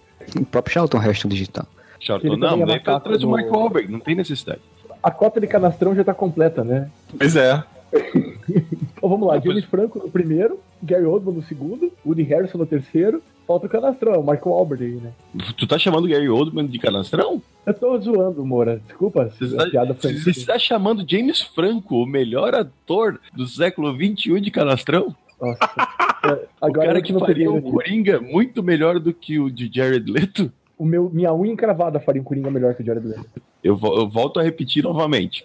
O 0.42 0.46
próprio 0.46 0.74
Charlton 0.74 1.02
Heston 1.02 1.30
digital. 1.30 1.66
Charlton, 2.00 2.36
não, 2.36 2.64
é 2.64 2.66
daí 2.66 2.80
traz 2.82 3.24
o 3.24 3.28
do- 3.28 3.32
Mike 3.32 3.50
Wahlberg, 3.50 3.92
não 3.92 4.00
tem 4.00 4.16
necessidade. 4.16 4.60
A 5.02 5.12
cota 5.12 5.40
de 5.40 5.48
canastrão 5.48 5.96
já 5.96 6.04
tá 6.04 6.14
completa, 6.14 6.64
né? 6.64 6.90
Pois 7.18 7.36
é. 7.36 7.64
Então 8.98 9.10
vamos 9.10 9.28
lá, 9.28 9.40
James 9.40 9.66
Franco 9.66 10.00
no 10.00 10.10
primeiro, 10.10 10.60
Gary 10.82 11.06
Oldman 11.06 11.36
no 11.36 11.44
segundo, 11.44 11.92
Woody 12.06 12.24
Harrison 12.24 12.58
no 12.58 12.66
terceiro, 12.66 13.22
falta 13.48 13.68
o 13.68 13.70
canastrão, 13.70 14.20
o 14.20 14.22
Michael 14.22 14.42
Wahlberg 14.56 14.84
aí, 14.86 14.92
né? 14.94 15.12
Tu 15.58 15.68
tá 15.68 15.78
chamando 15.78 16.06
o 16.06 16.08
Gary 16.08 16.30
Oldman 16.30 16.68
de 16.68 16.80
canastrão? 16.80 17.42
Eu 17.66 17.74
tô 17.74 18.00
zoando, 18.00 18.46
Moura. 18.46 18.82
Desculpa, 18.88 19.26
Você 19.38 19.56
a 19.60 19.70
piada 19.70 19.94
tá, 19.94 20.02
foi... 20.02 20.14
você 20.14 20.30
está 20.30 20.58
chamando 20.60 21.06
James 21.10 21.42
Franco, 21.42 21.96
o 21.96 22.06
melhor 22.06 22.54
ator 22.56 23.20
do 23.34 23.48
século 23.48 23.94
XXI 23.96 24.40
de 24.40 24.52
canastrão? 24.52 25.16
Nossa. 25.42 25.60
É, 26.24 26.34
O 26.62 26.66
Agora 26.66 26.88
cara 26.88 27.00
eu 27.00 27.04
que 27.04 27.14
faria 27.14 27.52
o 27.52 27.58
aqui. 27.58 27.70
Coringa 27.72 28.20
muito 28.20 28.64
melhor 28.64 29.00
do 29.00 29.14
que 29.14 29.40
o 29.40 29.50
de 29.50 29.70
Jared 29.72 30.12
Leto? 30.12 30.52
O 30.78 30.86
meu, 30.86 31.10
minha 31.10 31.34
unha 31.34 31.52
encravada 31.52 32.00
faria 32.00 32.22
um 32.22 32.26
Coringa 32.26 32.52
melhor 32.52 32.74
que 32.76 32.84
o 32.84 32.86
Jared 32.86 33.08
Leto. 33.08 33.42
Eu, 33.64 33.80
eu 33.82 34.10
volto 34.10 34.40
a 34.40 34.44
repetir 34.44 34.84
novamente, 34.84 35.44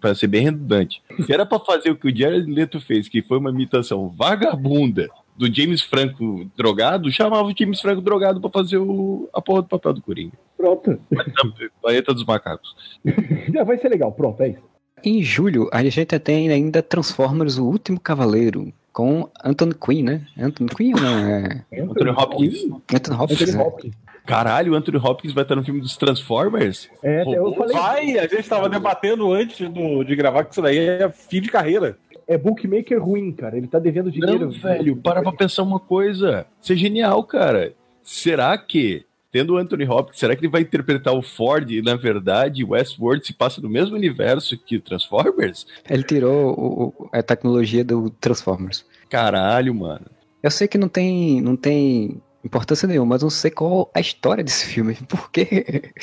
pra 0.00 0.14
ser 0.14 0.26
bem 0.28 0.42
redundante. 0.42 1.02
Se 1.24 1.32
era 1.32 1.44
pra 1.44 1.58
fazer 1.58 1.90
o 1.90 1.96
que 1.96 2.08
o 2.08 2.16
Jared 2.16 2.50
Leto 2.50 2.80
fez, 2.80 3.08
que 3.08 3.22
foi 3.22 3.38
uma 3.38 3.50
imitação 3.50 4.08
vagabunda 4.08 5.08
do 5.36 5.52
James 5.52 5.82
Franco 5.82 6.50
drogado, 6.56 7.10
chamava 7.12 7.48
o 7.48 7.54
James 7.56 7.80
Franco 7.80 8.00
drogado 8.00 8.40
pra 8.40 8.50
fazer 8.50 8.78
o, 8.78 9.28
a 9.32 9.40
porra 9.40 9.62
do 9.62 9.68
papel 9.68 9.94
do 9.94 10.02
Coringa. 10.02 10.32
Pronto. 10.56 10.98
Planeta 11.80 12.12
dos 12.12 12.24
Macacos. 12.24 12.74
Já 13.52 13.64
vai 13.64 13.78
ser 13.78 13.88
legal, 13.88 14.12
pronto, 14.12 14.42
é 14.42 14.48
isso. 14.48 14.68
Em 15.04 15.22
julho, 15.22 15.68
a 15.72 15.82
gente 15.84 16.18
tem 16.18 16.50
ainda 16.50 16.82
Transformers, 16.82 17.56
o 17.56 17.66
último 17.66 18.00
cavaleiro, 18.00 18.72
com 18.92 19.28
Anthony 19.44 19.74
Quinn, 19.74 20.02
né? 20.02 20.26
Anthony 20.36 20.70
Quinn 20.70 20.94
ou 20.94 21.00
não? 21.00 21.18
É... 21.18 21.64
Anthony 21.80 22.10
Hopkins. 22.10 22.64
Anthony 22.92 23.16
Hopkins. 23.16 23.42
Anthony 23.42 23.52
né? 23.52 23.62
Hopkins. 23.62 23.94
Caralho, 24.28 24.72
o 24.72 24.76
Anthony 24.76 24.98
Hopkins 24.98 25.32
vai 25.32 25.42
estar 25.42 25.56
no 25.56 25.64
filme 25.64 25.80
dos 25.80 25.96
Transformers? 25.96 26.88
É, 27.02 27.22
eu 27.22 27.54
falei, 27.54 27.74
Vai, 27.76 28.18
a 28.18 28.26
gente 28.26 28.48
tava 28.48 28.68
debatendo 28.68 29.32
antes 29.32 29.68
do, 29.70 30.04
de 30.04 30.14
gravar 30.14 30.44
que 30.44 30.52
isso 30.52 30.62
daí 30.62 30.78
é 30.78 31.08
fim 31.10 31.40
de 31.40 31.48
carreira. 31.50 31.96
é 32.26 32.36
bookmaker 32.36 33.02
ruim, 33.02 33.32
cara. 33.32 33.56
Ele 33.56 33.66
tá 33.66 33.78
devendo 33.78 34.10
dinheiro. 34.10 34.46
Não, 34.46 34.50
velho, 34.50 34.96
para 34.96 35.22
pra 35.22 35.32
pensar 35.32 35.62
uma 35.62 35.80
coisa. 35.80 36.46
Isso 36.62 36.72
é 36.72 36.76
genial, 36.76 37.24
cara. 37.24 37.72
Será 38.02 38.56
que, 38.58 39.04
tendo 39.32 39.54
o 39.54 39.56
Anthony 39.56 39.86
Hopkins, 39.86 40.18
será 40.18 40.36
que 40.36 40.42
ele 40.42 40.52
vai 40.52 40.60
interpretar 40.60 41.14
o 41.14 41.22
Ford 41.22 41.70
e, 41.70 41.80
na 41.80 41.96
verdade, 41.96 42.62
o 42.64 42.70
Westworld 42.70 43.26
se 43.26 43.32
passa 43.32 43.60
no 43.62 43.68
mesmo 43.70 43.96
universo 43.96 44.58
que 44.58 44.76
o 44.76 44.80
Transformers? 44.80 45.66
Ele 45.88 46.02
tirou 46.02 46.50
o- 46.52 46.84
o- 47.04 47.08
a 47.12 47.22
tecnologia 47.22 47.82
do 47.84 48.10
Transformers. 48.10 48.84
Caralho, 49.08 49.74
mano. 49.74 50.04
Eu 50.42 50.50
sei 50.50 50.68
que 50.68 50.76
não 50.78 50.88
tem, 50.88 51.40
não 51.40 51.56
tem 51.56 52.20
importância 52.44 52.86
nenhuma, 52.86 53.14
mas 53.14 53.22
eu 53.22 53.26
não 53.26 53.30
sei 53.30 53.50
qual 53.50 53.90
a 53.94 54.00
história 54.00 54.44
desse 54.44 54.66
filme. 54.66 54.94
Por 55.08 55.30
que 55.30 55.44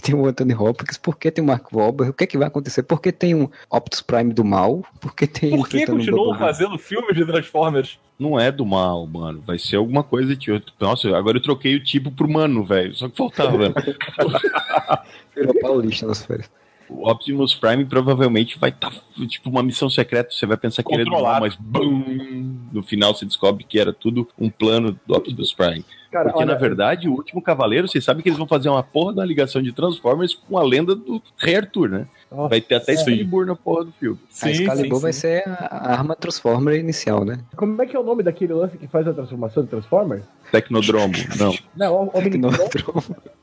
tem 0.02 0.16
o 0.16 0.26
Anthony 0.26 0.54
Hopkins? 0.54 0.98
Por 0.98 1.18
que 1.18 1.32
tem 1.32 1.44
o 1.44 1.48
Mark 1.48 1.72
Wahlberg? 1.74 2.12
O 2.12 2.14
que, 2.14 2.24
é 2.24 2.28
que 2.28 2.38
vai 2.38 2.48
acontecer? 2.48 2.84
Por 2.84 3.02
que 3.02 3.12
tem 3.12 3.34
um 3.34 3.50
Optus 3.70 4.02
Prime 4.02 4.34
do 4.34 4.44
mal? 4.44 4.84
Por 5.00 5.16
que 5.16 5.28
tem 5.28 5.52
Por 5.52 5.68
que 5.68 5.86
continuam 5.86 6.38
fazendo 6.38 6.78
filmes 6.78 7.16
de 7.16 7.26
Transformers? 7.26 8.00
Não 8.18 8.40
é 8.40 8.52
do 8.52 8.66
mal, 8.66 9.06
mano. 9.06 9.44
Vai 9.46 9.60
ser 9.60 9.76
alguma 9.76 10.04
coisa 10.04 10.36
de 10.36 10.52
outro. 10.52 10.74
Nossa, 10.80 11.16
agora 11.18 11.38
eu 11.38 11.42
troquei 11.42 11.76
o 11.76 11.84
tipo 11.84 12.12
pro 12.12 12.30
mano, 12.30 12.64
velho. 12.64 12.96
Só 12.96 13.10
que 13.10 13.18
faltava. 13.18 13.58
Virou 15.36 15.60
paulista 15.60 16.08
nas 16.08 16.26
férias. 16.26 16.50
o 16.90 17.10
Optimus 17.10 17.54
Prime 17.56 17.84
provavelmente 17.86 18.58
vai 18.58 18.70
estar, 18.70 18.92
tipo, 19.28 19.50
uma 19.50 19.62
missão 19.62 19.90
secreta. 19.90 20.32
Você 20.32 20.46
vai 20.46 20.56
pensar 20.56 20.82
que 20.82 20.94
ele 20.94 21.02
é 21.02 21.06
do 21.06 21.12
mal, 21.12 21.42
mas 21.42 21.56
bum, 21.56 22.45
no 22.76 22.84
final 22.84 23.16
você 23.16 23.26
descobre 23.26 23.64
que 23.64 23.80
era 23.80 23.94
tudo 23.94 24.28
um 24.38 24.50
plano 24.50 25.00
do 25.08 25.16
Optimus 25.16 25.54
Prime. 25.54 25.86
Cara, 26.12 26.30
Porque, 26.30 26.44
olha, 26.44 26.54
na 26.54 26.60
verdade, 26.60 27.10
o 27.10 27.14
último 27.14 27.42
cavaleiro, 27.42 27.88
vocês 27.88 28.04
sabem 28.04 28.24
que 28.24 28.30
eles 28.30 28.38
vão 28.38 28.48
fazer 28.48 28.70
uma 28.70 28.84
porra 28.84 29.14
da 29.14 29.26
ligação 29.26 29.62
de 29.62 29.74
Transformers 29.74 30.34
com 30.34 30.58
a 30.58 30.64
lenda 30.64 30.96
do 30.96 31.22
Rei 31.38 31.58
Arthur, 31.58 31.90
né? 31.90 32.08
nossa, 32.32 32.50
Vai 32.50 32.62
ter 32.62 32.76
até 32.76 32.94
é. 32.94 32.96
Excalibur 32.96 33.46
na 33.46 33.56
porra 33.56 33.86
do 33.86 33.92
filme. 33.92 34.18
a 34.42 34.50
Excalibur 34.50 35.00
vai 35.00 35.12
ser 35.12 35.44
a 35.46 35.92
arma 35.92 36.16
Transformer 36.16 36.80
inicial, 36.80 37.26
né? 37.26 37.40
Como 37.56 37.82
é 37.82 37.86
que 37.86 37.96
é 37.96 38.00
o 38.00 38.04
nome 38.04 38.24
daquele 38.24 38.54
lance 38.54 38.78
que 38.78 38.88
faz 38.88 39.08
a 39.08 39.14
transformação 39.14 39.64
de 39.64 39.70
Transformers? 39.70 40.24
Tecnodromo, 40.52 41.14
não. 41.38 41.54
Não, 41.76 42.12
é 42.14 42.18
Omnicron. 42.18 42.50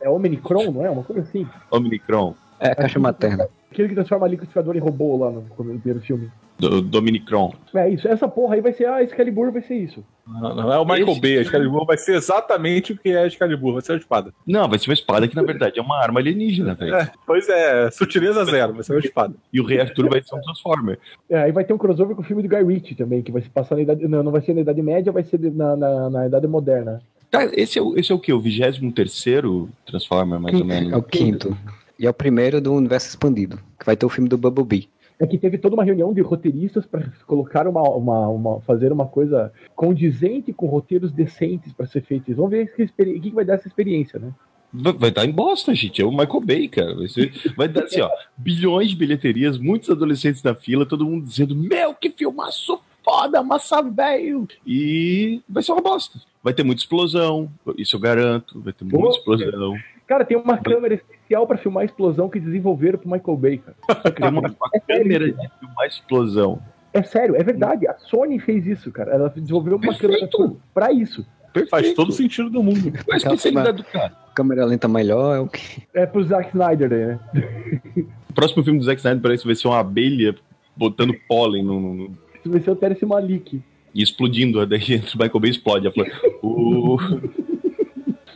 É 0.01 0.09
Omnicron, 0.09 0.71
não 0.73 0.87
é? 0.87 0.91
Uma 0.91 1.03
coisa 1.03 1.23
assim. 1.23 1.47
Omnicron. 1.71 2.35
É, 2.59 2.71
a 2.71 2.75
caixa 2.75 2.99
materna. 2.99 3.49
Aquele 3.73 3.89
que 3.89 3.95
transforma 3.95 4.29
liquidificador 4.29 4.77
em 4.77 4.81
robô 4.81 5.17
lá 5.17 5.31
no 5.31 5.43
primeiro 5.43 6.01
filme. 6.01 6.31
Do, 6.59 6.83
Dominicron. 6.83 7.55
É 7.75 7.89
isso. 7.89 8.07
Essa 8.07 8.29
porra 8.29 8.55
aí 8.55 8.61
vai 8.61 8.75
ser. 8.75 8.87
Ah, 8.87 9.03
Excalibur 9.03 9.51
vai 9.51 9.63
ser 9.63 9.77
isso. 9.77 10.05
Não, 10.27 10.55
não 10.55 10.73
é 10.73 10.79
o 10.79 10.85
Michael 10.85 11.09
Esse 11.09 11.21
Bay, 11.21 11.39
a 11.39 11.41
Excalibur 11.41 11.87
vai 11.87 11.97
ser 11.97 12.15
exatamente 12.15 12.93
o 12.93 12.99
que 12.99 13.09
é 13.09 13.23
a 13.23 13.27
Excalibur, 13.27 13.73
vai 13.73 13.83
ser 13.83 13.95
a 13.95 13.97
espada. 13.97 14.33
Não, 14.47 14.69
vai 14.69 14.79
ser 14.79 14.91
uma 14.91 14.95
espada 14.95 15.27
que, 15.27 15.35
na 15.35 15.43
verdade, 15.43 15.79
é 15.79 15.83
uma 15.83 15.99
arma 15.99 16.21
alienígena, 16.21 16.75
velho. 16.75 16.95
É, 16.95 17.11
pois 17.27 17.49
é, 17.49 17.91
sutileza 17.91 18.45
zero, 18.45 18.75
vai 18.75 18.83
ser 18.83 18.93
uma 18.93 19.01
espada. 19.01 19.35
E 19.51 19.59
o 19.59 19.65
Rei 19.65 19.81
Arthur 19.81 20.11
vai 20.11 20.23
ser 20.23 20.37
um 20.37 20.41
Transformer. 20.43 20.99
É, 21.31 21.45
aí 21.45 21.53
vai 21.53 21.65
ter 21.65 21.73
um 21.73 21.79
crossover 21.79 22.15
com 22.15 22.21
o 22.21 22.25
filme 22.25 22.43
do 22.43 22.49
Guy 22.49 22.63
Ritchie 22.63 22.95
também, 22.95 23.23
que 23.23 23.33
vai 23.33 23.41
se 23.41 23.49
passar 23.49 23.77
na 23.77 23.83
idade. 23.83 24.07
Não, 24.07 24.23
não 24.23 24.31
vai 24.31 24.43
ser 24.43 24.55
na 24.55 24.61
Idade 24.61 24.83
Média, 24.83 25.11
vai 25.11 25.25
ser 25.25 25.41
na, 25.41 25.75
na, 25.75 26.11
na 26.11 26.27
Idade 26.27 26.47
Moderna. 26.47 27.01
Tá, 27.31 27.47
esse 27.55 27.79
é 27.79 27.83
o, 27.83 27.99
esse 27.99 28.13
é 28.13 28.15
o 28.15 28.19
quê? 28.19 28.31
O 28.31 28.41
23 28.41 29.25
Transformer, 29.87 30.39
mais 30.39 30.61
ou 30.61 30.67
menos? 30.67 30.93
É 30.93 30.97
o 30.97 31.03
quinto. 31.03 31.57
E 31.99 32.07
é 32.07 32.11
o 32.11 32.15
primeiro 32.15 32.61
do 32.61 32.73
universo 32.73 33.09
expandido, 33.09 33.59
que 33.79 33.87
vai 33.87 33.97
ter 33.97 34.07
o 34.07 34.09
filme 34.09 34.29
do 34.29 34.39
Bumblebee. 34.39 34.89
É 35.19 35.27
que 35.27 35.39
teve 35.39 35.57
toda 35.57 35.75
uma 35.75 35.85
reunião 35.85 36.13
de 36.13 36.21
roteiristas 36.21 36.85
para 36.85 37.05
colocar 37.27 37.69
uma, 37.69 37.83
uma, 37.83 38.29
uma- 38.29 38.61
fazer 38.63 38.91
uma 38.91 39.07
coisa 39.07 39.53
condizente 39.77 40.53
com 40.53 40.67
roteiros 40.67 41.13
decentes 41.13 41.73
para 41.73 41.87
ser 41.87 42.03
feitos. 42.03 42.35
Vamos 42.35 42.51
ver 42.51 42.65
o 42.65 42.87
que, 42.87 43.21
que 43.21 43.31
vai 43.31 43.45
dar 43.45 43.55
essa 43.55 43.69
experiência, 43.69 44.19
né? 44.19 44.33
Vai, 44.73 45.11
dar 45.11 45.27
em 45.27 45.31
bosta, 45.31 45.75
gente. 45.75 46.01
É 46.01 46.05
o 46.05 46.11
Michael 46.11 46.41
Bay, 46.41 46.67
cara. 46.67 46.95
Vai, 46.95 47.07
ser, 47.07 47.31
vai 47.57 47.69
dar 47.69 47.85
assim, 47.85 48.01
ó, 48.01 48.11
bilhões 48.37 48.89
de 48.89 48.97
bilheterias, 48.97 49.59
muitos 49.59 49.91
adolescentes 49.91 50.43
na 50.43 50.55
fila, 50.55 50.87
todo 50.87 51.05
mundo 51.05 51.27
dizendo: 51.27 51.55
Meu, 51.55 51.95
que 51.95 52.09
filmaço 52.09 52.81
foda, 53.05 53.43
massa 53.43 53.83
velho! 53.83 54.49
E 54.67 55.43
vai 55.47 55.63
ser 55.63 55.73
uma 55.73 55.83
bosta. 55.83 56.19
Vai 56.43 56.55
ter 56.55 56.63
muita 56.65 56.81
explosão, 56.81 57.51
isso 57.77 57.95
eu 57.97 58.01
garanto. 58.01 58.61
Vai 58.63 58.73
ter 58.73 58.85
muita 58.85 59.11
explosão. 59.19 59.77
Cara, 60.07 60.25
tem 60.25 60.37
uma 60.37 60.59
câmera 60.59 60.95
especial 60.95 61.47
pra 61.47 61.57
filmar 61.57 61.83
a 61.83 61.85
explosão 61.87 62.29
que 62.29 62.39
desenvolveram 62.41 62.99
pro 62.99 63.11
Michael 63.11 63.37
Bay, 63.37 63.59
cara. 63.59 63.77
Tem 64.13 64.29
uma, 64.29 64.41
uma 64.41 64.81
câmera 64.87 65.27
de 65.33 65.49
filmar 65.59 65.87
explosão. 65.87 66.61
É 66.93 67.03
sério, 67.03 67.35
é 67.37 67.43
verdade. 67.43 67.87
A 67.89 67.95
Sony 67.95 68.39
fez 68.39 68.67
isso, 68.67 68.91
cara. 68.93 69.13
Ela 69.13 69.29
desenvolveu 69.31 69.77
uma 69.77 69.81
Perfeito. 69.97 70.37
câmera 70.37 70.57
pra 70.75 70.93
isso. 70.93 71.25
Perfeito. 71.53 71.71
Faz 71.71 71.95
todo 71.95 72.13
sentido 72.13 72.51
do 72.51 72.63
mundo. 72.63 72.93
Qual 73.05 73.15
a 73.15 73.17
especialidade 73.17 73.79
do 73.79 73.85
cara? 73.85 74.13
Câmera 74.35 74.65
lenta 74.67 74.89
melhor 74.89 75.37
é 75.37 75.41
o 75.41 75.47
que. 75.47 75.83
É 75.95 76.05
pro 76.07 76.23
Zack 76.25 76.49
Snyder 76.49 76.91
né? 76.91 77.21
O 78.29 78.33
próximo 78.35 78.63
filme 78.65 78.79
do 78.79 78.85
Zack 78.85 78.99
Snyder 79.01 79.23
parece 79.23 79.43
que 79.43 79.49
vai 79.49 79.55
ser 79.57 79.69
uma 79.69 79.79
abelha 79.79 80.35
botando 80.77 81.15
pólen 81.29 81.63
no, 81.63 81.79
no- 81.81 81.95
no- 81.95 82.19
Isso 82.41 82.51
vai 82.51 82.61
ser 82.61 82.71
o 82.71 82.77
Terence 82.77 83.05
Malik. 83.07 83.63
e 83.95 84.03
explodindo. 84.03 84.67
Daí 84.67 84.81
entre 84.95 85.15
o 85.15 85.19
Michael 85.19 85.41
Bay 85.41 85.51
explode. 85.51 85.87
A 85.89 85.93
flor. 85.93 86.07
O- 86.43 86.97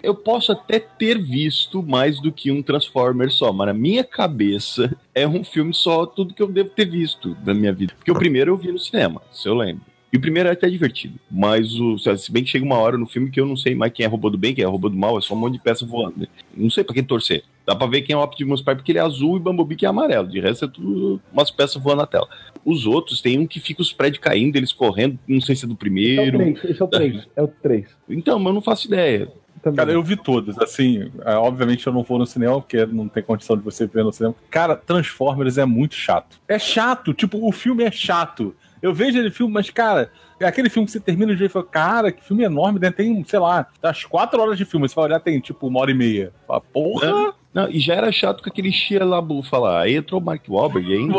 Eu 0.06 0.14
posso 0.14 0.52
até 0.52 0.78
ter 0.78 1.20
visto 1.20 1.82
mais 1.82 2.20
do 2.20 2.30
que 2.30 2.52
um 2.52 2.62
Transformer 2.62 3.28
só, 3.28 3.52
mas 3.52 3.66
na 3.66 3.74
minha 3.74 4.04
cabeça 4.04 4.96
é 5.12 5.26
um 5.26 5.42
filme 5.42 5.74
só, 5.74 6.06
tudo 6.06 6.32
que 6.32 6.40
eu 6.40 6.46
devo 6.46 6.70
ter 6.70 6.88
visto 6.88 7.36
na 7.44 7.52
minha 7.52 7.72
vida. 7.72 7.92
Porque 7.96 8.12
o 8.12 8.14
primeiro 8.14 8.52
eu 8.52 8.56
vi 8.56 8.70
no 8.70 8.78
cinema, 8.78 9.20
se 9.32 9.48
eu 9.48 9.54
lembro. 9.56 9.82
E 10.12 10.16
o 10.16 10.20
primeiro 10.20 10.48
é 10.48 10.52
até 10.52 10.70
divertido. 10.70 11.18
Mas 11.28 11.74
o. 11.74 11.98
Se 11.98 12.30
bem 12.30 12.44
que 12.44 12.50
chega 12.50 12.64
uma 12.64 12.78
hora 12.78 12.96
no 12.96 13.04
filme 13.06 13.32
que 13.32 13.40
eu 13.40 13.46
não 13.46 13.56
sei 13.56 13.74
mais 13.74 13.92
quem 13.92 14.06
é 14.06 14.08
robô 14.08 14.30
do 14.30 14.38
bem, 14.38 14.54
quem 14.54 14.62
é 14.62 14.66
robô 14.66 14.88
do 14.88 14.96
mal, 14.96 15.18
é 15.18 15.20
só 15.20 15.34
um 15.34 15.38
monte 15.38 15.54
de 15.54 15.58
peça 15.58 15.84
voando. 15.84 16.20
né? 16.20 16.26
Não 16.56 16.70
sei 16.70 16.84
pra 16.84 16.94
quem 16.94 17.02
torcer. 17.02 17.42
Dá 17.66 17.74
pra 17.74 17.88
ver 17.88 18.02
quem 18.02 18.14
é 18.14 18.16
o 18.16 18.22
Optimus 18.22 18.62
Prime 18.62 18.76
porque 18.76 18.92
ele 18.92 19.00
é 19.00 19.02
azul 19.02 19.36
e 19.36 19.40
Bumblebee 19.40 19.74
que 19.74 19.84
é 19.84 19.88
amarelo. 19.88 20.28
De 20.28 20.38
resto 20.38 20.66
é 20.66 20.68
tudo 20.68 21.20
umas 21.32 21.50
peças 21.50 21.82
voando 21.82 22.02
na 22.02 22.06
tela. 22.06 22.28
Os 22.64 22.86
outros 22.86 23.20
tem 23.20 23.40
um 23.40 23.46
que 23.46 23.58
fica 23.58 23.82
os 23.82 23.92
prédios 23.92 24.22
caindo, 24.22 24.54
eles 24.54 24.72
correndo, 24.72 25.18
não 25.26 25.40
sei 25.40 25.56
se 25.56 25.64
é 25.64 25.68
do 25.68 25.72
Esse 25.72 25.74
é 25.74 25.74
o 25.74 25.76
primeiro. 25.76 26.38
3, 26.38 26.64
esse 26.64 26.80
é 26.80 26.84
o 26.84 26.88
3. 26.88 27.28
É 27.34 27.42
o 27.42 27.48
3. 27.48 27.86
Então, 28.08 28.38
mas 28.38 28.46
eu 28.46 28.54
não 28.54 28.62
faço 28.62 28.86
ideia. 28.86 29.28
Também. 29.66 29.78
Cara, 29.78 29.92
eu 29.92 30.02
vi 30.02 30.14
todos. 30.14 30.56
Assim, 30.60 31.10
é, 31.24 31.34
obviamente 31.34 31.84
eu 31.84 31.92
não 31.92 32.04
vou 32.04 32.20
no 32.20 32.26
cinema, 32.26 32.60
porque 32.60 32.86
não 32.86 33.08
tem 33.08 33.20
condição 33.20 33.56
de 33.56 33.64
você 33.64 33.84
ver 33.84 34.04
no 34.04 34.12
cinema. 34.12 34.32
Cara, 34.48 34.76
Transformers 34.76 35.58
é 35.58 35.64
muito 35.64 35.96
chato. 35.96 36.38
É 36.46 36.56
chato, 36.56 37.12
tipo, 37.12 37.44
o 37.44 37.50
filme 37.50 37.82
é 37.82 37.90
chato. 37.90 38.54
Eu 38.80 38.94
vejo 38.94 39.18
ele 39.18 39.28
filme, 39.28 39.52
mas, 39.52 39.68
cara, 39.68 40.12
é 40.38 40.46
aquele 40.46 40.70
filme 40.70 40.86
que 40.86 40.92
você 40.92 41.00
termina 41.00 41.32
de 41.32 41.38
ver 41.40 41.46
e 41.46 41.48
fala, 41.48 41.64
cara, 41.64 42.12
que 42.12 42.22
filme 42.22 42.44
enorme, 42.44 42.78
né? 42.78 42.92
Tem, 42.92 43.24
sei 43.24 43.40
lá, 43.40 43.66
das 43.82 44.04
quatro 44.04 44.40
horas 44.40 44.56
de 44.56 44.64
filme. 44.64 44.88
Você 44.88 44.94
vai 44.94 45.06
olhar, 45.06 45.18
tem 45.18 45.40
tipo 45.40 45.66
uma 45.66 45.80
hora 45.80 45.90
e 45.90 45.94
meia. 45.94 46.32
Fala, 46.46 46.60
porra! 46.60 47.34
Não, 47.52 47.68
e 47.68 47.80
já 47.80 47.94
era 47.94 48.12
chato 48.12 48.44
com 48.44 48.48
aquele 48.48 48.70
Shia 48.70 49.04
LaBeouf 49.04 49.50
lá. 49.52 49.80
Aí 49.80 49.96
entrou 49.96 50.20
o 50.20 50.24
Mark 50.24 50.44
Wahlberg 50.48 50.92
ainda. 50.92 51.12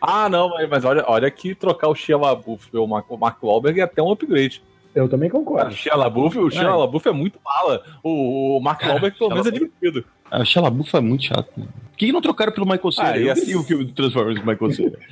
Ah, 0.00 0.28
não, 0.28 0.50
mas, 0.50 0.68
mas 0.68 0.84
olha, 0.84 1.02
olha 1.08 1.28
que 1.28 1.56
trocar 1.56 1.88
o 1.88 1.94
Shia 1.96 2.16
LaBeouf 2.16 2.70
pelo 2.70 2.86
Mark, 2.86 3.10
o 3.10 3.16
Mark 3.16 3.42
Wahlberg 3.42 3.80
é 3.80 3.82
até 3.82 4.00
um 4.00 4.12
upgrade. 4.12 4.62
Eu 4.94 5.08
também 5.08 5.28
concordo. 5.28 5.70
o 5.70 5.76
Shia 5.76 5.94
LaBeouf, 5.94 6.38
o 6.38 6.50
Shia 6.50 6.62
É. 6.62 6.70
LaBeouf 6.70 7.08
é 7.08 7.12
muito 7.12 7.38
bala. 7.44 7.82
O, 8.02 8.56
o 8.58 8.60
Mark 8.60 8.78
Cara, 8.80 8.92
Wahlberg 8.92 9.18
pelo 9.18 9.30
menos 9.30 9.46
é 9.46 9.50
divertido. 9.50 10.04
Ah, 10.30 10.40
o 10.40 10.44
Shia 10.44 10.62
LaBeouf 10.62 10.96
é 10.96 11.00
muito 11.00 11.24
chato. 11.24 11.50
Né? 11.56 11.66
Por 11.90 11.96
que 11.98 12.12
não 12.12 12.20
trocaram 12.20 12.52
pelo 12.52 12.66
Michael 12.66 12.92
Cera? 12.92 13.08
Ah, 13.08 13.18
eu 13.18 13.32
assim- 13.32 13.54
o 13.56 13.62
filme 13.64 13.84
do 13.84 13.92
Transformers 13.92 14.40
do 14.40 14.46
Michael 14.46 14.70
Cera. 14.72 14.98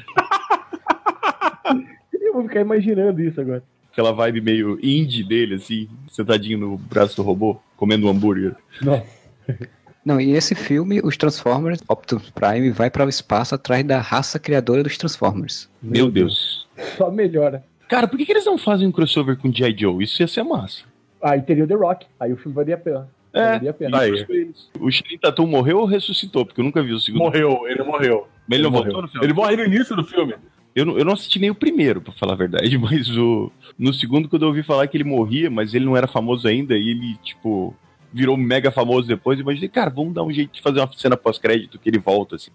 Eu 2.12 2.34
vou 2.34 2.42
ficar 2.44 2.60
imaginando 2.60 3.20
isso 3.20 3.40
agora. 3.40 3.62
Aquela 3.92 4.12
vibe 4.12 4.40
meio 4.40 4.78
indie 4.82 5.22
dele, 5.22 5.56
assim, 5.56 5.88
sentadinho 6.10 6.58
no 6.58 6.78
braço 6.78 7.16
do 7.16 7.22
robô, 7.22 7.58
comendo 7.76 8.06
um 8.06 8.10
hambúrguer. 8.10 8.54
Nossa. 8.80 9.04
Não, 10.04 10.18
e 10.20 10.32
esse 10.32 10.54
filme, 10.54 11.00
os 11.04 11.16
Transformers, 11.16 11.80
Optimus 11.86 12.30
Prime 12.30 12.70
vai 12.70 12.90
para 12.90 13.04
o 13.04 13.08
espaço 13.08 13.54
atrás 13.54 13.84
da 13.84 14.00
raça 14.00 14.38
criadora 14.38 14.82
dos 14.82 14.96
Transformers. 14.96 15.68
Meu 15.82 16.10
Deus. 16.10 16.66
Só 16.96 17.10
melhora. 17.10 17.62
Cara, 17.92 18.08
por 18.08 18.16
que, 18.16 18.24
que 18.24 18.32
eles 18.32 18.46
não 18.46 18.56
fazem 18.56 18.88
um 18.88 18.90
crossover 18.90 19.36
com 19.36 19.52
G.I. 19.52 19.76
Joe? 19.78 20.02
Isso 20.02 20.22
ia 20.22 20.26
ser 20.26 20.42
massa. 20.42 20.84
Aí 21.22 21.42
teria 21.42 21.64
o 21.64 21.66
The 21.66 21.74
Rock. 21.74 22.06
Aí 22.18 22.32
o 22.32 22.38
filme 22.38 22.54
valia 22.54 22.74
a 22.74 22.78
pena. 22.78 23.06
É. 23.34 23.52
Valia 23.52 23.70
a 23.70 23.74
pena. 23.74 24.00
Aí. 24.00 24.24
O 24.80 24.90
Shin 24.90 25.18
Tatum 25.20 25.46
morreu 25.46 25.80
ou 25.80 25.84
ressuscitou? 25.84 26.46
Porque 26.46 26.58
eu 26.58 26.64
nunca 26.64 26.82
vi 26.82 26.94
o 26.94 26.98
segundo. 26.98 27.20
Morreu, 27.20 27.68
ele 27.68 27.82
morreu. 27.82 28.26
Mas 28.48 28.58
ele 28.58 28.62
não 28.62 28.70
morreu. 28.70 28.84
voltou 28.84 29.02
no 29.02 29.08
final? 29.08 29.24
Ele 29.24 29.34
morre 29.34 29.56
no 29.56 29.64
início 29.66 29.94
do 29.94 30.04
filme. 30.04 30.34
Eu 30.74 30.86
não, 30.86 30.96
eu 30.96 31.04
não 31.04 31.12
assisti 31.12 31.38
nem 31.38 31.50
o 31.50 31.54
primeiro, 31.54 32.00
pra 32.00 32.14
falar 32.14 32.32
a 32.32 32.36
verdade, 32.36 32.78
mas 32.80 33.10
o. 33.10 33.52
No 33.78 33.92
segundo, 33.92 34.26
quando 34.26 34.44
eu 34.44 34.48
ouvi 34.48 34.62
falar 34.62 34.86
que 34.86 34.96
ele 34.96 35.04
morria, 35.04 35.50
mas 35.50 35.74
ele 35.74 35.84
não 35.84 35.94
era 35.94 36.06
famoso 36.06 36.48
ainda, 36.48 36.74
e 36.74 36.88
ele, 36.88 37.18
tipo, 37.22 37.76
virou 38.10 38.38
mega 38.38 38.70
famoso 38.70 39.06
depois, 39.06 39.38
eu 39.38 39.42
imaginei, 39.42 39.68
cara, 39.68 39.90
vamos 39.90 40.14
dar 40.14 40.22
um 40.22 40.32
jeito 40.32 40.50
de 40.50 40.62
fazer 40.62 40.80
uma 40.80 40.90
cena 40.94 41.14
pós-crédito 41.14 41.78
que 41.78 41.90
ele 41.90 41.98
volta, 41.98 42.36
assim. 42.36 42.50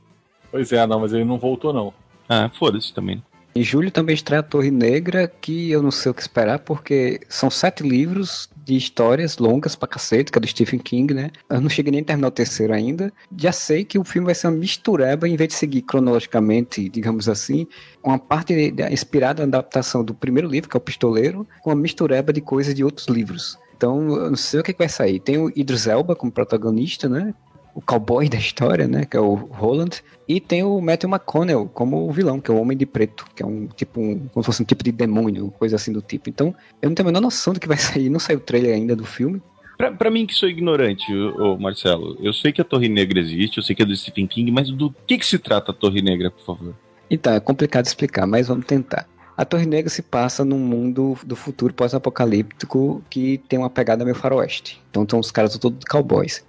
Pois 0.50 0.72
é, 0.72 0.84
não, 0.88 1.00
mas 1.00 1.14
ele 1.14 1.26
não 1.26 1.38
voltou, 1.38 1.72
não. 1.72 1.94
Ah, 2.28 2.50
foda-se 2.50 2.92
também. 2.92 3.22
Em 3.58 3.64
julho 3.64 3.90
também 3.90 4.14
estreia 4.14 4.42
a 4.42 4.44
Torre 4.44 4.70
Negra, 4.70 5.28
que 5.28 5.72
eu 5.72 5.82
não 5.82 5.90
sei 5.90 6.12
o 6.12 6.14
que 6.14 6.22
esperar, 6.22 6.60
porque 6.60 7.20
são 7.28 7.50
sete 7.50 7.82
livros 7.82 8.48
de 8.64 8.78
histórias 8.78 9.40
longas 9.40 9.76
pra 9.76 9.88
cacete, 9.88 10.32
que 10.32 10.38
é 10.38 10.40
do 10.42 10.46
Stephen 10.46 10.78
King, 10.78 11.12
né? 11.12 11.32
Eu 11.50 11.60
não 11.60 11.68
cheguei 11.68 11.92
nem 11.92 12.02
a 12.02 12.04
terminar 12.04 12.28
o 12.28 12.32
terceiro 12.32 12.72
ainda. 12.72 13.12
Já 13.36 13.52
sei 13.52 13.84
que 13.84 13.98
o 13.98 14.04
filme 14.04 14.28
vai 14.28 14.36
ser 14.36 14.46
uma 14.46 14.58
mistureba, 14.58 15.28
em 15.28 15.36
vez 15.36 15.48
de 15.48 15.56
seguir 15.56 15.82
cronologicamente, 15.82 16.88
digamos 16.88 17.28
assim, 17.28 17.66
uma 18.04 18.20
parte 18.20 18.54
inspirada 18.92 19.42
na 19.42 19.58
adaptação 19.58 20.04
do 20.04 20.14
primeiro 20.14 20.48
livro, 20.48 20.70
que 20.70 20.78
é 20.78 20.80
o 20.80 20.82
Pistoleiro, 20.82 21.48
com 21.64 21.72
uma 21.72 21.76
mistureba 21.76 22.32
de 22.32 22.42
coisas 22.42 22.76
de 22.76 22.84
outros 22.84 23.08
livros. 23.08 23.58
Então, 23.76 24.10
eu 24.18 24.30
não 24.30 24.38
sei 24.38 24.60
o 24.60 24.64
que, 24.64 24.74
que 24.74 24.80
vai 24.80 24.90
sair. 24.90 25.20
Tem 25.20 25.38
o 25.40 25.52
Idris 25.56 25.88
Elba 25.88 26.16
como 26.16 26.32
protagonista, 26.32 27.10
né? 27.10 27.34
O 27.78 27.82
cowboy 27.82 28.28
da 28.28 28.40
história, 28.40 28.88
né? 28.88 29.06
Que 29.06 29.16
é 29.16 29.20
o 29.20 29.36
Roland. 29.36 30.02
E 30.28 30.42
tem 30.42 30.64
o 30.64 30.82
Matthew 30.82 31.12
McConnell 31.12 31.70
como 31.72 32.10
o 32.10 32.12
vilão, 32.12 32.40
que 32.40 32.50
é 32.50 32.54
o 32.54 32.60
Homem 32.60 32.76
de 32.76 32.88
Preto, 32.88 33.24
que 33.36 33.44
é 33.44 33.46
um 33.46 33.68
tipo, 33.68 34.02
um, 34.02 34.28
como 34.30 34.42
se 34.42 34.48
fosse 34.48 34.64
um 34.64 34.66
tipo 34.66 34.84
de 34.84 34.92
demônio, 34.92 35.54
coisa 35.60 35.76
assim 35.76 35.94
do 35.94 36.02
tipo. 36.02 36.28
Então, 36.28 36.56
eu 36.82 36.90
não 36.90 36.96
tenho 36.96 37.08
a 37.08 37.12
menor 37.12 37.22
noção 37.22 37.54
do 37.54 37.60
que 37.60 37.68
vai 37.68 37.78
sair. 37.78 38.10
Não 38.10 38.20
saiu 38.20 38.40
o 38.40 38.42
trailer 38.42 38.74
ainda 38.74 38.96
do 38.96 39.06
filme. 39.06 39.40
Pra, 39.78 39.92
pra 39.92 40.10
mim 40.10 40.26
que 40.26 40.34
sou 40.34 40.50
ignorante, 40.50 41.14
ô, 41.14 41.54
ô, 41.54 41.58
Marcelo, 41.60 42.18
eu 42.20 42.34
sei 42.34 42.52
que 42.52 42.60
a 42.60 42.66
Torre 42.66 42.90
Negra 42.90 43.20
existe, 43.20 43.58
eu 43.58 43.64
sei 43.64 43.76
que 43.76 43.84
é 43.84 43.86
do 43.86 43.96
Stephen 43.96 44.26
King, 44.26 44.52
mas 44.52 44.72
do 44.72 44.92
que 45.06 45.20
que 45.20 45.26
se 45.26 45.38
trata 45.38 45.72
a 45.72 45.74
Torre 45.74 46.02
Negra, 46.02 46.32
por 46.32 46.44
favor? 46.44 46.74
Então, 47.12 47.32
é 47.34 47.40
complicado 47.40 47.86
explicar, 47.86 48.26
mas 48.26 48.48
vamos 48.48 48.66
tentar. 48.66 49.08
A 49.38 49.46
Torre 49.46 49.68
Negra 49.68 49.88
se 49.88 50.02
passa 50.02 50.44
num 50.44 50.58
mundo 50.58 51.16
do 51.24 51.36
futuro 51.36 51.72
pós-apocalíptico 51.72 53.04
que 53.08 53.38
tem 53.48 53.60
uma 53.60 53.70
pegada 53.70 54.04
meio 54.04 54.16
faroeste. 54.16 54.82
Então, 54.90 55.04
estão 55.04 55.20
os 55.20 55.30
caras 55.30 55.56
todos 55.60 55.86
cowboys. 55.86 56.44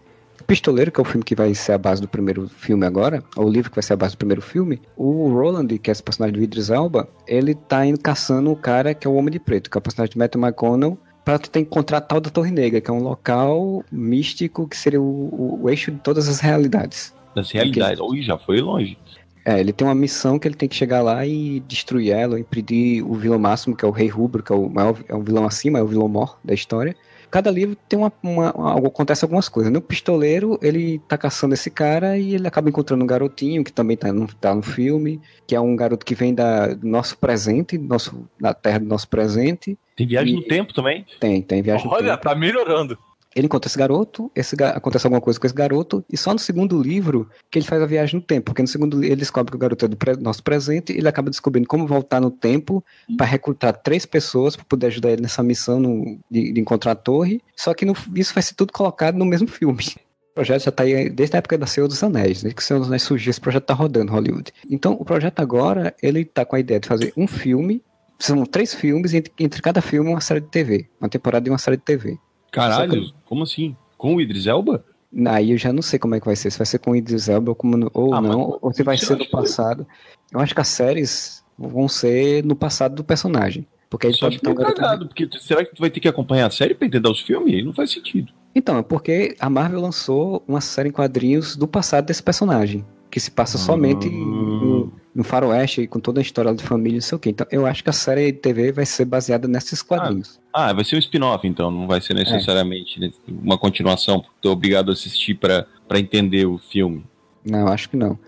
Pistoleiro, 0.47 0.91
que 0.91 1.01
é 1.01 1.03
o 1.03 1.05
filme 1.05 1.25
que 1.25 1.35
vai 1.35 1.55
ser 1.55 1.73
a 1.73 1.79
base 1.79 2.01
do 2.01 2.09
primeiro 2.09 2.49
filme 2.49 2.87
agora, 2.87 3.23
ou 3.37 3.47
o 3.47 3.51
livro 3.51 3.71
que 3.71 3.77
vai 3.77 3.83
ser 3.83 3.93
a 3.93 3.97
base 3.97 4.15
do 4.15 4.19
primeiro 4.19 4.41
filme, 4.43 4.81
o 4.97 5.29
Roland, 5.33 5.67
que 5.79 5.91
é 5.91 5.93
esse 5.93 6.03
personagem 6.03 6.35
do 6.39 6.43
Idris 6.43 6.71
Elba, 6.71 7.09
ele 7.27 7.55
tá 7.55 7.85
indo 7.85 7.99
caçando 8.01 8.51
o 8.51 8.57
cara 8.57 8.95
que 8.95 9.07
é 9.07 9.11
o 9.11 9.15
Homem 9.15 9.31
de 9.33 9.39
Preto, 9.39 9.71
que 9.71 9.77
é 9.77 9.81
o 9.81 9.83
personagem 9.83 10.13
de 10.13 10.19
Matthew 10.19 10.41
McConnell, 10.41 10.99
pra 11.25 11.39
tentar 11.39 11.61
encontrar 11.61 11.99
a 11.99 12.01
tal 12.01 12.21
da 12.21 12.31
Torre 12.31 12.51
Negra, 12.51 12.81
que 12.81 12.91
é 12.91 12.95
um 12.95 13.03
local 13.03 13.85
místico 13.93 14.67
que 14.67 14.77
seria 14.77 15.01
o, 15.01 15.05
o- 15.05 15.61
o 15.65 15.69
eixo 15.71 15.91
de 15.93 15.99
todas 15.99 16.27
as 16.29 16.41
realidades. 16.41 17.13
Das 17.35 17.51
realidades. 17.51 18.01
Ui, 18.01 18.23
já 18.23 18.39
foi 18.39 18.61
longe. 18.61 18.97
É, 19.45 19.61
ele 19.61 19.73
tem 19.73 19.87
uma 19.87 19.95
missão 19.95 20.39
que 20.39 20.47
ele 20.49 20.55
tem 20.55 20.69
que 20.69 20.75
chegar 20.75 21.01
lá 21.03 21.25
e 21.27 21.61
destruir 21.61 22.11
ela, 22.13 22.39
impedir 22.39 23.03
o 23.03 23.15
vilão 23.15 23.39
máximo, 23.39 23.75
que 23.77 23.85
é 23.85 23.89
o 23.89 23.91
Rei 23.91 24.09
Rubro, 24.09 24.43
que 24.43 24.53
é 24.53 24.55
o 24.57 24.69
maior, 24.69 24.97
é 25.09 25.15
o 25.15 25.23
vilão 25.23 25.47
acima, 25.47 25.79
é 25.79 25.83
o 25.83 25.87
vilão 25.87 26.09
mor 26.09 26.39
da 26.45 26.53
história. 26.53 26.95
Cada 27.31 27.51
livro 27.51 27.77
tem 27.89 27.99
uma, 27.99 28.13
uma- 28.23 28.51
algo, 28.51 28.87
acontece 28.89 29.25
algumas 29.25 29.49
coisas. 29.49 29.73
No 29.73 29.81
pistoleiro, 29.81 30.59
ele 30.63 30.99
tá 31.09 31.19
caçando 31.19 31.55
esse 31.55 31.71
cara 31.71 32.17
e 32.19 32.35
ele 32.35 32.47
acaba 32.49 32.69
encontrando 32.69 33.03
um 33.05 33.07
garotinho 33.07 33.63
que 33.63 33.73
também 33.73 33.97
tá 33.97 34.13
no, 34.13 34.27
tá 34.35 34.55
no 34.55 34.63
filme, 34.63 35.21
que 35.47 35.55
é 35.55 35.61
um 35.61 35.77
garoto 35.77 36.05
que 36.07 36.15
vem 36.15 36.35
da, 36.35 36.69
do 36.75 36.87
nosso 36.87 37.19
presente, 37.19 37.77
nosso, 37.77 38.29
da 38.41 38.55
terra 38.55 38.79
do 38.81 38.87
nosso 38.87 39.09
presente. 39.09 39.79
Tem 39.97 40.07
viagem 40.07 40.35
E- 40.35 40.37
no 40.37 40.43
tempo 40.45 40.73
também? 40.73 41.05
Tem, 41.21 41.43
tem 41.43 41.61
viagem 41.63 41.87
no 41.87 41.93
Olha, 41.93 42.13
tempo. 42.13 42.23
tá 42.23 42.35
melhorando. 42.35 42.97
Ele 43.37 43.47
encontra 43.47 43.69
esse 43.69 43.79
garoto, 43.79 44.31
esse 44.35 44.57
ga- 44.57 44.71
acontece 44.71 45.07
alguma 45.07 45.21
coisa 45.21 45.39
com 45.39 45.47
esse 45.47 45.55
garoto, 45.55 46.05
e 46.11 46.17
só 46.17 46.33
no 46.33 46.39
segundo 46.39 46.81
livro 46.83 47.29
que 47.51 47.59
ele 47.59 47.67
faz 47.67 47.81
a 47.83 47.87
viagem 47.87 48.17
no 48.19 48.23
tempo, 48.27 48.47
porque 48.47 48.63
no 48.63 48.69
segundo 48.69 48.95
livro 48.97 49.09
ele 49.13 49.21
descobre 49.21 49.51
que 49.51 49.57
o 49.57 49.61
garoto 49.61 49.85
é 49.85 49.89
do 49.89 49.97
pre- 49.97 50.17
nosso 50.17 50.43
presente, 50.43 50.93
e 50.93 50.99
ele 50.99 51.09
acaba 51.09 51.31
descobrindo 51.31 51.69
como 51.69 51.87
voltar 51.87 52.21
no 52.21 52.31
tempo 52.31 52.83
para 53.17 53.27
recrutar 53.27 53.75
três 53.77 54.07
pessoas 54.07 54.57
para 54.57 54.65
poder 54.65 54.87
ajudar 54.87 55.11
ele 55.11 55.23
nessa 55.23 55.43
missão 55.43 55.79
no- 55.79 56.19
de, 56.31 56.53
de 56.53 56.61
encontrar 56.61 56.93
a 56.93 56.97
torre, 56.97 57.41
só 57.57 57.75
que 57.75 57.85
no- 57.85 57.95
isso 58.15 58.33
vai 58.35 58.43
ser 58.43 58.55
tudo 58.55 58.73
colocado 58.73 59.17
no 59.17 59.25
mesmo 59.25 59.47
filme. 59.47 59.85
O 60.31 60.35
projeto 60.39 60.63
já 60.63 60.69
está 60.71 60.85
aí 60.85 61.11
desde 61.11 61.37
a 61.37 61.39
época 61.39 61.59
da 61.59 61.67
Senhor 61.67 61.87
dos 61.89 62.03
Anéis, 62.03 62.43
desde 62.43 62.55
que 62.55 62.63
o 62.63 62.65
Senhor 62.65 62.79
dos 62.79 62.89
Anéis 62.89 63.03
surgiu, 63.03 63.31
esse 63.31 63.41
projeto 63.41 63.65
está 63.65 63.75
rodando 63.75 64.13
Hollywood. 64.13 64.53
Então, 64.71 64.93
o 64.93 65.05
projeto 65.05 65.41
agora, 65.41 65.95
ele 66.03 66.25
tá 66.25 66.45
com 66.45 66.55
a 66.57 66.61
ideia 66.61 66.79
de 66.81 66.87
fazer 66.89 67.13
um 67.17 67.27
filme, 67.27 67.83
são 68.21 68.45
três 68.47 68.73
filmes, 68.75 69.13
e 69.13 69.17
entre, 69.19 69.33
entre 69.39 69.61
cada 69.61 69.81
filme 69.83 70.09
uma 70.11 70.21
série 70.21 70.41
de 70.41 70.47
TV, 70.49 70.87
uma 71.01 71.09
temporada 71.09 71.45
de 71.45 71.51
uma 71.51 71.59
série 71.59 71.77
de 71.77 71.83
TV. 71.83 72.17
Caralho, 72.53 73.13
como 73.29 73.43
assim? 73.43 73.77
Com 73.97 74.15
o 74.15 74.21
Idris 74.21 74.47
Elba? 74.47 74.85
Aí 75.27 75.53
eu 75.53 75.59
já 75.59 75.73
não 75.73 75.83
sei 75.83 75.99
como 75.99 76.15
é 76.15 76.21
que 76.21 76.27
vai 76.27 76.37
ser. 76.37 76.51
Se 76.51 76.59
vai 76.59 76.67
ser 76.67 76.79
com 76.79 76.91
o 76.93 76.97
Idris 76.97 77.29
Elba 77.29 77.51
ou, 77.51 77.55
como- 77.55 77.91
ou 77.95 78.15
Ah, 78.15 78.21
não, 78.21 78.49
mas- 78.51 78.59
ou 78.61 78.73
se 78.73 78.83
vai 78.83 78.97
ser 78.99 79.17
que- 79.17 79.29
passado. 79.31 79.87
Eu 80.33 80.41
acho 80.41 80.55
que 80.55 80.61
as 80.61 80.69
séries 80.69 81.43
vão 81.59 81.89
ser 81.89 82.45
no 82.45 82.55
passado 82.55 82.95
do 82.95 83.05
personagem. 83.05 83.67
Porque 83.91 84.07
aí 84.07 84.13
Só 84.13 84.27
pode 84.27 84.37
que 84.37 84.45
ter 84.45 84.51
um 84.51 84.55
cagado, 84.55 85.09
porque 85.09 85.27
será 85.41 85.65
que 85.65 85.75
tu 85.75 85.81
vai 85.81 85.89
ter 85.91 85.99
que 86.01 86.09
acompanhar 86.09 86.47
a 86.47 86.51
série 86.51 86.75
pra 86.75 86.87
entender 86.87 87.09
os 87.09 87.21
filmes? 87.21 87.65
Não 87.65 87.73
faz 87.73 87.91
sentido. 87.91 88.31
Então, 88.55 88.77
é 88.77 88.83
porque 88.83 89.35
a 89.41 89.49
Marvel 89.49 89.81
lançou 89.81 90.43
uma 90.47 90.61
série 90.61 90.91
em 90.91 90.93
quadrinhos 90.93 91.57
do 91.57 91.67
passado 91.67 92.05
desse 92.07 92.23
personagem. 92.23 92.85
Que 93.11 93.19
se 93.19 93.31
passa 93.31 93.57
somente 93.59 94.09
no, 94.09 94.93
no 95.15 95.25
faroeste, 95.25 95.87
com 95.87 95.99
toda 95.99 96.21
a 96.21 96.23
história 96.23 96.55
de 96.55 96.63
família, 96.63 96.97
não 96.97 97.03
sei 97.03 97.17
o 97.17 97.19
quê. 97.19 97.31
Então, 97.31 97.47
eu 97.51 97.67
acho 97.67 97.83
que 97.83 97.91
a 97.91 97.93
série 97.93 98.33
de 98.33 98.39
TV 98.39 98.73
vai 98.73 98.87
ser 98.87 99.05
baseada 99.05 99.49
nesses 99.49 99.83
quadrinhos. 99.83 100.39
Ah, 100.53 100.73
vai 100.73 100.85
ser 100.85 100.97
um 100.97 100.99
spin-off, 100.99 101.47
então, 101.47 101.71
não 101.71 101.87
vai 101.87 102.01
ser 102.01 102.15
necessariamente 102.15 103.01
né, 103.01 103.11
uma 103.27 103.59
continuação, 103.59 104.21
porque 104.21 104.37
tô 104.41 104.53
obrigado 104.53 104.91
a 104.91 104.93
assistir 104.93 105.35
pra 105.35 105.67
entender 105.95 106.47
o 106.47 106.59
filme. 106.59 107.05
Não, 107.45 107.69
acho 107.69 107.89
que 107.89 107.97
não. 107.97 108.19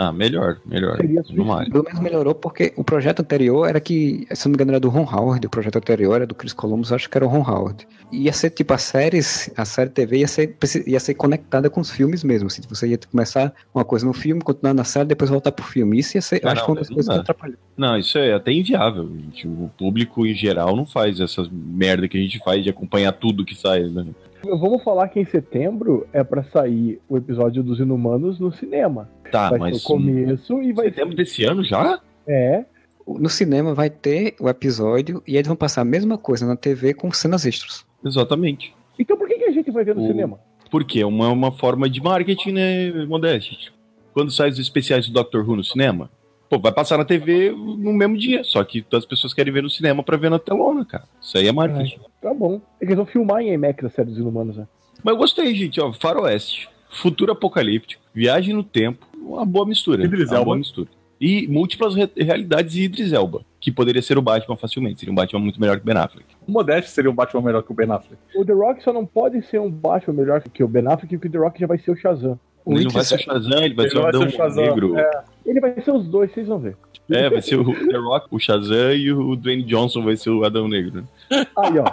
Ah, 0.00 0.12
melhor, 0.12 0.58
melhor. 0.64 0.96
Seria. 0.96 1.24
Pelo 1.24 1.82
menos 1.84 1.98
melhorou 2.00 2.32
porque 2.32 2.72
o 2.76 2.84
projeto 2.84 3.18
anterior 3.18 3.68
era 3.68 3.80
que, 3.80 4.28
se 4.32 4.46
não 4.46 4.52
me 4.52 4.54
engano, 4.54 4.70
era 4.70 4.78
do 4.78 4.88
Ron 4.88 5.02
Howard, 5.02 5.44
o 5.44 5.50
projeto 5.50 5.74
anterior 5.74 6.14
era 6.14 6.24
do 6.24 6.36
Chris 6.36 6.52
Columbus, 6.52 6.92
acho 6.92 7.10
que 7.10 7.18
era 7.18 7.26
o 7.26 7.28
Ron 7.28 7.42
Howard. 7.42 7.84
Ia 8.12 8.32
ser 8.32 8.50
tipo 8.50 8.72
a 8.72 8.78
série, 8.78 9.18
a 9.18 9.64
série 9.64 9.90
TV 9.90 10.18
ia 10.18 10.28
ser, 10.28 10.56
ia 10.86 11.00
ser 11.00 11.14
conectada 11.14 11.68
com 11.68 11.80
os 11.80 11.90
filmes 11.90 12.22
mesmo. 12.22 12.46
Assim, 12.46 12.62
você 12.68 12.86
ia 12.86 12.98
começar 13.10 13.52
uma 13.74 13.84
coisa 13.84 14.06
no 14.06 14.12
filme, 14.12 14.40
continuar 14.40 14.72
na 14.72 14.84
série, 14.84 15.08
depois 15.08 15.30
voltar 15.30 15.50
pro 15.50 15.64
filme. 15.64 15.98
Isso 15.98 16.16
ia 16.16 16.22
ser, 16.22 16.40
Ah, 16.44 16.52
acho 16.52 16.60
não, 16.60 16.64
que 16.66 16.70
uma 16.70 16.78
das 16.78 16.88
coisas 16.90 17.14
que 17.14 17.20
atrapalhou. 17.20 17.56
Não, 17.76 17.98
isso 17.98 18.18
é 18.18 18.34
até 18.34 18.52
inviável. 18.52 19.10
gente. 19.16 19.48
O 19.48 19.68
público 19.76 20.24
em 20.24 20.32
geral 20.34 20.76
não 20.76 20.86
faz 20.86 21.18
essas 21.18 21.48
merda 21.50 22.06
que 22.06 22.16
a 22.16 22.20
gente 22.20 22.38
faz 22.38 22.62
de 22.62 22.70
acompanhar 22.70 23.10
tudo 23.14 23.44
que 23.44 23.56
sai, 23.56 23.82
né? 23.82 24.06
Vamos 24.42 24.82
falar 24.82 25.08
que 25.08 25.18
em 25.20 25.24
setembro 25.24 26.06
é 26.12 26.22
pra 26.22 26.42
sair 26.44 27.00
o 27.08 27.16
episódio 27.16 27.62
dos 27.62 27.78
Inumanos 27.80 28.38
no 28.38 28.52
cinema. 28.52 29.08
Tá, 29.30 29.50
vai 29.50 29.58
mas 29.58 29.78
ser 29.78 29.84
o 29.84 29.86
começo 29.86 30.62
e 30.62 30.72
vai 30.72 30.86
setembro 30.86 31.14
desse 31.16 31.44
ano 31.44 31.62
já? 31.64 32.00
É, 32.26 32.64
No 33.06 33.28
cinema 33.28 33.74
vai 33.74 33.90
ter 33.90 34.34
o 34.40 34.48
episódio 34.48 35.22
e 35.26 35.36
eles 35.36 35.46
vão 35.48 35.56
passar 35.56 35.80
a 35.82 35.84
mesma 35.84 36.16
coisa 36.16 36.46
na 36.46 36.56
TV 36.56 36.94
com 36.94 37.10
cenas 37.12 37.44
extras. 37.46 37.84
Exatamente. 38.04 38.74
Então 38.98 39.16
por 39.16 39.26
que, 39.28 39.34
que 39.38 39.44
a 39.44 39.50
gente 39.52 39.70
vai 39.70 39.84
ver 39.84 39.94
no 39.94 40.04
O- 40.04 40.06
cinema? 40.06 40.38
Porque 40.70 41.00
é 41.00 41.06
uma, 41.06 41.30
uma 41.30 41.50
forma 41.50 41.88
de 41.88 42.00
marketing, 42.02 42.52
né, 42.52 42.92
Modeste? 43.06 43.72
Quando 44.12 44.30
sai 44.30 44.50
os 44.50 44.58
especiais 44.58 45.06
do 45.06 45.12
Doctor 45.14 45.48
Who 45.48 45.56
no 45.56 45.64
cinema, 45.64 46.10
pô, 46.48 46.58
vai 46.58 46.72
passar 46.72 46.96
na 46.98 47.04
TV 47.04 47.50
no 47.50 47.92
mesmo 47.92 48.16
dia. 48.16 48.42
Só 48.44 48.62
que 48.64 48.84
as 48.92 49.04
pessoas 49.04 49.32
querem 49.34 49.52
ver 49.52 49.62
no 49.62 49.70
cinema 49.70 50.02
pra 50.02 50.16
ver 50.16 50.30
na 50.30 50.38
telona, 50.38 50.84
cara. 50.84 51.04
Isso 51.20 51.36
aí 51.38 51.46
é 51.48 51.52
marketing. 51.52 52.00
Tá 52.20 52.32
bom. 52.34 52.60
É 52.80 52.84
que 52.86 52.86
eles 52.92 52.96
vão 52.96 53.06
filmar 53.06 53.40
em 53.42 53.52
IMAX 53.52 53.84
a 53.84 53.90
série 53.90 54.08
dos 54.10 54.18
Inumanos, 54.18 54.56
né? 54.56 54.66
Mas 55.02 55.12
eu 55.12 55.18
gostei, 55.18 55.54
gente, 55.54 55.80
ó. 55.80 55.92
Faroeste, 55.92 56.68
futuro 56.90 57.32
apocalíptico, 57.32 58.02
viagem 58.12 58.54
no 58.54 58.64
tempo, 58.64 59.06
uma 59.16 59.44
boa 59.44 59.66
mistura. 59.66 60.04
Idris 60.04 60.28
uma 60.30 60.36
Elba. 60.36 60.44
boa 60.46 60.56
mistura. 60.56 60.88
E 61.20 61.48
múltiplas 61.48 61.96
re- 61.96 62.08
realidades 62.16 62.76
e 62.76 62.82
Idris 62.84 63.12
Elba, 63.12 63.42
que 63.60 63.72
poderia 63.72 64.00
ser 64.00 64.16
o 64.16 64.22
Batman 64.22 64.56
facilmente. 64.56 65.00
Seria 65.00 65.12
um 65.12 65.16
Batman 65.16 65.40
muito 65.40 65.60
melhor 65.60 65.78
que 65.80 65.84
Ben 65.84 65.96
Affleck. 65.96 66.26
O 66.46 66.52
Modeste 66.52 66.92
seria 66.92 67.10
um 67.10 67.14
Batman 67.14 67.42
melhor 67.42 67.62
que 67.64 67.72
o 67.72 67.74
Ben 67.74 67.90
Affleck. 67.90 68.22
O 68.36 68.44
The 68.44 68.52
Rock 68.52 68.82
só 68.84 68.92
não 68.92 69.04
pode 69.04 69.42
ser 69.46 69.60
um 69.60 69.68
Batman 69.70 70.14
melhor 70.14 70.40
que 70.42 70.62
o 70.62 70.68
Ben 70.68 70.86
Affleck, 70.86 71.16
porque 71.16 71.26
o 71.28 71.30
The 71.32 71.38
Rock 71.38 71.60
já 71.60 71.66
vai 71.66 71.76
ser 71.78 71.90
o 71.90 71.96
Shazam. 71.96 72.38
O 72.68 72.74
ele 72.74 72.84
não 72.84 72.90
vai 72.90 73.04
ser 73.04 73.14
o 73.14 73.18
Shazam, 73.18 73.64
ele 73.64 73.74
vai 73.74 73.84
Ele 73.86 73.90
ser 73.92 73.98
o 73.98 74.06
Adão 74.06 74.22
o 74.26 74.30
Shazam, 74.30 74.64
Negro. 74.64 74.98
é. 74.98 75.10
Ele 75.46 75.60
vai 75.60 75.80
ser 75.80 75.90
os 75.90 76.06
dois, 76.06 76.30
vocês 76.32 76.46
vão 76.46 76.58
ver. 76.58 76.76
É, 77.10 77.30
vai 77.30 77.40
ser 77.40 77.56
o 77.56 77.64
The 77.64 77.96
Rock, 77.96 78.26
o 78.30 78.38
Shazam 78.38 78.92
e 78.92 79.10
o 79.10 79.34
Dwayne 79.34 79.62
Johnson 79.62 80.02
vai 80.04 80.16
ser 80.16 80.28
o 80.30 80.44
Adão 80.44 80.68
Negro. 80.68 81.08
Aí, 81.30 81.78
ó. 81.78 81.90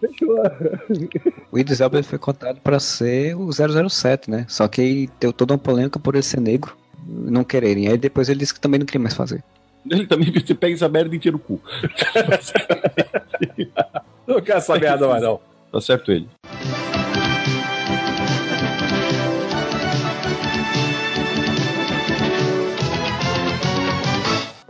Fechou. 0.00 0.36
O 1.52 1.58
Idris 1.58 1.80
Elba 1.80 1.96
ele 1.98 2.06
foi 2.06 2.18
contado 2.18 2.58
para 2.62 2.80
ser 2.80 3.36
o 3.36 3.50
007, 3.52 4.30
né? 4.30 4.46
Só 4.48 4.66
que 4.66 4.80
aí 4.80 5.08
deu 5.20 5.32
toda 5.32 5.52
uma 5.52 5.58
polêmica 5.58 5.98
por 5.98 6.14
ele 6.14 6.22
ser 6.22 6.40
negro, 6.40 6.74
não 7.06 7.44
quererem. 7.44 7.88
Aí 7.88 7.98
depois 7.98 8.30
ele 8.30 8.38
disse 8.40 8.54
que 8.54 8.60
também 8.60 8.78
não 8.78 8.86
queria 8.86 9.02
mais 9.02 9.14
fazer. 9.14 9.44
Ele 9.90 10.06
também 10.06 10.32
você 10.32 10.54
pega 10.54 10.72
essa 10.74 10.88
merda 10.88 11.14
inteira 11.14 11.36
no 11.36 11.38
cu. 11.42 11.60
Não 14.26 14.40
quero 14.40 14.56
essa 14.58 14.78
merda 14.78 15.06
mais, 15.06 15.22
não. 15.22 15.38
Tá 15.70 15.80
certo 15.82 16.10
ele. 16.10 16.26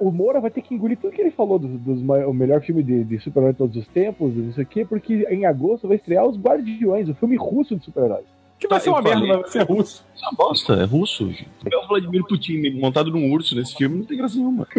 O 0.07 0.12
Moura 0.12 0.38
vai 0.40 0.50
ter 0.50 0.61
que 0.61 0.74
engolir 0.74 0.98
tudo 0.98 1.12
que 1.14 1.20
ele 1.22 1.30
falou 1.30 1.59
dos, 1.59 1.70
dos 1.80 2.00
o 2.26 2.32
melhor 2.34 2.61
filme 2.61 2.82
de, 2.82 3.05
de 3.05 3.18
super-herói 3.20 3.52
de 3.52 3.59
todos 3.59 3.76
os 3.76 3.86
tempos, 3.88 4.36
isso 4.36 4.61
aqui, 4.61 4.84
porque 4.84 5.26
em 5.30 5.46
agosto 5.46 5.88
vai 5.88 5.96
estrear 5.96 6.26
Os 6.26 6.36
Guardiões, 6.38 7.09
o 7.09 7.14
filme 7.14 7.36
russo 7.36 7.74
de 7.74 7.84
super-heróis. 7.84 8.26
Que 8.59 8.68
vai 8.68 8.78
Tá, 8.78 8.84
ser 8.84 8.90
uma 8.90 9.00
merda, 9.02 9.20
falei. 9.20 9.36
vai 9.42 9.50
ser 9.50 9.62
russo. 9.62 10.05
Isso 10.14 10.24
é 10.24 10.28
uma 10.28 10.36
bosta, 10.36 10.72
é 10.74 10.84
russo. 10.84 11.28
Gente. 11.30 11.48
É 11.72 11.76
o 11.76 11.88
Vladimir 11.88 12.22
Putin 12.26 12.70
montado 12.78 13.11
num 13.11 13.30
urso 13.32 13.57
nesse 13.57 13.74
filme, 13.74 13.98
não 13.98 14.05
tem 14.05 14.18
graça 14.18 14.36
nenhuma. 14.36 14.66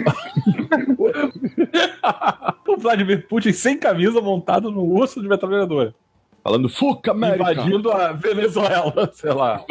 o 2.68 2.78
Vladimir 2.78 3.28
Putin 3.28 3.52
sem 3.52 3.78
camisa 3.78 4.22
montado 4.22 4.72
no 4.72 4.84
urso 4.84 5.22
de 5.22 5.28
metralhadora. 5.28 5.94
Falando 6.44 6.70
Fuca 6.70 7.12
América. 7.12 7.52
Invadindo 7.52 7.92
a 7.92 8.12
Venezuela, 8.12 9.10
sei 9.14 9.34
lá. 9.34 9.64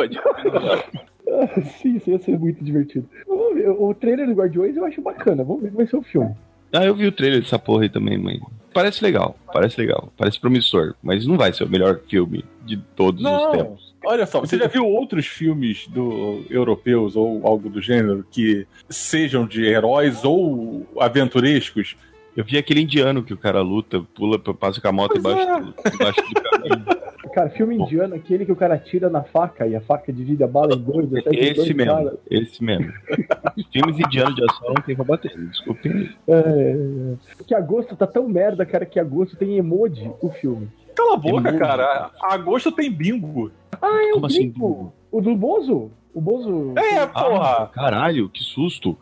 Sim, 1.81 1.97
isso 1.97 2.11
ia 2.11 2.19
ser 2.19 2.39
muito 2.39 2.63
divertido. 2.65 3.09
Vamos 3.27 3.55
ver, 3.55 3.69
O 3.71 3.95
trailer 3.95 4.27
dos 4.27 4.37
Guardiões 4.37 4.77
eu 4.77 4.85
acho 4.85 5.01
bacana, 5.01 5.43
vamos 5.45 5.63
ver 5.63 5.69
como 5.69 5.79
vai 5.79 5.87
ser 5.87 5.97
o 5.97 6.03
filme. 6.03 6.35
Ah, 6.73 6.85
eu 6.85 6.95
vi 6.95 7.07
o 7.07 7.13
trailer 7.13 7.41
dessa 7.41 7.59
porra 7.59 7.85
aí 7.85 7.89
também, 7.89 8.19
mãe. 8.19 8.41
Parece 8.73 9.03
legal, 9.05 9.37
parece 9.53 9.81
legal, 9.81 10.13
parece 10.17 10.41
promissor, 10.41 10.95
mas 11.01 11.25
não 11.27 11.37
vai 11.37 11.53
ser 11.53 11.63
o 11.65 11.69
melhor 11.69 12.01
filme 12.09 12.45
de 12.67 12.77
todos 12.97 13.21
os 13.21 13.31
Não, 13.31 13.51
tempos. 13.53 13.95
olha 14.05 14.27
só, 14.27 14.41
você 14.41 14.59
já 14.59 14.67
viu 14.67 14.85
outros 14.85 15.27
filmes 15.27 15.87
do 15.87 16.45
europeus 16.51 17.15
ou 17.15 17.47
algo 17.47 17.69
do 17.71 17.81
gênero 17.81 18.27
que 18.29 18.67
sejam 18.89 19.47
de 19.47 19.65
heróis 19.65 20.25
ou 20.25 20.85
aventurescos? 20.99 21.97
Eu 22.37 22.45
vi 22.45 22.59
aquele 22.59 22.81
indiano 22.81 23.23
que 23.23 23.33
o 23.33 23.37
cara 23.37 23.63
luta, 23.63 24.03
pula, 24.15 24.39
passa 24.39 24.81
com 24.81 24.89
a 24.89 24.93
moto 24.93 25.21
Pois 25.21 25.21
embaixo, 25.21 25.51
é. 25.51 25.61
do, 25.61 25.95
embaixo 25.95 26.21
do 26.23 26.43
caminho. 26.43 27.05
Cara, 27.35 27.51
filme 27.51 27.75
indiano, 27.77 28.15
aquele 28.15 28.45
que 28.47 28.53
o 28.53 28.57
cara 28.57 28.79
tira 28.79 29.11
na 29.11 29.25
faca 29.25 29.67
e 29.67 29.75
a 29.75 29.81
faca 29.81 30.13
divide 30.13 30.45
a 30.45 30.47
bala 30.47 30.75
em 30.77 30.79
dois. 30.81 31.13
até 31.17 31.31
que 31.31 31.37
Esse 31.37 31.55
dois 31.55 31.75
mesmo, 31.75 32.19
esse 32.31 32.63
mesmo. 32.63 32.93
Filmes 33.73 33.99
indianos 33.99 34.37
de 34.37 34.45
ação 34.45 34.69
não 34.69 34.83
tem 34.83 34.95
pra 34.95 35.05
bater, 35.05 35.37
desculpem 35.49 35.91
aí. 35.91 36.11
É, 36.29 36.39
é. 36.39 37.17
Porque 37.37 37.53
agosto 37.53 37.97
tá 37.97 38.07
tão 38.07 38.29
merda, 38.29 38.65
cara, 38.65 38.87
que 38.87 39.01
agosto 39.01 39.37
tem 39.37 39.57
emoji 39.57 40.13
o 40.21 40.31
filme. 40.31 40.69
Cala 40.95 41.15
a 41.15 41.17
boca, 41.17 41.51
Tem 41.51 41.59
cara. 41.59 42.13
Agosto 42.23 42.71
tem 42.71 42.89
bingo. 42.89 43.51
Ah, 43.83 44.05
é 44.05 44.13
Como 44.13 44.23
o 44.23 44.27
assim? 44.27 44.51
Bingo. 44.51 44.93
O 45.11 45.21
do 45.21 45.35
Bozo? 45.35 45.91
O 46.15 46.21
Bozo. 46.21 46.75
É, 46.79 47.01
Ah, 47.01 47.07
porra. 47.09 47.67
caralho, 47.75 48.29
que 48.29 48.43
susto. 48.43 48.97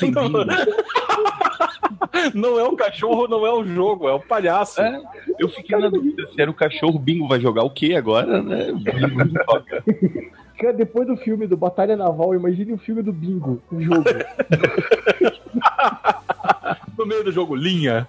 Bingo. 0.00 0.18
Não 2.34 2.58
é 2.58 2.64
o 2.64 2.76
cachorro, 2.76 3.28
não 3.28 3.46
é 3.46 3.52
o 3.52 3.64
jogo, 3.64 4.08
é 4.08 4.12
o 4.12 4.20
palhaço. 4.20 4.80
É, 4.80 5.00
eu 5.38 5.48
fiquei 5.48 5.78
na 5.78 5.88
dúvida 5.88 6.26
se 6.32 6.40
era 6.40 6.50
o 6.50 6.54
cachorro 6.54 6.98
bingo 6.98 7.28
vai 7.28 7.40
jogar 7.40 7.62
o 7.64 7.70
quê 7.70 7.94
agora, 7.94 8.42
né? 8.42 8.72
Bingo 8.72 9.44
toca. 9.46 9.84
Cara, 10.58 10.72
depois 10.72 11.06
do 11.06 11.16
filme 11.16 11.46
do 11.46 11.56
Batalha 11.56 11.96
Naval, 11.96 12.34
imagine 12.34 12.72
o 12.72 12.78
filme 12.78 13.02
do 13.02 13.12
Bingo, 13.12 13.62
o 13.70 13.80
jogo. 13.80 14.04
No 16.98 17.06
meio 17.06 17.22
do 17.22 17.30
jogo, 17.30 17.54
linha. 17.54 18.08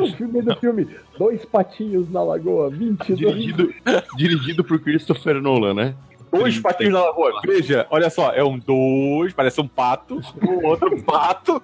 o 0.00 0.06
filme 0.16 0.40
do 0.40 0.56
filme 0.56 0.88
Dois 1.18 1.44
Patinhos 1.44 2.10
na 2.10 2.22
Lagoa, 2.22 2.70
22. 2.70 3.18
Dirigido, 3.18 3.74
dirigido 4.16 4.64
por 4.64 4.80
Christopher 4.80 5.40
Nolan, 5.40 5.74
né? 5.74 5.94
Dois 6.32 6.58
patinhos 6.58 6.94
na 6.94 7.04
lagoa. 7.04 7.32
Veja, 7.44 7.86
olha 7.90 8.08
só, 8.08 8.32
é 8.32 8.42
um 8.42 8.58
dois, 8.58 9.34
parece 9.34 9.60
um 9.60 9.68
pato, 9.68 10.20
o 10.42 10.66
outro 10.66 11.02
pato. 11.04 11.62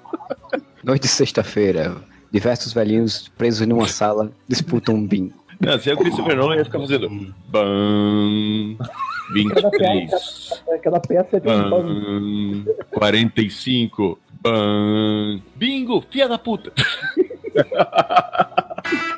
Noite 0.84 1.02
de 1.02 1.08
sexta-feira, 1.08 1.96
diversos 2.30 2.72
velhinhos 2.72 3.28
presos 3.28 3.66
numa 3.66 3.88
sala 3.88 4.30
disputam 4.46 4.94
um 4.94 5.06
bingo. 5.06 5.34
Não, 5.60 5.78
se 5.78 5.90
é 5.90 5.94
o 5.94 5.96
Christopher 5.96 6.36
Nolan, 6.36 6.56
ia 6.56 6.64
ficar 6.64 6.78
fazendo. 6.78 7.08
Bam. 7.48 8.76
23. 9.32 10.62
É, 10.68 10.78
Cada 10.78 11.00
peça 11.00 11.40
bando. 11.40 11.70
Bam. 11.70 12.64
45. 12.92 14.18
Bam. 14.40 15.42
Bingo, 15.56 16.04
filha 16.10 16.28
da 16.28 16.38
puta. 16.38 16.72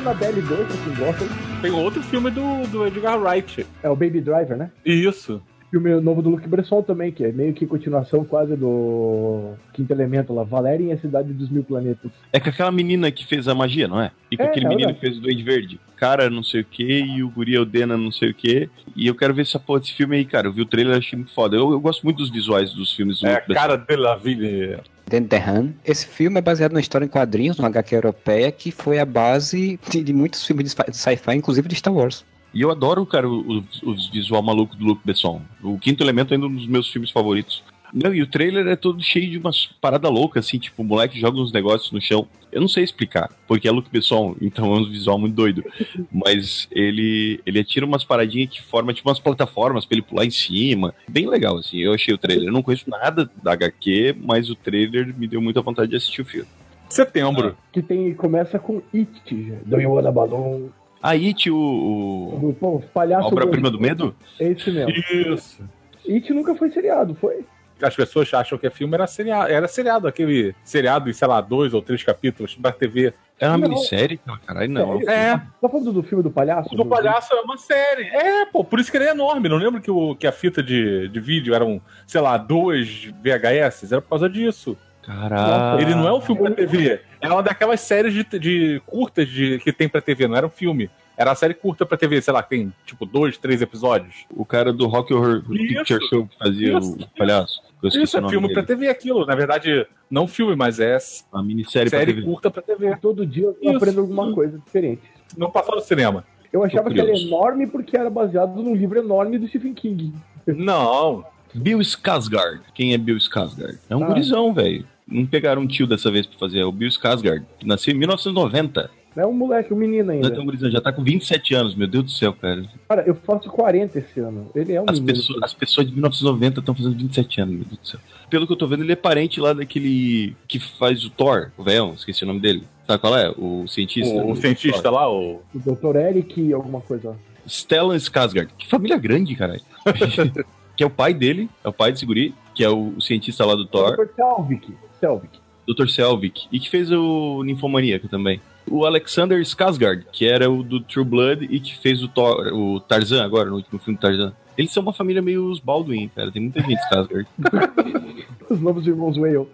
Annabelle 0.00 0.40
2, 0.42 0.66
pra 0.66 0.76
quem 0.84 0.94
gosta. 0.94 1.24
Tem 1.62 1.70
outro 1.70 2.02
filme 2.02 2.30
do, 2.30 2.66
do 2.68 2.86
Edgar 2.86 3.20
Wright. 3.20 3.66
É 3.82 3.88
o 3.88 3.94
Baby 3.96 4.20
Driver, 4.20 4.56
né? 4.56 4.70
Isso. 4.84 5.40
Filme 5.70 6.00
novo 6.00 6.20
do 6.20 6.30
Luc 6.30 6.48
Besson 6.48 6.82
também, 6.82 7.12
que 7.12 7.22
é 7.22 7.30
meio 7.30 7.52
que 7.54 7.64
continuação 7.64 8.24
quase 8.24 8.56
do 8.56 9.52
Quinto 9.72 9.92
Elemento 9.92 10.32
lá. 10.34 10.42
Valéria 10.42 10.82
em 10.84 10.92
a 10.92 10.98
Cidade 10.98 11.32
dos 11.32 11.48
Mil 11.48 11.62
Planetas. 11.62 12.10
É 12.32 12.40
com 12.40 12.48
aquela 12.48 12.72
menina 12.72 13.08
que 13.12 13.24
fez 13.24 13.46
a 13.46 13.54
magia, 13.54 13.86
não 13.86 14.00
é? 14.00 14.10
E 14.32 14.36
com 14.36 14.42
É, 14.42 14.46
aquele 14.46 14.66
é 14.66 14.68
menino 14.68 14.88
verdade. 14.88 14.98
que 15.00 15.06
fez 15.06 15.18
o 15.18 15.20
Duende 15.22 15.42
Verde. 15.44 15.80
Cara, 15.96 16.28
não 16.28 16.42
sei 16.42 16.62
o 16.62 16.64
que, 16.64 16.82
e 17.04 17.22
o 17.22 17.30
Guri 17.30 17.54
Eudena, 17.54 17.96
não 17.96 18.10
sei 18.10 18.30
o 18.30 18.34
que. 18.34 18.68
E 18.96 19.06
eu 19.06 19.14
quero 19.14 19.32
ver 19.32 19.42
essa 19.42 19.60
porra 19.60 19.78
desse 19.80 19.92
filme 19.94 20.16
aí, 20.16 20.24
cara. 20.24 20.48
Eu 20.48 20.52
vi 20.52 20.62
o 20.62 20.66
trailer 20.66 20.96
e 20.96 20.98
achei 20.98 21.16
muito 21.16 21.32
foda. 21.32 21.56
Eu, 21.56 21.70
eu 21.70 21.78
gosto 21.78 22.02
muito 22.02 22.16
dos 22.16 22.30
visuais 22.30 22.72
dos 22.72 22.92
filmes 22.92 23.20
do 23.20 23.26
É 23.28 23.34
a 23.34 23.34
Luc 23.36 23.46
Besson. 23.48 23.60
cara 23.60 23.76
de 23.76 23.96
la 23.96 24.16
vida. 24.16 24.80
Han. 25.16 25.72
Esse 25.84 26.06
filme 26.06 26.38
é 26.38 26.42
baseado 26.42 26.72
numa 26.72 26.80
história 26.80 27.04
em 27.04 27.08
quadrinhos, 27.08 27.56
numa 27.58 27.68
HQ 27.68 27.94
europeia, 27.94 28.50
que 28.52 28.70
foi 28.70 28.98
a 28.98 29.04
base 29.04 29.78
de, 29.88 30.02
de 30.02 30.12
muitos 30.12 30.44
filmes 30.46 30.64
de 30.64 30.70
sci- 30.70 30.90
de 30.90 30.96
sci-fi, 30.96 31.34
inclusive 31.34 31.68
de 31.68 31.74
Star 31.74 31.92
Wars. 31.94 32.24
E 32.52 32.62
eu 32.62 32.70
adoro, 32.70 33.06
cara, 33.06 33.28
os, 33.28 33.82
os 33.82 34.10
visual 34.10 34.42
maluco 34.42 34.74
do 34.76 34.84
Luc 34.84 35.00
Besson. 35.04 35.40
O 35.62 35.78
Quinto 35.78 36.02
Elemento 36.02 36.34
é 36.34 36.36
um 36.38 36.52
dos 36.54 36.66
meus 36.66 36.90
filmes 36.90 37.10
favoritos. 37.10 37.62
Não, 37.92 38.14
e 38.14 38.22
o 38.22 38.26
trailer 38.26 38.66
é 38.66 38.76
todo 38.76 39.02
cheio 39.02 39.30
de 39.30 39.38
umas 39.38 39.66
paradas 39.66 40.10
loucas, 40.10 40.46
assim, 40.46 40.58
tipo, 40.58 40.82
o 40.82 40.84
moleque 40.84 41.18
joga 41.18 41.40
uns 41.40 41.52
negócios 41.52 41.90
no 41.92 42.00
chão. 42.00 42.26
Eu 42.52 42.60
não 42.60 42.68
sei 42.68 42.82
explicar, 42.82 43.30
porque 43.46 43.68
é 43.68 43.70
Luke 43.70 43.90
Besson, 43.90 44.36
então 44.42 44.72
é 44.74 44.78
um 44.78 44.88
visual 44.88 45.18
muito 45.18 45.34
doido. 45.34 45.64
Mas 46.12 46.68
ele 46.70 47.40
ele 47.46 47.60
atira 47.60 47.86
umas 47.86 48.04
paradinhas 48.04 48.50
que 48.50 48.62
formam 48.62 48.94
tipo 48.94 49.08
umas 49.08 49.20
plataformas 49.20 49.84
pra 49.84 49.96
ele 49.96 50.06
pular 50.06 50.24
em 50.24 50.30
cima. 50.30 50.94
Bem 51.08 51.28
legal, 51.28 51.58
assim. 51.58 51.78
Eu 51.78 51.94
achei 51.94 52.14
o 52.14 52.18
trailer. 52.18 52.48
Eu 52.48 52.52
não 52.52 52.62
conheço 52.62 52.88
nada 52.88 53.30
da 53.42 53.52
HQ, 53.52 54.16
mas 54.22 54.50
o 54.50 54.54
trailer 54.54 55.14
me 55.16 55.26
deu 55.26 55.40
muita 55.40 55.62
vontade 55.62 55.90
de 55.90 55.96
assistir 55.96 56.22
o 56.22 56.24
filme. 56.24 56.48
Setembro. 56.88 57.56
Que 57.72 57.80
tem, 57.80 58.12
começa 58.14 58.58
com 58.58 58.82
It, 58.92 59.34
do 59.64 59.76
Wanna 59.76 60.10
Balloon. 60.10 60.68
A 61.02 61.10
It, 61.10 61.50
o, 61.50 61.56
o... 61.56 62.82
Palhaços 62.92 63.32
Obra-prima 63.32 63.70
do 63.70 63.80
Medo? 63.80 64.14
É 64.38 64.48
esse 64.48 64.70
mesmo. 64.70 64.92
Isso. 65.32 65.62
It 66.08 66.32
nunca 66.32 66.54
foi 66.54 66.70
seriado, 66.70 67.14
foi? 67.14 67.44
As 67.84 67.94
pessoas 67.96 68.32
acham 68.34 68.58
que 68.58 68.66
é 68.66 68.70
filme 68.70 68.94
era 68.94 69.06
seriado, 69.06 69.50
era 69.50 69.68
seriado, 69.68 70.06
aquele 70.08 70.54
seriado 70.64 71.08
em, 71.08 71.12
sei 71.12 71.26
lá, 71.28 71.40
dois 71.40 71.72
ou 71.74 71.80
três 71.82 72.02
capítulos 72.02 72.56
da 72.58 72.70
TV. 72.72 73.12
É 73.38 73.48
uma 73.48 73.56
Não. 73.56 73.68
minissérie? 73.70 74.20
Caralho, 74.46 74.70
não. 74.70 75.00
É, 75.10 75.40
Tá 75.60 75.68
falando 75.68 75.92
do 75.92 76.02
filme 76.02 76.22
do 76.22 76.30
palhaço? 76.30 76.68
o 76.74 76.76
do 76.76 76.84
palhaço 76.84 77.32
é 77.34 77.40
uma 77.40 77.56
série. 77.56 78.02
É, 78.08 78.44
pô, 78.46 78.62
por 78.62 78.78
isso 78.78 78.90
que 78.90 78.98
ele 78.98 79.04
é 79.06 79.10
enorme. 79.12 79.48
Não 79.48 79.56
lembro 79.56 79.80
que, 79.80 79.90
o, 79.90 80.14
que 80.14 80.26
a 80.26 80.32
fita 80.32 80.62
de, 80.62 81.08
de 81.08 81.20
vídeo 81.20 81.54
eram, 81.54 81.80
sei 82.06 82.20
lá, 82.20 82.36
dois 82.36 83.10
VHS? 83.22 83.90
Era 83.92 84.02
por 84.02 84.10
causa 84.10 84.28
disso. 84.28 84.76
Caralho. 85.02 85.80
Ele 85.80 85.94
não 85.94 86.06
é 86.06 86.12
um 86.12 86.20
filme 86.20 86.42
pra 86.42 86.50
TV. 86.50 87.00
É 87.20 87.28
uma 87.28 87.42
daquelas 87.42 87.80
séries 87.80 88.12
de, 88.12 88.24
de 88.38 88.82
curtas 88.86 89.26
de, 89.26 89.58
que 89.60 89.72
tem 89.72 89.88
pra 89.88 90.00
TV, 90.02 90.28
não 90.28 90.36
era 90.36 90.46
um 90.46 90.50
filme. 90.50 90.90
Era 91.20 91.28
uma 91.30 91.36
série 91.36 91.52
curta 91.52 91.84
pra 91.84 91.98
TV, 91.98 92.22
sei 92.22 92.32
lá, 92.32 92.42
tem 92.42 92.72
tipo 92.86 93.04
dois, 93.04 93.36
três 93.36 93.60
episódios. 93.60 94.24
O 94.30 94.42
cara 94.42 94.72
do 94.72 94.86
Rock 94.86 95.12
Horror 95.12 95.42
Picture 95.46 96.00
Show 96.08 96.26
que 96.26 96.38
fazia 96.38 96.78
Isso. 96.78 96.94
o 96.94 97.18
palhaço. 97.18 97.60
Isso 97.84 98.16
é 98.16 98.28
filme 98.28 98.48
dele. 98.48 98.54
pra 98.54 98.62
TV 98.62 98.88
aquilo. 98.88 99.26
Na 99.26 99.34
verdade, 99.34 99.86
não 100.10 100.26
filme, 100.26 100.56
mas 100.56 100.80
é 100.80 100.96
Uma 101.30 101.42
minissérie 101.42 101.90
pra 101.90 101.98
série 101.98 102.14
TV. 102.14 102.24
curta 102.26 102.50
pra 102.50 102.62
TV. 102.62 102.96
Todo 102.96 103.26
dia 103.26 103.44
eu 103.44 103.56
Isso. 103.60 103.76
aprendo 103.76 104.00
alguma 104.00 104.32
coisa 104.32 104.58
diferente. 104.64 105.02
Não 105.36 105.50
passou 105.50 105.74
no 105.74 105.82
cinema. 105.82 106.24
Eu 106.50 106.64
achava 106.64 106.88
que 106.90 106.98
era 106.98 107.08
curioso. 107.08 107.26
enorme 107.28 107.66
porque 107.66 107.96
era 107.98 108.08
baseado 108.08 108.56
num 108.62 108.74
livro 108.74 108.98
enorme 108.98 109.38
do 109.38 109.46
Stephen 109.46 109.74
King. 109.74 110.14
Não. 110.46 111.22
Bill 111.54 111.80
Skarsgård. 111.80 112.60
Quem 112.74 112.94
é 112.94 112.98
Bill 112.98 113.16
Skarsgård? 113.18 113.78
É 113.90 113.94
um 113.94 114.04
Ah. 114.04 114.06
gurizão, 114.06 114.54
velho. 114.54 114.86
Não 115.06 115.26
pegaram 115.26 115.62
um 115.62 115.66
tio 115.66 115.86
dessa 115.86 116.10
vez 116.10 116.24
pra 116.26 116.38
fazer. 116.38 116.60
É 116.60 116.64
o 116.64 116.72
Bill 116.72 116.88
Skarsgård, 116.88 117.44
que 117.58 117.66
nasceu 117.66 117.92
em 117.94 117.98
1990. 117.98 118.90
Não 119.20 119.26
é 119.26 119.26
um 119.26 119.34
moleque, 119.34 119.74
um 119.74 119.76
menino 119.76 120.06
Não 120.06 120.14
é 120.14 120.16
ainda. 120.16 120.30
tão 120.30 120.44
gurizão, 120.46 120.70
já 120.70 120.80
tá 120.80 120.90
com 120.90 121.02
27 121.02 121.54
anos, 121.54 121.74
meu 121.74 121.86
Deus 121.86 122.04
do 122.04 122.10
céu, 122.10 122.32
cara. 122.32 122.64
Cara, 122.88 123.04
eu 123.06 123.14
faço 123.14 123.50
40 123.50 123.98
esse 123.98 124.18
ano. 124.18 124.50
Ele 124.54 124.72
é 124.72 124.80
um 124.80 124.86
As 124.88 124.98
menino. 124.98 125.18
pessoas, 125.18 125.42
as 125.42 125.52
pessoas 125.52 125.86
de 125.86 125.92
1990 125.92 126.60
estão 126.60 126.74
fazendo 126.74 126.96
27 126.96 127.40
anos, 127.42 127.54
meu 127.54 127.64
Deus 127.64 127.78
do 127.78 127.86
céu. 127.86 128.00
Pelo 128.30 128.46
que 128.46 128.52
eu 128.52 128.56
tô 128.56 128.66
vendo, 128.66 128.82
ele 128.82 128.92
é 128.92 128.96
parente 128.96 129.38
lá 129.38 129.52
daquele 129.52 130.34
que 130.48 130.58
faz 130.58 131.04
o 131.04 131.10
Thor, 131.10 131.50
o 131.58 131.62
velhão, 131.62 131.92
esqueci 131.92 132.24
o 132.24 132.26
nome 132.26 132.40
dele. 132.40 132.62
Sabe 132.86 132.98
qual 132.98 133.16
é? 133.16 133.30
O 133.36 133.66
cientista. 133.68 134.14
O, 134.14 134.30
o 134.30 134.36
cientista 134.36 134.82
Thor. 134.84 134.92
lá, 134.92 135.12
o. 135.12 135.42
O 135.54 135.58
Dr. 135.58 135.96
Eric, 135.96 136.52
alguma 136.54 136.80
coisa. 136.80 137.14
Stellan 137.46 137.96
Skarsgård. 137.96 138.48
Que 138.56 138.66
família 138.66 138.96
grande, 138.96 139.34
caralho. 139.36 139.60
que 140.76 140.82
é 140.82 140.86
o 140.86 140.90
pai 140.90 141.12
dele, 141.12 141.50
é 141.62 141.68
o 141.68 141.72
pai 141.72 141.92
desse 141.92 142.06
guri, 142.06 142.34
que 142.54 142.64
é 142.64 142.70
o, 142.70 142.94
o 142.96 143.02
cientista 143.02 143.44
lá 143.44 143.54
do 143.54 143.66
Thor. 143.66 143.96
Dr. 143.96 144.14
Selvig. 144.16 144.74
Selvig. 144.98 145.40
Dr. 145.68 145.88
Selvig, 145.88 146.48
e 146.50 146.58
que 146.58 146.70
fez 146.70 146.90
o 146.90 147.42
Ninfomaníaca 147.44 148.08
também. 148.08 148.40
O 148.70 148.86
Alexander 148.86 149.40
Skarsgård, 149.42 150.04
que 150.12 150.26
era 150.26 150.48
o 150.48 150.62
do 150.62 150.80
True 150.80 151.04
Blood 151.04 151.48
e 151.50 151.58
que 151.58 151.76
fez 151.76 152.02
o, 152.02 152.08
Thor, 152.08 152.52
o 152.54 152.78
Tarzan 152.80 153.24
agora, 153.24 153.50
no 153.50 153.56
último 153.56 153.80
filme 153.80 153.98
do 153.98 154.00
Tarzan. 154.00 154.32
Eles 154.56 154.72
são 154.72 154.82
uma 154.82 154.92
família 154.92 155.20
meio 155.20 155.50
os 155.50 155.58
Baldwin, 155.58 156.08
cara. 156.14 156.30
Tem 156.30 156.40
muita 156.40 156.60
gente 156.60 156.78
Skarsgård. 156.84 157.26
Os 158.48 158.60
novos 158.60 158.86
irmãos 158.86 159.16
Whale. 159.16 159.46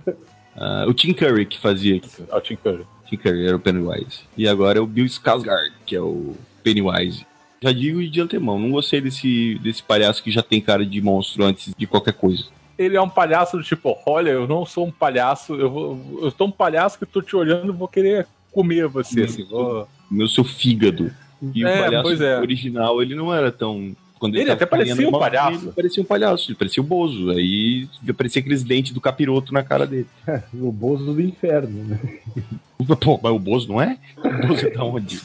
Ah, 0.56 0.86
o 0.88 0.94
Tim 0.94 1.12
Curry, 1.12 1.44
que 1.44 1.58
fazia. 1.58 2.00
É 2.28 2.34
o 2.34 2.40
Tim 2.40 2.56
Curry. 2.56 2.86
Tim 3.06 3.16
Curry 3.16 3.46
era 3.46 3.56
o 3.56 3.60
Pennywise. 3.60 4.22
E 4.36 4.48
agora 4.48 4.78
é 4.78 4.80
o 4.80 4.86
Bill 4.86 5.04
Skarsgård, 5.04 5.72
que 5.84 5.94
é 5.94 6.00
o 6.00 6.34
Pennywise. 6.62 7.26
Já 7.62 7.72
digo 7.72 8.06
de 8.06 8.20
antemão, 8.20 8.58
não 8.58 8.70
gostei 8.70 9.00
desse, 9.00 9.58
desse 9.62 9.82
palhaço 9.82 10.22
que 10.22 10.30
já 10.30 10.42
tem 10.42 10.60
cara 10.60 10.84
de 10.84 11.00
monstro 11.00 11.44
antes 11.44 11.74
de 11.76 11.86
qualquer 11.86 12.14
coisa. 12.14 12.44
Ele 12.78 12.96
é 12.96 13.00
um 13.00 13.08
palhaço 13.08 13.56
do 13.56 13.62
tipo, 13.62 13.96
olha, 14.04 14.30
eu 14.30 14.46
não 14.46 14.66
sou 14.66 14.86
um 14.86 14.90
palhaço, 14.90 15.54
eu, 15.54 15.70
vou, 15.70 16.20
eu 16.22 16.30
sou 16.30 16.46
um 16.46 16.50
palhaço 16.50 16.98
que 16.98 17.06
tô 17.06 17.22
te 17.22 17.34
olhando 17.34 17.72
e 17.72 17.76
vou 17.76 17.88
querer 17.88 18.26
comer 18.56 18.88
você, 18.88 19.24
assim. 19.24 19.44
Vou... 19.44 19.86
Meu 20.10 20.26
seu 20.26 20.42
fígado. 20.42 21.12
E 21.54 21.62
o 21.62 21.68
É, 21.68 21.82
palhaço 21.82 22.02
pois 22.02 22.20
é. 22.22 22.38
original, 22.40 23.02
ele 23.02 23.14
não 23.14 23.32
era 23.34 23.52
tão. 23.52 23.94
Quando 24.18 24.34
Ele 24.34 24.46
tava 24.46 24.54
até 24.54 24.64
parecia 24.64 25.06
um 25.06 25.10
mal, 25.10 25.20
palhaço. 25.20 25.66
Ele 25.66 25.72
parecia 25.72 26.02
um 26.02 26.06
palhaço, 26.06 26.50
ele 26.50 26.56
parecia 26.56 26.82
o 26.82 26.86
Bozo. 26.86 27.30
Aí 27.32 27.86
parecia 28.16 28.40
aqueles 28.40 28.62
dentes 28.64 28.92
do 28.92 29.00
capiroto 29.00 29.52
na 29.52 29.62
cara 29.62 29.86
dele. 29.86 30.06
O 30.54 30.72
Bozo 30.72 31.12
do 31.12 31.20
Inferno, 31.20 31.84
né? 31.84 32.00
Pô, 33.00 33.20
mas 33.22 33.32
o 33.32 33.38
Bozo 33.38 33.68
não 33.68 33.82
é? 33.82 33.98
O 34.16 34.48
Bozo 34.48 34.66
é 34.66 34.70
da 34.70 34.84
onde? 34.84 35.20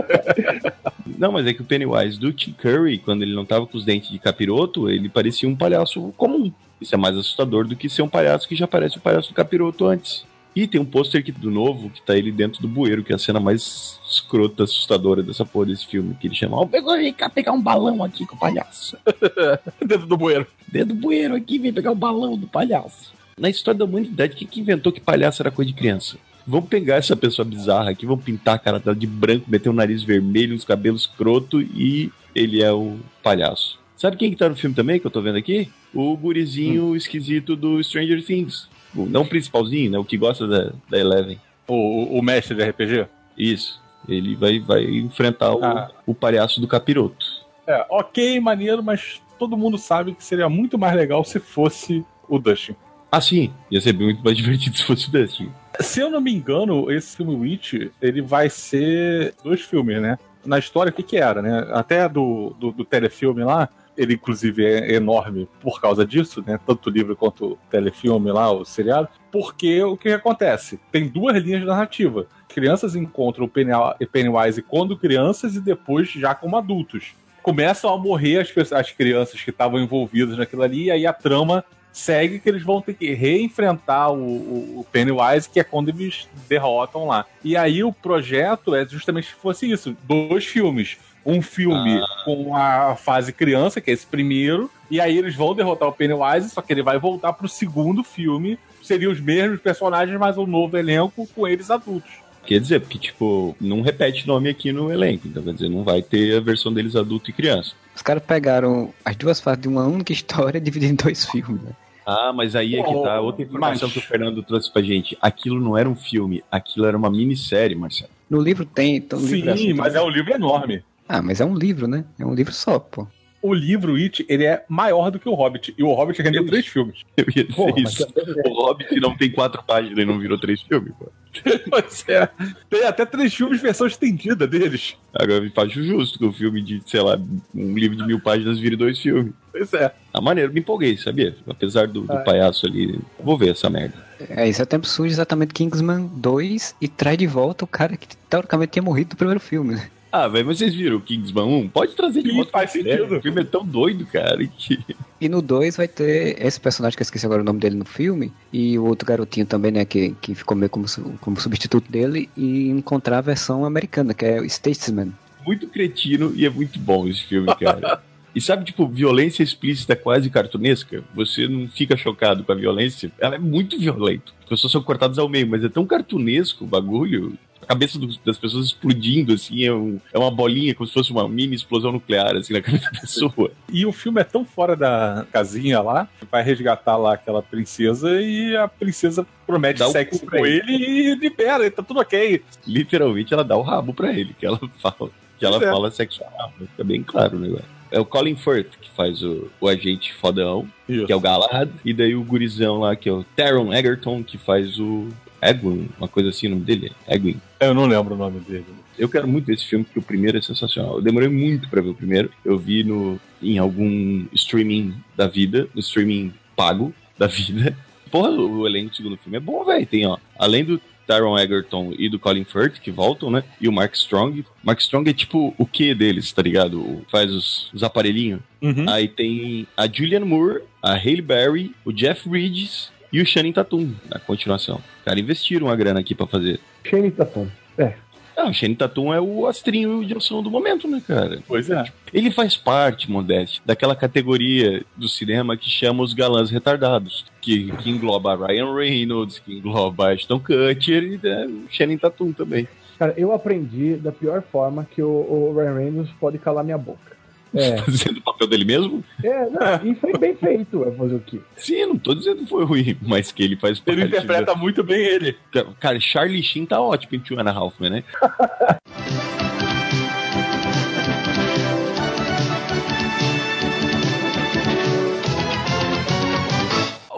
não, 1.18 1.32
mas 1.32 1.46
é 1.46 1.52
que 1.52 1.60
o 1.60 1.64
Pennywise 1.64 2.18
do 2.18 2.32
Tim 2.32 2.52
Curry, 2.52 2.98
quando 2.98 3.22
ele 3.22 3.34
não 3.34 3.44
tava 3.44 3.66
com 3.66 3.76
os 3.76 3.84
dentes 3.84 4.10
de 4.10 4.18
capiroto, 4.18 4.88
ele 4.88 5.10
parecia 5.10 5.48
um 5.48 5.56
palhaço 5.56 6.00
comum. 6.16 6.50
Isso 6.80 6.94
é 6.94 6.98
mais 6.98 7.16
assustador 7.18 7.66
do 7.66 7.76
que 7.76 7.90
ser 7.90 8.00
um 8.00 8.08
palhaço 8.08 8.48
que 8.48 8.56
já 8.56 8.66
parece 8.66 8.96
o 8.96 9.00
palhaço 9.00 9.28
do 9.28 9.34
capiroto 9.34 9.84
antes. 9.86 10.24
E 10.54 10.66
tem 10.66 10.80
um 10.80 10.84
pôster 10.84 11.20
aqui 11.20 11.30
do 11.30 11.50
novo, 11.50 11.90
que 11.90 12.02
tá 12.02 12.16
ele 12.16 12.32
dentro 12.32 12.60
do 12.60 12.66
bueiro, 12.66 13.04
que 13.04 13.12
é 13.12 13.14
a 13.14 13.18
cena 13.18 13.38
mais 13.38 14.00
escrota, 14.08 14.64
assustadora 14.64 15.22
dessa 15.22 15.44
porra 15.44 15.66
desse 15.66 15.86
filme, 15.86 16.16
que 16.20 16.26
ele 16.26 16.34
chama, 16.34 16.56
ó, 16.56 16.66
pegou, 16.66 16.96
vem 16.96 17.12
cá 17.12 17.28
pegar 17.28 17.52
um 17.52 17.62
balão 17.62 18.02
aqui 18.02 18.26
com 18.26 18.34
o 18.34 18.38
palhaço. 18.38 18.96
Dentro 19.80 20.06
do 20.06 20.16
bueiro. 20.16 20.46
Dentro 20.66 20.88
do 20.88 21.00
bueiro 21.00 21.36
aqui, 21.36 21.58
vem 21.58 21.72
pegar 21.72 21.92
o 21.92 21.96
balão 21.96 22.36
do 22.36 22.48
palhaço. 22.48 23.12
Na 23.38 23.48
história 23.48 23.78
da 23.78 23.84
humanidade, 23.84 24.34
quem 24.34 24.46
que 24.46 24.60
inventou 24.60 24.92
que 24.92 25.00
palhaço 25.00 25.40
era 25.40 25.50
coisa 25.50 25.70
de 25.70 25.76
criança? 25.76 26.18
Vamos 26.46 26.68
pegar 26.68 26.96
essa 26.96 27.14
pessoa 27.14 27.46
bizarra 27.46 27.90
aqui, 27.90 28.04
vamos 28.04 28.24
pintar 28.24 28.56
a 28.56 28.58
cara 28.58 28.80
dela 28.80 28.96
de 28.96 29.06
branco, 29.06 29.48
meter 29.48 29.68
um 29.68 29.74
nariz 29.74 30.02
vermelho, 30.02 30.54
uns 30.54 30.64
cabelos 30.64 31.02
escroto 31.02 31.60
e 31.60 32.10
ele 32.34 32.62
é 32.62 32.72
o 32.72 32.98
palhaço. 33.22 33.78
Sabe 33.96 34.16
quem 34.16 34.30
que 34.30 34.36
tá 34.36 34.48
no 34.48 34.56
filme 34.56 34.74
também, 34.74 34.98
que 34.98 35.06
eu 35.06 35.10
tô 35.10 35.20
vendo 35.20 35.36
aqui? 35.36 35.68
O 35.94 36.16
gurizinho 36.16 36.96
esquisito 36.96 37.54
do 37.54 37.82
Stranger 37.84 38.24
Things. 38.24 38.68
O- 38.94 39.06
Não 39.06 39.22
o 39.22 39.26
principalzinho, 39.28 39.90
né? 39.90 39.98
O 39.98 40.04
que 40.04 40.16
gosta 40.16 40.46
da, 40.46 40.72
da 40.88 40.98
Eleven. 40.98 41.38
O, 41.66 41.74
o, 41.74 42.18
o 42.18 42.22
mestre 42.22 42.54
de 42.56 42.64
RPG. 42.64 43.06
Isso. 43.38 43.80
Ele 44.08 44.34
vai, 44.34 44.58
vai 44.58 44.82
enfrentar 44.84 45.54
o, 45.54 45.64
Ah. 45.64 45.90
o 46.06 46.14
palhaço 46.14 46.60
do 46.60 46.66
capiroto. 46.68 47.26
É, 47.66 47.86
ok, 47.90 48.40
maneiro, 48.40 48.82
mas 48.82 49.20
todo 49.38 49.56
mundo 49.56 49.78
sabe 49.78 50.14
que 50.14 50.24
seria 50.24 50.48
muito 50.48 50.76
mais 50.78 50.94
legal 50.96 51.22
se 51.24 51.38
fosse 51.38 52.04
o 52.28 52.38
Dustin. 52.38 52.74
Ah, 53.12 53.20
sim. 53.20 53.52
Ia 53.70 53.80
ser 53.80 53.92
muito 53.94 54.22
mais 54.24 54.36
divertido 54.36 54.76
se 54.76 54.82
fosse 54.84 55.08
o 55.08 55.12
Dustin. 55.12 55.50
Se 55.80 56.00
eu 56.00 56.10
não 56.10 56.20
me 56.20 56.32
engano, 56.34 56.90
esse 56.90 57.16
filme 57.16 57.34
Witch, 57.34 57.74
ele 58.02 58.20
vai 58.22 58.50
ser 58.50 59.34
dois 59.44 59.60
filmes, 59.62 60.00
né? 60.02 60.18
Na 60.44 60.58
história, 60.58 60.90
o 60.90 60.92
que 60.92 61.02
que 61.02 61.16
era, 61.16 61.40
né? 61.42 61.66
Até 61.72 62.08
do, 62.08 62.54
do, 62.58 62.72
do 62.72 62.84
telefilme 62.84 63.44
lá, 63.44 63.68
ele 64.00 64.14
inclusive 64.14 64.64
é 64.64 64.94
enorme 64.94 65.48
por 65.60 65.80
causa 65.80 66.04
disso, 66.06 66.42
né? 66.46 66.58
Tanto 66.66 66.88
o 66.88 66.92
livro 66.92 67.14
quanto 67.14 67.52
o 67.52 67.58
telefilme 67.70 68.30
lá, 68.32 68.50
o 68.50 68.64
seriado. 68.64 69.08
Porque 69.30 69.82
o 69.82 69.96
que, 69.96 70.08
acontece? 70.10 70.80
Tem 70.90 71.06
duas 71.06 71.36
linhas 71.42 71.60
de 71.60 71.66
narrativa. 71.66 72.26
Crianças 72.48 72.96
encontram 72.96 73.44
o 73.44 73.48
Penny- 73.48 73.72
Pennywise 74.10 74.62
quando 74.62 74.96
crianças 74.96 75.54
e 75.54 75.60
depois 75.60 76.10
já 76.10 76.34
como 76.34 76.56
adultos. 76.56 77.12
Começam 77.42 77.92
a 77.92 77.98
morrer 77.98 78.38
as, 78.40 78.72
as 78.72 78.90
crianças 78.90 79.40
que 79.42 79.50
estavam 79.50 79.78
envolvidas 79.80 80.36
naquilo 80.36 80.62
ali, 80.62 80.84
e 80.84 80.90
aí 80.90 81.06
a 81.06 81.12
trama 81.12 81.64
segue 81.92 82.38
que 82.38 82.48
eles 82.48 82.62
vão 82.62 82.80
ter 82.80 82.94
que 82.94 83.12
reenfrentar 83.14 84.12
o, 84.12 84.16
o- 84.16 84.80
o 84.80 84.86
Pennywise, 84.92 85.48
que 85.48 85.58
é 85.58 85.64
quando 85.64 85.88
eles 85.88 86.28
derrotam 86.48 87.06
lá. 87.06 87.24
E 87.42 87.56
aí 87.56 87.82
o 87.82 87.92
projeto 87.92 88.74
é 88.74 88.86
justamente 88.86 89.28
que 89.34 89.40
fosse 89.40 89.70
isso: 89.70 89.96
dois 90.04 90.44
filmes. 90.44 90.98
Um 91.24 91.42
filme 91.42 92.00
com 92.24 92.56
a 92.56 92.96
fase 92.96 93.32
criança, 93.32 93.80
que 93.80 93.90
é 93.90 93.94
esse 93.94 94.06
primeiro, 94.06 94.70
e 94.90 95.00
aí 95.00 95.18
eles 95.18 95.34
vão 95.34 95.54
derrotar 95.54 95.88
o 95.88 95.92
Pennywise, 95.92 96.50
só 96.50 96.62
que 96.62 96.72
ele 96.72 96.82
vai 96.82 96.98
voltar 96.98 97.32
pro 97.32 97.48
segundo 97.48 98.02
filme. 98.02 98.58
Seriam 98.82 99.12
os 99.12 99.20
mesmos 99.20 99.60
personagens, 99.60 100.18
mas 100.18 100.38
um 100.38 100.46
novo 100.46 100.76
elenco 100.76 101.28
com 101.34 101.46
eles 101.46 101.70
adultos. 101.70 102.10
Quer 102.46 102.58
dizer, 102.58 102.80
porque, 102.80 102.98
tipo, 102.98 103.54
não 103.60 103.82
repete 103.82 104.26
nome 104.26 104.48
aqui 104.48 104.72
no 104.72 104.90
elenco. 104.90 105.28
Então, 105.28 105.42
quer 105.42 105.52
dizer, 105.52 105.68
não 105.68 105.84
vai 105.84 106.00
ter 106.00 106.38
a 106.38 106.40
versão 106.40 106.72
deles 106.72 106.96
adulto 106.96 107.28
e 107.28 107.32
criança. 107.34 107.74
Os 107.94 108.00
caras 108.00 108.22
pegaram 108.22 108.92
as 109.04 109.14
duas 109.14 109.38
fases 109.40 109.60
de 109.60 109.68
uma 109.68 109.84
única 109.84 110.12
história 110.12 110.56
e 110.56 110.60
dividiram 110.60 110.94
em 110.94 110.96
dois 110.96 111.26
filmes, 111.26 111.62
né? 111.62 111.72
Ah, 112.06 112.32
mas 112.32 112.56
aí 112.56 112.76
é 112.76 112.82
que 112.82 113.02
tá 113.02 113.20
outra 113.20 113.42
informação 113.42 113.88
Mas- 113.88 113.92
que 113.92 113.98
o 113.98 114.02
Fernando 114.02 114.42
trouxe 114.42 114.72
pra 114.72 114.82
gente. 114.82 115.16
Aquilo 115.20 115.60
não 115.60 115.76
era 115.76 115.88
um 115.88 115.94
filme, 115.94 116.42
aquilo 116.50 116.86
era 116.86 116.96
uma 116.96 117.10
minissérie, 117.10 117.76
Marcelo. 117.76 118.10
No 118.28 118.40
livro 118.40 118.64
tem. 118.64 118.96
Então, 118.96 119.18
o 119.18 119.22
livro 119.22 119.36
Sim, 119.36 119.48
assim, 119.48 119.72
mas 119.74 119.94
é 119.94 120.00
um 120.00 120.08
livro 120.08 120.32
enorme. 120.32 120.82
Ah, 121.12 121.20
mas 121.20 121.40
é 121.40 121.44
um 121.44 121.54
livro, 121.56 121.88
né? 121.88 122.04
É 122.20 122.24
um 122.24 122.32
livro 122.34 122.52
só, 122.52 122.78
pô. 122.78 123.04
o 123.42 123.52
livro 123.54 123.96
It, 123.96 124.24
ele 124.28 124.44
é 124.44 124.64
maior 124.68 125.10
do 125.10 125.18
que 125.18 125.28
o 125.28 125.34
Hobbit. 125.34 125.74
E 125.76 125.82
o 125.82 125.92
Hobbit 125.92 126.20
rendeu 126.22 126.46
três 126.46 126.66
filmes. 126.66 126.98
Eu 127.16 127.24
ia 127.34 127.42
dizer 127.44 127.78
isso. 127.78 128.06
O 128.46 128.52
Hobbit 128.66 129.00
não 129.00 129.16
tem 129.16 129.30
quatro 129.32 129.60
páginas 129.64 129.98
e 129.98 130.04
não 130.04 130.18
virou 130.20 130.38
três 130.38 130.62
filmes, 130.62 130.92
pô. 130.98 131.10
Pois 131.70 132.04
é. 132.08 132.28
Tem 132.68 132.84
até 132.84 133.04
três 133.06 133.32
filmes 133.34 133.60
versão 133.60 133.86
estendida 133.86 134.46
deles. 134.46 134.96
Agora 135.14 135.40
me 135.40 135.48
faz 135.50 135.72
justo 135.72 136.18
que 136.18 136.24
o 136.24 136.32
filme 136.32 136.60
de, 136.62 136.82
sei 136.86 137.00
lá, 137.00 137.18
um 137.54 137.74
livro 137.78 137.96
de 137.96 138.04
mil 138.06 138.20
páginas 138.20 138.58
vire 138.58 138.76
dois 138.76 138.98
filmes. 139.00 139.32
Pois 139.50 139.72
é. 139.74 139.92
A 140.12 140.20
maneira, 140.20 140.52
me 140.52 140.60
empolguei, 140.60 140.96
sabia? 140.96 141.34
Apesar 141.48 141.86
do, 141.88 142.02
do 142.02 142.12
Ah. 142.12 142.18
palhaço 142.20 142.66
ali. 142.66 142.98
Vou 143.18 143.38
ver 143.38 143.50
essa 143.50 143.68
merda. 143.70 143.94
É, 144.28 144.46
em 144.46 144.52
setembro 144.52 144.86
surge 144.86 145.14
exatamente 145.14 145.54
Kingsman 145.54 146.08
2 146.14 146.76
e 146.80 146.86
traz 146.88 147.16
de 147.16 147.26
volta 147.26 147.64
o 147.64 147.68
cara 147.68 147.96
que 147.96 148.08
teoricamente 148.28 148.72
tinha 148.72 148.82
morrido 148.82 149.10
no 149.12 149.16
primeiro 149.16 149.40
filme, 149.40 149.74
né? 149.76 149.88
Ah, 150.12 150.26
velho, 150.26 150.46
mas 150.46 150.58
vocês 150.58 150.74
viram 150.74 150.96
o 150.96 151.00
Kingsman 151.00 151.44
1? 151.44 151.68
Pode 151.68 151.94
trazer 151.94 152.22
de 152.22 152.32
volta. 152.32 152.50
faz 152.50 152.72
sentido. 152.72 153.16
O 153.16 153.22
filme 153.22 153.42
é 153.42 153.44
tão 153.44 153.64
doido, 153.64 154.04
cara, 154.06 154.44
que. 154.46 154.78
E 155.20 155.28
no 155.28 155.40
2 155.40 155.76
vai 155.76 155.86
ter 155.86 156.44
esse 156.44 156.58
personagem 156.58 156.96
que 156.96 157.02
eu 157.02 157.04
esqueci 157.04 157.26
agora 157.26 157.42
o 157.42 157.44
nome 157.44 157.60
dele 157.60 157.76
no 157.76 157.84
filme, 157.84 158.32
e 158.52 158.78
o 158.78 158.84
outro 158.84 159.06
garotinho 159.06 159.46
também, 159.46 159.70
né, 159.70 159.84
que, 159.84 160.16
que 160.20 160.34
ficou 160.34 160.56
meio 160.56 160.70
como, 160.70 160.86
como 161.20 161.40
substituto 161.40 161.90
dele, 161.90 162.28
e 162.36 162.68
encontrar 162.70 163.18
a 163.18 163.22
versão 163.22 163.64
americana, 163.64 164.14
que 164.14 164.24
é 164.24 164.40
o 164.40 164.48
Statesman. 164.48 165.12
muito 165.46 165.68
cretino 165.68 166.32
e 166.34 166.44
é 166.44 166.50
muito 166.50 166.78
bom 166.78 167.06
esse 167.06 167.22
filme, 167.24 167.54
cara. 167.56 168.02
E 168.34 168.40
sabe, 168.40 168.64
tipo, 168.64 168.86
violência 168.86 169.42
explícita 169.42 169.96
quase 169.96 170.30
cartunesca? 170.30 171.02
Você 171.14 171.48
não 171.48 171.68
fica 171.68 171.96
chocado 171.96 172.44
com 172.44 172.52
a 172.52 172.54
violência. 172.54 173.10
Ela 173.18 173.34
é 173.36 173.38
muito 173.38 173.78
violenta. 173.78 174.32
As 174.42 174.48
pessoas 174.48 174.72
são 174.72 174.82
cortadas 174.82 175.18
ao 175.18 175.28
meio, 175.28 175.48
mas 175.48 175.64
é 175.64 175.68
tão 175.68 175.84
cartunesco 175.86 176.64
o 176.64 176.66
bagulho. 176.66 177.32
A 177.62 177.66
cabeça 177.66 177.98
dos- 177.98 178.18
das 178.24 178.38
pessoas 178.38 178.66
explodindo, 178.66 179.34
assim, 179.34 179.64
é, 179.64 179.72
um- 179.72 180.00
é 180.12 180.18
uma 180.18 180.30
bolinha, 180.30 180.74
como 180.74 180.86
se 180.86 180.94
fosse 180.94 181.10
uma 181.12 181.28
mini 181.28 181.54
explosão 181.54 181.92
nuclear, 181.92 182.34
assim, 182.36 182.52
na 182.54 182.60
cabeça 182.62 182.90
da 182.90 183.00
pessoa. 183.00 183.50
E 183.72 183.84
o 183.84 183.92
filme 183.92 184.20
é 184.20 184.24
tão 184.24 184.44
fora 184.44 184.74
da 184.74 185.26
casinha 185.32 185.80
lá, 185.80 186.08
vai 186.30 186.42
resgatar 186.42 186.96
lá 186.96 187.14
aquela 187.14 187.42
princesa 187.42 188.20
e 188.20 188.56
a 188.56 188.66
princesa 188.66 189.26
promete 189.46 189.80
Dá 189.80 189.88
sexo 189.88 190.24
pra 190.24 190.38
com 190.38 190.46
ele. 190.46 190.72
ele 190.72 191.10
e 191.10 191.14
libera, 191.16 191.66
e 191.66 191.70
tá 191.70 191.82
tudo 191.82 192.00
ok. 192.00 192.42
Literalmente, 192.66 193.32
ela 193.34 193.44
dá 193.44 193.56
o 193.56 193.62
rabo 193.62 193.92
pra 193.92 194.12
ele, 194.12 194.34
que 194.38 194.46
ela 194.46 194.58
fala. 194.80 195.10
Que 195.38 195.44
ela 195.44 195.56
é. 195.56 195.70
fala 195.70 195.90
sexual. 195.90 196.52
Fica 196.58 196.82
bem 196.84 197.02
claro 197.02 197.36
o 197.36 197.40
negócio. 197.40 197.79
É 197.90 197.98
o 197.98 198.04
Colin 198.04 198.36
Firth 198.36 198.78
que 198.80 198.90
faz 198.90 199.22
o, 199.22 199.50
o 199.60 199.68
agente 199.68 200.12
fodão. 200.14 200.68
que 200.86 201.12
é 201.12 201.16
o 201.16 201.20
Galahad, 201.20 201.70
e 201.84 201.92
daí 201.92 202.14
o 202.14 202.22
gurizão 202.22 202.80
lá, 202.80 202.94
que 202.94 203.08
é 203.08 203.12
o 203.12 203.24
Taron 203.36 203.72
Egerton, 203.72 204.22
que 204.22 204.38
faz 204.38 204.78
o 204.78 205.08
Egwin, 205.42 205.88
uma 205.98 206.08
coisa 206.08 206.28
assim, 206.28 206.46
o 206.46 206.50
nome 206.50 206.62
dele 206.62 206.92
é 207.06 207.14
Egwin. 207.14 207.40
Eu 207.58 207.74
não 207.74 207.86
lembro 207.86 208.14
o 208.14 208.18
nome 208.18 208.40
dele. 208.40 208.66
Eu 208.98 209.08
quero 209.08 209.26
muito 209.26 209.46
ver 209.46 209.54
esse 209.54 209.64
filme, 209.64 209.84
porque 209.84 209.98
o 209.98 210.02
primeiro 210.02 210.36
é 210.36 210.42
sensacional. 210.42 210.96
Eu 210.96 211.02
demorei 211.02 211.28
muito 211.28 211.68
pra 211.70 211.80
ver 211.80 211.88
o 211.88 211.94
primeiro. 211.94 212.30
Eu 212.44 212.58
vi 212.58 212.84
no, 212.84 213.18
em 213.42 213.58
algum 213.58 214.26
streaming 214.34 214.94
da 215.16 215.26
vida, 215.26 215.66
no 215.74 215.80
streaming 215.80 216.32
pago 216.54 216.92
da 217.18 217.26
vida. 217.26 217.74
Porra, 218.10 218.30
o 218.30 218.66
elenco 218.66 218.90
do 218.90 218.96
segundo 218.96 219.16
filme 219.16 219.38
é 219.38 219.40
bom, 219.40 219.64
velho. 219.64 219.86
Tem, 219.86 220.06
ó, 220.06 220.18
além 220.38 220.64
do 220.64 220.80
Taron 221.10 221.36
Egerton 221.36 221.92
e 221.98 222.08
do 222.08 222.20
Colin 222.20 222.44
Firth, 222.44 222.78
que 222.78 222.92
voltam, 222.92 223.32
né? 223.32 223.42
E 223.60 223.66
o 223.66 223.72
Mark 223.72 223.94
Strong. 223.94 224.44
Mark 224.62 224.78
Strong 224.78 225.10
é 225.10 225.12
tipo 225.12 225.52
o 225.58 225.66
que 225.66 225.92
deles, 225.92 226.32
tá 226.32 226.40
ligado? 226.40 227.04
Faz 227.10 227.32
os, 227.32 227.68
os 227.74 227.82
aparelhinhos. 227.82 228.40
Uhum. 228.62 228.88
Aí 228.88 229.08
tem 229.08 229.66
a 229.76 229.88
Julianne 229.88 230.24
Moore, 230.24 230.62
a 230.80 230.92
Hailey 230.92 231.20
Berry, 231.20 231.74
o 231.84 231.92
Jeff 231.92 232.28
Bridges 232.28 232.92
e 233.12 233.20
o 233.20 233.26
Channing 233.26 233.52
Tatum 233.52 233.92
na 234.08 234.20
continuação. 234.20 234.80
Cara, 235.04 235.18
investiram 235.18 235.66
uma 235.66 235.74
grana 235.74 235.98
aqui 235.98 236.14
pra 236.14 236.28
fazer. 236.28 236.60
Shane 236.84 237.10
Tatum. 237.10 237.48
É. 237.76 237.94
Ah, 238.40 238.48
o 238.48 238.54
Channing 238.54 238.74
Tatum 238.74 239.12
é 239.12 239.20
o 239.20 239.46
astrinho 239.46 240.02
de 240.02 240.16
ação 240.16 240.42
do 240.42 240.50
momento, 240.50 240.88
né, 240.88 241.02
cara? 241.06 241.40
Pois 241.46 241.68
é. 241.68 241.84
Ele 242.12 242.30
faz 242.30 242.56
parte, 242.56 243.10
Modeste, 243.10 243.60
daquela 243.66 243.94
categoria 243.94 244.82
do 244.96 245.08
cinema 245.08 245.58
que 245.58 245.68
chama 245.68 246.02
os 246.02 246.14
galãs 246.14 246.50
retardados, 246.50 247.26
que, 247.42 247.70
que 247.72 247.90
engloba 247.90 248.34
Ryan 248.34 248.74
Reynolds, 248.74 249.38
que 249.38 249.58
engloba 249.58 250.12
Ashton 250.12 250.40
Kutcher 250.40 251.02
e 251.02 251.20
né, 251.22 251.46
o 251.46 251.66
Channing 251.70 251.98
Tatum 251.98 252.32
também. 252.32 252.66
Cara, 252.98 253.12
eu 253.16 253.32
aprendi 253.32 253.96
da 253.96 254.10
pior 254.10 254.42
forma 254.42 254.86
que 254.90 255.02
o, 255.02 255.08
o 255.08 255.54
Ryan 255.54 255.74
Reynolds 255.74 256.12
pode 256.18 256.38
calar 256.38 256.64
minha 256.64 256.78
boca. 256.78 257.19
É, 257.54 257.78
Fazendo 257.82 258.18
o 258.18 258.22
papel 258.22 258.46
dele 258.46 258.64
mesmo? 258.64 259.04
é 259.22 259.50
não, 259.50 259.84
e 259.90 259.94
foi 259.96 260.12
bem 260.18 260.34
feito, 260.36 260.78
vai 260.78 260.92
fazer 260.92 261.14
o 261.14 261.20
quê? 261.20 261.40
Sim, 261.56 261.86
não 261.86 261.98
tô 261.98 262.14
dizendo 262.14 262.38
que 262.38 262.48
foi 262.48 262.64
ruim, 262.64 262.96
mas 263.02 263.32
que 263.32 263.42
ele 263.42 263.56
faz 263.56 263.82
Ele 263.86 264.04
interpreta 264.04 264.54
muito 264.54 264.82
bem 264.82 265.00
ele. 265.00 265.36
Cara, 265.78 265.98
Charlie 266.00 266.42
Sheen 266.42 266.66
tá 266.66 266.80
ótimo 266.80 267.16
em 267.16 267.20
Two 267.20 267.38
and 267.38 267.50
a 267.50 267.52
Half 267.52 267.80
Men, 267.80 267.90
né? 267.90 268.04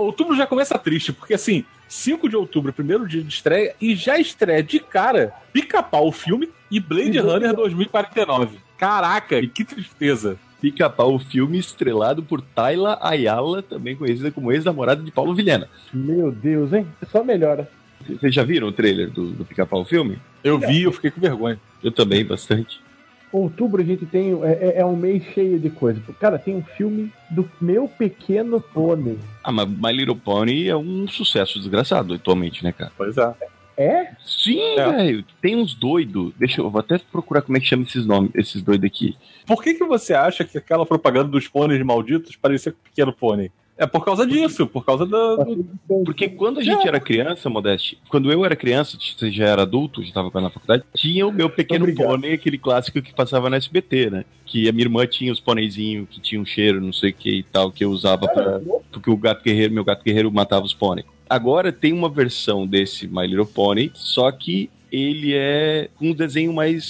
Outubro 0.03 0.37
já 0.37 0.47
começa 0.47 0.79
triste, 0.79 1.13
porque 1.13 1.35
assim, 1.35 1.65
5 1.89 2.29
de 2.29 2.37
outubro, 2.37 2.73
primeiro 2.73 3.07
dia 3.07 3.23
de 3.23 3.29
estreia, 3.29 3.75
e 3.81 3.95
já 3.95 4.19
estreia 4.19 4.63
de 4.63 4.81
cara 4.81 5.33
Pica-Pau 5.53 6.09
o 6.09 6.13
filme 6.13 6.49
e 6.71 6.81
Blade 6.81 7.19
E 7.19 7.21
Runner 7.21 7.55
2049. 7.55 8.59
Caraca, 8.79 9.41
que 9.47 9.65
tristeza. 9.65 10.37
Pica-Pau, 10.61 11.15
o 11.15 11.19
filme 11.19 11.59
estrelado 11.59 12.23
por 12.23 12.41
Tayla 12.41 12.99
Ayala, 13.03 13.63
também 13.63 13.97
conhecida 13.97 14.31
como 14.31 14.53
ex-namorada 14.53 15.03
de 15.03 15.11
Paulo 15.11 15.35
Vilhena. 15.35 15.69
Meu 15.93 16.31
Deus, 16.31 16.73
hein? 16.73 16.87
Só 17.11 17.25
melhora. 17.25 17.69
Vocês 18.09 18.35
já 18.35 18.43
viram 18.43 18.69
o 18.69 18.73
trailer 18.73 19.11
do, 19.11 19.31
do 19.31 19.45
Pica-Pau, 19.45 19.83
o 19.83 19.85
filme? 19.85 20.19
Eu 20.43 20.59
vi, 20.59 20.83
eu 20.83 20.93
fiquei 20.93 21.11
com 21.11 21.21
vergonha. 21.21 21.61
Eu 21.83 21.93
também, 21.93 22.25
bastante. 22.25 22.81
Outubro 23.33 23.81
a 23.81 23.85
gente 23.85 24.05
tem. 24.05 24.33
É, 24.43 24.53
é- 24.61 24.79
é 24.81 24.85
um 24.87 24.95
mês 24.95 25.23
cheio 25.33 25.59
de 25.59 25.71
coisa. 25.71 26.01
Cara, 26.21 26.39
tem 26.39 26.55
um 26.55 26.63
filme 26.63 27.11
do 27.31 27.51
meu 27.61 27.89
pequeno 27.89 28.61
pônei. 28.61 29.19
Ah, 29.43 29.51
mas 29.51 29.67
My 29.69 29.91
Little 29.93 30.15
Pony 30.17 30.69
é 30.69 30.77
um 30.77 31.09
sucesso 31.09 31.59
desgraçado 31.59 32.13
atualmente, 32.15 32.63
né, 32.63 32.73
cara? 32.73 32.93
Pois 32.97 33.17
é. 33.17 33.35
É? 33.75 34.11
Sim, 34.23 34.61
É. 34.79 34.91
velho. 34.93 35.25
Tem 35.41 35.57
uns 35.57 35.75
doidos. 35.75 36.35
Deixa 36.39 36.61
eu 36.61 36.69
vou 36.69 36.79
até 36.81 36.99
procurar 36.99 37.41
como 37.41 37.57
é 37.57 37.61
que 37.61 37.67
chama 37.67 37.85
esses 37.85 38.05
nomes, 38.05 38.31
esses 38.35 38.61
doidos 38.61 38.85
aqui. 38.87 39.17
Por 39.47 39.63
que, 39.63 39.73
que 39.73 39.85
você 39.85 40.13
acha 40.13 40.45
que 40.45 40.59
aquela 40.59 40.85
propaganda 40.85 41.31
dos 41.31 41.49
pôneis 41.49 41.83
malditos 41.83 42.37
parecia 42.37 42.71
com 42.71 42.79
o 42.79 42.83
pequeno 42.85 43.15
pônei? 43.15 43.51
É 43.83 43.87
por 43.87 44.05
causa 44.05 44.25
disso, 44.27 44.67
por 44.67 44.85
causa 44.85 45.05
do. 45.05 45.37
do- 45.37 46.05
Porque 46.05 46.29
quando 46.29 46.61
a 46.61 46.63
gente 46.63 46.87
era 46.87 47.01
criança, 47.01 47.51
Modeste, 47.51 47.99
quando 48.09 48.31
eu 48.31 48.45
era 48.45 48.55
criança, 48.55 48.97
você 48.97 49.31
já 49.31 49.47
era 49.47 49.63
adulto, 49.63 50.03
já 50.05 50.13
tava 50.13 50.41
na 50.41 50.51
faculdade, 50.51 50.85
tinha 50.95 51.27
o 51.27 51.33
meu 51.33 51.51
pequeno 51.51 51.85
Obrigado. 51.85 52.07
pônei, 52.07 52.35
aquele 52.35 52.59
clássico 52.59 53.03
que 53.03 53.13
passava 53.13 53.51
na 53.51 53.57
SBT, 53.57 54.11
né? 54.11 54.25
Que 54.47 54.69
a 54.69 54.73
minha 54.73 54.85
irmã 54.85 55.05
tinha 55.07 55.33
os 55.33 55.41
pôneizinhos 55.41 56.09
que 56.11 56.21
tinham 56.21 56.45
cheiro, 56.45 56.81
não 56.81 56.93
sei 56.93 57.11
o 57.11 57.15
que 57.15 57.39
e 57.39 57.43
tal, 57.43 57.73
que 57.73 57.85
eu 57.85 57.91
usava 57.91 58.29
pra. 58.29 58.61
Porque 58.93 59.11
o 59.11 59.17
gato 59.17 59.43
guerreiro, 59.43 59.75
meu 59.75 59.85
gato 59.85 60.05
guerreiro 60.05 60.31
matava 60.31 60.65
os 60.65 60.75
pôneis. 60.75 61.07
Agora 61.29 61.73
tem 61.73 61.93
uma 61.93 62.09
versão 62.09 62.67
desse 62.67 63.09
My 63.09 63.27
Little 63.27 63.47
Pony, 63.47 63.91
só 63.95 64.31
que 64.31 64.71
ele 64.93 65.33
é 65.35 65.89
com 65.97 66.11
um 66.11 66.15
desenho 66.15 66.53
mais 66.53 66.85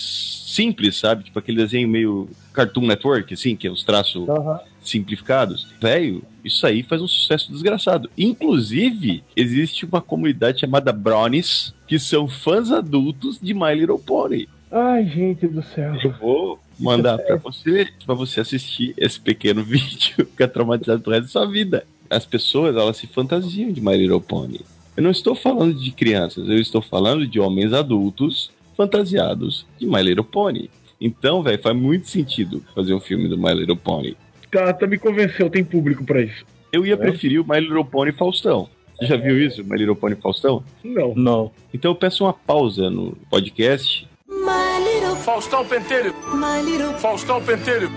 simples, 0.48 0.96
sabe? 0.98 1.24
Tipo 1.24 1.38
aquele 1.38 1.56
desenho 1.58 1.88
meio 1.88 2.28
Cartoon 2.52 2.86
Network, 2.86 3.32
assim, 3.34 3.56
que 3.56 3.66
é 3.66 3.70
os 3.70 3.84
traços 3.84 4.28
Aham. 4.28 4.60
simplificados. 4.82 5.66
Velho, 5.80 6.22
isso 6.44 6.66
aí 6.66 6.82
faz 6.82 7.00
um 7.00 7.08
sucesso 7.08 7.50
desgraçado. 7.50 8.10
Inclusive, 8.16 9.22
existe 9.36 9.84
uma 9.84 10.00
comunidade 10.00 10.60
chamada 10.60 10.92
Brownies, 10.92 11.74
que 11.86 11.98
são 11.98 12.28
fãs 12.28 12.70
adultos 12.70 13.38
de 13.40 13.54
My 13.54 13.74
Little 13.74 13.98
Pony. 13.98 14.48
Ai, 14.70 15.06
gente 15.06 15.46
do 15.46 15.62
céu. 15.62 15.94
Eu 16.02 16.12
vou 16.12 16.58
mandar 16.78 17.18
pra 17.18 17.36
você, 17.36 17.88
pra 18.06 18.14
você 18.14 18.40
assistir 18.40 18.94
esse 18.96 19.20
pequeno 19.20 19.62
vídeo, 19.64 20.16
ficar 20.26 20.48
traumatizado 20.48 21.00
pro 21.02 21.12
resto 21.12 21.24
da 21.24 21.28
sua 21.30 21.46
vida. 21.46 21.86
As 22.08 22.26
pessoas, 22.26 22.76
elas 22.76 22.96
se 22.96 23.06
fantasiam 23.06 23.72
de 23.72 23.80
My 23.80 23.96
Little 23.96 24.20
Pony. 24.20 24.60
Eu 24.96 25.02
não 25.02 25.10
estou 25.10 25.34
falando 25.34 25.74
de 25.74 25.90
crianças, 25.90 26.48
eu 26.48 26.58
estou 26.58 26.82
falando 26.82 27.26
de 27.26 27.40
homens 27.40 27.72
adultos 27.72 28.50
fantasiados 28.76 29.66
de 29.78 29.86
My 29.86 30.02
Little 30.02 30.24
Pony. 30.24 30.70
Então, 31.04 31.42
velho, 31.42 31.60
faz 31.60 31.76
muito 31.76 32.08
sentido 32.08 32.62
fazer 32.72 32.94
um 32.94 33.00
filme 33.00 33.28
do 33.28 33.36
My 33.36 33.52
Little 33.52 33.76
Pony. 33.76 34.16
Tá, 34.52 34.72
tá 34.72 34.86
me 34.86 34.96
convenceu, 34.96 35.50
tem 35.50 35.64
público 35.64 36.04
pra 36.04 36.22
isso. 36.22 36.44
Eu 36.72 36.86
ia 36.86 36.96
preferir 36.96 37.40
o 37.40 37.44
My 37.48 37.58
Little 37.58 37.84
Pony 37.84 38.12
Faustão. 38.12 38.68
Você 38.96 39.06
já 39.06 39.16
viu 39.16 39.36
isso, 39.40 39.64
My 39.64 39.76
Little 39.76 39.96
Pony 39.96 40.14
Faustão? 40.14 40.62
Não. 40.84 41.12
Não. 41.16 41.50
Então 41.74 41.90
eu 41.90 41.94
peço 41.96 42.22
uma 42.22 42.32
pausa 42.32 42.88
no 42.88 43.16
podcast. 43.28 44.06
My 44.28 44.78
little, 44.84 45.16
Faustão 45.16 45.66
Pentelho, 45.66 46.14
my 46.34 46.70
little 46.70 46.94
Faustão 46.94 47.42
Pentelho. 47.42 47.90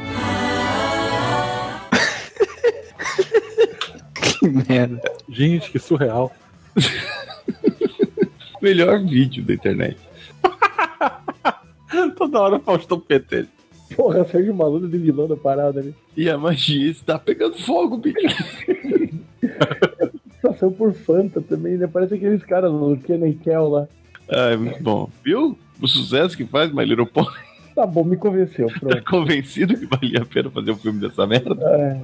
Que 4.39 4.47
merda. 4.49 5.01
Gente, 5.29 5.69
que 5.69 5.77
surreal. 5.77 6.35
Melhor 8.61 8.99
vídeo 9.05 9.43
da 9.43 9.53
internet. 9.53 9.97
Toda 12.25 12.41
hora 12.41 12.55
o 12.55 12.59
Faustão 12.59 12.99
PT. 12.99 13.45
Porra, 13.95 14.25
Sérgio 14.25 14.53
Malandro 14.55 14.89
de 14.89 14.97
vilão 14.97 15.27
da 15.27 15.37
parada 15.37 15.79
ali. 15.79 15.93
E 16.17 16.27
a 16.27 16.35
magia 16.37 16.89
está 16.89 17.19
pegando 17.19 17.55
fogo, 17.59 17.97
bicho. 17.97 18.17
Situação 20.33 20.71
por 20.71 20.91
Fanta 20.93 21.39
também, 21.39 21.77
né? 21.77 21.87
Parece 21.87 22.15
aqueles 22.15 22.43
caras 22.43 22.71
do 22.71 22.97
Kenan 22.97 23.27
e 23.27 23.35
Kel 23.35 23.69
lá. 23.69 23.87
Ah, 24.27 24.49
é 24.49 24.57
muito 24.57 24.81
bom. 24.81 25.07
Viu? 25.23 25.55
O 25.79 25.87
sucesso 25.87 26.35
que 26.35 26.45
faz 26.45 26.73
My 26.73 26.83
Little 26.83 27.05
Pony. 27.05 27.27
Tá 27.75 27.85
bom, 27.85 28.03
me 28.03 28.17
convenceu. 28.17 28.67
Tá 28.69 28.79
Pronto. 28.79 29.03
convencido 29.03 29.77
que 29.77 29.85
valia 29.85 30.21
a 30.21 30.25
pena 30.25 30.49
fazer 30.49 30.71
um 30.71 30.77
filme 30.77 30.99
dessa 30.99 31.27
merda? 31.27 31.55
É, 31.61 32.01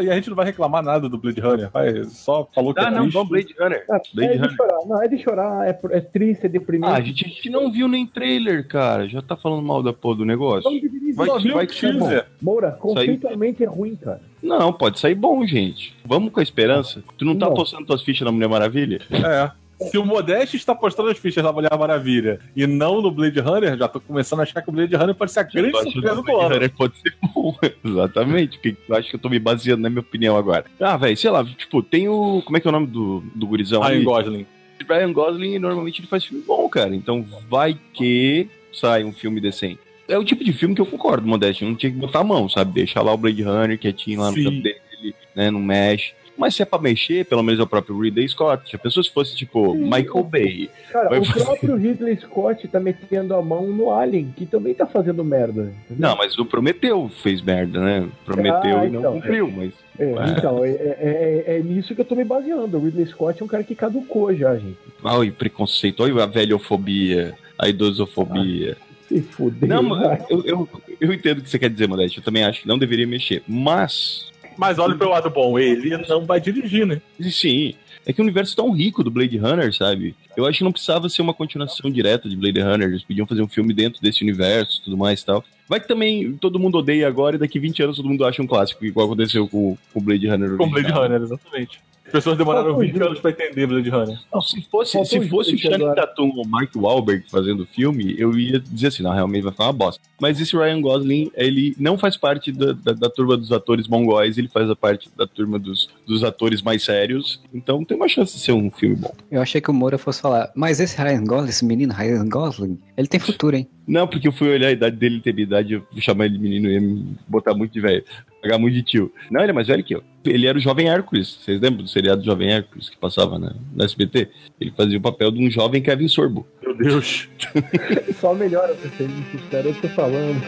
E 0.00 0.10
a 0.10 0.14
gente 0.14 0.28
não 0.28 0.36
vai 0.36 0.46
reclamar 0.46 0.82
nada 0.82 1.08
do 1.08 1.18
Blade 1.18 1.40
Runner. 1.40 1.70
Vai, 1.70 2.04
só 2.04 2.48
falou 2.54 2.72
que 2.72 2.80
Ah, 2.80 2.84
é 2.88 2.90
não, 2.90 3.00
triste. 3.00 3.12
vamos 3.14 3.28
Blade 3.28 3.54
Runner. 3.58 3.84
é, 3.90 4.00
Blade 4.14 4.30
é 4.30 4.32
de 4.34 4.38
Runner. 4.38 4.56
chorar. 4.56 4.78
Não, 4.86 5.02
é 5.02 5.08
de 5.08 5.18
chorar. 5.18 5.66
É, 5.68 5.78
é 5.90 6.00
triste, 6.00 6.46
é 6.46 6.48
deprimente. 6.48 6.92
Ah, 6.92 6.96
a 6.96 7.00
gente, 7.00 7.24
a 7.24 7.28
gente 7.28 7.50
não 7.50 7.70
viu 7.72 7.88
nem 7.88 8.06
trailer, 8.06 8.66
cara. 8.68 9.08
Já 9.08 9.20
tá 9.20 9.36
falando 9.36 9.62
mal 9.62 9.82
da 9.82 9.92
porra 9.92 10.18
do 10.18 10.24
negócio. 10.24 10.70
Não 10.70 10.80
Vai 11.14 11.26
Só 11.26 11.38
viu 11.38 11.54
vai 11.54 11.66
que 11.66 11.84
é 11.86 11.90
teaser. 11.92 12.26
Moura, 12.40 12.70
conceitualmente 12.72 13.62
é 13.62 13.66
ruim, 13.66 13.96
cara. 13.96 14.20
Não, 14.42 14.72
pode 14.72 14.98
sair 14.98 15.14
bom, 15.14 15.44
gente. 15.46 15.94
Vamos 16.04 16.32
com 16.32 16.40
a 16.40 16.42
esperança. 16.42 17.02
Tu 17.18 17.24
não 17.24 17.36
tá 17.38 17.46
Não. 17.46 17.54
postando 17.54 17.84
tuas 17.86 18.02
fichas 18.02 18.24
na 18.24 18.32
Mulher 18.32 18.48
Maravilha? 18.48 19.00
É. 19.10 19.50
Se 19.90 19.98
o 19.98 20.04
Modeste 20.04 20.56
está 20.56 20.74
postando 20.74 21.10
as 21.10 21.18
fichas 21.18 21.42
da 21.42 21.52
Mulher 21.52 21.76
Maravilha 21.78 22.40
e 22.54 22.66
não 22.66 23.00
no 23.00 23.10
Blade 23.10 23.40
Runner, 23.40 23.76
já 23.76 23.88
tô 23.88 24.00
começando 24.00 24.40
a 24.40 24.42
achar 24.42 24.62
que 24.62 24.68
o 24.68 24.72
Blade 24.72 24.94
Runner 24.94 25.14
pode 25.14 25.32
ser 25.32 25.40
a 25.40 25.42
grande 25.42 25.72
que 25.72 25.90
surpresa 25.90 26.14
do 26.16 26.22
Blade 26.22 26.40
ano. 26.40 26.54
Runner 26.54 26.72
pode 26.72 26.94
ser 26.98 27.14
bom. 27.22 27.56
Exatamente. 27.84 28.58
Porque 28.58 28.76
eu 28.88 28.96
acho 28.96 29.10
que 29.10 29.16
eu 29.16 29.20
tô 29.20 29.28
me 29.28 29.38
baseando 29.38 29.82
na 29.82 29.90
minha 29.90 30.00
opinião 30.00 30.36
agora. 30.36 30.64
Ah, 30.80 30.96
velho, 30.96 31.16
sei 31.16 31.30
lá, 31.30 31.44
tipo, 31.44 31.82
tem 31.82 32.08
o. 32.08 32.42
Como 32.44 32.56
é 32.56 32.60
que 32.60 32.66
é 32.66 32.70
o 32.70 32.72
nome 32.72 32.86
do, 32.86 33.22
do 33.34 33.46
gurizão 33.46 33.82
Ryan 33.82 33.96
ali? 33.96 34.04
Gosling. 34.04 34.46
Ryan 34.88 35.12
Gosling 35.12 35.58
normalmente 35.58 36.00
ele 36.00 36.08
faz 36.08 36.24
filme 36.24 36.42
bom, 36.46 36.68
cara. 36.68 36.94
Então 36.94 37.24
vai 37.48 37.78
que 37.92 38.48
sai 38.72 39.04
um 39.04 39.12
filme 39.12 39.40
decente. 39.40 39.80
É 40.08 40.18
o 40.18 40.24
tipo 40.24 40.44
de 40.44 40.52
filme 40.52 40.74
que 40.74 40.80
eu 40.80 40.86
concordo, 40.86 41.26
Modeste. 41.26 41.64
Não 41.64 41.74
tinha 41.74 41.90
que 41.90 41.98
botar 41.98 42.20
a 42.20 42.24
mão, 42.24 42.48
sabe? 42.48 42.72
Deixar 42.72 43.02
lá 43.02 43.12
o 43.12 43.16
Blade 43.16 43.42
Runner 43.42 43.78
quietinho 43.78 44.20
lá 44.20 44.30
no 44.30 44.36
Sim. 44.36 44.44
canto 44.44 44.62
dele, 44.62 45.14
né? 45.34 45.50
Não 45.50 45.60
mexe. 45.60 46.12
Mas 46.36 46.54
se 46.54 46.62
é 46.62 46.64
pra 46.64 46.78
mexer, 46.78 47.26
pelo 47.26 47.42
menos 47.42 47.60
é 47.60 47.62
o 47.62 47.66
próprio 47.66 47.98
Ridley 48.00 48.28
Scott. 48.28 48.68
Se 48.68 48.74
a 48.76 48.78
pessoa 48.78 49.04
se 49.04 49.12
fosse, 49.12 49.36
tipo, 49.36 49.72
Sim. 49.72 49.84
Michael 49.84 50.24
Bay. 50.24 50.70
Cara, 50.90 51.08
Vai 51.10 51.18
o 51.20 51.32
próprio 51.32 51.76
Ridley 51.76 52.16
Scott 52.16 52.66
tá 52.68 52.80
metendo 52.80 53.34
a 53.34 53.42
mão 53.42 53.66
no 53.68 53.92
Alien, 53.92 54.32
que 54.36 54.46
também 54.46 54.74
tá 54.74 54.86
fazendo 54.86 55.22
merda. 55.22 55.72
entendeu? 55.84 56.08
Não, 56.08 56.16
mas 56.16 56.36
o 56.38 56.44
Prometeu 56.46 57.10
fez 57.22 57.42
merda, 57.42 57.80
né? 57.80 58.08
Prometeu 58.24 58.78
Ah, 58.78 58.86
e 58.86 58.90
não 58.90 59.00
então. 59.00 59.12
cumpriu, 59.14 59.50
mas. 59.54 59.72
É, 59.98 60.10
então, 60.36 60.64
é, 60.64 60.70
é- 60.70 61.44
é- 61.46 61.56
é 61.58 61.62
nisso 61.62 61.94
que 61.94 62.00
eu 62.00 62.04
tô 62.04 62.14
me 62.16 62.24
baseando. 62.24 62.78
O 62.78 62.84
Ridley 62.84 63.06
Scott 63.06 63.40
é 63.40 63.44
um 63.44 63.48
cara 63.48 63.62
que 63.62 63.74
caducou 63.74 64.34
já, 64.34 64.56
gente. 64.56 64.78
Olha 65.04 65.28
o 65.30 65.34
preconceito, 65.34 66.02
olha 66.02 66.22
a 66.22 66.26
velhofobia, 66.26 67.34
a 67.58 67.68
idosofobia. 67.68 68.76
Se 69.06 69.20
fuder. 69.20 69.68
não, 69.68 70.02
eu, 70.30 70.42
eu, 70.44 70.68
eu 70.98 71.12
entendo 71.12 71.38
o 71.38 71.42
que 71.42 71.50
você 71.50 71.58
quer 71.58 71.68
dizer, 71.68 71.86
Modeste. 71.86 72.18
Eu 72.18 72.24
também 72.24 72.42
acho 72.44 72.62
que 72.62 72.68
não 72.68 72.78
deveria 72.78 73.06
mexer. 73.06 73.42
Mas 73.46 74.31
Mas 74.56 74.78
olha 74.78 74.94
pelo 74.96 75.10
lado 75.10 75.30
bom, 75.30 75.58
ele 75.58 75.96
não 76.08 76.24
vai 76.24 76.40
dirigir, 76.40 76.86
né? 76.86 77.00
Sim. 77.20 77.74
É 78.04 78.12
que 78.12 78.20
o 78.20 78.24
universo 78.24 78.56
tão 78.56 78.70
rico 78.72 79.04
do 79.04 79.10
Blade 79.10 79.38
Runner, 79.38 79.72
sabe? 79.72 80.14
Eu 80.36 80.44
acho 80.44 80.58
que 80.58 80.64
não 80.64 80.72
precisava 80.72 81.08
ser 81.08 81.22
uma 81.22 81.32
continuação 81.32 81.90
direta 81.90 82.28
de 82.28 82.36
Blade 82.36 82.60
Runner. 82.60 82.88
Eles 82.88 83.04
podiam 83.04 83.26
fazer 83.26 83.42
um 83.42 83.48
filme 83.48 83.72
dentro 83.72 84.00
desse 84.02 84.22
universo 84.22 84.80
e 84.80 84.84
tudo 84.84 84.96
mais 84.96 85.20
e 85.20 85.26
tal. 85.26 85.44
Vai 85.68 85.78
que 85.78 85.86
também 85.86 86.32
todo 86.32 86.58
mundo 86.58 86.78
odeia 86.78 87.06
agora 87.06 87.36
e 87.36 87.38
daqui 87.38 87.60
20 87.60 87.82
anos 87.84 87.96
todo 87.96 88.08
mundo 88.08 88.24
acha 88.24 88.42
um 88.42 88.46
clássico, 88.46 88.84
igual 88.84 89.06
aconteceu 89.06 89.46
com 89.46 89.78
o 89.94 90.00
Blade 90.00 90.26
Runner. 90.26 90.56
Com 90.56 90.68
Blade 90.68 90.86
original. 90.86 91.02
Runner, 91.04 91.22
exatamente. 91.22 91.80
As 92.12 92.18
pessoas 92.18 92.36
demoraram 92.36 92.66
Faltou 92.66 92.82
20 92.82 92.92
Júlio. 92.92 93.06
anos 93.06 93.20
pra 93.20 93.30
entender 93.30 93.66
Blade 93.66 93.88
Runner. 93.88 94.20
Não, 94.30 94.42
se 94.42 94.60
fosse, 94.70 95.02
se 95.06 95.18
o 95.18 95.28
fosse 95.30 95.54
o 95.54 95.58
Channing. 95.58 95.94
Tatum 95.94 96.30
ou 96.36 96.44
o 96.44 96.46
Mark 96.46 96.70
Wahlberg 96.76 97.24
fazendo 97.30 97.62
o 97.62 97.66
filme, 97.66 98.14
eu 98.18 98.38
ia 98.38 98.60
dizer 98.60 98.88
assim, 98.88 99.02
não, 99.02 99.12
realmente 99.12 99.42
vai 99.42 99.50
ficar 99.52 99.64
uma 99.64 99.72
bosta. 99.72 100.02
Mas 100.20 100.38
esse 100.38 100.54
Ryan 100.54 100.82
Gosling, 100.82 101.30
ele 101.34 101.74
não 101.78 101.96
faz 101.96 102.18
parte 102.18 102.52
da, 102.52 102.72
da, 102.72 102.92
da 102.92 103.08
turma 103.08 103.34
dos 103.34 103.50
atores 103.50 103.88
mongóis, 103.88 104.36
ele 104.36 104.48
faz 104.48 104.68
a 104.68 104.76
parte 104.76 105.08
da 105.16 105.26
turma 105.26 105.58
dos, 105.58 105.88
dos 106.06 106.22
atores 106.22 106.60
mais 106.60 106.84
sérios, 106.84 107.40
então 107.54 107.82
tem 107.82 107.96
uma 107.96 108.08
chance 108.08 108.34
de 108.36 108.42
ser 108.42 108.52
um 108.52 108.70
filme 108.70 108.96
bom. 108.96 109.14
Eu 109.30 109.40
achei 109.40 109.62
que 109.62 109.70
o 109.70 109.74
Moura 109.74 109.96
fosse 109.96 110.20
falar, 110.20 110.52
mas 110.54 110.80
esse 110.80 111.00
Ryan 111.00 111.24
Gosling, 111.24 111.48
esse 111.48 111.64
menino 111.64 111.94
Ryan 111.94 112.28
Gosling, 112.28 112.78
ele 112.94 113.08
tem 113.08 113.18
futuro, 113.18 113.56
hein? 113.56 113.66
Não, 113.86 114.06
porque 114.06 114.28
eu 114.28 114.32
fui 114.32 114.48
olhar 114.48 114.68
a 114.68 114.72
idade 114.72 114.96
dele, 114.96 115.20
ter 115.20 115.36
idade, 115.38 115.74
eu 115.74 115.86
chamar 115.98 116.26
ele 116.26 116.36
de 116.36 116.42
menino 116.42 116.68
e 116.68 116.74
ia 116.74 116.80
me 116.80 117.16
botar 117.26 117.54
muito 117.54 117.72
de 117.72 117.80
velho. 117.80 118.04
Pagar 118.40 118.58
muito 118.58 118.74
de 118.74 118.82
tio. 118.82 119.12
Não, 119.30 119.40
ele 119.40 119.50
é 119.50 119.54
mais 119.54 119.68
velho 119.68 119.84
que 119.84 119.94
eu. 119.94 120.02
Ele 120.24 120.46
era 120.46 120.58
o 120.58 120.60
Jovem 120.60 120.88
Hércules. 120.88 121.38
Vocês 121.40 121.60
lembram 121.60 121.84
do 121.84 121.88
seriado 121.88 122.24
Jovem 122.24 122.50
Hércules 122.50 122.88
que 122.88 122.96
passava 122.96 123.38
na, 123.38 123.54
na 123.74 123.84
SBT? 123.84 124.28
Ele 124.60 124.72
fazia 124.76 124.98
o 124.98 125.02
papel 125.02 125.30
de 125.30 125.44
um 125.44 125.50
jovem 125.50 125.82
Kevin 125.82 126.08
Sorbo. 126.08 126.46
Meu 126.62 126.76
Deus. 126.76 127.28
Só 128.20 128.34
melhora 128.34 128.74
pra 128.74 128.90
ser 128.90 129.08
isso, 129.08 129.44
cara. 129.50 129.68
Eu 129.68 129.74
tô 129.74 129.88
falando. 129.90 130.40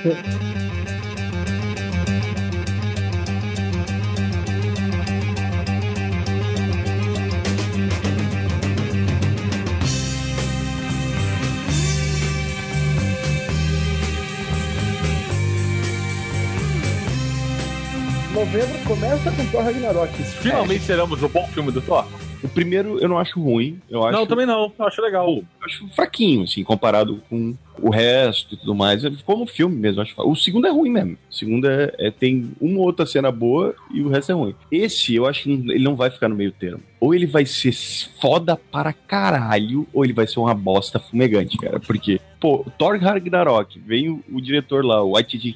Novembro 18.55 18.79
começa 18.87 19.33
com 19.33 19.45
Thor 19.51 19.65
Ragnarok. 19.65 20.13
Finalmente 20.23 20.87
teremos 20.87 21.21
o 21.25 21.29
bom 21.29 21.45
filme 21.49 21.73
do 21.73 21.83
Thor? 21.83 22.07
O 22.41 22.49
primeiro 22.49 23.01
eu 23.01 23.09
não 23.09 23.19
acho 23.19 23.41
ruim. 23.43 23.81
Eu 23.91 24.05
acho, 24.05 24.17
Não, 24.17 24.27
também 24.29 24.47
não. 24.47 24.73
Eu 24.79 24.87
acho 24.87 25.03
legal. 25.03 25.29
eu 25.29 25.45
acho 25.65 25.89
fraquinho, 25.89 26.45
assim, 26.45 26.63
comparado 26.63 27.21
com 27.29 27.57
o 27.83 27.91
resto 27.91 28.55
e 28.55 28.57
tudo 28.57 28.73
mais. 28.73 29.03
Ele 29.03 29.17
ficou 29.17 29.35
como 29.35 29.49
filme 29.49 29.75
mesmo. 29.75 30.01
Acho. 30.03 30.15
O 30.19 30.37
segundo 30.37 30.69
é 30.69 30.71
ruim 30.71 30.89
mesmo. 30.89 31.19
O 31.29 31.35
segundo 31.35 31.69
é, 31.69 31.93
é- 31.99 32.11
tem 32.13 32.53
uma 32.61 32.79
ou 32.79 32.85
outra 32.87 33.05
cena 33.07 33.33
boa 33.33 33.75
e 33.93 34.01
o 34.03 34.09
resto 34.09 34.31
é 34.31 34.35
ruim. 34.37 34.55
Esse, 34.71 35.17
eu 35.17 35.27
acho 35.27 35.43
que 35.43 35.51
ele 35.51 35.83
não 35.83 35.97
vai 35.97 36.09
ficar 36.11 36.29
no 36.29 36.37
meio 36.37 36.53
termo. 36.53 36.81
Ou 37.01 37.13
ele 37.13 37.27
vai 37.27 37.45
ser 37.45 37.73
foda 38.21 38.57
para 38.71 38.93
caralho, 38.93 39.85
ou 39.93 40.05
ele 40.05 40.13
vai 40.13 40.29
ser 40.29 40.39
uma 40.39 40.55
bosta 40.55 41.01
fumegante, 41.01 41.59
cara. 41.59 41.81
Porque, 41.81 42.21
pô, 42.39 42.65
Thor 42.79 42.97
Ragnarok, 43.01 43.81
vem 43.81 44.11
o, 44.11 44.23
o 44.33 44.41
diretor 44.41 44.85
lá, 44.85 45.03
o 45.03 45.15
Waititi 45.15 45.53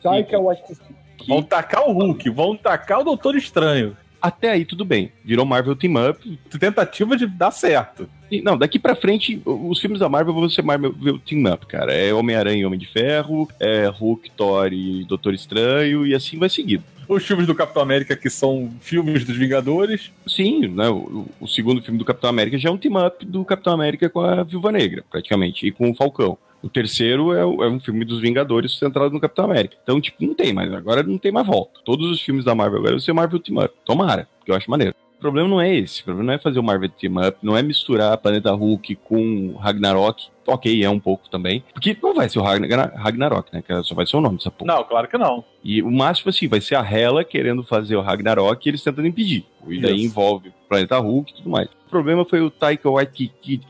Taika 0.00 0.38
Waititi. 0.38 1.00
Vão 1.26 1.42
tacar 1.42 1.88
o 1.88 1.92
Hulk, 1.92 2.28
vão 2.30 2.56
tacar 2.56 3.00
o 3.00 3.04
Doutor 3.04 3.36
Estranho. 3.36 3.96
Até 4.20 4.50
aí 4.50 4.64
tudo 4.64 4.84
bem. 4.84 5.10
Virou 5.24 5.46
Marvel 5.46 5.74
Team 5.74 5.94
Up, 6.10 6.38
Tentativa 6.58 7.16
de 7.16 7.26
dar 7.26 7.50
certo. 7.50 8.08
E, 8.30 8.42
Não, 8.42 8.56
daqui 8.56 8.78
pra 8.78 8.94
frente, 8.94 9.40
os 9.44 9.80
filmes 9.80 10.00
da 10.00 10.08
Marvel 10.08 10.34
vão 10.34 10.48
ser 10.48 10.62
Marvel 10.62 11.18
Team 11.20 11.52
Up, 11.52 11.66
cara. 11.66 11.92
É 11.92 12.12
Homem-Aranha 12.12 12.60
e 12.60 12.66
Homem 12.66 12.78
de 12.78 12.86
Ferro, 12.86 13.48
é 13.58 13.86
Hulk, 13.86 14.30
Thor 14.32 14.72
e 14.72 15.04
Doutor 15.04 15.32
Estranho, 15.32 16.06
e 16.06 16.14
assim 16.14 16.38
vai 16.38 16.48
seguindo. 16.48 16.84
Os 17.10 17.26
filmes 17.26 17.44
do 17.44 17.56
Capitão 17.56 17.82
América, 17.82 18.14
que 18.14 18.30
são 18.30 18.70
filmes 18.80 19.24
dos 19.24 19.36
Vingadores. 19.36 20.12
Sim, 20.28 20.68
né, 20.68 20.88
o, 20.88 21.26
o 21.40 21.48
segundo 21.48 21.82
filme 21.82 21.98
do 21.98 22.04
Capitão 22.04 22.30
América 22.30 22.56
já 22.56 22.68
é 22.68 22.72
um 22.72 22.76
team-up 22.76 23.26
do 23.26 23.44
Capitão 23.44 23.72
América 23.72 24.08
com 24.08 24.20
a 24.20 24.44
Viúva 24.44 24.70
Negra, 24.70 25.04
praticamente, 25.10 25.66
e 25.66 25.72
com 25.72 25.90
o 25.90 25.94
Falcão. 25.96 26.38
O 26.62 26.68
terceiro 26.68 27.34
é, 27.34 27.40
é 27.40 27.68
um 27.68 27.80
filme 27.80 28.04
dos 28.04 28.20
Vingadores 28.20 28.78
centrado 28.78 29.12
no 29.12 29.18
Capitão 29.18 29.46
América. 29.46 29.76
Então, 29.82 30.00
tipo, 30.00 30.24
não 30.24 30.34
tem 30.34 30.52
mais. 30.52 30.72
Agora 30.72 31.02
não 31.02 31.18
tem 31.18 31.32
mais 31.32 31.48
volta. 31.48 31.80
Todos 31.84 32.08
os 32.08 32.20
filmes 32.20 32.44
da 32.44 32.54
Marvel 32.54 32.78
agora 32.78 32.92
vão 32.92 33.00
ser 33.00 33.12
Marvel 33.12 33.40
Team 33.40 33.58
Up. 33.60 33.74
Tomara, 33.84 34.28
porque 34.38 34.52
eu 34.52 34.54
acho 34.54 34.70
maneiro. 34.70 34.94
O 35.20 35.22
problema 35.30 35.46
não 35.50 35.60
é 35.60 35.76
esse. 35.76 36.00
O 36.00 36.04
problema 36.06 36.28
não 36.28 36.32
é 36.32 36.38
fazer 36.38 36.58
o 36.58 36.62
Marvel 36.62 36.88
Team 36.88 37.12
Up, 37.18 37.36
não 37.42 37.54
é 37.54 37.62
misturar 37.62 38.16
Planeta 38.16 38.52
Hulk 38.52 38.96
com 39.04 39.54
Ragnarok. 39.60 40.28
Ok, 40.46 40.82
é 40.82 40.88
um 40.88 40.98
pouco 40.98 41.28
também. 41.28 41.62
Porque 41.74 41.94
não 42.02 42.14
vai 42.14 42.26
ser 42.26 42.38
o 42.38 42.42
Ragnar- 42.42 42.94
Ragnarok, 42.96 43.52
né? 43.52 43.60
Que 43.60 43.82
só 43.82 43.94
vai 43.94 44.06
ser 44.06 44.16
o 44.16 44.22
nome 44.22 44.38
dessa 44.38 44.50
porra. 44.50 44.74
Não, 44.74 44.82
claro 44.84 45.06
que 45.06 45.18
não. 45.18 45.44
E 45.62 45.82
o 45.82 45.90
máximo, 45.90 46.30
assim, 46.30 46.48
vai 46.48 46.62
ser 46.62 46.74
a 46.76 46.80
Hela 46.82 47.22
querendo 47.22 47.62
fazer 47.62 47.96
o 47.96 48.00
Ragnarok 48.00 48.66
e 48.66 48.70
eles 48.70 48.82
tentando 48.82 49.06
impedir. 49.06 49.44
E 49.68 49.78
daí 49.78 49.96
Isso. 49.96 50.06
envolve 50.06 50.48
o 50.48 50.52
Planeta 50.70 50.98
Hulk 50.98 51.30
e 51.30 51.36
tudo 51.36 51.50
mais. 51.50 51.68
O 51.68 51.90
problema 51.90 52.24
foi 52.24 52.40
o 52.40 52.50
Taika 52.50 52.88
Waititi 52.90 53.60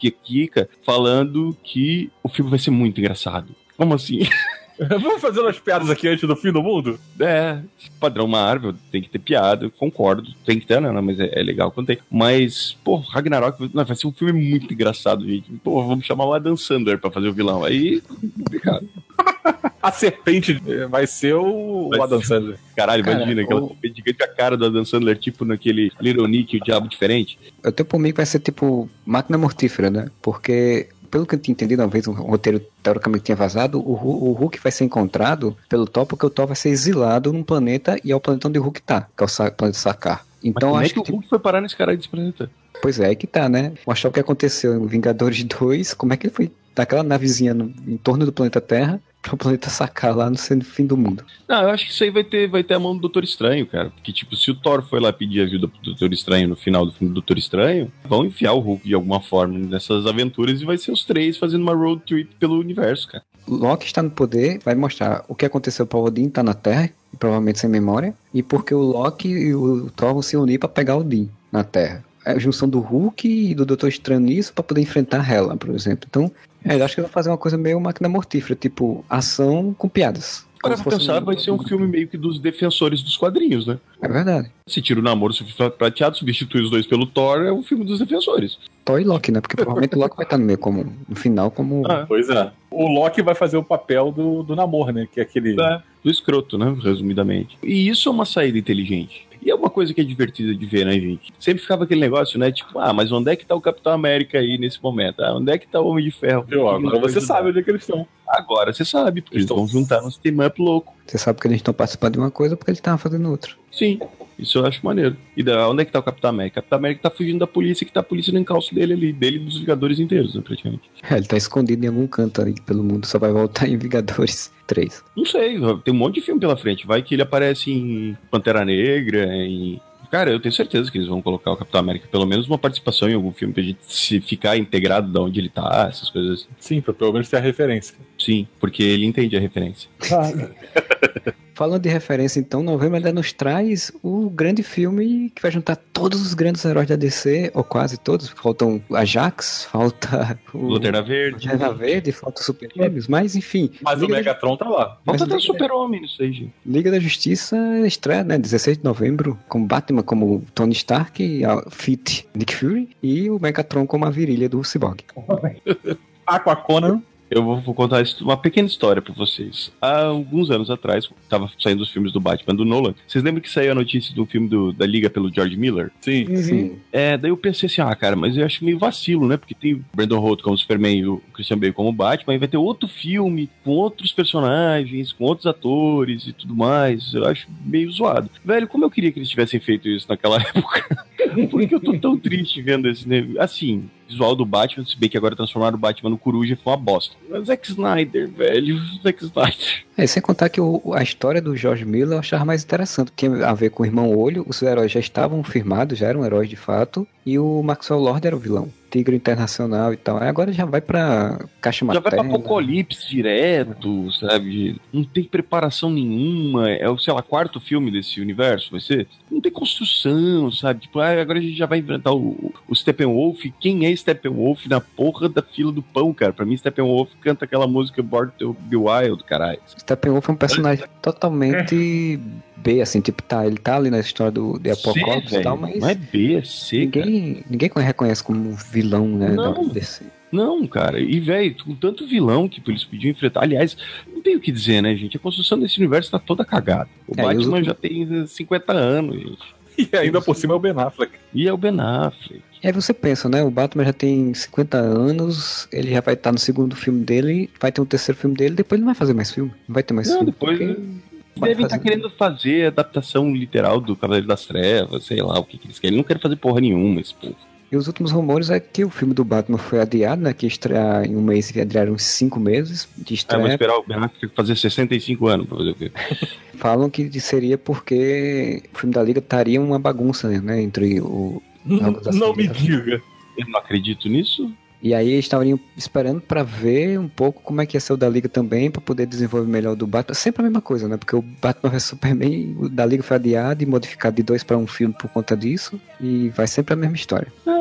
falando 0.85 1.57
que 1.65 2.13
o 2.23 2.29
filme 2.29 2.49
vai 2.49 2.61
ser 2.61 2.71
muito 2.71 3.01
engraçado. 3.01 3.49
Como 3.77 3.93
assim? 3.95 4.21
Vamos 4.89 5.21
fazer 5.21 5.41
umas 5.41 5.59
piadas 5.59 5.91
aqui 5.91 6.09
antes 6.09 6.27
do 6.27 6.35
fim 6.35 6.51
do 6.51 6.63
mundo? 6.63 6.99
É, 7.19 7.59
padrão 7.99 8.27
Marvel, 8.27 8.75
tem 8.91 9.03
que 9.03 9.11
ter 9.11 9.19
piada, 9.19 9.69
concordo, 9.71 10.33
tem 10.47 10.59
que 10.59 10.67
ter, 10.67 10.81
não, 10.81 10.93
não, 10.93 11.03
mas 11.03 11.21
é, 11.21 11.39
é 11.39 11.43
legal 11.43 11.71
quando 11.71 11.89
tem. 11.89 11.99
Mas, 12.11 12.77
pô, 12.83 12.97
Ragnarok 12.97 13.71
não, 13.75 13.85
vai 13.85 13.95
ser 13.97 14.07
um 14.07 14.13
filme 14.13 14.33
muito 14.51 14.73
engraçado, 14.73 15.27
gente. 15.27 15.51
Pô, 15.63 15.83
vamos 15.87 16.07
chamar 16.07 16.25
o 16.25 16.33
Adam 16.33 16.57
Sandler 16.57 16.99
pra 16.99 17.11
fazer 17.11 17.29
o 17.29 17.33
vilão. 17.33 17.63
Aí, 17.63 18.01
complicado. 18.01 18.89
A 19.83 19.91
serpente 19.91 20.61
vai 20.91 21.07
ser 21.07 21.35
o, 21.35 21.89
Vai 21.89 22.01
o 22.01 22.03
Adam 22.03 22.23
Sandler. 22.23 22.59
Caralho, 22.77 23.03
Cara, 23.03 23.17
imagina 23.17 23.43
aquela 23.43 23.63
o- 23.63 23.69
serpente 23.69 23.97
gigante 23.97 24.19
com 24.19 24.25
a 24.25 24.29
cara 24.29 24.55
do 24.57 24.67
Adam 24.67 24.85
Sandler, 24.85 25.17
tipo 25.19 25.43
naquele 25.45 25.91
Little 26.01 26.29
Nick, 26.29 26.59
o 26.59 26.61
Diabo 26.63 26.87
Diferente. 26.87 27.39
Eu 27.63 27.73
tenho 27.73 27.87
por 27.87 27.99
mim 27.99 28.11
que 28.11 28.19
vai 28.19 28.27
ser 28.27 28.41
tipo 28.41 28.91
máquina 29.07 29.39
mortífera, 29.39 29.91
né? 29.91 30.11
Porque, 30.21 30.89
pelo 31.11 31.27
que 31.27 31.35
eu 31.35 31.39
tinha 31.39 31.53
entendido, 31.53 31.83
uma 31.83 31.89
vez 31.89 32.07
o 32.07 32.13
roteiro 32.13 32.61
teoricamente 32.83 33.25
tinha 33.25 33.37
vazado, 33.37 33.81
o, 33.81 33.93
o 33.93 34.33
Hulk 34.33 34.59
vai 34.63 34.71
ser 34.73 34.85
encontrado 34.85 35.57
pelo 35.69 35.87
Thor 35.87 36.07
porque 36.07 36.25
o 36.27 36.31
Thor 36.31 36.47
vai 36.47 36.57
ser 36.57 36.69
exilado 36.71 37.33
num 37.33 37.43
planeta 37.43 37.97
e 38.05 38.13
é 38.13 38.17
o 38.17 38.21
planeta 38.21 38.49
onde 38.49 38.59
o 38.59 38.63
Hulk 38.63 38.83
tá, 38.83 39.09
que 39.17 39.23
é 39.23 39.27
o 39.27 39.53
planeta 39.53 39.79
Sakar. 39.79 40.25
Mas 40.43 40.45
Então 40.45 40.81
é 40.81 40.85
acho 40.85 40.95
que 40.95 41.03
que, 41.03 41.11
o 41.11 41.15
Hulk 41.15 41.29
foi 41.29 41.39
parar 41.39 41.61
nesse 41.61 41.77
caralho 41.77 41.99
desse 41.99 42.09
planeta? 42.09 42.51
Pois 42.83 42.99
é, 42.99 43.07
aí 43.07 43.17
que 43.17 43.27
tá, 43.27 43.49
né? 43.49 43.73
Mostrar 43.87 44.09
o 44.09 44.13
que 44.13 44.21
aconteceu 44.21 44.75
em 44.75 44.87
Vingadores 44.87 45.43
2, 45.45 45.93
como 45.95 46.13
é 46.13 46.17
que 46.17 46.27
ele 46.29 46.35
foi 46.35 46.51
daquela 46.75 47.03
navezinha 47.03 47.53
no- 47.53 47.75
em 47.87 47.97
torno 47.97 48.25
do 48.25 48.33
planeta 48.33 48.61
Terra 48.61 49.01
para 49.23 49.35
o 49.35 49.37
planeta 49.37 49.71
Sakar 49.71 50.17
lá 50.17 50.31
no 50.31 50.37
fim 50.37 50.87
do 50.87 50.97
mundo. 50.97 51.25
Não, 51.49 51.63
eu 51.63 51.71
acho 51.71 51.87
que 51.87 51.93
isso 51.93 52.03
aí 52.05 52.11
vai 52.11 52.25
ter, 52.25 52.49
vai 52.49 52.63
ter 52.63 52.75
a 52.75 52.79
mão 52.79 52.95
do 52.95 53.01
Doutor 53.01 53.25
Estranho, 53.25 53.67
cara. 53.67 53.91
Porque, 53.91 54.13
tipo, 54.13 54.37
se 54.37 54.51
o 54.51 54.55
Thor 54.55 54.83
foi 54.83 55.01
lá 55.01 55.13
pedir 55.13 55.43
ajuda 55.43 55.69
pro 55.69 55.83
Doutor 55.83 56.13
Estranho 56.13 56.49
no 56.49 56.57
final 56.57 56.87
do 56.87 56.93
filme 56.93 57.11
do 57.13 57.15
Doutor 57.15 57.39
Estranho, 57.39 57.91
vão 58.05 58.25
enfiar 58.25 58.53
o 58.53 58.61
Hulk 58.61 58.87
de 58.87 58.95
alguma 58.95 59.21
forma 59.21 59.59
nessas 59.59 60.07
aventuras 60.07 60.61
e 60.61 60.65
vai 60.65 60.79
ser 60.79 60.93
os 60.93 61.05
três 61.05 61.37
fazendo 61.37 61.63
uma 61.63 61.75
road 61.75 62.03
trip 62.07 62.35
pelo 62.37 62.59
universo, 62.59 63.09
cara. 63.09 63.25
Loki 63.49 63.87
está 63.87 64.03
no 64.03 64.11
poder, 64.11 64.61
vai 64.65 64.75
mostrar 64.75 65.25
o 65.27 65.35
que 65.35 65.45
aconteceu 65.45 65.87
para 65.87 65.99
Odin 65.99 66.27
estar 66.27 66.41
tá 66.41 66.45
na 66.45 66.55
Terra, 66.55 66.91
provavelmente 67.19 67.59
sem 67.59 67.69
memória, 67.69 68.15
e 68.33 68.43
porque 68.43 68.75
o 68.75 68.81
Loki 68.81 69.29
e 69.29 69.55
o 69.55 69.91
Thor 69.91 70.13
vão 70.13 70.23
se 70.23 70.37
unir 70.37 70.59
para 70.59 70.69
pegar 70.69 70.97
Odin 70.97 71.29
na 71.51 71.65
Terra. 71.65 72.05
É 72.25 72.33
a 72.33 72.39
junção 72.39 72.69
do 72.69 72.81
Hulk 72.81 73.27
e 73.27 73.55
do 73.55 73.65
Doutor 73.65 73.89
Estranho 73.89 74.21
nisso 74.21 74.53
para 74.53 74.63
poder 74.63 74.83
enfrentar 74.83 75.29
Hela, 75.29 75.57
por 75.57 75.71
exemplo. 75.71 76.07
Então, 76.09 76.31
é, 76.65 76.77
eu 76.77 76.85
acho 76.85 76.95
que 76.95 77.01
vai 77.01 77.11
fazer 77.11 77.31
uma 77.31 77.39
coisa 77.39 77.57
meio 77.57 77.81
máquina 77.81 78.09
mortífera, 78.09 78.55
tipo 78.55 79.05
ação 79.09 79.75
com 79.77 79.89
piadas. 79.89 80.49
Para 80.63 80.77
pensar, 80.77 81.23
um... 81.23 81.25
vai 81.25 81.39
ser 81.39 81.51
um 81.51 81.59
filme 81.59 81.87
meio 81.87 82.07
que 82.07 82.19
dos 82.19 82.39
defensores 82.39 83.03
dos 83.03 83.17
quadrinhos, 83.17 83.67
né? 83.67 83.79
É 84.03 84.07
verdade. 84.07 84.51
Se 84.67 84.83
tira 84.83 85.01
o 85.01 85.03
namoro 85.03 85.33
prateado, 85.79 86.19
substitui 86.19 86.63
os 86.63 86.71
dois 86.71 86.87
pelo 86.87 87.07
Thor, 87.07 87.43
é 87.43 87.53
um 87.53 87.63
filme 87.63 87.85
dos 87.85 87.99
defensores. 87.99 88.59
Thor 88.85 89.01
e 89.01 89.05
Loki, 89.05 89.33
né? 89.33 89.41
Porque 89.41 89.57
provavelmente 89.57 89.97
o 89.97 89.99
Loki 89.99 90.17
vai 90.17 90.27
estar 90.27 90.37
no 90.37 90.45
meio 90.45 90.59
como 90.59 90.85
no 91.09 91.17
final 91.17 91.51
como. 91.51 91.91
Ah, 91.91 92.05
pois 92.07 92.29
é. 92.29 92.53
O 92.71 92.89
Loki 92.89 93.23
vai 93.23 93.35
fazer 93.35 93.57
o 93.57 93.65
papel 93.65 94.13
do, 94.13 94.43
do 94.43 94.55
namoro, 94.55 94.93
né? 94.93 95.09
Que 95.11 95.21
é 95.21 95.23
aquele. 95.23 95.59
É, 95.59 95.83
do 96.05 96.11
escroto, 96.11 96.59
né? 96.59 96.77
Resumidamente. 96.83 97.57
E 97.63 97.89
isso 97.89 98.09
é 98.09 98.13
uma 98.13 98.27
saída 98.27 98.59
inteligente. 98.59 99.27
E 99.43 99.51
é 99.51 99.55
uma 99.55 99.71
coisa 99.71 99.95
que 99.95 100.01
é 100.01 100.05
divertida 100.05 100.55
de 100.55 100.67
ver, 100.67 100.85
né, 100.85 100.93
gente? 100.93 101.33
Sempre 101.39 101.63
ficava 101.63 101.85
aquele 101.85 102.01
negócio, 102.01 102.39
né? 102.39 102.53
Tipo, 102.53 102.79
ah, 102.79 102.93
mas 102.93 103.11
onde 103.11 103.31
é 103.31 103.37
que 103.37 103.47
tá 103.47 103.55
o 103.55 103.61
Capitão 103.61 103.93
América 103.93 104.39
aí 104.39 104.59
nesse 104.59 104.83
momento? 104.83 105.23
Ah, 105.23 105.35
onde 105.37 105.51
é 105.51 105.59
que 105.59 105.67
tá 105.67 105.81
o 105.81 105.89
Homem 105.89 106.05
de 106.05 106.11
Ferro? 106.11 106.45
Eu, 106.51 106.69
agora 106.69 107.01
você 107.01 107.21
sabe 107.21 107.51
onde 107.51 107.59
é 107.59 107.63
que 107.63 107.71
eles 107.71 107.83
estão. 107.83 108.07
Agora 108.29 108.73
você 108.73 108.85
sabe, 108.85 109.23
porque 109.23 109.37
eles, 109.37 109.51
eles 109.51 109.57
vão 109.57 109.67
juntar 109.67 110.03
um 110.05 110.11
team 110.11 110.47
up 110.47 110.61
louco. 110.61 110.95
Você 111.07 111.19
sabe 111.19 111.41
que 111.41 111.49
eles 111.49 111.57
estão 111.57 111.75
participando 111.75 112.15
de 112.15 112.19
uma 112.21 112.31
coisa 112.31 112.57
porque 112.57 112.71
eles 112.71 112.79
estavam 112.79 112.99
fazendo 112.99 113.31
outra. 113.31 113.53
Sim. 113.73 113.99
Isso 114.41 114.59
eu 114.59 114.67
acho 114.67 114.85
maneiro. 114.85 115.17
E 115.37 115.43
da, 115.43 115.69
onde 115.69 115.83
é 115.83 115.85
que 115.85 115.93
tá 115.93 115.99
o 115.99 116.03
Capitão 116.03 116.31
América? 116.31 116.61
O 116.61 116.63
Capitão 116.63 116.79
América 116.79 117.03
tá 117.03 117.11
fugindo 117.11 117.39
da 117.39 117.47
polícia, 117.47 117.87
que 117.87 117.93
tá 117.93 118.01
a 118.01 118.05
polícia 118.05 118.33
no 118.33 118.39
encalço 118.39 118.75
dele 118.75 118.93
ali, 118.93 119.13
dele 119.13 119.37
e 119.37 119.41
dos 119.41 119.59
Vingadores 119.59 119.99
inteiros, 119.99 120.35
né, 120.35 120.43
praticamente. 120.43 120.91
É, 121.09 121.17
ele 121.17 121.27
tá 121.27 121.37
escondido 121.37 121.85
em 121.85 121.89
algum 121.89 122.07
canto 122.07 122.41
ali 122.41 122.55
pelo 122.67 122.83
mundo, 122.83 123.07
só 123.07 123.19
vai 123.19 123.33
voltar 123.33 123.69
em 123.69 123.77
Vingadores 123.77 124.53
3. 124.67 125.05
Não 125.17 125.25
sei, 125.25 125.59
tem 125.85 125.95
um 125.95 125.97
monte 125.97 126.17
de 126.17 126.21
filme 126.23 126.41
pela 126.41 126.57
frente. 126.57 126.87
Vai 126.87 127.03
que 127.03 127.15
ele 127.15 127.23
aparece 127.23 127.71
em 127.71 128.17
Pantera 128.31 128.65
Negra, 128.65 129.27
em 129.35 129.81
Cara, 130.11 130.31
eu 130.31 130.41
tenho 130.41 130.53
certeza 130.53 130.91
que 130.91 130.99
eles 130.99 131.07
vão 131.07 131.23
colocar 131.23 131.53
o 131.53 131.57
Capitão 131.57 131.79
América, 131.79 132.09
pelo 132.11 132.27
menos 132.27 132.49
uma 132.49 132.59
participação 132.59 133.09
em 133.09 133.15
algum 133.15 133.33
filme, 133.33 133.55
pra 133.55 133.63
gente 133.63 133.79
se 133.83 134.21
ficar 134.21 134.57
integrado 134.57 135.11
de 135.11 135.19
onde 135.19 135.39
ele 135.39 135.49
tá, 135.49 135.87
essas 135.89 136.11
coisas 136.11 136.41
assim. 136.41 136.49
Sim, 136.59 136.81
pra 136.81 136.93
pelo 136.93 137.13
menos 137.13 137.29
ter 137.29 137.37
a 137.37 137.41
referência. 137.41 137.95
Sim, 138.19 138.49
porque 138.59 138.83
ele 138.83 139.07
entende 139.07 139.37
a 139.37 139.41
referência. 139.41 139.89
Falando 141.61 141.83
de 141.83 141.91
referência, 141.91 142.41
então, 142.41 142.63
novembro 142.63 142.97
ainda 142.97 143.13
nos 143.13 143.35
traz 143.35 143.93
o 144.03 144.31
grande 144.31 144.63
filme 144.63 145.29
que 145.29 145.43
vai 145.43 145.51
juntar 145.51 145.77
todos 145.77 146.23
os 146.23 146.33
grandes 146.33 146.65
heróis 146.65 146.89
da 146.89 146.97
DC, 146.97 147.51
ou 147.53 147.63
quase 147.63 147.99
todos. 147.99 148.31
Faltam 148.31 148.81
Ajax, 148.95 149.67
falta 149.71 150.41
o 150.55 150.69
Lanterna 150.69 151.03
Verde. 151.03 151.47
Lanterna 151.47 151.75
Verde, 151.75 152.13
falta 152.13 152.41
o 152.41 152.45
Super 152.45 152.71
Gêmeos, 152.75 153.07
mas 153.09 153.37
enfim. 153.37 153.71
Mas 153.83 154.01
Liga 154.01 154.11
o 154.11 154.17
Megatron 154.17 154.57
da... 154.57 154.65
tá 154.65 154.71
lá. 154.71 154.99
Falta 155.05 155.25
até 155.25 155.37
o 155.37 155.41
Super-Homem 155.41 156.01
nisso 156.01 156.23
aí, 156.23 156.33
gente. 156.33 156.55
Liga 156.65 156.91
da 156.91 156.99
Justiça 156.99 157.59
estreia, 157.85 158.25
né? 158.25 158.39
16 158.39 158.79
de 158.79 158.85
novembro, 158.85 159.39
com 159.47 159.63
Batman 159.63 160.03
como 160.03 160.43
Tony 160.55 160.73
Stark, 160.73 161.45
a 161.45 161.63
Fit 161.71 162.27
Nick 162.35 162.57
Fury, 162.57 162.89
e 163.03 163.29
o 163.29 163.39
Megatron 163.39 163.87
como 163.87 164.07
a 164.07 164.11
virilha 164.11 164.49
do 164.49 164.65
Cyborg. 164.65 165.05
Aqua 166.27 166.57
Conan 166.57 167.03
eu 167.31 167.45
vou 167.45 167.75
contar 167.75 168.03
uma 168.21 168.37
pequena 168.37 168.67
história 168.67 169.01
para 169.01 169.15
vocês. 169.15 169.71
Há 169.81 170.03
alguns 170.03 170.51
anos 170.51 170.69
atrás, 170.69 171.09
tava 171.29 171.49
saindo 171.59 171.83
os 171.83 171.91
filmes 171.91 172.13
do 172.13 172.21
Batman 172.21 172.55
do 172.55 172.65
Nolan. 172.65 172.95
Vocês 173.07 173.23
lembram 173.23 173.41
que 173.41 173.51
saiu 173.51 173.73
a 173.73 173.75
notícia 173.75 174.15
do 174.15 174.27
filme 174.27 174.49
do, 174.49 174.73
da 174.73 174.85
Liga 174.85 175.09
pelo 175.09 175.33
George 175.33 175.57
Miller? 175.57 175.93
Sim. 176.01 176.27
Uhum. 176.29 176.43
Sim. 176.43 176.79
É, 176.93 177.17
daí 177.17 177.31
eu 177.31 177.37
pensei 177.37 177.69
assim, 177.69 177.81
ah, 177.81 177.95
cara, 177.95 178.17
mas 178.17 178.37
eu 178.37 178.45
acho 178.45 178.65
meio 178.65 178.79
vacilo, 178.79 179.29
né? 179.29 179.37
Porque 179.37 179.55
tem 179.55 179.75
o 179.75 179.85
Brandon 179.95 180.19
Holt 180.19 180.43
como 180.43 180.59
Superman 180.59 180.99
e 180.99 181.07
o 181.07 181.23
Christian 181.33 181.59
Bale 181.59 181.73
como 181.73 181.93
Batman, 181.93 182.35
e 182.35 182.39
vai 182.39 182.49
ter 182.49 182.57
outro 182.57 182.89
filme 182.89 183.49
com 183.65 183.71
outros 183.71 184.13
personagens, 184.13 185.13
com 185.13 185.25
outros 185.25 185.47
atores 185.47 186.27
e 186.27 186.33
tudo 186.33 186.57
mais. 186.57 187.15
Eu 187.15 187.27
acho 187.27 187.49
meio 187.65 187.91
zoado. 187.93 188.29
Velho, 188.45 188.67
como 188.67 188.85
eu 188.85 188.91
queria 188.91 189.13
que 189.13 189.19
eles 189.21 189.29
tivessem 189.29 189.61
feito 189.61 189.89
isso 189.89 190.07
naquela 190.09 190.37
época. 190.43 191.07
Porque 191.51 191.75
eu 191.75 191.81
tô 191.81 191.99
tão 191.99 192.19
triste 192.19 192.61
vendo 192.63 192.89
esse. 192.89 193.07
Assim, 193.39 193.89
visual 194.09 194.35
do 194.35 194.45
Batman, 194.45 194.85
se 194.85 194.97
bem 194.97 195.09
que 195.09 195.17
agora 195.17 195.37
transformaram 195.37 195.77
o 195.77 195.81
Batman 195.81 196.11
no 196.11 196.19
Coruja 196.19 196.59
foi 196.63 196.73
uma 196.73 196.77
bosta. 196.77 197.17
Mas 197.29 197.47
Zack 197.47 197.69
Snyder, 197.71 198.29
velho, 198.29 198.79
Zack 199.03 199.25
Snyder. 199.25 199.85
É, 200.01 200.07
sem 200.07 200.23
contar 200.23 200.49
que 200.49 200.61
o, 200.61 200.81
a 200.95 201.03
história 201.03 201.43
do 201.43 201.55
George 201.55 201.85
Miller 201.85 202.15
eu 202.15 202.21
achava 202.21 202.43
mais 202.43 202.65
interessante. 202.65 203.13
Tinha 203.15 203.47
a 203.47 203.53
ver 203.53 203.69
com 203.69 203.83
o 203.83 203.87
Irmão 203.87 204.17
Olho, 204.17 204.47
os 204.49 204.63
heróis 204.63 204.91
já 204.91 204.99
estavam 204.99 205.45
firmados, 205.45 205.99
já 205.99 206.07
eram 206.09 206.25
heróis 206.25 206.49
de 206.49 206.57
fato, 206.57 207.07
e 207.27 207.39
o 207.39 207.63
Maxwell 207.63 208.01
Lord 208.01 208.27
era 208.27 208.35
o 208.35 208.39
vilão. 208.39 208.73
Tigre 208.91 209.15
Internacional 209.15 209.95
e 209.95 209.97
tal. 209.97 210.19
Agora 210.19 210.53
já 210.53 210.65
vai 210.65 210.81
pra 210.81 211.39
caixa 211.61 211.85
materna. 211.85 212.11
Já 212.11 212.17
vai 212.17 212.29
pra 212.29 212.37
Apocalipse 212.37 213.09
direto, 213.09 214.13
sabe? 214.13 214.81
Não 214.93 215.05
tem 215.05 215.23
preparação 215.23 215.91
nenhuma. 215.91 216.69
É 216.71 216.89
o, 216.91 216.99
sei 216.99 217.15
lá, 217.15 217.23
quarto 217.23 217.61
filme 217.61 217.91
desse 217.91 218.21
universo, 218.21 218.73
vai 218.73 218.81
ser? 218.81 219.07
Não 219.31 219.41
tem 219.41 219.53
construção, 219.53 220.51
sabe? 220.51 220.81
Tipo, 220.81 220.99
ah, 220.99 221.21
agora 221.21 221.39
a 221.39 221.43
gente 221.43 221.57
já 221.57 221.67
vai 221.67 221.79
inventar 221.79 222.13
o, 222.13 222.53
o 222.69 222.75
Steppenwolf. 222.75 223.45
Quem 223.61 223.87
é 223.87 223.95
Steppenwolf 223.95 224.67
na 224.67 224.81
porra 224.81 225.29
da 225.29 225.43
fila 225.43 225.71
do 225.71 225.83
pão, 225.83 226.13
cara? 226.13 226.33
Pra 226.33 226.45
mim, 226.45 226.57
Steppenwolf 226.57 227.11
canta 227.21 227.45
aquela 227.45 227.69
música 227.69 228.03
Born 228.03 228.33
to 228.37 228.57
Be 228.61 228.77
Wild, 228.77 229.23
caralho. 229.25 229.61
Steppenwolf 229.91 230.29
é 230.29 230.33
um 230.33 230.37
personagem 230.37 230.85
totalmente 231.03 232.21
B, 232.57 232.81
assim, 232.81 233.01
tipo, 233.01 233.23
tá, 233.23 233.47
ele 233.47 233.57
tá 233.57 233.77
ali 233.77 233.91
na 233.91 233.99
história 233.99 234.31
do 234.31 234.59
de 234.59 234.71
Apocalipse 234.71 235.37
e 235.37 235.43
tal, 235.43 235.57
mas. 235.57 235.81
Não 235.81 235.89
é 235.89 235.95
B, 235.95 236.35
é 236.35 236.43
C. 236.43 236.79
Ninguém, 236.79 237.35
cara. 237.35 237.47
ninguém 237.51 237.71
reconhece 237.77 238.23
como 238.23 238.53
vilão, 238.53 239.09
né? 239.09 239.31
Não. 239.31 239.67
Da 239.67 239.73
DC. 239.73 240.05
Não, 240.31 240.65
cara, 240.67 241.01
e 241.01 241.19
velho, 241.19 241.57
com 241.65 241.75
tanto 241.75 242.07
vilão 242.07 242.49
que 242.49 242.63
eles 242.65 242.85
podiam 242.85 243.11
enfrentar. 243.11 243.43
Aliás, 243.43 243.77
não 244.13 244.23
tem 244.23 244.37
o 244.37 244.41
que 244.41 244.53
dizer, 244.53 244.81
né, 244.81 244.95
gente? 244.95 245.17
A 245.17 245.21
construção 245.21 245.59
desse 245.59 245.79
universo 245.79 246.11
tá 246.11 246.21
toda 246.21 246.45
cagada. 246.45 246.89
O 247.09 247.19
é, 247.19 247.23
Batman 247.23 247.65
já 247.65 247.75
tem 247.75 248.27
50 248.27 248.73
anos, 248.73 249.17
gente. 249.17 249.61
E 249.93 249.97
ainda 249.97 250.21
por 250.21 250.37
cima 250.37 250.53
é 250.53 250.57
o 250.57 250.61
Ben 250.61 250.75
Affleck. 250.77 251.13
E 251.33 251.49
é 251.49 251.53
o 251.53 251.57
Ben 251.57 251.81
Affleck. 251.81 252.43
E 252.63 252.67
aí 252.67 252.73
você 252.73 252.93
pensa, 252.93 253.29
né? 253.29 253.43
O 253.43 253.51
Batman 253.51 253.85
já 253.85 253.93
tem 253.93 254.35
50 254.35 254.77
anos, 254.77 255.67
ele 255.73 255.91
já 255.91 256.01
vai 256.01 256.15
estar 256.15 256.31
no 256.31 256.39
segundo 256.39 256.77
filme 256.77 257.03
dele, 257.05 257.51
vai 257.59 257.73
ter 257.73 257.81
um 257.81 257.87
terceiro 257.87 258.21
filme 258.21 258.37
dele, 258.37 258.55
depois 258.55 258.79
ele 258.79 258.85
não 258.85 258.93
vai 258.93 258.99
fazer 258.99 259.15
mais 259.15 259.31
filme. 259.31 259.51
Não 259.67 259.75
vai 259.75 259.83
ter 259.83 259.95
mais 259.95 260.09
não, 260.09 260.19
filme. 260.19 260.33
Depois. 260.33 260.59
Devem 260.59 261.65
estar 261.65 261.79
tá 261.79 261.79
querendo 261.79 262.11
fazer 262.11 262.67
adaptação 262.67 263.35
literal 263.35 263.81
do 263.81 263.97
Cavaleiro 263.97 264.27
das 264.27 264.45
Trevas, 264.45 265.05
sei 265.05 265.23
lá 265.23 265.39
o 265.39 265.45
que, 265.45 265.57
que 265.57 265.69
eles 265.69 265.79
querem. 265.79 265.97
Não 265.97 266.05
querem 266.05 266.21
fazer 266.21 266.37
porra 266.37 266.61
nenhuma 266.61 267.01
esse 267.01 267.15
povo. 267.15 267.37
E 267.73 267.77
os 267.77 267.87
últimos 267.87 268.11
rumores 268.11 268.51
é 268.51 268.59
que 268.59 268.85
o 268.85 268.91
filme 268.91 269.15
do 269.15 269.25
Batman 269.25 269.57
foi 269.57 269.81
adiado, 269.81 270.21
né? 270.21 270.33
Que 270.35 270.45
estrear 270.45 271.05
em 271.05 271.15
um 271.15 271.23
mês 271.23 271.55
e 271.55 271.61
adiaram 271.61 271.93
uns 271.93 272.03
5 272.03 272.41
meses 272.41 272.89
de 272.99 273.15
estreia. 273.15 273.41
É, 273.41 273.43
vou 273.43 273.51
esperar 273.51 273.77
o 273.77 273.85
Ben 273.85 273.97
Affleck 273.97 274.35
fazer 274.35 274.57
65 274.57 275.29
anos 275.29 275.47
pra 275.47 275.59
fazer 275.59 275.71
o 275.71 275.75
quê? 275.75 275.93
Falam 276.59 276.91
que 276.91 277.21
seria 277.21 277.57
porque 277.57 278.65
o 278.75 278.79
filme 278.79 278.93
da 278.93 279.03
Liga 279.03 279.21
estaria 279.21 279.61
uma 279.61 279.79
bagunça, 279.79 280.29
né? 280.29 280.61
Entre 280.61 281.01
o. 281.01 281.41
Não 281.65 282.35
me 282.35 282.47
diga. 282.49 283.03
Eu 283.37 283.49
não 283.49 283.59
acredito 283.59 284.09
nisso. 284.09 284.53
E 284.83 284.95
aí 284.95 285.11
eles 285.11 285.27
estavam 285.27 285.61
esperando 285.77 286.23
para 286.23 286.43
ver 286.43 286.99
um 286.99 287.09
pouco 287.09 287.43
como 287.43 287.61
é 287.61 287.67
que 287.67 287.77
ia 287.77 287.81
ser 287.81 287.93
o 287.93 287.97
da 287.99 288.09
Liga 288.09 288.29
também, 288.31 288.71
para 288.71 288.81
poder 288.81 289.05
desenvolver 289.05 289.47
melhor 289.47 289.73
o 289.73 289.77
do 289.77 289.87
Batman. 289.87 290.15
Sempre 290.15 290.41
a 290.41 290.45
mesma 290.45 290.63
coisa, 290.63 290.89
né? 290.89 290.97
Porque 290.97 291.15
o 291.15 291.21
Batman 291.21 291.71
vs 291.71 291.85
Superman, 291.85 292.57
o 292.59 292.69
da 292.69 292.87
Liga 292.87 293.03
foi 293.03 293.17
adiado 293.17 293.63
e 293.63 293.67
modificado 293.67 294.17
de 294.17 294.23
dois 294.23 294.43
para 294.43 294.57
um 294.57 294.67
filme 294.67 294.95
por 294.99 295.11
conta 295.11 295.37
disso. 295.37 295.79
E 296.01 296.31
vai 296.31 296.47
sempre 296.47 296.73
a 296.73 296.77
mesma 296.77 296.97
história. 296.97 297.31
É, 297.47 297.61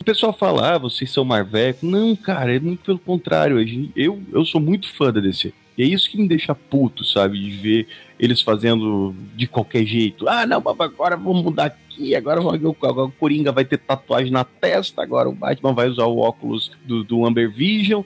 o 0.00 0.04
pessoal 0.04 0.32
fala, 0.32 0.74
ah, 0.74 0.78
vocês 0.78 1.10
são 1.10 1.24
Marveco. 1.24 1.84
Não, 1.84 2.14
cara, 2.14 2.54
é 2.54 2.60
muito 2.60 2.84
pelo 2.84 3.00
contrário. 3.00 3.58
Eu, 3.96 4.22
eu 4.32 4.44
sou 4.44 4.60
muito 4.60 4.94
fã 4.94 5.12
da 5.12 5.20
DC. 5.20 5.52
E 5.76 5.82
é 5.82 5.86
isso 5.86 6.10
que 6.10 6.18
me 6.18 6.28
deixa 6.28 6.54
puto, 6.54 7.04
sabe? 7.04 7.38
De 7.38 7.50
ver 7.50 7.88
eles 8.20 8.42
fazendo 8.42 9.14
de 9.34 9.46
qualquer 9.46 9.84
jeito. 9.86 10.28
Ah, 10.28 10.46
não, 10.46 10.62
agora 10.78 11.16
vamos 11.16 11.42
mudar 11.42 11.64
aqui, 11.64 12.14
agora 12.14 12.38
o 12.40 13.12
Coringa 13.12 13.50
vai 13.50 13.64
ter 13.64 13.78
tatuagem 13.78 14.30
na 14.30 14.44
testa, 14.44 15.02
agora 15.02 15.28
o 15.28 15.34
Batman 15.34 15.72
vai 15.72 15.88
usar 15.88 16.04
o 16.04 16.18
óculos 16.18 16.70
do, 16.84 17.02
do 17.02 17.24
Amber 17.24 17.50
Vision, 17.50 18.02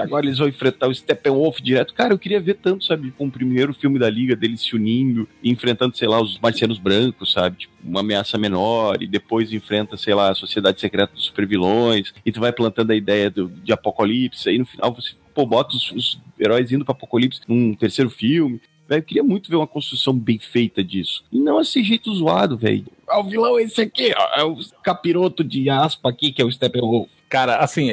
agora 0.00 0.24
eles 0.24 0.38
vão 0.38 0.48
enfrentar 0.48 0.88
o 0.88 0.94
Steppenwolf 0.94 1.60
direto. 1.60 1.92
Cara, 1.92 2.14
eu 2.14 2.18
queria 2.18 2.40
ver 2.40 2.54
tanto, 2.54 2.84
sabe, 2.84 3.10
com 3.10 3.26
o 3.26 3.30
primeiro 3.30 3.74
filme 3.74 3.98
da 3.98 4.08
Liga 4.08 4.34
deles 4.34 4.62
se 4.62 4.74
unindo 4.74 5.28
enfrentando, 5.44 5.96
sei 5.96 6.08
lá, 6.08 6.20
os 6.20 6.38
marcianos 6.38 6.78
brancos, 6.78 7.32
sabe, 7.32 7.58
tipo, 7.58 7.74
uma 7.84 8.00
ameaça 8.00 8.38
menor, 8.38 9.02
e 9.02 9.06
depois 9.06 9.52
enfrenta, 9.52 9.96
sei 9.98 10.14
lá, 10.14 10.30
a 10.30 10.34
Sociedade 10.34 10.80
Secreta 10.80 11.12
dos 11.12 11.26
Supervilões, 11.26 12.12
e 12.24 12.32
tu 12.32 12.40
vai 12.40 12.52
plantando 12.52 12.90
a 12.90 12.96
ideia 12.96 13.30
do, 13.30 13.48
de 13.48 13.72
apocalipse, 13.72 14.48
aí 14.48 14.58
no 14.58 14.66
final 14.66 14.94
você 14.94 15.14
pô, 15.38 15.46
bota 15.46 15.76
os, 15.76 15.92
os 15.92 16.20
heróis 16.36 16.72
indo 16.72 16.84
para 16.84 16.92
apocalipse 16.92 17.42
num 17.46 17.72
terceiro 17.72 18.10
filme. 18.10 18.60
Velho, 18.88 18.98
eu 18.98 19.04
queria 19.04 19.22
muito 19.22 19.48
ver 19.48 19.54
uma 19.54 19.68
construção 19.68 20.12
bem 20.12 20.40
feita 20.40 20.82
disso. 20.82 21.22
E 21.30 21.38
não 21.38 21.60
esse 21.60 21.80
jeito 21.84 22.12
zoado, 22.12 22.56
velho. 22.56 22.86
Ah, 23.06 23.20
o 23.20 23.24
vilão 23.24 23.56
é 23.56 23.62
esse 23.62 23.80
aqui, 23.80 24.12
ó. 24.16 24.40
É 24.40 24.42
o 24.42 24.56
capiroto 24.82 25.44
de 25.44 25.70
aspa 25.70 26.08
aqui, 26.08 26.32
que 26.32 26.42
é 26.42 26.44
o 26.44 26.50
Steppenwolf. 26.50 27.08
Cara, 27.28 27.58
assim, 27.58 27.90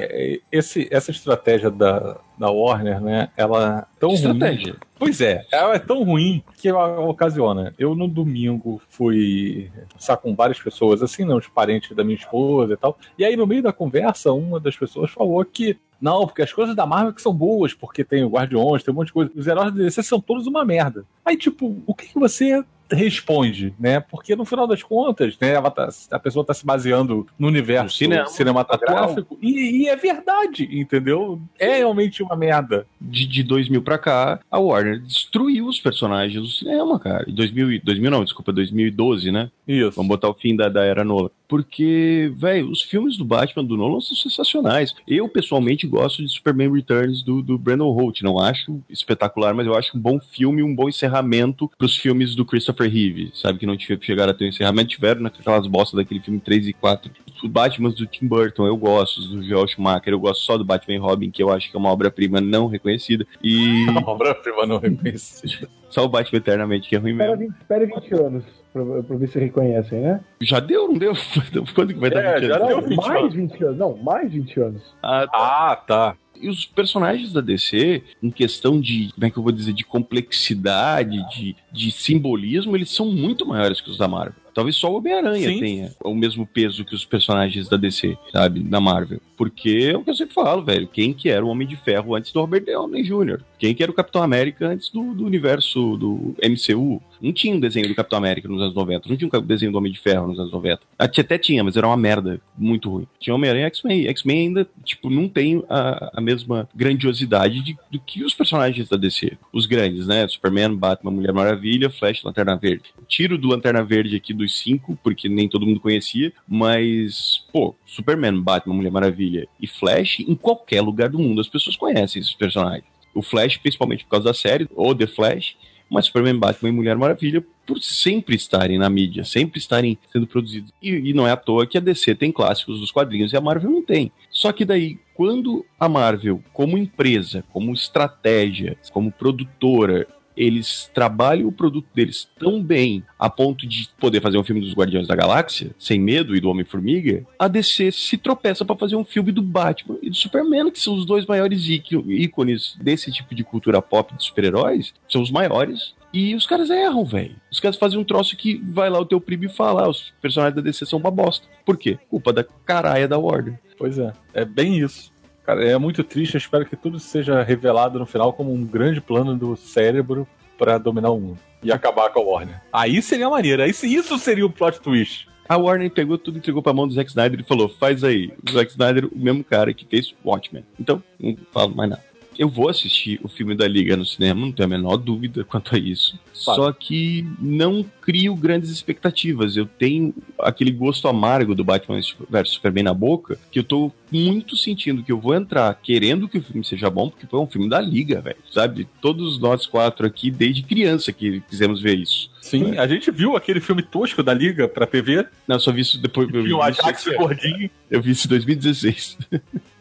esse, 0.52 0.88
essa 0.90 1.12
estratégia 1.12 1.70
da, 1.70 2.18
da 2.38 2.50
Warner, 2.50 3.02
né? 3.02 3.30
Ela 3.36 3.88
é 3.92 4.00
tão 4.00 4.14
estratégia. 4.14 4.72
ruim. 4.72 4.80
Pois 4.98 5.20
é, 5.20 5.46
ela 5.52 5.76
é 5.76 5.80
tão 5.80 6.04
ruim 6.04 6.42
que 6.58 6.70
ela 6.70 7.02
ocasiona. 7.02 7.76
Eu 7.78 7.94
no 7.94 8.08
domingo 8.08 8.82
fui 8.90 9.70
conversar 9.90 10.18
com 10.18 10.34
várias 10.34 10.60
pessoas, 10.62 11.04
assim, 11.04 11.26
né, 11.26 11.36
os 11.36 11.48
parentes 11.48 11.94
da 11.94 12.04
minha 12.04 12.18
esposa 12.18 12.74
e 12.74 12.78
tal. 12.78 12.98
E 13.20 13.26
aí, 13.26 13.36
no 13.36 13.46
meio 13.46 13.62
da 13.62 13.74
conversa, 13.74 14.32
uma 14.32 14.58
das 14.58 14.78
pessoas 14.78 15.12
falou 15.12 15.44
que 15.44 15.78
Não, 16.02 16.26
porque 16.26 16.42
as 16.42 16.54
coisas 16.54 16.76
da 16.76 16.86
Marvel 16.86 17.14
que 17.14 17.22
são 17.22 17.34
boas, 17.34 17.74
porque 17.74 18.04
tem 18.04 18.24
o 18.24 18.30
Guardiões, 18.30 18.84
tem 18.84 18.94
um 18.94 18.98
monte 18.98 19.08
de 19.08 19.14
coisa. 19.14 19.32
Os 19.36 19.48
heróis 19.48 19.74
da 19.74 19.84
DC 19.84 20.04
são 20.04 20.20
todos 20.20 20.48
uma 20.48 20.66
merda. 20.66 21.06
Aí, 21.24 21.38
tipo, 21.38 21.82
o 21.86 21.94
que, 21.94 22.08
que 22.08 22.20
você 22.20 22.64
responde, 22.92 23.74
né? 23.80 24.00
Porque 24.00 24.36
no 24.36 24.46
final 24.46 24.68
das 24.68 24.84
contas, 24.84 25.38
né, 25.40 25.60
tá, 25.62 25.90
a 26.12 26.20
pessoa 26.20 26.42
está 26.42 26.54
se 26.54 26.66
baseando 26.66 27.28
no 27.38 27.48
universo 27.48 27.98
cinema, 27.98 28.28
cinematográfico 28.28 29.38
e, 29.42 29.84
e, 29.84 29.88
é 29.88 29.96
verdade, 29.96 30.68
entendeu? 30.72 31.42
É 31.58 31.78
realmente 31.78 32.22
uma 32.22 32.36
merda. 32.36 32.86
De, 33.00 33.28
de 33.28 33.44
2000 33.44 33.82
para 33.82 33.98
cá, 33.98 34.40
a 34.50 34.60
Warner 34.60 35.00
destruiu 35.00 35.68
os 35.68 35.80
personagens 35.80 36.42
do 36.42 36.48
cinema, 36.48 37.00
cara. 37.00 37.26
Em 37.28 37.34
2000, 37.34 37.82
2000 37.84 38.12
não, 38.12 38.24
desculpa, 38.24 38.52
2012, 38.52 39.32
né? 39.32 39.50
Isso. 39.68 39.96
Vamos 39.96 40.10
botar 40.10 40.30
o 40.30 40.34
fim 40.34 40.56
da, 40.56 40.70
da 40.70 40.84
era 40.84 41.04
Nolan. 41.04 41.30
Porque, 41.48 42.32
velho, 42.36 42.70
os 42.70 42.82
filmes 42.82 43.18
do 43.18 43.26
Batman 43.26 43.64
do 43.64 43.78
Nolan 43.78 44.02
são 44.02 44.16
sensacionais. 44.16 44.96
Eu, 45.08 45.30
pessoalmente, 45.30 45.86
gosto 45.86 46.24
de 46.24 46.32
Superman 46.32 46.74
Returns 46.74 47.24
do, 47.24 47.42
do 47.42 47.58
Brandon 47.58 47.92
Holt. 47.92 48.22
Não 48.22 48.40
acho 48.40 48.82
espetacular, 48.90 49.54
mas 49.54 49.68
eu 49.68 49.76
acho 49.76 49.96
um 49.96 50.00
bom 50.00 50.20
filme, 50.20 50.64
um 50.64 50.76
bom 50.76 50.90
encerramento 50.90 51.70
pros 51.78 51.96
filmes 51.96 52.36
do 52.36 52.46
Christopher 52.46 52.75
Reeve. 52.84 53.32
Sabe, 53.34 53.60
que 53.60 53.66
não 53.66 53.78
chegaram 53.78 54.32
a 54.32 54.34
ter 54.34 54.46
um 54.46 54.50
encerramento, 54.50 54.90
tiveram 54.90 55.22
naquelas 55.22 55.68
bostas 55.68 55.98
daquele 55.98 56.20
filme 56.20 56.40
3 56.40 56.68
e 56.68 56.74
4. 56.74 57.12
Os 57.44 57.50
Batman 57.50 57.90
do 57.90 58.06
Tim 58.06 58.28
Burton, 58.28 58.66
eu 58.66 58.76
gosto. 58.78 59.22
Do 59.22 59.44
Joel 59.44 59.68
Schumacher, 59.68 60.14
eu 60.14 60.20
gosto 60.20 60.42
só 60.44 60.58
do 60.58 60.64
Batman 60.66 60.96
e 60.96 60.98
Robin, 60.98 61.30
que 61.32 61.42
eu 61.44 61.52
acho 61.52 61.70
que 61.70 61.76
é 61.76 61.80
uma 61.80 61.90
obra-prima 61.92 62.40
não 62.42 62.68
reconhecida. 62.68 63.26
E... 63.44 63.86
Uma 63.90 64.10
obra-prima 64.10 64.66
não 64.66 64.80
reconhecida. 64.80 65.68
Só 65.90 66.04
o 66.06 66.10
Batman 66.10 66.38
Eternamente, 66.40 66.90
que 66.90 66.96
é 66.96 67.00
ruim 67.00 67.14
mesmo. 67.14 67.44
Espera 67.62 67.86
20, 67.86 67.96
20 68.10 68.14
anos 68.22 68.44
pra, 68.74 68.84
pra 69.04 69.16
ver 69.18 69.28
se 69.30 69.40
reconhecem, 69.40 70.02
né? 70.02 70.20
Já 70.42 70.60
deu, 70.60 70.88
não 70.90 70.98
deu? 70.98 71.14
Quando 71.74 71.94
que 71.94 72.00
vai 72.00 72.10
dar 72.10 72.22
É, 72.22 72.40
20 72.40 72.48
já 72.48 72.56
anos? 72.56 72.68
deu. 72.68 72.82
Não, 72.82 72.88
20 72.90 72.98
mais 72.98 73.20
anos. 73.22 73.34
20 73.34 73.64
anos. 73.64 73.78
Não, 73.78 73.98
mais 73.98 74.32
20 74.32 74.60
anos. 74.60 74.82
Ah, 75.02 75.28
Ah, 75.34 75.76
tá. 75.76 76.16
E 76.42 76.50
os 76.50 76.66
personagens 76.66 77.32
da 77.32 77.42
DC, 77.42 78.04
em 78.22 78.30
questão 78.30 78.80
de, 78.80 79.10
como 79.14 79.26
é 79.26 79.30
que 79.30 79.38
eu 79.38 79.44
vou 79.44 79.52
dizer, 79.52 79.74
de 79.74 79.84
complexidade, 79.84 81.18
de, 81.36 81.56
de 81.72 81.92
simbolismo, 81.92 82.76
eles 82.76 82.90
são 82.90 83.12
muito 83.12 83.46
maiores 83.46 83.82
que 83.82 83.90
os 83.90 83.98
da 83.98 84.08
Marvel. 84.08 84.46
Talvez 84.56 84.78
só 84.78 84.90
o 84.90 84.96
Homem-Aranha 84.96 85.60
tenha 85.60 85.92
o 86.02 86.16
mesmo 86.16 86.48
peso 86.48 86.86
que 86.86 86.96
os 86.96 87.04
personagens 87.04 87.68
da 87.68 87.76
DC, 87.76 88.18
sabe? 88.32 88.62
Da 88.62 88.80
Marvel. 88.80 89.20
Porque 89.36 89.90
é 89.92 89.98
o 89.98 90.02
que 90.02 90.10
eu 90.10 90.16
sempre 90.16 90.34
falo, 90.34 90.64
velho. 90.64 90.88
Quem 90.88 91.14
que 91.14 91.28
era 91.28 91.46
o 91.46 91.50
Homem 91.50 91.68
de 91.68 91.76
Ferro 91.76 92.16
antes 92.16 92.32
do 92.32 92.40
Robert 92.40 92.64
Downey 92.64 93.04
Jr.? 93.04 93.42
Quem 93.58 93.74
que 93.74 93.82
era 93.84 93.92
o 93.92 93.96
Capitão 93.96 94.22
América 94.22 94.68
antes 94.68 94.90
do, 94.90 95.14
do 95.14 95.26
universo 95.26 95.96
do 95.98 96.36
MCU? 96.44 97.02
Não 97.22 97.32
tinha 97.32 97.56
um 97.56 97.60
desenho 97.60 97.88
do 97.88 97.96
Capitão 97.96 98.18
América 98.18 98.48
nos 98.48 98.62
anos 98.62 98.76
90. 98.76 99.10
Não 99.10 99.16
tinha 99.16 99.30
um 99.34 99.42
desenho 99.42 99.72
do 99.72 99.78
Homem 99.78 99.92
de 99.92 100.00
Ferro 100.00 100.28
nos 100.28 100.40
anos 100.40 100.52
90. 100.52 100.82
Até 101.00 101.38
tinha, 101.38 101.64
mas 101.64 101.78
era 101.78 101.88
uma 101.88 101.96
merda 101.98 102.40
muito 102.58 102.90
ruim. 102.90 103.08
Tinha 103.20 103.34
Homem-Aranha 103.34 103.66
e 103.66 103.68
X-Men. 103.68 104.08
X-Men 104.08 104.38
ainda, 104.48 104.68
tipo, 104.84 105.10
não 105.10 105.28
tem 105.30 105.64
a, 105.70 106.12
a 106.16 106.22
mesma 106.22 106.68
grandiosidade 106.76 107.62
de- 107.62 107.78
do 107.90 108.00
que 108.00 108.24
os 108.24 108.34
personagens 108.34 108.90
da 108.90 108.98
DC. 108.98 109.38
Os 109.54 109.66
grandes, 109.66 110.06
né? 110.08 110.28
Superman, 110.28 110.76
Batman, 110.76 111.12
Mulher 111.12 111.34
Maravilha, 111.34 111.90
Flash, 111.90 112.24
Lanterna 112.24 112.56
Verde. 112.58 112.84
Tiro 113.08 113.38
do 113.38 113.48
Lanterna 113.48 113.84
Verde 113.84 114.16
aqui 114.16 114.34
dos 114.34 114.60
cinco, 114.60 114.98
porque 115.04 115.30
nem 115.30 115.48
todo 115.48 115.66
mundo 115.66 115.80
conhecia, 115.80 116.32
mas, 116.48 117.44
pô, 117.52 117.76
Superman, 117.86 118.42
Batman, 118.42 118.74
Mulher 118.76 118.92
Maravilha 118.92 119.48
e 119.60 119.68
Flash, 119.68 120.20
em 120.20 120.36
qualquer 120.36 120.82
lugar 120.82 121.10
do 121.10 121.20
mundo 121.20 121.40
as 121.42 121.48
pessoas 121.48 121.76
conhecem 121.76 122.22
esses 122.22 122.34
personagens. 122.34 122.86
O 123.16 123.24
Flash, 123.24 123.58
principalmente 123.58 124.04
por 124.04 124.12
causa 124.12 124.26
da 124.26 124.34
série, 124.34 124.68
ou 124.76 124.94
The 124.94 125.08
Flash, 125.08 125.56
mas 125.90 126.06
Superman, 126.06 126.38
Batman 126.38 126.70
e 126.70 126.72
Mulher 126.72 126.98
Maravilha 126.98 127.44
por 127.66 127.80
sempre 127.80 128.36
estarem 128.36 128.78
na 128.78 128.90
mídia, 128.90 129.24
sempre 129.24 129.60
estarem 129.60 129.98
sendo 130.12 130.28
produzidos. 130.28 130.72
E, 130.82 130.90
e 130.90 131.14
não 131.14 131.28
é 131.28 131.32
à 131.32 131.38
toa 131.38 131.66
que 131.66 131.78
a 131.78 131.82
DC 131.82 132.16
tem 132.16 132.32
clássicos 132.32 132.80
dos 132.80 132.92
quadrinhos 132.92 133.34
e 133.34 133.38
a 133.38 133.42
Marvel 133.42 133.72
não 133.72 133.84
tem. 133.84 134.12
Só 134.30 134.52
que 134.52 134.64
daí, 134.64 135.00
quando 135.16 135.66
a 135.80 135.90
Marvel, 135.90 136.44
como 136.54 136.78
empresa, 136.78 137.44
como 137.52 137.74
estratégia, 137.74 138.78
como 138.92 139.12
produtora, 139.12 140.08
eles 140.36 140.90
trabalham 140.94 141.48
o 141.48 141.52
produto 141.52 141.88
deles 141.94 142.28
tão 142.38 142.62
bem 142.62 143.04
a 143.18 143.30
ponto 143.30 143.68
de 143.68 143.90
poder 144.00 144.22
fazer 144.22 144.38
um 144.38 144.44
filme 144.44 144.62
dos 144.62 144.74
Guardiões 144.74 145.08
da 145.08 145.16
Galáxia, 145.16 145.72
sem 145.80 146.00
medo, 146.00 146.36
e 146.36 146.40
do 146.40 146.50
Homem-Formiga, 146.50 147.26
a 147.40 147.48
DC 147.48 147.92
se 147.92 148.18
tropeça 148.18 148.66
pra 148.66 148.76
fazer 148.76 148.96
um 148.96 149.06
filme 149.06 149.32
do 149.32 149.42
Batman 149.42 149.98
e 150.02 150.10
do 150.10 150.16
Superman, 150.16 150.72
que 150.72 150.80
são 150.80 150.96
os 150.96 151.06
dois 151.06 151.26
maiores 151.26 151.68
íc- 151.70 151.92
ícones 152.08 152.76
desse 152.82 153.12
tipo 153.12 153.34
de 153.36 153.44
cultura 153.44 153.82
pop 153.82 154.16
de 154.16 154.24
super-heróis, 154.24 154.94
são 155.10 155.22
os 155.22 155.32
maiores. 155.32 155.94
E 156.14 156.34
os 156.34 156.48
caras 156.48 156.70
erram, 156.70 157.04
velho. 157.04 157.36
Os 157.52 157.60
caras 157.60 157.76
fazem 157.76 158.00
um 158.00 158.04
troço 158.04 158.38
que 158.38 158.56
vai 158.64 158.90
lá 158.90 158.98
o 159.00 159.06
teu 159.06 159.20
primo 159.20 159.44
e 159.46 159.50
fala: 159.50 159.84
ah, 159.84 159.90
os 159.90 160.14
personagens 160.22 160.56
da 160.56 160.62
DC 160.62 160.86
são 160.86 160.98
uma 160.98 161.12
bosta. 161.12 161.46
Por 161.66 161.78
quê? 161.78 162.00
Culpa 162.10 162.32
da 162.32 162.42
caralha 162.42 163.06
da 163.06 163.18
Warner. 163.18 163.60
Pois 163.78 163.98
é. 164.00 164.14
É 164.34 164.46
bem 164.46 164.78
isso. 164.80 165.12
Cara, 165.46 165.64
é 165.64 165.78
muito 165.78 166.04
triste. 166.04 166.36
Eu 166.36 166.40
espero 166.40 166.66
que 166.66 166.76
tudo 166.76 167.00
seja 167.00 167.44
revelado 167.44 168.00
no 168.00 168.06
final 168.06 168.34
como 168.34 168.54
um 168.54 168.66
grande 168.66 169.00
plano 169.00 169.36
do 169.36 169.56
cérebro 169.56 170.28
pra 170.58 170.78
dominar 170.78 171.12
o 171.12 171.20
mundo. 171.20 171.40
E 171.64 171.72
acabar 171.72 172.10
com 172.10 172.20
a 172.20 172.24
Warner. 172.24 172.62
Aí 172.72 173.02
seria 173.02 173.30
maneiro. 173.30 173.62
Aí 173.62 173.70
isso 173.70 174.18
seria 174.18 174.46
o 174.46 174.50
plot 174.50 174.80
twist. 174.80 175.28
A 175.48 175.58
Warner 175.58 175.92
pegou 175.92 176.18
tudo, 176.18 176.40
entregou 176.40 176.64
pra 176.64 176.74
mão 176.74 176.88
do 176.88 176.94
Zack 176.94 177.10
Snyder 177.10 177.40
e 177.40 177.44
falou: 177.44 177.70
faz 177.70 178.04
aí. 178.04 178.34
O 178.48 178.52
Zack 178.52 178.72
Snyder, 178.72 179.06
o 179.06 179.18
mesmo 179.18 179.44
cara 179.44 179.74
que 179.74 179.86
fez 179.86 180.14
Watchmen. 180.24 180.66
Então, 180.80 181.02
não 181.20 181.38
falo 181.52 181.76
mais 181.76 181.90
nada. 181.90 182.04
Eu 182.38 182.50
vou 182.50 182.68
assistir 182.68 183.20
o 183.24 183.30
filme 183.30 183.56
da 183.56 183.68
Liga 183.68 183.96
no 183.96 184.06
cinema, 184.06 184.42
não 184.42 184.52
tenho 184.52 184.68
a 184.68 184.70
menor 184.70 184.98
dúvida 184.98 185.44
quanto 185.46 185.76
a 185.76 185.78
isso. 185.78 186.20
Claro. 186.44 186.64
Só 186.64 186.72
que 186.74 187.26
não 187.40 187.86
crio 188.06 188.36
grandes 188.36 188.70
expectativas. 188.70 189.58
Eu 189.58 189.66
tenho 189.66 190.14
aquele 190.40 190.72
gosto 190.72 191.08
amargo 191.08 191.56
do 191.56 191.64
Batman 191.64 192.00
vs 192.30 192.50
Superman 192.52 192.84
na 192.84 192.94
boca, 192.94 193.38
que 193.52 193.58
eu 193.58 193.64
tô 193.64 193.92
muito 194.12 194.56
sentindo 194.56 195.04
que 195.04 195.12
eu 195.12 195.20
vou 195.20 195.34
entrar 195.34 195.74
querendo 195.82 196.30
que 196.30 196.38
o 196.38 196.42
filme 196.44 196.64
seja 196.64 196.90
bom, 196.90 197.10
porque 197.10 197.26
foi 197.26 197.40
um 197.40 197.48
filme 197.48 197.68
da 197.68 197.82
Liga, 197.82 198.22
velho. 198.22 198.38
Sabe? 198.52 198.88
Todos 199.02 199.40
nós 199.40 199.66
quatro 199.66 200.06
aqui, 200.06 200.30
desde 200.30 200.62
criança, 200.62 201.12
que 201.12 201.42
quisemos 201.50 201.82
ver 201.82 201.96
isso. 201.98 202.30
Sim, 202.42 202.78
a 202.78 202.86
gente 202.86 203.10
viu 203.10 203.36
aquele 203.36 203.60
filme 203.60 203.82
tosco 203.82 204.22
da 204.22 204.34
Liga 204.34 204.68
pra 204.68 204.86
TV. 204.86 205.26
Não, 205.48 205.56
eu 205.56 205.60
só 205.60 205.72
vi 205.72 205.82
isso 205.82 206.00
depois. 206.00 206.32
eu 206.32 206.44
vi 206.44 206.54
o 206.54 206.60
isso- 206.70 206.82
Ajax 206.82 207.06
gordinho. 207.18 207.70
Eu 207.90 208.02
vi 208.02 208.12
isso 208.12 208.28
em 208.28 208.30
2016. 208.30 209.18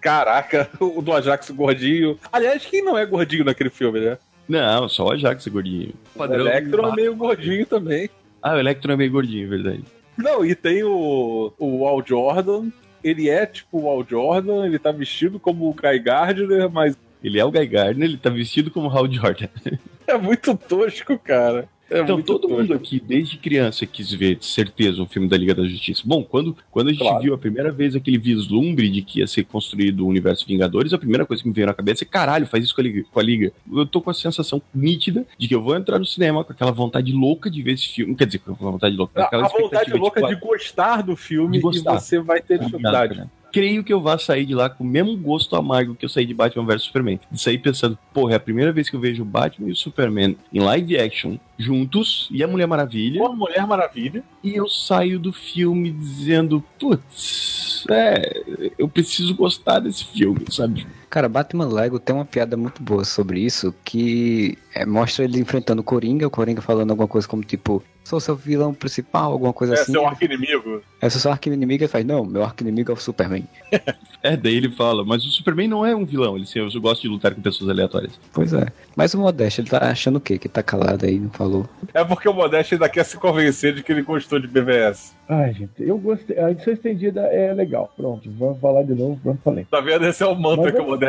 Caraca, 0.00 0.70
o 0.80 1.00
do 1.02 1.12
Ajax 1.12 1.50
gordinho. 1.50 2.18
Aliás, 2.32 2.64
quem 2.64 2.82
não 2.84 2.96
é 2.96 3.04
gordinho 3.06 3.44
naquele 3.44 3.70
filme, 3.70 4.00
né? 4.00 4.18
Não, 4.48 4.88
só 4.88 5.06
o 5.06 5.12
Ajax 5.12 5.46
é 5.46 5.50
gordinho. 5.50 5.94
O 6.14 6.24
Electro 6.24 6.86
é 6.86 6.94
meio 6.94 7.16
gordinho 7.16 7.66
também. 7.66 8.10
Ah, 8.42 8.54
o 8.54 8.58
Electro 8.58 8.92
é 8.92 8.96
meio 8.96 9.10
gordinho, 9.10 9.48
verdade. 9.48 9.84
Não, 10.16 10.44
e 10.44 10.54
tem 10.54 10.82
o, 10.84 11.52
o 11.58 11.86
Al 11.86 12.04
Jordan. 12.04 12.68
Ele 13.02 13.28
é 13.28 13.44
tipo 13.44 13.82
o 13.82 13.88
Al 13.88 14.04
Jordan, 14.08 14.66
ele 14.66 14.78
tá 14.78 14.90
vestido 14.90 15.38
como 15.38 15.68
o 15.68 15.74
Guy 15.74 15.98
Gardner, 15.98 16.70
mas 16.70 16.96
Ele 17.22 17.38
é 17.38 17.44
o 17.44 17.50
Guy 17.50 17.66
Gardner, 17.66 18.08
ele 18.08 18.18
tá 18.18 18.30
vestido 18.30 18.70
como 18.70 18.88
Hal 18.88 19.10
Jordan. 19.10 19.48
é 20.06 20.16
muito 20.16 20.54
tosco, 20.56 21.18
cara. 21.18 21.68
É 21.94 22.00
então, 22.02 22.20
todo 22.20 22.42
tosco. 22.48 22.56
mundo 22.58 22.74
aqui, 22.74 23.00
desde 23.00 23.36
criança, 23.38 23.86
quis 23.86 24.10
ver, 24.12 24.36
de 24.36 24.46
certeza, 24.46 25.00
um 25.02 25.06
filme 25.06 25.28
da 25.28 25.36
Liga 25.36 25.54
da 25.54 25.64
Justiça. 25.64 26.02
Bom, 26.04 26.24
quando, 26.24 26.56
quando 26.70 26.88
a 26.88 26.92
gente 26.92 27.00
Claro. 27.02 27.22
viu 27.22 27.34
a 27.34 27.38
primeira 27.38 27.70
vez 27.70 27.94
aquele 27.94 28.18
vislumbre 28.18 28.88
de 28.88 29.02
que 29.02 29.20
ia 29.20 29.26
ser 29.26 29.44
construído 29.44 30.00
o 30.04 30.08
universo 30.08 30.44
Vingadores, 30.46 30.92
a 30.92 30.98
primeira 30.98 31.24
coisa 31.24 31.42
que 31.42 31.48
me 31.48 31.54
veio 31.54 31.66
na 31.66 31.74
cabeça 31.74 32.04
é: 32.04 32.06
caralho, 32.06 32.46
faz 32.46 32.64
isso 32.64 32.74
com 32.74 32.80
a 32.80 32.84
Liga. 32.84 33.04
Com 33.12 33.20
a 33.20 33.22
Liga. 33.22 33.52
Eu 33.72 33.86
tô 33.86 34.00
com 34.00 34.10
a 34.10 34.14
sensação 34.14 34.60
nítida 34.74 35.26
de 35.38 35.46
que 35.48 35.54
eu 35.54 35.62
vou 35.62 35.76
entrar 35.76 35.98
no 35.98 36.06
cinema 36.06 36.42
com 36.44 36.52
aquela 36.52 36.72
vontade 36.72 37.12
louca 37.12 37.48
de 37.50 37.62
ver 37.62 37.72
esse 37.72 37.88
filme. 37.88 38.14
Quer 38.14 38.26
dizer, 38.26 38.38
com 38.40 38.52
a 38.52 38.70
vontade 38.72 38.96
louca, 38.96 39.22
aquela 39.22 39.46
a 39.46 39.48
vontade 39.48 39.92
louca 39.92 40.20
de, 40.22 40.28
tipo, 40.34 40.46
gostar 40.46 41.02
do 41.02 41.14
filme 41.16 41.58
De 41.58 41.62
gostar. 41.62 41.94
e 41.96 42.00
você 42.00 42.18
vai 42.18 42.40
ter 42.42 42.58
dificuldade. 42.58 43.14
cara. 43.14 43.30
Creio 43.54 43.84
que 43.84 43.92
eu 43.92 44.00
vá 44.00 44.18
sair 44.18 44.44
de 44.44 44.52
lá 44.52 44.68
com 44.68 44.82
o 44.82 44.86
mesmo 44.86 45.16
gosto 45.16 45.54
amargo 45.54 45.94
que 45.94 46.04
eu 46.04 46.08
saí 46.08 46.26
de 46.26 46.34
Batman 46.34 46.66
vs 46.66 46.82
Superman. 46.82 47.20
De 47.30 47.40
sair 47.40 47.58
pensando, 47.58 47.96
porra, 48.12 48.32
é 48.32 48.36
a 48.36 48.40
primeira 48.40 48.72
vez 48.72 48.90
que 48.90 48.96
eu 48.96 49.00
vejo 49.00 49.22
o 49.22 49.24
Batman 49.24 49.68
e 49.68 49.70
o 49.70 49.76
Superman 49.76 50.36
em 50.52 50.58
live 50.58 50.98
action 50.98 51.36
juntos 51.56 52.28
e 52.32 52.42
a 52.42 52.48
Mulher 52.48 52.66
Maravilha. 52.66 53.22
Uma 53.22 53.32
Mulher 53.32 53.64
Maravilha. 53.64 54.24
E 54.42 54.56
eu 54.56 54.68
saio 54.68 55.20
do 55.20 55.32
filme 55.32 55.92
dizendo, 55.92 56.64
putz, 56.80 57.84
é, 57.88 58.42
eu 58.76 58.88
preciso 58.88 59.32
gostar 59.36 59.78
desse 59.78 60.04
filme, 60.04 60.46
sabe? 60.50 60.84
Cara, 61.14 61.28
Batman 61.28 61.68
Lego 61.72 62.00
tem 62.00 62.12
uma 62.12 62.24
piada 62.24 62.56
muito 62.56 62.82
boa 62.82 63.04
sobre 63.04 63.38
isso, 63.38 63.72
que 63.84 64.58
é, 64.74 64.84
mostra 64.84 65.24
ele 65.24 65.38
enfrentando 65.38 65.80
o 65.80 65.84
Coringa, 65.84 66.26
o 66.26 66.30
Coringa 66.30 66.60
falando 66.60 66.90
alguma 66.90 67.06
coisa 67.06 67.28
como 67.28 67.44
tipo, 67.44 67.80
sou 68.02 68.18
seu 68.18 68.34
vilão 68.34 68.74
principal, 68.74 69.30
alguma 69.30 69.52
coisa 69.52 69.74
É 69.74 69.80
assim. 69.80 69.92
seu 69.92 70.04
arqui-inimigo. 70.04 70.82
Aí 71.00 71.08
sou 71.08 71.20
seu 71.20 71.30
arqui-inimigo, 71.30 71.84
ele 71.84 71.88
faz, 71.88 72.04
não, 72.04 72.24
meu 72.24 72.42
arqui-inimigo 72.42 72.90
é 72.90 72.94
o 72.94 72.96
Superman. 72.96 73.44
É, 74.24 74.38
daí 74.38 74.56
ele 74.56 74.70
fala, 74.70 75.04
mas 75.04 75.22
o 75.22 75.28
Superman 75.28 75.68
não 75.68 75.84
é 75.84 75.94
um 75.94 76.06
vilão, 76.06 76.34
ele 76.34 76.46
eu 76.54 76.80
gosto 76.80 77.02
de 77.02 77.08
lutar 77.08 77.34
com 77.34 77.42
pessoas 77.42 77.68
aleatórias. 77.68 78.18
Pois 78.32 78.54
é. 78.54 78.68
Mas 78.96 79.12
o 79.12 79.18
Modeste, 79.18 79.60
ele 79.60 79.68
tá 79.68 79.90
achando 79.90 80.16
o 80.16 80.20
quê? 80.20 80.38
Que 80.38 80.48
tá 80.48 80.62
calado 80.62 81.04
aí, 81.04 81.20
não 81.20 81.28
falou. 81.28 81.68
É 81.92 82.02
porque 82.02 82.26
o 82.26 82.32
Modeste 82.32 82.72
ainda 82.72 82.88
quer 82.88 83.04
se 83.04 83.18
convencer 83.18 83.74
de 83.74 83.82
que 83.82 83.92
ele 83.92 84.00
gostou 84.00 84.40
de 84.40 84.46
BVS. 84.46 85.14
Ai, 85.28 85.52
gente, 85.52 85.72
eu 85.78 85.98
gostei. 85.98 86.38
A 86.38 86.50
edição 86.50 86.72
estendida 86.72 87.20
é 87.20 87.52
legal. 87.52 87.92
Pronto, 87.94 88.30
vamos 88.38 88.58
falar 88.60 88.84
de 88.84 88.94
novo, 88.94 89.20
vamos 89.22 89.40
falei. 89.44 89.66
Tá 89.70 89.82
vendo? 89.82 90.06
Esse 90.06 90.22
é 90.22 90.26
o 90.26 90.34
mantra 90.34 90.64
Mas 90.64 90.74
que 90.74 90.80
o 90.80 90.86
Modeste, 90.86 91.03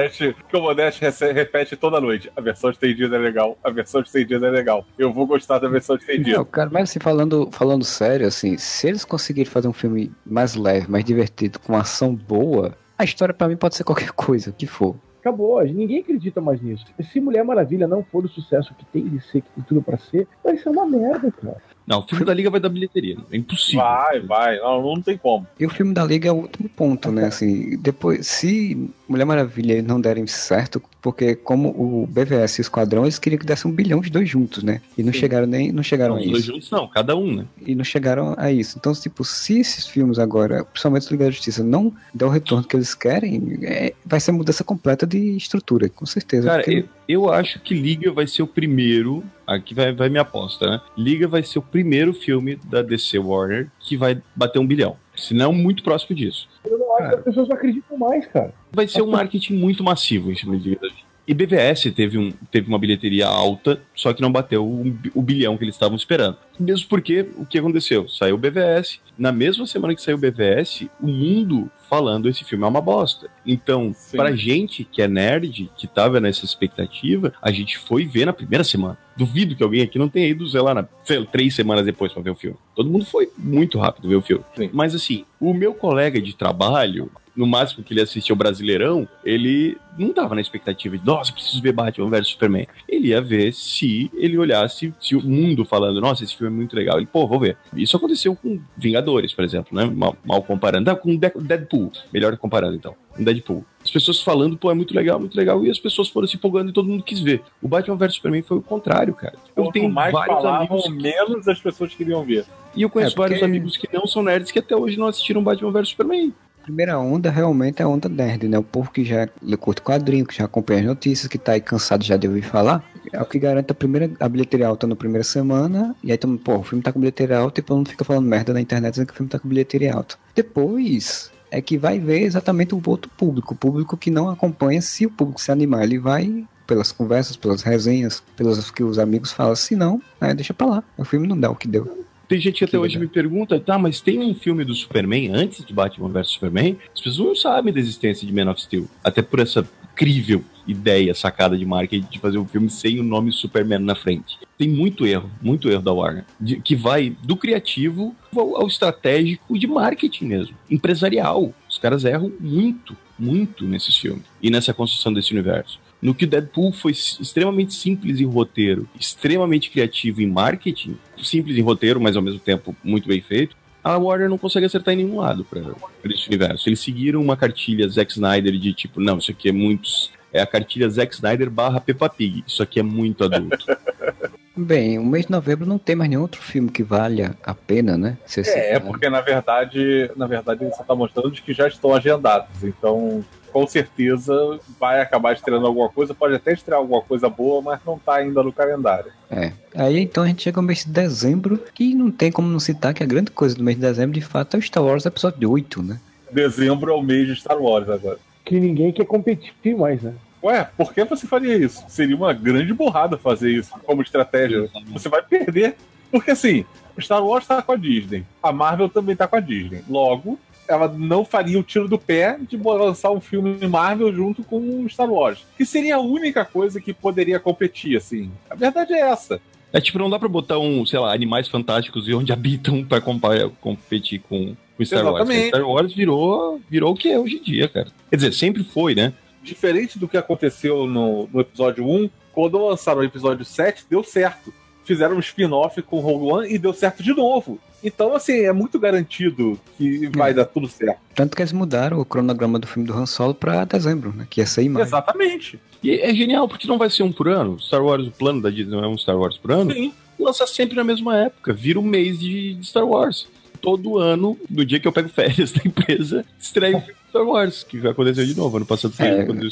que 0.49 0.57
o 0.57 0.61
Modeste 0.61 1.03
repete 1.33 1.75
toda 1.75 2.01
noite. 2.01 2.31
A 2.35 2.41
versão 2.41 2.69
estendida 2.69 3.15
é 3.15 3.19
legal, 3.19 3.57
a 3.63 3.69
versão 3.69 4.01
estendida 4.01 4.47
é 4.47 4.51
legal. 4.51 4.85
Eu 4.97 5.11
vou 5.11 5.25
gostar 5.25 5.59
da 5.59 5.67
versão 5.67 5.95
estendida. 5.95 6.37
Não, 6.37 6.45
cara, 6.45 6.69
mas 6.71 6.89
assim, 6.89 6.99
falando, 6.99 7.49
falando 7.51 7.83
sério, 7.83 8.27
assim, 8.27 8.57
se 8.57 8.87
eles 8.87 9.05
conseguirem 9.05 9.51
fazer 9.51 9.67
um 9.67 9.73
filme 9.73 10.11
mais 10.25 10.55
leve, 10.55 10.89
mais 10.89 11.03
divertido, 11.03 11.59
com 11.59 11.75
ação 11.75 12.13
boa, 12.15 12.75
A 12.97 13.03
história 13.03 13.33
pra 13.33 13.47
mim 13.47 13.57
pode 13.57 13.75
ser 13.75 13.83
qualquer 13.83 14.11
coisa, 14.11 14.49
o 14.51 14.53
que 14.53 14.65
for. 14.65 14.95
Acabou, 15.19 15.61
ninguém 15.63 15.99
acredita 15.99 16.39
mais 16.39 16.61
nisso. 16.61 16.85
Se 17.11 17.19
Mulher 17.19 17.43
Maravilha 17.43 17.87
não 17.87 18.03
for 18.03 18.23
o 18.23 18.29
sucesso 18.29 18.73
que 18.75 18.85
tem 18.85 19.07
de 19.09 19.19
ser, 19.21 19.41
que 19.41 19.49
tem 19.49 19.63
tudo 19.63 19.81
pra 19.81 19.97
ser, 19.97 20.27
vai 20.43 20.55
ser 20.57 20.69
uma 20.69 20.85
merda, 20.85 21.31
cara. 21.31 21.61
Não, 21.85 21.99
o 21.99 22.07
filme 22.07 22.25
da 22.25 22.33
Liga 22.33 22.49
vai 22.49 22.59
dar 22.59 22.69
bilheteria. 22.69 23.17
É 23.31 23.37
impossível. 23.37 23.81
Vai, 23.81 24.19
vai. 24.21 24.57
Não, 24.57 24.81
não 24.81 25.01
tem 25.01 25.17
como. 25.17 25.45
E 25.59 25.65
o 25.65 25.69
filme 25.69 25.93
da 25.93 26.03
Liga 26.03 26.29
é 26.29 26.31
o 26.31 26.35
último 26.35 26.67
ponto, 26.67 27.11
né? 27.11 27.25
Assim, 27.25 27.77
depois, 27.77 28.25
se 28.25 28.89
Mulher 29.07 29.25
Maravilha 29.25 29.81
não 29.83 30.01
derem 30.01 30.25
certo, 30.25 30.81
porque 31.05 31.35
como 31.35 31.69
o 31.69 32.07
BVS 32.07 32.57
e 32.57 32.61
o 32.61 32.63
Esquadrão, 32.63 33.03
eles 33.03 33.19
queriam 33.19 33.37
que 33.37 33.45
desse 33.45 33.67
um 33.67 33.71
bilhão 33.71 34.01
de 34.01 34.09
dois 34.09 34.27
juntos, 34.27 34.63
né? 34.63 34.81
E 34.97 35.03
não 35.03 35.13
chegaram 35.13 35.45
nem, 35.45 35.71
não 35.71 35.83
chegaram 35.83 36.15
Não, 36.15 36.21
a 36.21 36.25
os 36.25 36.31
dois 36.31 36.43
isso. 36.43 36.51
juntos 36.51 36.71
não, 36.71 36.87
cada 36.87 37.15
um, 37.15 37.31
né? 37.31 37.45
E 37.63 37.75
não 37.75 37.83
chegaram 37.83 38.33
a 38.39 38.51
isso. 38.51 38.75
Então, 38.79 38.91
tipo, 38.91 39.23
se 39.23 39.59
esses 39.59 39.85
filmes 39.85 40.17
agora, 40.17 40.65
principalmente 40.65 41.05
o 41.07 41.11
Liga 41.11 41.25
da 41.25 41.29
Justiça, 41.29 41.63
não 41.63 41.93
der 42.11 42.25
o 42.25 42.29
retorno 42.29 42.67
que 42.67 42.75
eles 42.75 42.95
querem, 42.95 43.59
é, 43.61 43.93
vai 44.03 44.19
ser 44.19 44.31
mudança 44.31 44.63
completa 44.63 45.05
de 45.05 45.37
estrutura, 45.37 45.87
com 45.89 46.07
certeza. 46.07 46.47
Cara, 46.49 46.63
porque- 46.63 46.85
eu, 47.07 47.21
eu 47.25 47.31
acho 47.31 47.59
que 47.59 47.75
Liga 47.75 48.11
vai 48.11 48.25
ser 48.25 48.41
o 48.41 48.47
primeiro. 48.47 49.23
Aqui 49.45 49.75
vai, 49.75 49.93
vai 49.93 50.09
minha 50.09 50.23
aposta, 50.23 50.67
né? 50.67 50.81
Liga 50.97 51.27
vai 51.27 51.43
ser 51.43 51.59
o 51.59 51.61
primeiro 51.61 52.15
filme 52.15 52.55
da 52.65 52.81
DC 52.81 53.19
Warner 53.19 53.69
que 53.79 53.95
vai 53.95 54.19
bater 54.35 54.57
um 54.57 54.65
bilhão. 54.65 54.97
Se 55.15 55.33
não, 55.33 55.53
muito 55.53 55.83
próximo 55.83 56.15
disso. 56.15 56.47
Eu 56.65 56.77
não 56.77 56.91
acho 56.93 56.97
Cara. 56.99 57.09
que 57.09 57.15
as 57.19 57.23
pessoas 57.25 57.47
não 57.47 57.55
acreditam 57.55 57.97
mais, 57.97 58.25
cara. 58.27 58.53
Vai 58.71 58.87
ser 58.87 59.01
um 59.01 59.07
marketing 59.11 59.53
muito 59.55 59.83
massivo 59.83 60.31
em 60.31 60.35
cima 60.35 60.57
de 60.57 60.69
Liga 60.69 60.81
da 60.81 60.87
Justiça. 60.87 61.05
E 61.27 61.33
BVS 61.33 61.91
teve, 61.95 62.17
um, 62.17 62.31
teve 62.51 62.67
uma 62.67 62.77
bilheteria 62.77 63.27
alta, 63.27 63.81
só 63.95 64.13
que 64.13 64.21
não 64.21 64.31
bateu 64.31 64.65
o, 64.65 64.97
o 65.13 65.21
bilhão 65.21 65.57
que 65.57 65.63
eles 65.63 65.75
estavam 65.75 65.95
esperando. 65.95 66.37
Mesmo 66.59 66.87
porque, 66.87 67.27
o 67.37 67.45
que 67.45 67.57
aconteceu? 67.57 68.07
Saiu 68.07 68.35
o 68.35 68.37
BVS, 68.37 68.99
na 69.17 69.31
mesma 69.31 69.65
semana 69.65 69.95
que 69.95 70.01
saiu 70.01 70.17
o 70.17 70.19
BVS, 70.19 70.87
o 71.01 71.07
mundo 71.07 71.69
falando 71.89 72.29
esse 72.29 72.43
filme 72.43 72.63
é 72.63 72.67
uma 72.67 72.81
bosta. 72.81 73.29
Então, 73.45 73.91
Sim. 73.93 74.17
pra 74.17 74.35
gente 74.35 74.83
que 74.83 75.01
é 75.01 75.07
nerd, 75.07 75.69
que 75.77 75.87
tava 75.87 76.19
nessa 76.19 76.45
expectativa, 76.45 77.33
a 77.41 77.51
gente 77.51 77.77
foi 77.77 78.05
ver 78.05 78.25
na 78.25 78.33
primeira 78.33 78.63
semana. 78.63 78.97
Duvido 79.17 79.55
que 79.55 79.63
alguém 79.63 79.81
aqui 79.81 79.97
não 79.97 80.09
tenha 80.09 80.27
ido, 80.27 80.47
sei 80.47 80.61
lá, 80.61 80.73
na, 80.73 80.87
sei 81.03 81.19
lá, 81.19 81.25
três 81.25 81.55
semanas 81.55 81.85
depois 81.85 82.11
pra 82.11 82.21
ver 82.21 82.31
o 82.31 82.35
filme. 82.35 82.57
Todo 82.75 82.89
mundo 82.89 83.05
foi 83.05 83.29
muito 83.37 83.79
rápido 83.79 84.09
ver 84.09 84.15
o 84.15 84.21
filme. 84.21 84.43
Sim. 84.55 84.69
Mas 84.73 84.93
assim, 84.93 85.25
o 85.39 85.53
meu 85.53 85.73
colega 85.73 86.21
de 86.21 86.35
trabalho, 86.35 87.09
no 87.35 87.45
máximo 87.45 87.83
que 87.83 87.93
ele 87.93 88.01
assistiu 88.01 88.33
o 88.33 88.37
Brasileirão, 88.37 89.07
ele 89.23 89.77
não 89.97 90.11
tava 90.13 90.35
na 90.35 90.41
expectativa 90.41 90.97
de, 90.97 91.05
nossa, 91.05 91.31
preciso 91.31 91.61
ver 91.61 91.71
Batman 91.71 92.09
vs 92.09 92.27
Superman. 92.29 92.67
Ele 92.87 93.09
ia 93.09 93.21
ver 93.21 93.53
se 93.53 94.09
ele 94.15 94.37
olhasse, 94.37 94.93
se 94.99 95.15
o 95.15 95.21
mundo 95.21 95.63
falando, 95.65 95.99
nossa, 96.01 96.23
esse 96.23 96.35
filme 96.35 96.53
é 96.53 96.55
muito 96.55 96.75
legal. 96.75 96.97
Ele, 96.97 97.05
pô, 97.05 97.27
vou 97.27 97.39
ver. 97.39 97.57
Isso 97.75 97.95
aconteceu 97.97 98.35
com 98.35 98.59
Vingadores, 98.77 99.33
por 99.33 99.43
exemplo, 99.43 99.77
né? 99.77 99.85
Mal, 99.85 100.15
mal 100.25 100.41
comparando. 100.43 100.89
Ah, 100.89 100.95
com 100.95 101.15
De- 101.17 101.31
Deadpool. 101.41 101.91
Melhor 102.13 102.35
comparando, 102.37 102.75
então. 102.75 102.95
Com 103.15 103.23
Deadpool. 103.23 103.65
As 103.83 103.91
pessoas 103.91 104.19
falando, 104.21 104.57
pô, 104.57 104.71
é 104.71 104.73
muito 104.73 104.93
legal, 104.95 105.19
muito 105.19 105.35
legal. 105.37 105.63
E 105.65 105.69
as 105.69 105.79
pessoas 105.79 106.09
foram 106.09 106.27
se 106.27 106.35
empolgando 106.35 106.69
e 106.69 106.73
todo 106.73 106.87
mundo 106.89 107.03
quis 107.03 107.19
ver. 107.19 107.41
O 107.61 107.67
Batman 107.67 107.95
vs 107.95 108.15
Superman 108.15 108.41
foi 108.41 108.57
o 108.57 108.61
contrário, 108.61 109.13
cara. 109.13 109.35
Eu 109.55 109.71
tenho 109.71 109.89
mais 109.89 110.11
vários 110.11 110.35
falavam, 110.41 110.77
amigos 110.77 110.89
menos 110.89 111.47
as 111.47 111.59
pessoas 111.59 111.93
queriam 111.93 112.23
ver. 112.23 112.45
e 112.75 112.81
eu 112.81 112.89
conheço 112.89 113.13
É, 113.13 113.15
porque- 113.15 113.29
vários 113.29 113.43
amigos 113.43 113.77
que 113.77 113.87
não 113.93 114.05
são 114.05 114.21
nerds 114.23 114.51
que 114.51 114.59
até 114.59 114.75
hoje 114.75 114.97
não 114.97 115.07
assistiram 115.07 115.41
Batman 115.43 115.71
vs 115.71 115.89
Superman. 115.89 116.33
Primeira 116.65 116.97
onda 116.97 117.29
realmente 117.29 117.79
é 117.79 117.85
a 117.85 117.87
onda 117.87 118.09
nerd, 118.09 118.47
né? 118.47 118.57
O 118.57 118.63
povo 118.63 118.89
que 118.89 119.05
já 119.05 119.29
lê 119.39 119.55
curto 119.55 119.83
quadrinho, 119.83 120.25
que 120.25 120.35
já 120.35 120.45
acompanha 120.45 120.79
as 120.79 120.85
notícias, 120.87 121.27
que 121.27 121.37
tá 121.37 121.51
aí 121.51 121.61
cansado 121.61 122.03
já 122.03 122.17
de 122.17 122.27
ouvir 122.27 122.41
falar, 122.41 122.83
é 123.13 123.21
o 123.21 123.25
que 123.25 123.37
garante 123.37 123.71
a 123.71 123.75
primeira 123.75 124.09
a 124.19 124.27
bilheteria 124.27 124.67
alta 124.67 124.87
na 124.87 124.95
primeira 124.95 125.23
semana, 125.23 125.95
e 126.03 126.11
aí 126.11 126.19
mundo, 126.25 126.39
pô, 126.39 126.55
o 126.55 126.63
filme 126.63 126.81
tá 126.81 126.91
com 126.91 126.99
bilheteria 126.99 127.37
alta 127.37 127.59
e 127.59 127.63
todo 127.63 127.77
mundo 127.77 127.89
fica 127.89 128.03
falando 128.03 128.25
merda 128.25 128.51
na 128.51 128.59
internet 128.59 128.93
dizendo 128.93 129.07
que 129.07 129.13
o 129.13 129.15
filme 129.15 129.29
tá 129.29 129.37
com 129.37 129.47
bilheteria 129.47 129.93
alta. 129.93 130.15
Depois 130.33 131.31
é 131.51 131.61
que 131.61 131.77
vai 131.77 131.99
ver 131.99 132.23
exatamente 132.23 132.73
o 132.73 132.81
outro 132.83 133.11
público, 133.15 133.53
o 133.53 133.57
público 133.57 133.95
que 133.95 134.09
não 134.09 134.27
acompanha, 134.27 134.81
se 134.81 135.05
o 135.05 135.11
público 135.11 135.39
se 135.39 135.51
animar, 135.51 135.83
ele 135.83 135.99
vai 135.99 136.47
pelas 136.65 136.91
conversas, 136.91 137.37
pelas 137.37 137.61
resenhas, 137.61 138.23
pelas 138.35 138.71
que 138.71 138.83
os 138.83 138.97
amigos 138.97 139.31
falam, 139.31 139.55
se 139.55 139.75
não, 139.75 140.01
aí 140.19 140.33
deixa 140.33 140.51
pra 140.51 140.65
lá. 140.65 140.83
O 140.97 141.05
filme 141.05 141.27
não 141.27 141.39
dá 141.39 141.51
o 141.51 141.55
que 141.55 141.67
deu. 141.67 142.04
Tem 142.27 142.39
gente 142.39 142.57
que 142.59 142.63
até 142.63 142.71
Que 142.71 142.77
hoje 142.77 142.95
legal. 142.97 143.07
me 143.07 143.13
pergunta, 143.13 143.59
tá, 143.59 143.77
mas 143.77 144.01
tem 144.01 144.19
um 144.19 144.33
filme 144.33 144.63
do 144.65 144.73
Superman 144.73 145.29
antes 145.33 145.63
de 145.65 145.73
Batman 145.73 146.09
vs 146.09 146.29
Superman? 146.29 146.77
As 146.93 147.01
pessoas 147.01 147.27
não 147.27 147.35
sabem 147.35 147.73
da 147.73 147.79
existência 147.79 148.25
de 148.27 148.33
Man 148.33 148.49
of 148.51 148.61
Steel. 148.61 148.87
Até 149.03 149.21
por 149.21 149.39
essa 149.39 149.67
incrível 149.93 150.43
ideia, 150.67 151.13
sacada 151.13 151.57
de 151.57 151.63
marketing 151.65 152.07
de 152.09 152.19
fazer 152.19 152.37
um 152.37 152.45
filme 152.47 152.69
sem 152.69 152.99
o 152.99 153.03
nome 153.03 153.31
Superman 153.31 153.79
na 153.79 153.95
frente. 153.95 154.37
Tem 154.57 154.67
muito 154.67 155.05
erro, 155.05 155.29
muito 155.41 155.69
erro 155.69 155.81
da 155.81 155.93
Warner, 155.93 156.25
de- 156.41 156.59
que 156.59 156.75
vai 156.75 157.15
do 157.23 157.35
criativo 157.37 158.15
ao, 158.35 158.57
ao 158.57 158.67
estratégico 158.67 159.57
de 159.57 159.67
marketing 159.67 160.25
mesmo, 160.25 160.55
empresarial. 160.69 161.53
Os 161.69 161.77
caras 161.77 162.03
erram 162.03 162.31
muito, 162.39 162.97
muito 163.17 163.65
nesses 163.65 163.95
filmes 163.95 164.23
e 164.41 164.49
nessa 164.49 164.73
construção 164.73 165.13
desse 165.13 165.31
universo. 165.31 165.79
No 166.05 166.13
que 166.13 166.27
Deadpool 166.27 166.71
foi 166.71 166.91
extremamente 166.91 167.73
simples 167.73 168.21
em 168.21 168.25
roteiro, 168.25 168.87
extremamente 168.99 169.71
criativo 169.71 170.21
em 170.21 170.27
marketing, 170.27 170.99
simples 171.17 171.57
em 171.57 171.63
roteiro, 171.63 171.99
mas 171.99 172.15
ao 172.15 172.21
mesmo 172.21 172.39
tempo 172.39 172.75
muito 172.83 173.07
bem 173.07 173.19
feito, 173.21 173.57
a 173.83 173.97
Warner 173.97 174.29
não 174.29 174.37
consegue 174.37 174.67
acertar 174.67 174.93
em 174.93 174.97
nenhum 174.97 175.17
lado 175.17 175.43
para 175.43 175.61
esse 176.03 176.27
universo. 176.27 176.69
Eles 176.69 176.79
seguiram 176.79 177.19
uma 177.19 177.35
cartilha 177.35 177.89
Zack 177.89 178.11
Snyder 178.11 178.51
de 178.51 178.71
tipo, 178.71 179.01
não, 179.01 179.17
isso 179.17 179.31
aqui 179.31 179.49
é 179.49 179.51
muito. 179.51 179.89
É 180.31 180.41
a 180.41 180.45
cartilha 180.45 180.87
Zack 180.87 181.15
Snyder 181.15 181.49
barra 181.49 181.79
Peppa 181.79 182.07
Pig. 182.07 182.43
Isso 182.45 182.61
aqui 182.61 182.79
é 182.79 182.83
muito 182.83 183.23
adulto. 183.23 183.65
Bem, 184.55 184.99
o 184.99 185.05
mês 185.05 185.25
de 185.25 185.31
novembro 185.31 185.65
não 185.65 185.77
tem 185.77 185.95
mais 185.95 186.09
nenhum 186.09 186.21
outro 186.21 186.41
filme 186.41 186.69
que 186.69 186.81
valha 186.81 187.35
a 187.43 187.53
pena, 187.53 187.97
né? 187.97 188.17
É, 188.37 188.75
é 188.75 188.79
porque 188.79 189.09
na 189.09 189.19
verdade, 189.19 190.09
na 190.15 190.27
verdade 190.27 190.63
você 190.63 190.81
está 190.81 190.95
mostrando 190.95 191.31
de 191.31 191.41
que 191.41 191.51
já 191.51 191.67
estão 191.67 191.93
agendados. 191.93 192.63
Então, 192.63 193.25
com 193.55 193.65
certeza 193.65 194.59
vai 194.77 194.99
acabar 194.99 195.31
estreando 195.31 195.65
alguma 195.65 195.87
coisa, 195.87 196.13
pode 196.13 196.35
até 196.35 196.51
estrear 196.51 196.77
alguma 196.77 197.01
coisa 197.01 197.29
boa, 197.29 197.61
mas 197.61 197.79
não 197.85 197.97
tá 197.97 198.15
ainda 198.15 198.43
no 198.43 198.51
calendário. 198.51 199.13
É. 199.31 199.53
Aí 199.73 200.01
então 200.01 200.25
a 200.25 200.27
gente 200.27 200.43
chega 200.43 200.59
ao 200.59 200.63
mês 200.63 200.83
de 200.83 200.91
dezembro, 200.91 201.57
que 201.73 201.95
não 201.95 202.11
tem 202.11 202.33
como 202.33 202.49
não 202.49 202.59
citar 202.59 202.93
que 202.93 203.01
a 203.01 203.05
grande 203.05 203.31
coisa 203.31 203.55
do 203.55 203.63
mês 203.63 203.77
de 203.77 203.81
dezembro, 203.81 204.11
de 204.11 204.19
fato, 204.19 204.57
é 204.57 204.59
o 204.59 204.61
Star 204.61 204.83
Wars 204.83 205.05
Episódio 205.05 205.49
8, 205.49 205.81
né? 205.81 206.01
Dezembro 206.29 206.91
é 206.91 206.95
o 206.95 207.01
mês 207.01 207.29
de 207.29 207.35
Star 207.37 207.57
Wars 207.57 207.87
agora. 207.89 208.19
Que 208.43 208.59
ninguém 208.59 208.91
quer 208.91 209.05
competir 209.05 209.73
mais, 209.77 210.01
né? 210.01 210.13
Ué, 210.43 210.69
por 210.75 210.93
que 210.93 211.05
você 211.05 211.25
faria 211.25 211.55
isso? 211.55 211.81
Seria 211.87 212.17
uma 212.17 212.33
grande 212.33 212.73
burrada 212.73 213.17
fazer 213.17 213.51
isso 213.51 213.71
como 213.85 214.01
estratégia. 214.01 214.69
Você 214.91 215.07
vai 215.07 215.21
perder. 215.21 215.77
Porque 216.11 216.31
assim, 216.31 216.65
o 216.97 217.01
Star 217.01 217.25
Wars 217.25 217.47
tá 217.47 217.61
com 217.61 217.71
a 217.71 217.77
Disney. 217.77 218.25
A 218.43 218.51
Marvel 218.51 218.89
também 218.89 219.15
tá 219.15 219.29
com 219.29 219.37
a 219.37 219.39
Disney. 219.39 219.81
Logo, 219.87 220.37
ela 220.67 220.87
não 220.87 221.23
faria 221.23 221.59
o 221.59 221.63
tiro 221.63 221.87
do 221.87 221.97
pé 221.97 222.37
de 222.41 222.57
lançar 222.57 223.11
um 223.11 223.21
filme 223.21 223.55
Marvel 223.67 224.13
junto 224.13 224.43
com 224.43 224.57
o 224.57 224.89
Star 224.89 225.11
Wars. 225.11 225.45
Que 225.57 225.65
seria 225.65 225.95
a 225.95 226.01
única 226.01 226.43
coisa 226.45 226.81
que 226.81 226.93
poderia 226.93 227.39
competir, 227.39 227.97
assim. 227.97 228.31
A 228.49 228.55
verdade 228.55 228.93
é 228.93 228.99
essa. 228.99 229.39
É 229.71 229.81
tipo, 229.81 229.99
não 229.99 230.09
dá 230.09 230.17
pra 230.17 230.29
botar 230.29 230.57
um, 230.57 230.85
sei 230.85 230.99
lá, 230.99 231.13
animais 231.13 231.47
fantásticos 231.47 232.07
e 232.07 232.13
onde 232.13 232.31
habitam 232.31 232.83
pra 232.83 233.01
competir 233.01 234.21
com 234.21 234.55
o 234.79 234.85
Star 234.85 235.03
Wars. 235.03 235.15
Exatamente. 235.17 235.47
Star 235.49 235.67
Wars 235.67 235.93
virou, 235.93 236.61
virou 236.69 236.93
o 236.93 236.97
que 236.97 237.09
é 237.09 237.19
hoje 237.19 237.35
em 237.37 237.43
dia, 237.43 237.67
cara. 237.67 237.87
Quer 238.09 238.15
dizer, 238.15 238.33
sempre 238.33 238.63
foi, 238.63 238.95
né? 238.95 239.13
Diferente 239.43 239.99
do 239.99 240.07
que 240.07 240.17
aconteceu 240.17 240.87
no, 240.87 241.29
no 241.31 241.41
episódio 241.41 241.85
1, 241.85 242.09
quando 242.31 242.65
lançaram 242.65 243.01
o 243.01 243.03
episódio 243.03 243.45
7, 243.45 243.85
deu 243.89 244.03
certo. 244.03 244.53
Fizeram 244.83 245.17
um 245.17 245.19
spin-off 245.19 245.81
com 245.81 245.97
o 245.97 245.99
Rogue 245.99 246.31
One 246.31 246.53
e 246.53 246.57
deu 246.57 246.73
certo 246.73 247.03
de 247.03 247.13
novo. 247.13 247.59
Então, 247.83 248.15
assim, 248.15 248.39
é 248.41 248.51
muito 248.51 248.79
garantido 248.79 249.59
que 249.77 250.09
vai 250.15 250.33
dar 250.33 250.45
tudo 250.45 250.67
certo. 250.67 250.99
Tanto 251.13 251.35
que 251.35 251.41
eles 251.41 251.51
mudaram 251.53 251.99
o 251.99 252.05
cronograma 252.05 252.57
do 252.57 252.65
filme 252.67 252.87
do 252.87 252.93
Han 252.93 253.05
Solo 253.05 253.33
pra 253.35 253.63
dezembro, 253.65 254.11
né? 254.15 254.25
Que 254.29 254.41
ia 254.41 254.47
sair 254.47 254.69
mais. 254.69 254.87
Exatamente. 254.87 255.59
E 255.83 255.91
é 255.91 256.13
genial, 256.13 256.47
porque 256.47 256.67
não 256.67 256.77
vai 256.77 256.89
ser 256.89 257.03
um 257.03 257.11
por 257.11 257.27
ano. 257.27 257.59
Star 257.59 257.83
Wars, 257.83 258.07
o 258.07 258.11
plano 258.11 258.41
da 258.41 258.49
Disney 258.49 258.71
não 258.75 258.83
é 258.83 258.87
um 258.87 258.97
Star 258.97 259.17
Wars 259.17 259.37
por 259.37 259.51
ano. 259.51 259.71
Sim. 259.71 259.93
Lança 260.19 260.47
sempre 260.47 260.75
na 260.75 260.83
mesma 260.83 261.15
época, 261.17 261.53
vira 261.53 261.79
o 261.79 261.83
mês 261.83 262.19
de, 262.19 262.55
de 262.55 262.65
Star 262.65 262.87
Wars. 262.87 263.27
Todo 263.61 263.97
ano, 263.97 264.37
no 264.49 264.65
dia 264.65 264.79
que 264.79 264.87
eu 264.87 264.91
pego 264.91 265.09
férias 265.09 265.51
da 265.53 265.61
empresa, 265.65 266.25
estreia 266.39 266.77
o 266.77 266.81
filme 266.81 266.93
de 267.03 267.09
Star 267.09 267.23
Wars, 267.23 267.63
que 267.63 267.77
vai 267.77 267.91
acontecer 267.91 268.25
de 268.25 268.35
novo. 268.35 268.57
Ano 268.57 268.65
passado 268.65 268.93
É. 268.99 269.23
quando 269.25 269.43
eu 269.43 269.51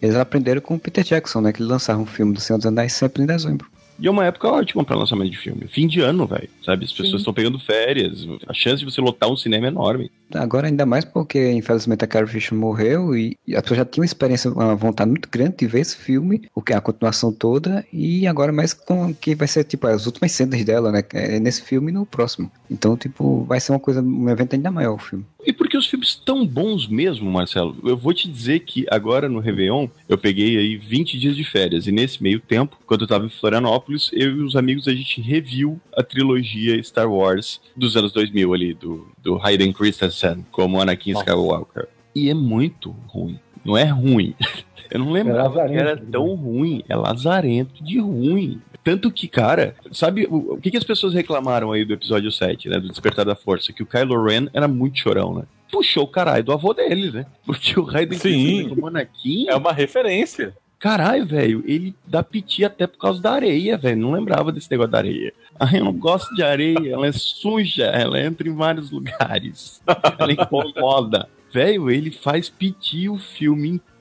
Eles 0.00 0.16
aprenderam 0.16 0.60
com 0.60 0.74
o 0.76 0.78
Peter 0.78 1.04
Jackson, 1.04 1.40
né? 1.40 1.52
Que 1.52 1.60
ele 1.62 1.68
lançava 1.68 2.00
um 2.00 2.06
filme 2.06 2.32
do 2.32 2.40
Senhor 2.40 2.56
dos 2.58 2.66
Anéis 2.66 2.92
sempre 2.92 3.22
em 3.22 3.26
dezembro. 3.26 3.66
E 3.98 4.06
é 4.06 4.10
uma 4.10 4.24
época 4.24 4.48
ótima 4.48 4.84
pra 4.84 4.96
lançamento 4.96 5.30
de 5.30 5.38
filme. 5.38 5.66
Fim 5.68 5.86
de 5.86 6.00
ano, 6.00 6.26
velho. 6.26 6.48
Sabe? 6.64 6.84
As 6.84 6.92
pessoas 6.92 7.20
estão 7.20 7.34
pegando 7.34 7.58
férias. 7.58 8.26
A 8.46 8.54
chance 8.54 8.78
de 8.78 8.84
você 8.84 9.00
lotar 9.00 9.30
um 9.30 9.36
cinema 9.36 9.66
é 9.66 9.68
enorme. 9.68 10.10
Agora 10.34 10.66
ainda 10.66 10.84
mais 10.84 11.04
porque, 11.04 11.52
infelizmente, 11.52 12.04
a 12.04 12.08
Carrie 12.08 12.28
Fisher 12.28 12.56
morreu 12.56 13.16
e 13.16 13.36
e 13.46 13.54
a 13.54 13.62
pessoa 13.62 13.78
já 13.78 13.84
tinha 13.84 14.02
uma 14.02 14.06
experiência, 14.06 14.50
uma 14.50 14.74
vontade 14.74 15.10
muito 15.10 15.28
grande 15.28 15.56
de 15.58 15.66
ver 15.66 15.80
esse 15.80 15.96
filme, 15.96 16.48
o 16.54 16.62
que 16.62 16.72
é 16.72 16.76
a 16.76 16.80
continuação 16.80 17.32
toda, 17.32 17.84
e 17.92 18.26
agora 18.26 18.52
mais 18.52 18.72
com 18.72 19.14
que 19.14 19.34
vai 19.34 19.46
ser, 19.46 19.64
tipo, 19.64 19.86
as 19.86 20.06
últimas 20.06 20.32
cenas 20.32 20.64
dela, 20.64 20.90
né? 20.90 21.02
É 21.12 21.38
nesse 21.38 21.62
filme 21.62 21.90
e 21.90 21.94
no 21.94 22.06
próximo. 22.06 22.50
Então, 22.70 22.96
tipo, 22.96 23.44
vai 23.44 23.60
ser 23.60 23.72
uma 23.72 23.80
coisa, 23.80 24.00
um 24.00 24.28
evento 24.28 24.54
ainda 24.54 24.70
maior 24.70 24.94
o 24.94 24.98
filme. 24.98 25.24
E 25.46 25.52
porque 25.52 25.76
os 25.76 25.86
filmes 25.86 26.14
tão 26.14 26.46
bons 26.46 26.86
mesmo, 26.86 27.30
Marcelo? 27.30 27.76
Eu 27.84 27.96
vou 27.96 28.14
te 28.14 28.28
dizer 28.28 28.60
que 28.60 28.86
agora 28.90 29.28
no 29.28 29.40
Réveillon, 29.40 29.88
eu 30.08 30.16
peguei 30.16 30.56
aí 30.56 30.76
20 30.76 31.18
dias 31.18 31.36
de 31.36 31.44
férias. 31.44 31.86
E 31.86 31.92
nesse 31.92 32.22
meio 32.22 32.40
tempo, 32.40 32.78
quando 32.86 33.02
eu 33.02 33.08
tava 33.08 33.26
em 33.26 33.30
Florianópolis, 33.30 34.10
eu 34.12 34.36
e 34.36 34.42
os 34.42 34.56
amigos, 34.56 34.88
a 34.88 34.94
gente 34.94 35.20
reviu 35.20 35.80
a 35.96 36.02
trilogia 36.02 36.82
Star 36.82 37.10
Wars 37.10 37.60
dos 37.76 37.96
anos 37.96 38.12
2000 38.12 38.54
ali, 38.54 38.74
do, 38.74 39.06
do 39.22 39.38
Hayden 39.42 39.72
Christensen, 39.72 40.44
como 40.50 40.80
Anakin. 40.80 41.12
Skywalker. 41.12 41.88
E 42.14 42.30
é 42.30 42.34
muito 42.34 42.94
ruim. 43.08 43.38
Não 43.64 43.76
é 43.76 43.84
ruim. 43.84 44.34
Eu 44.90 45.00
não 45.00 45.10
lembrava 45.10 45.62
É 45.62 45.68
que 45.68 45.74
era 45.74 45.96
tão 45.96 46.34
ruim. 46.34 46.82
É 46.88 46.94
lazarento 46.94 47.82
de 47.82 47.98
ruim. 47.98 48.60
Tanto 48.84 49.10
que, 49.10 49.26
cara, 49.26 49.74
sabe 49.90 50.26
o, 50.26 50.52
o 50.52 50.60
que, 50.60 50.70
que 50.70 50.76
as 50.76 50.84
pessoas 50.84 51.14
reclamaram 51.14 51.72
aí 51.72 51.86
do 51.86 51.94
episódio 51.94 52.30
7, 52.30 52.68
né? 52.68 52.78
Do 52.78 52.88
Despertar 52.88 53.24
da 53.24 53.34
Força? 53.34 53.72
Que 53.72 53.82
o 53.82 53.86
Kylo 53.86 54.22
Ren 54.22 54.48
era 54.52 54.68
muito 54.68 54.98
chorão, 54.98 55.34
né? 55.34 55.44
Puxou 55.72 56.04
o 56.04 56.08
caralho 56.08 56.44
do 56.44 56.52
avô 56.52 56.74
dele, 56.74 57.10
né? 57.10 57.26
Porque 57.46 57.80
o 57.80 57.82
Raiden 57.82 58.18
Sim. 58.18 58.68
do 58.68 58.76
Monaquinho. 58.76 59.50
É 59.50 59.56
uma 59.56 59.72
referência. 59.72 60.54
Caralho, 60.78 61.24
velho, 61.24 61.64
ele 61.66 61.94
dá 62.06 62.22
piti 62.22 62.62
até 62.62 62.86
por 62.86 62.98
causa 62.98 63.22
da 63.22 63.32
areia, 63.32 63.78
velho. 63.78 63.96
Não 63.96 64.12
lembrava 64.12 64.52
desse 64.52 64.70
negócio 64.70 64.92
da 64.92 64.98
areia. 64.98 65.32
Ah, 65.58 65.70
eu 65.74 65.82
não 65.82 65.94
gosto 65.94 66.34
de 66.34 66.42
areia, 66.42 66.92
ela 66.92 67.06
é 67.06 67.12
suja, 67.12 67.86
ela 67.86 68.20
entra 68.20 68.46
em 68.46 68.54
vários 68.54 68.90
lugares. 68.92 69.80
Ela 70.18 70.32
incomoda. 70.32 71.26
Velho, 71.50 71.90
ele 71.90 72.10
faz 72.10 72.50
piti 72.50 73.08
o 73.08 73.16
filme 73.16 73.68
inteiro. 73.68 73.93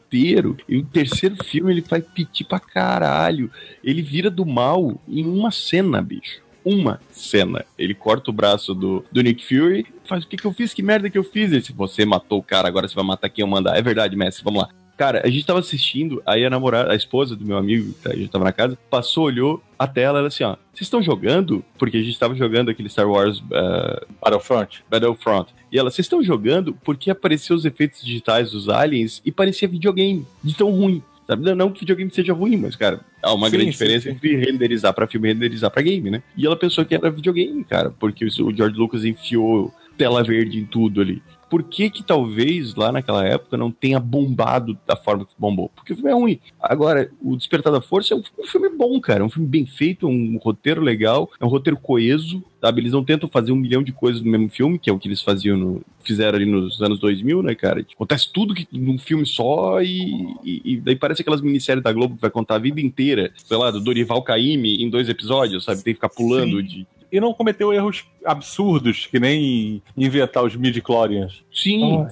E 0.68 0.78
o 0.78 0.86
terceiro 0.86 1.36
filme 1.44 1.72
ele 1.72 1.82
faz 1.82 2.04
piti 2.14 2.44
pra 2.44 2.60
caralho. 2.60 3.52
Ele 3.84 4.02
vira 4.02 4.30
do 4.30 4.46
mal 4.46 5.02
em 5.08 5.26
uma 5.26 5.52
cena, 5.52 6.02
bicho. 6.02 6.42
Uma 6.64 7.02
cena. 7.12 7.66
Ele 7.78 7.94
corta 7.94 8.30
o 8.30 8.34
braço 8.34 8.74
do, 8.74 9.04
do 9.12 9.22
Nick 9.22 9.46
Fury. 9.46 9.86
Faz 10.06 10.24
o 10.24 10.28
que, 10.28 10.38
que 10.38 10.46
eu 10.46 10.54
fiz? 10.54 10.74
Que 10.74 10.82
merda 10.82 11.10
que 11.10 11.18
eu 11.18 11.24
fiz? 11.24 11.52
Ele 11.52 11.60
disse, 11.60 11.74
você 11.74 12.06
matou 12.06 12.40
o 12.40 12.44
cara, 12.44 12.68
agora 12.68 12.88
você 12.88 12.96
vai 12.96 13.04
matar 13.04 13.30
quem 13.30 13.44
eu 13.44 13.48
mandar. 13.48 13.78
É 13.78 13.82
verdade, 13.82 14.16
mestre, 14.16 14.44
vamos 14.44 14.62
lá. 14.62 14.70
Cara, 14.96 15.22
a 15.26 15.30
gente 15.30 15.46
tava 15.46 15.60
assistindo, 15.60 16.22
aí 16.26 16.46
a 16.46 16.50
namorada, 16.50 16.92
a 16.92 16.96
esposa 16.96 17.36
do 17.36 17.46
meu 17.46 17.58
amigo, 17.58 17.94
que 18.02 18.08
a 18.08 18.16
gente 18.16 18.30
tava 18.30 18.44
na 18.44 18.52
casa, 18.52 18.78
passou, 18.90 19.26
olhou 19.26 19.62
a 19.78 19.88
tela, 19.88 20.20
ela 20.20 20.28
assim, 20.28 20.44
ó, 20.44 20.56
vocês 20.72 20.82
estão 20.82 21.02
jogando? 21.02 21.66
Porque 21.78 21.98
a 21.98 22.02
gente 22.02 22.18
tava 22.18 22.36
jogando 22.36 22.70
aquele 22.70 22.90
Star 22.90 23.10
Wars 23.10 23.44
eh, 23.52 24.06
Battlefront. 24.22 24.84
Battlefront. 24.90 25.54
E 25.72 25.80
ela, 25.80 25.90
vocês 25.90 26.06
estão 26.06 26.24
jogando 26.24 26.78
porque 26.84 27.10
apareceu 27.10 27.56
os 27.56 27.66
efeitos 27.66 28.04
digitais 28.04 28.52
dos 28.52 28.70
aliens 28.70 29.22
e 29.26 29.32
parecia 29.32 29.68
videogame, 29.68 30.26
de 30.44 30.56
tão 30.56 30.70
ruim. 30.72 31.02
Sabe? 31.26 31.54
Não, 31.56 31.72
que 31.72 31.80
videogame 31.80 32.12
seja 32.12 32.34
ruim, 32.34 32.58
mas, 32.58 32.76
cara, 32.76 33.00
há 33.22 33.34
uma 33.34 33.48
Sim, 33.48 33.54
grande 33.54 33.66
sim, 33.66 33.72
diferença 33.72 34.10
sim. 34.10 34.16
entre 34.16 34.36
renderizar 34.36 34.94
pra 34.94 35.08
filme 35.08 35.30
e 35.30 35.34
renderizar 35.34 35.72
pra 35.72 35.82
game, 35.82 36.12
né? 36.12 36.22
E 36.38 36.46
ela 36.46 36.56
pensou 36.56 36.84
que 36.86 36.94
era 36.94 37.10
videogame, 37.10 37.64
cara, 37.64 37.90
porque 37.92 38.26
o 38.26 38.30
George 38.30 38.78
Lucas 38.78 39.06
enfiou 39.06 39.74
tela 39.98 40.24
verde 40.24 40.60
em 40.60 40.66
tudo 40.66 41.02
ali. 41.02 41.22
Por 41.54 41.62
que 41.62 41.88
que 41.88 42.02
talvez 42.02 42.74
lá 42.74 42.92
naquela 42.92 43.24
época 43.24 43.56
não 43.56 43.70
tenha 43.70 44.00
bombado 44.00 44.76
da 44.88 44.96
forma 44.96 45.24
que 45.24 45.36
bombou? 45.38 45.70
Porque 45.76 45.94
o 45.94 45.96
filme 45.96 46.10
é 46.10 46.16
ruim. 46.16 46.40
Agora, 46.60 47.12
o 47.22 47.38
Despertar 47.38 47.72
da 47.72 47.80
Força 47.80 48.16
é 48.16 48.18
um, 48.18 48.24
um 48.40 48.48
filme 48.48 48.70
bom, 48.70 49.00
cara. 49.00 49.22
É 49.22 49.24
um 49.24 49.30
filme 49.30 49.48
bem 49.48 49.64
feito, 49.64 50.08
é 50.08 50.10
um 50.10 50.40
roteiro 50.42 50.82
legal, 50.82 51.30
é 51.40 51.46
um 51.46 51.48
roteiro 51.48 51.78
coeso, 51.78 52.44
sabe? 52.60 52.82
Eles 52.82 52.94
não 52.94 53.04
tentam 53.04 53.30
fazer 53.30 53.52
um 53.52 53.56
milhão 53.56 53.84
de 53.84 53.92
coisas 53.92 54.24
no 54.24 54.32
mesmo 54.32 54.50
filme, 54.50 54.80
que 54.80 54.90
é 54.90 54.94
o 54.94 54.98
que 54.98 55.08
eles 55.08 55.22
faziam 55.22 55.56
no, 55.56 55.84
fizeram 56.04 56.36
ali 56.36 56.46
nos 56.46 56.82
anos 56.82 57.00
2000, 57.00 57.42
né, 57.44 57.56
cara? 57.56 57.86
Acontece 57.94 58.32
tudo 58.32 58.54
que, 58.54 58.68
num 58.72 58.98
filme 58.98 59.26
só 59.26 59.82
e, 59.82 60.36
e, 60.44 60.62
e 60.66 60.78
daí 60.78 60.96
parece 60.96 61.22
aquelas 61.22 61.42
minisséries 61.42 61.84
da 61.84 61.92
Globo 61.92 62.16
que 62.16 62.22
vai 62.22 62.30
contar 62.30 62.56
a 62.56 62.60
vida 62.60 62.82
inteira, 62.82 63.32
sei 63.38 63.58
lá, 63.58 63.72
do 63.72 63.80
Dorival 63.80 64.22
Caymmi 64.22 64.84
em 64.84 64.90
dois 64.90 65.10
episódios, 65.10 65.64
sabe? 65.64 65.84
Tem 65.84 65.94
que 65.94 65.98
ficar 65.98 66.10
pulando 66.10 66.60
Sim. 66.62 66.66
de... 66.66 66.88
E 67.14 67.20
não 67.22 67.32
cometeu 67.34 67.72
erros 67.72 68.04
absurdos, 68.26 69.06
que 69.06 69.20
nem 69.20 69.82
inventar 69.96 70.44
os 70.44 70.56
midi-chlorians. 70.56 71.44
Sim, 71.54 72.06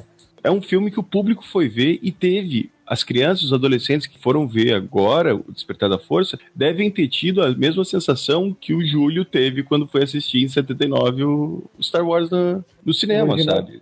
é 0.43 0.51
um 0.51 0.61
filme 0.61 0.91
que 0.91 0.99
o 0.99 1.03
público 1.03 1.43
foi 1.45 1.67
ver 1.67 1.99
e 2.03 2.11
teve. 2.11 2.69
As 2.85 3.03
crianças, 3.03 3.45
os 3.45 3.53
adolescentes 3.53 4.05
que 4.05 4.19
foram 4.19 4.47
ver 4.47 4.73
agora 4.73 5.35
o 5.35 5.45
Despertar 5.51 5.89
da 5.89 5.97
Força 5.97 6.37
devem 6.53 6.91
ter 6.91 7.07
tido 7.07 7.41
a 7.41 7.49
mesma 7.55 7.83
sensação 7.85 8.53
que 8.59 8.73
o 8.73 8.85
Júlio 8.85 9.23
teve 9.25 9.63
quando 9.63 9.87
foi 9.87 10.03
assistir 10.03 10.43
em 10.43 10.47
79 10.49 11.23
o 11.23 11.63
Star 11.81 12.05
Wars 12.05 12.29
na- 12.29 12.61
no 12.85 12.93
cinema, 12.93 13.35
sabe? 13.43 13.81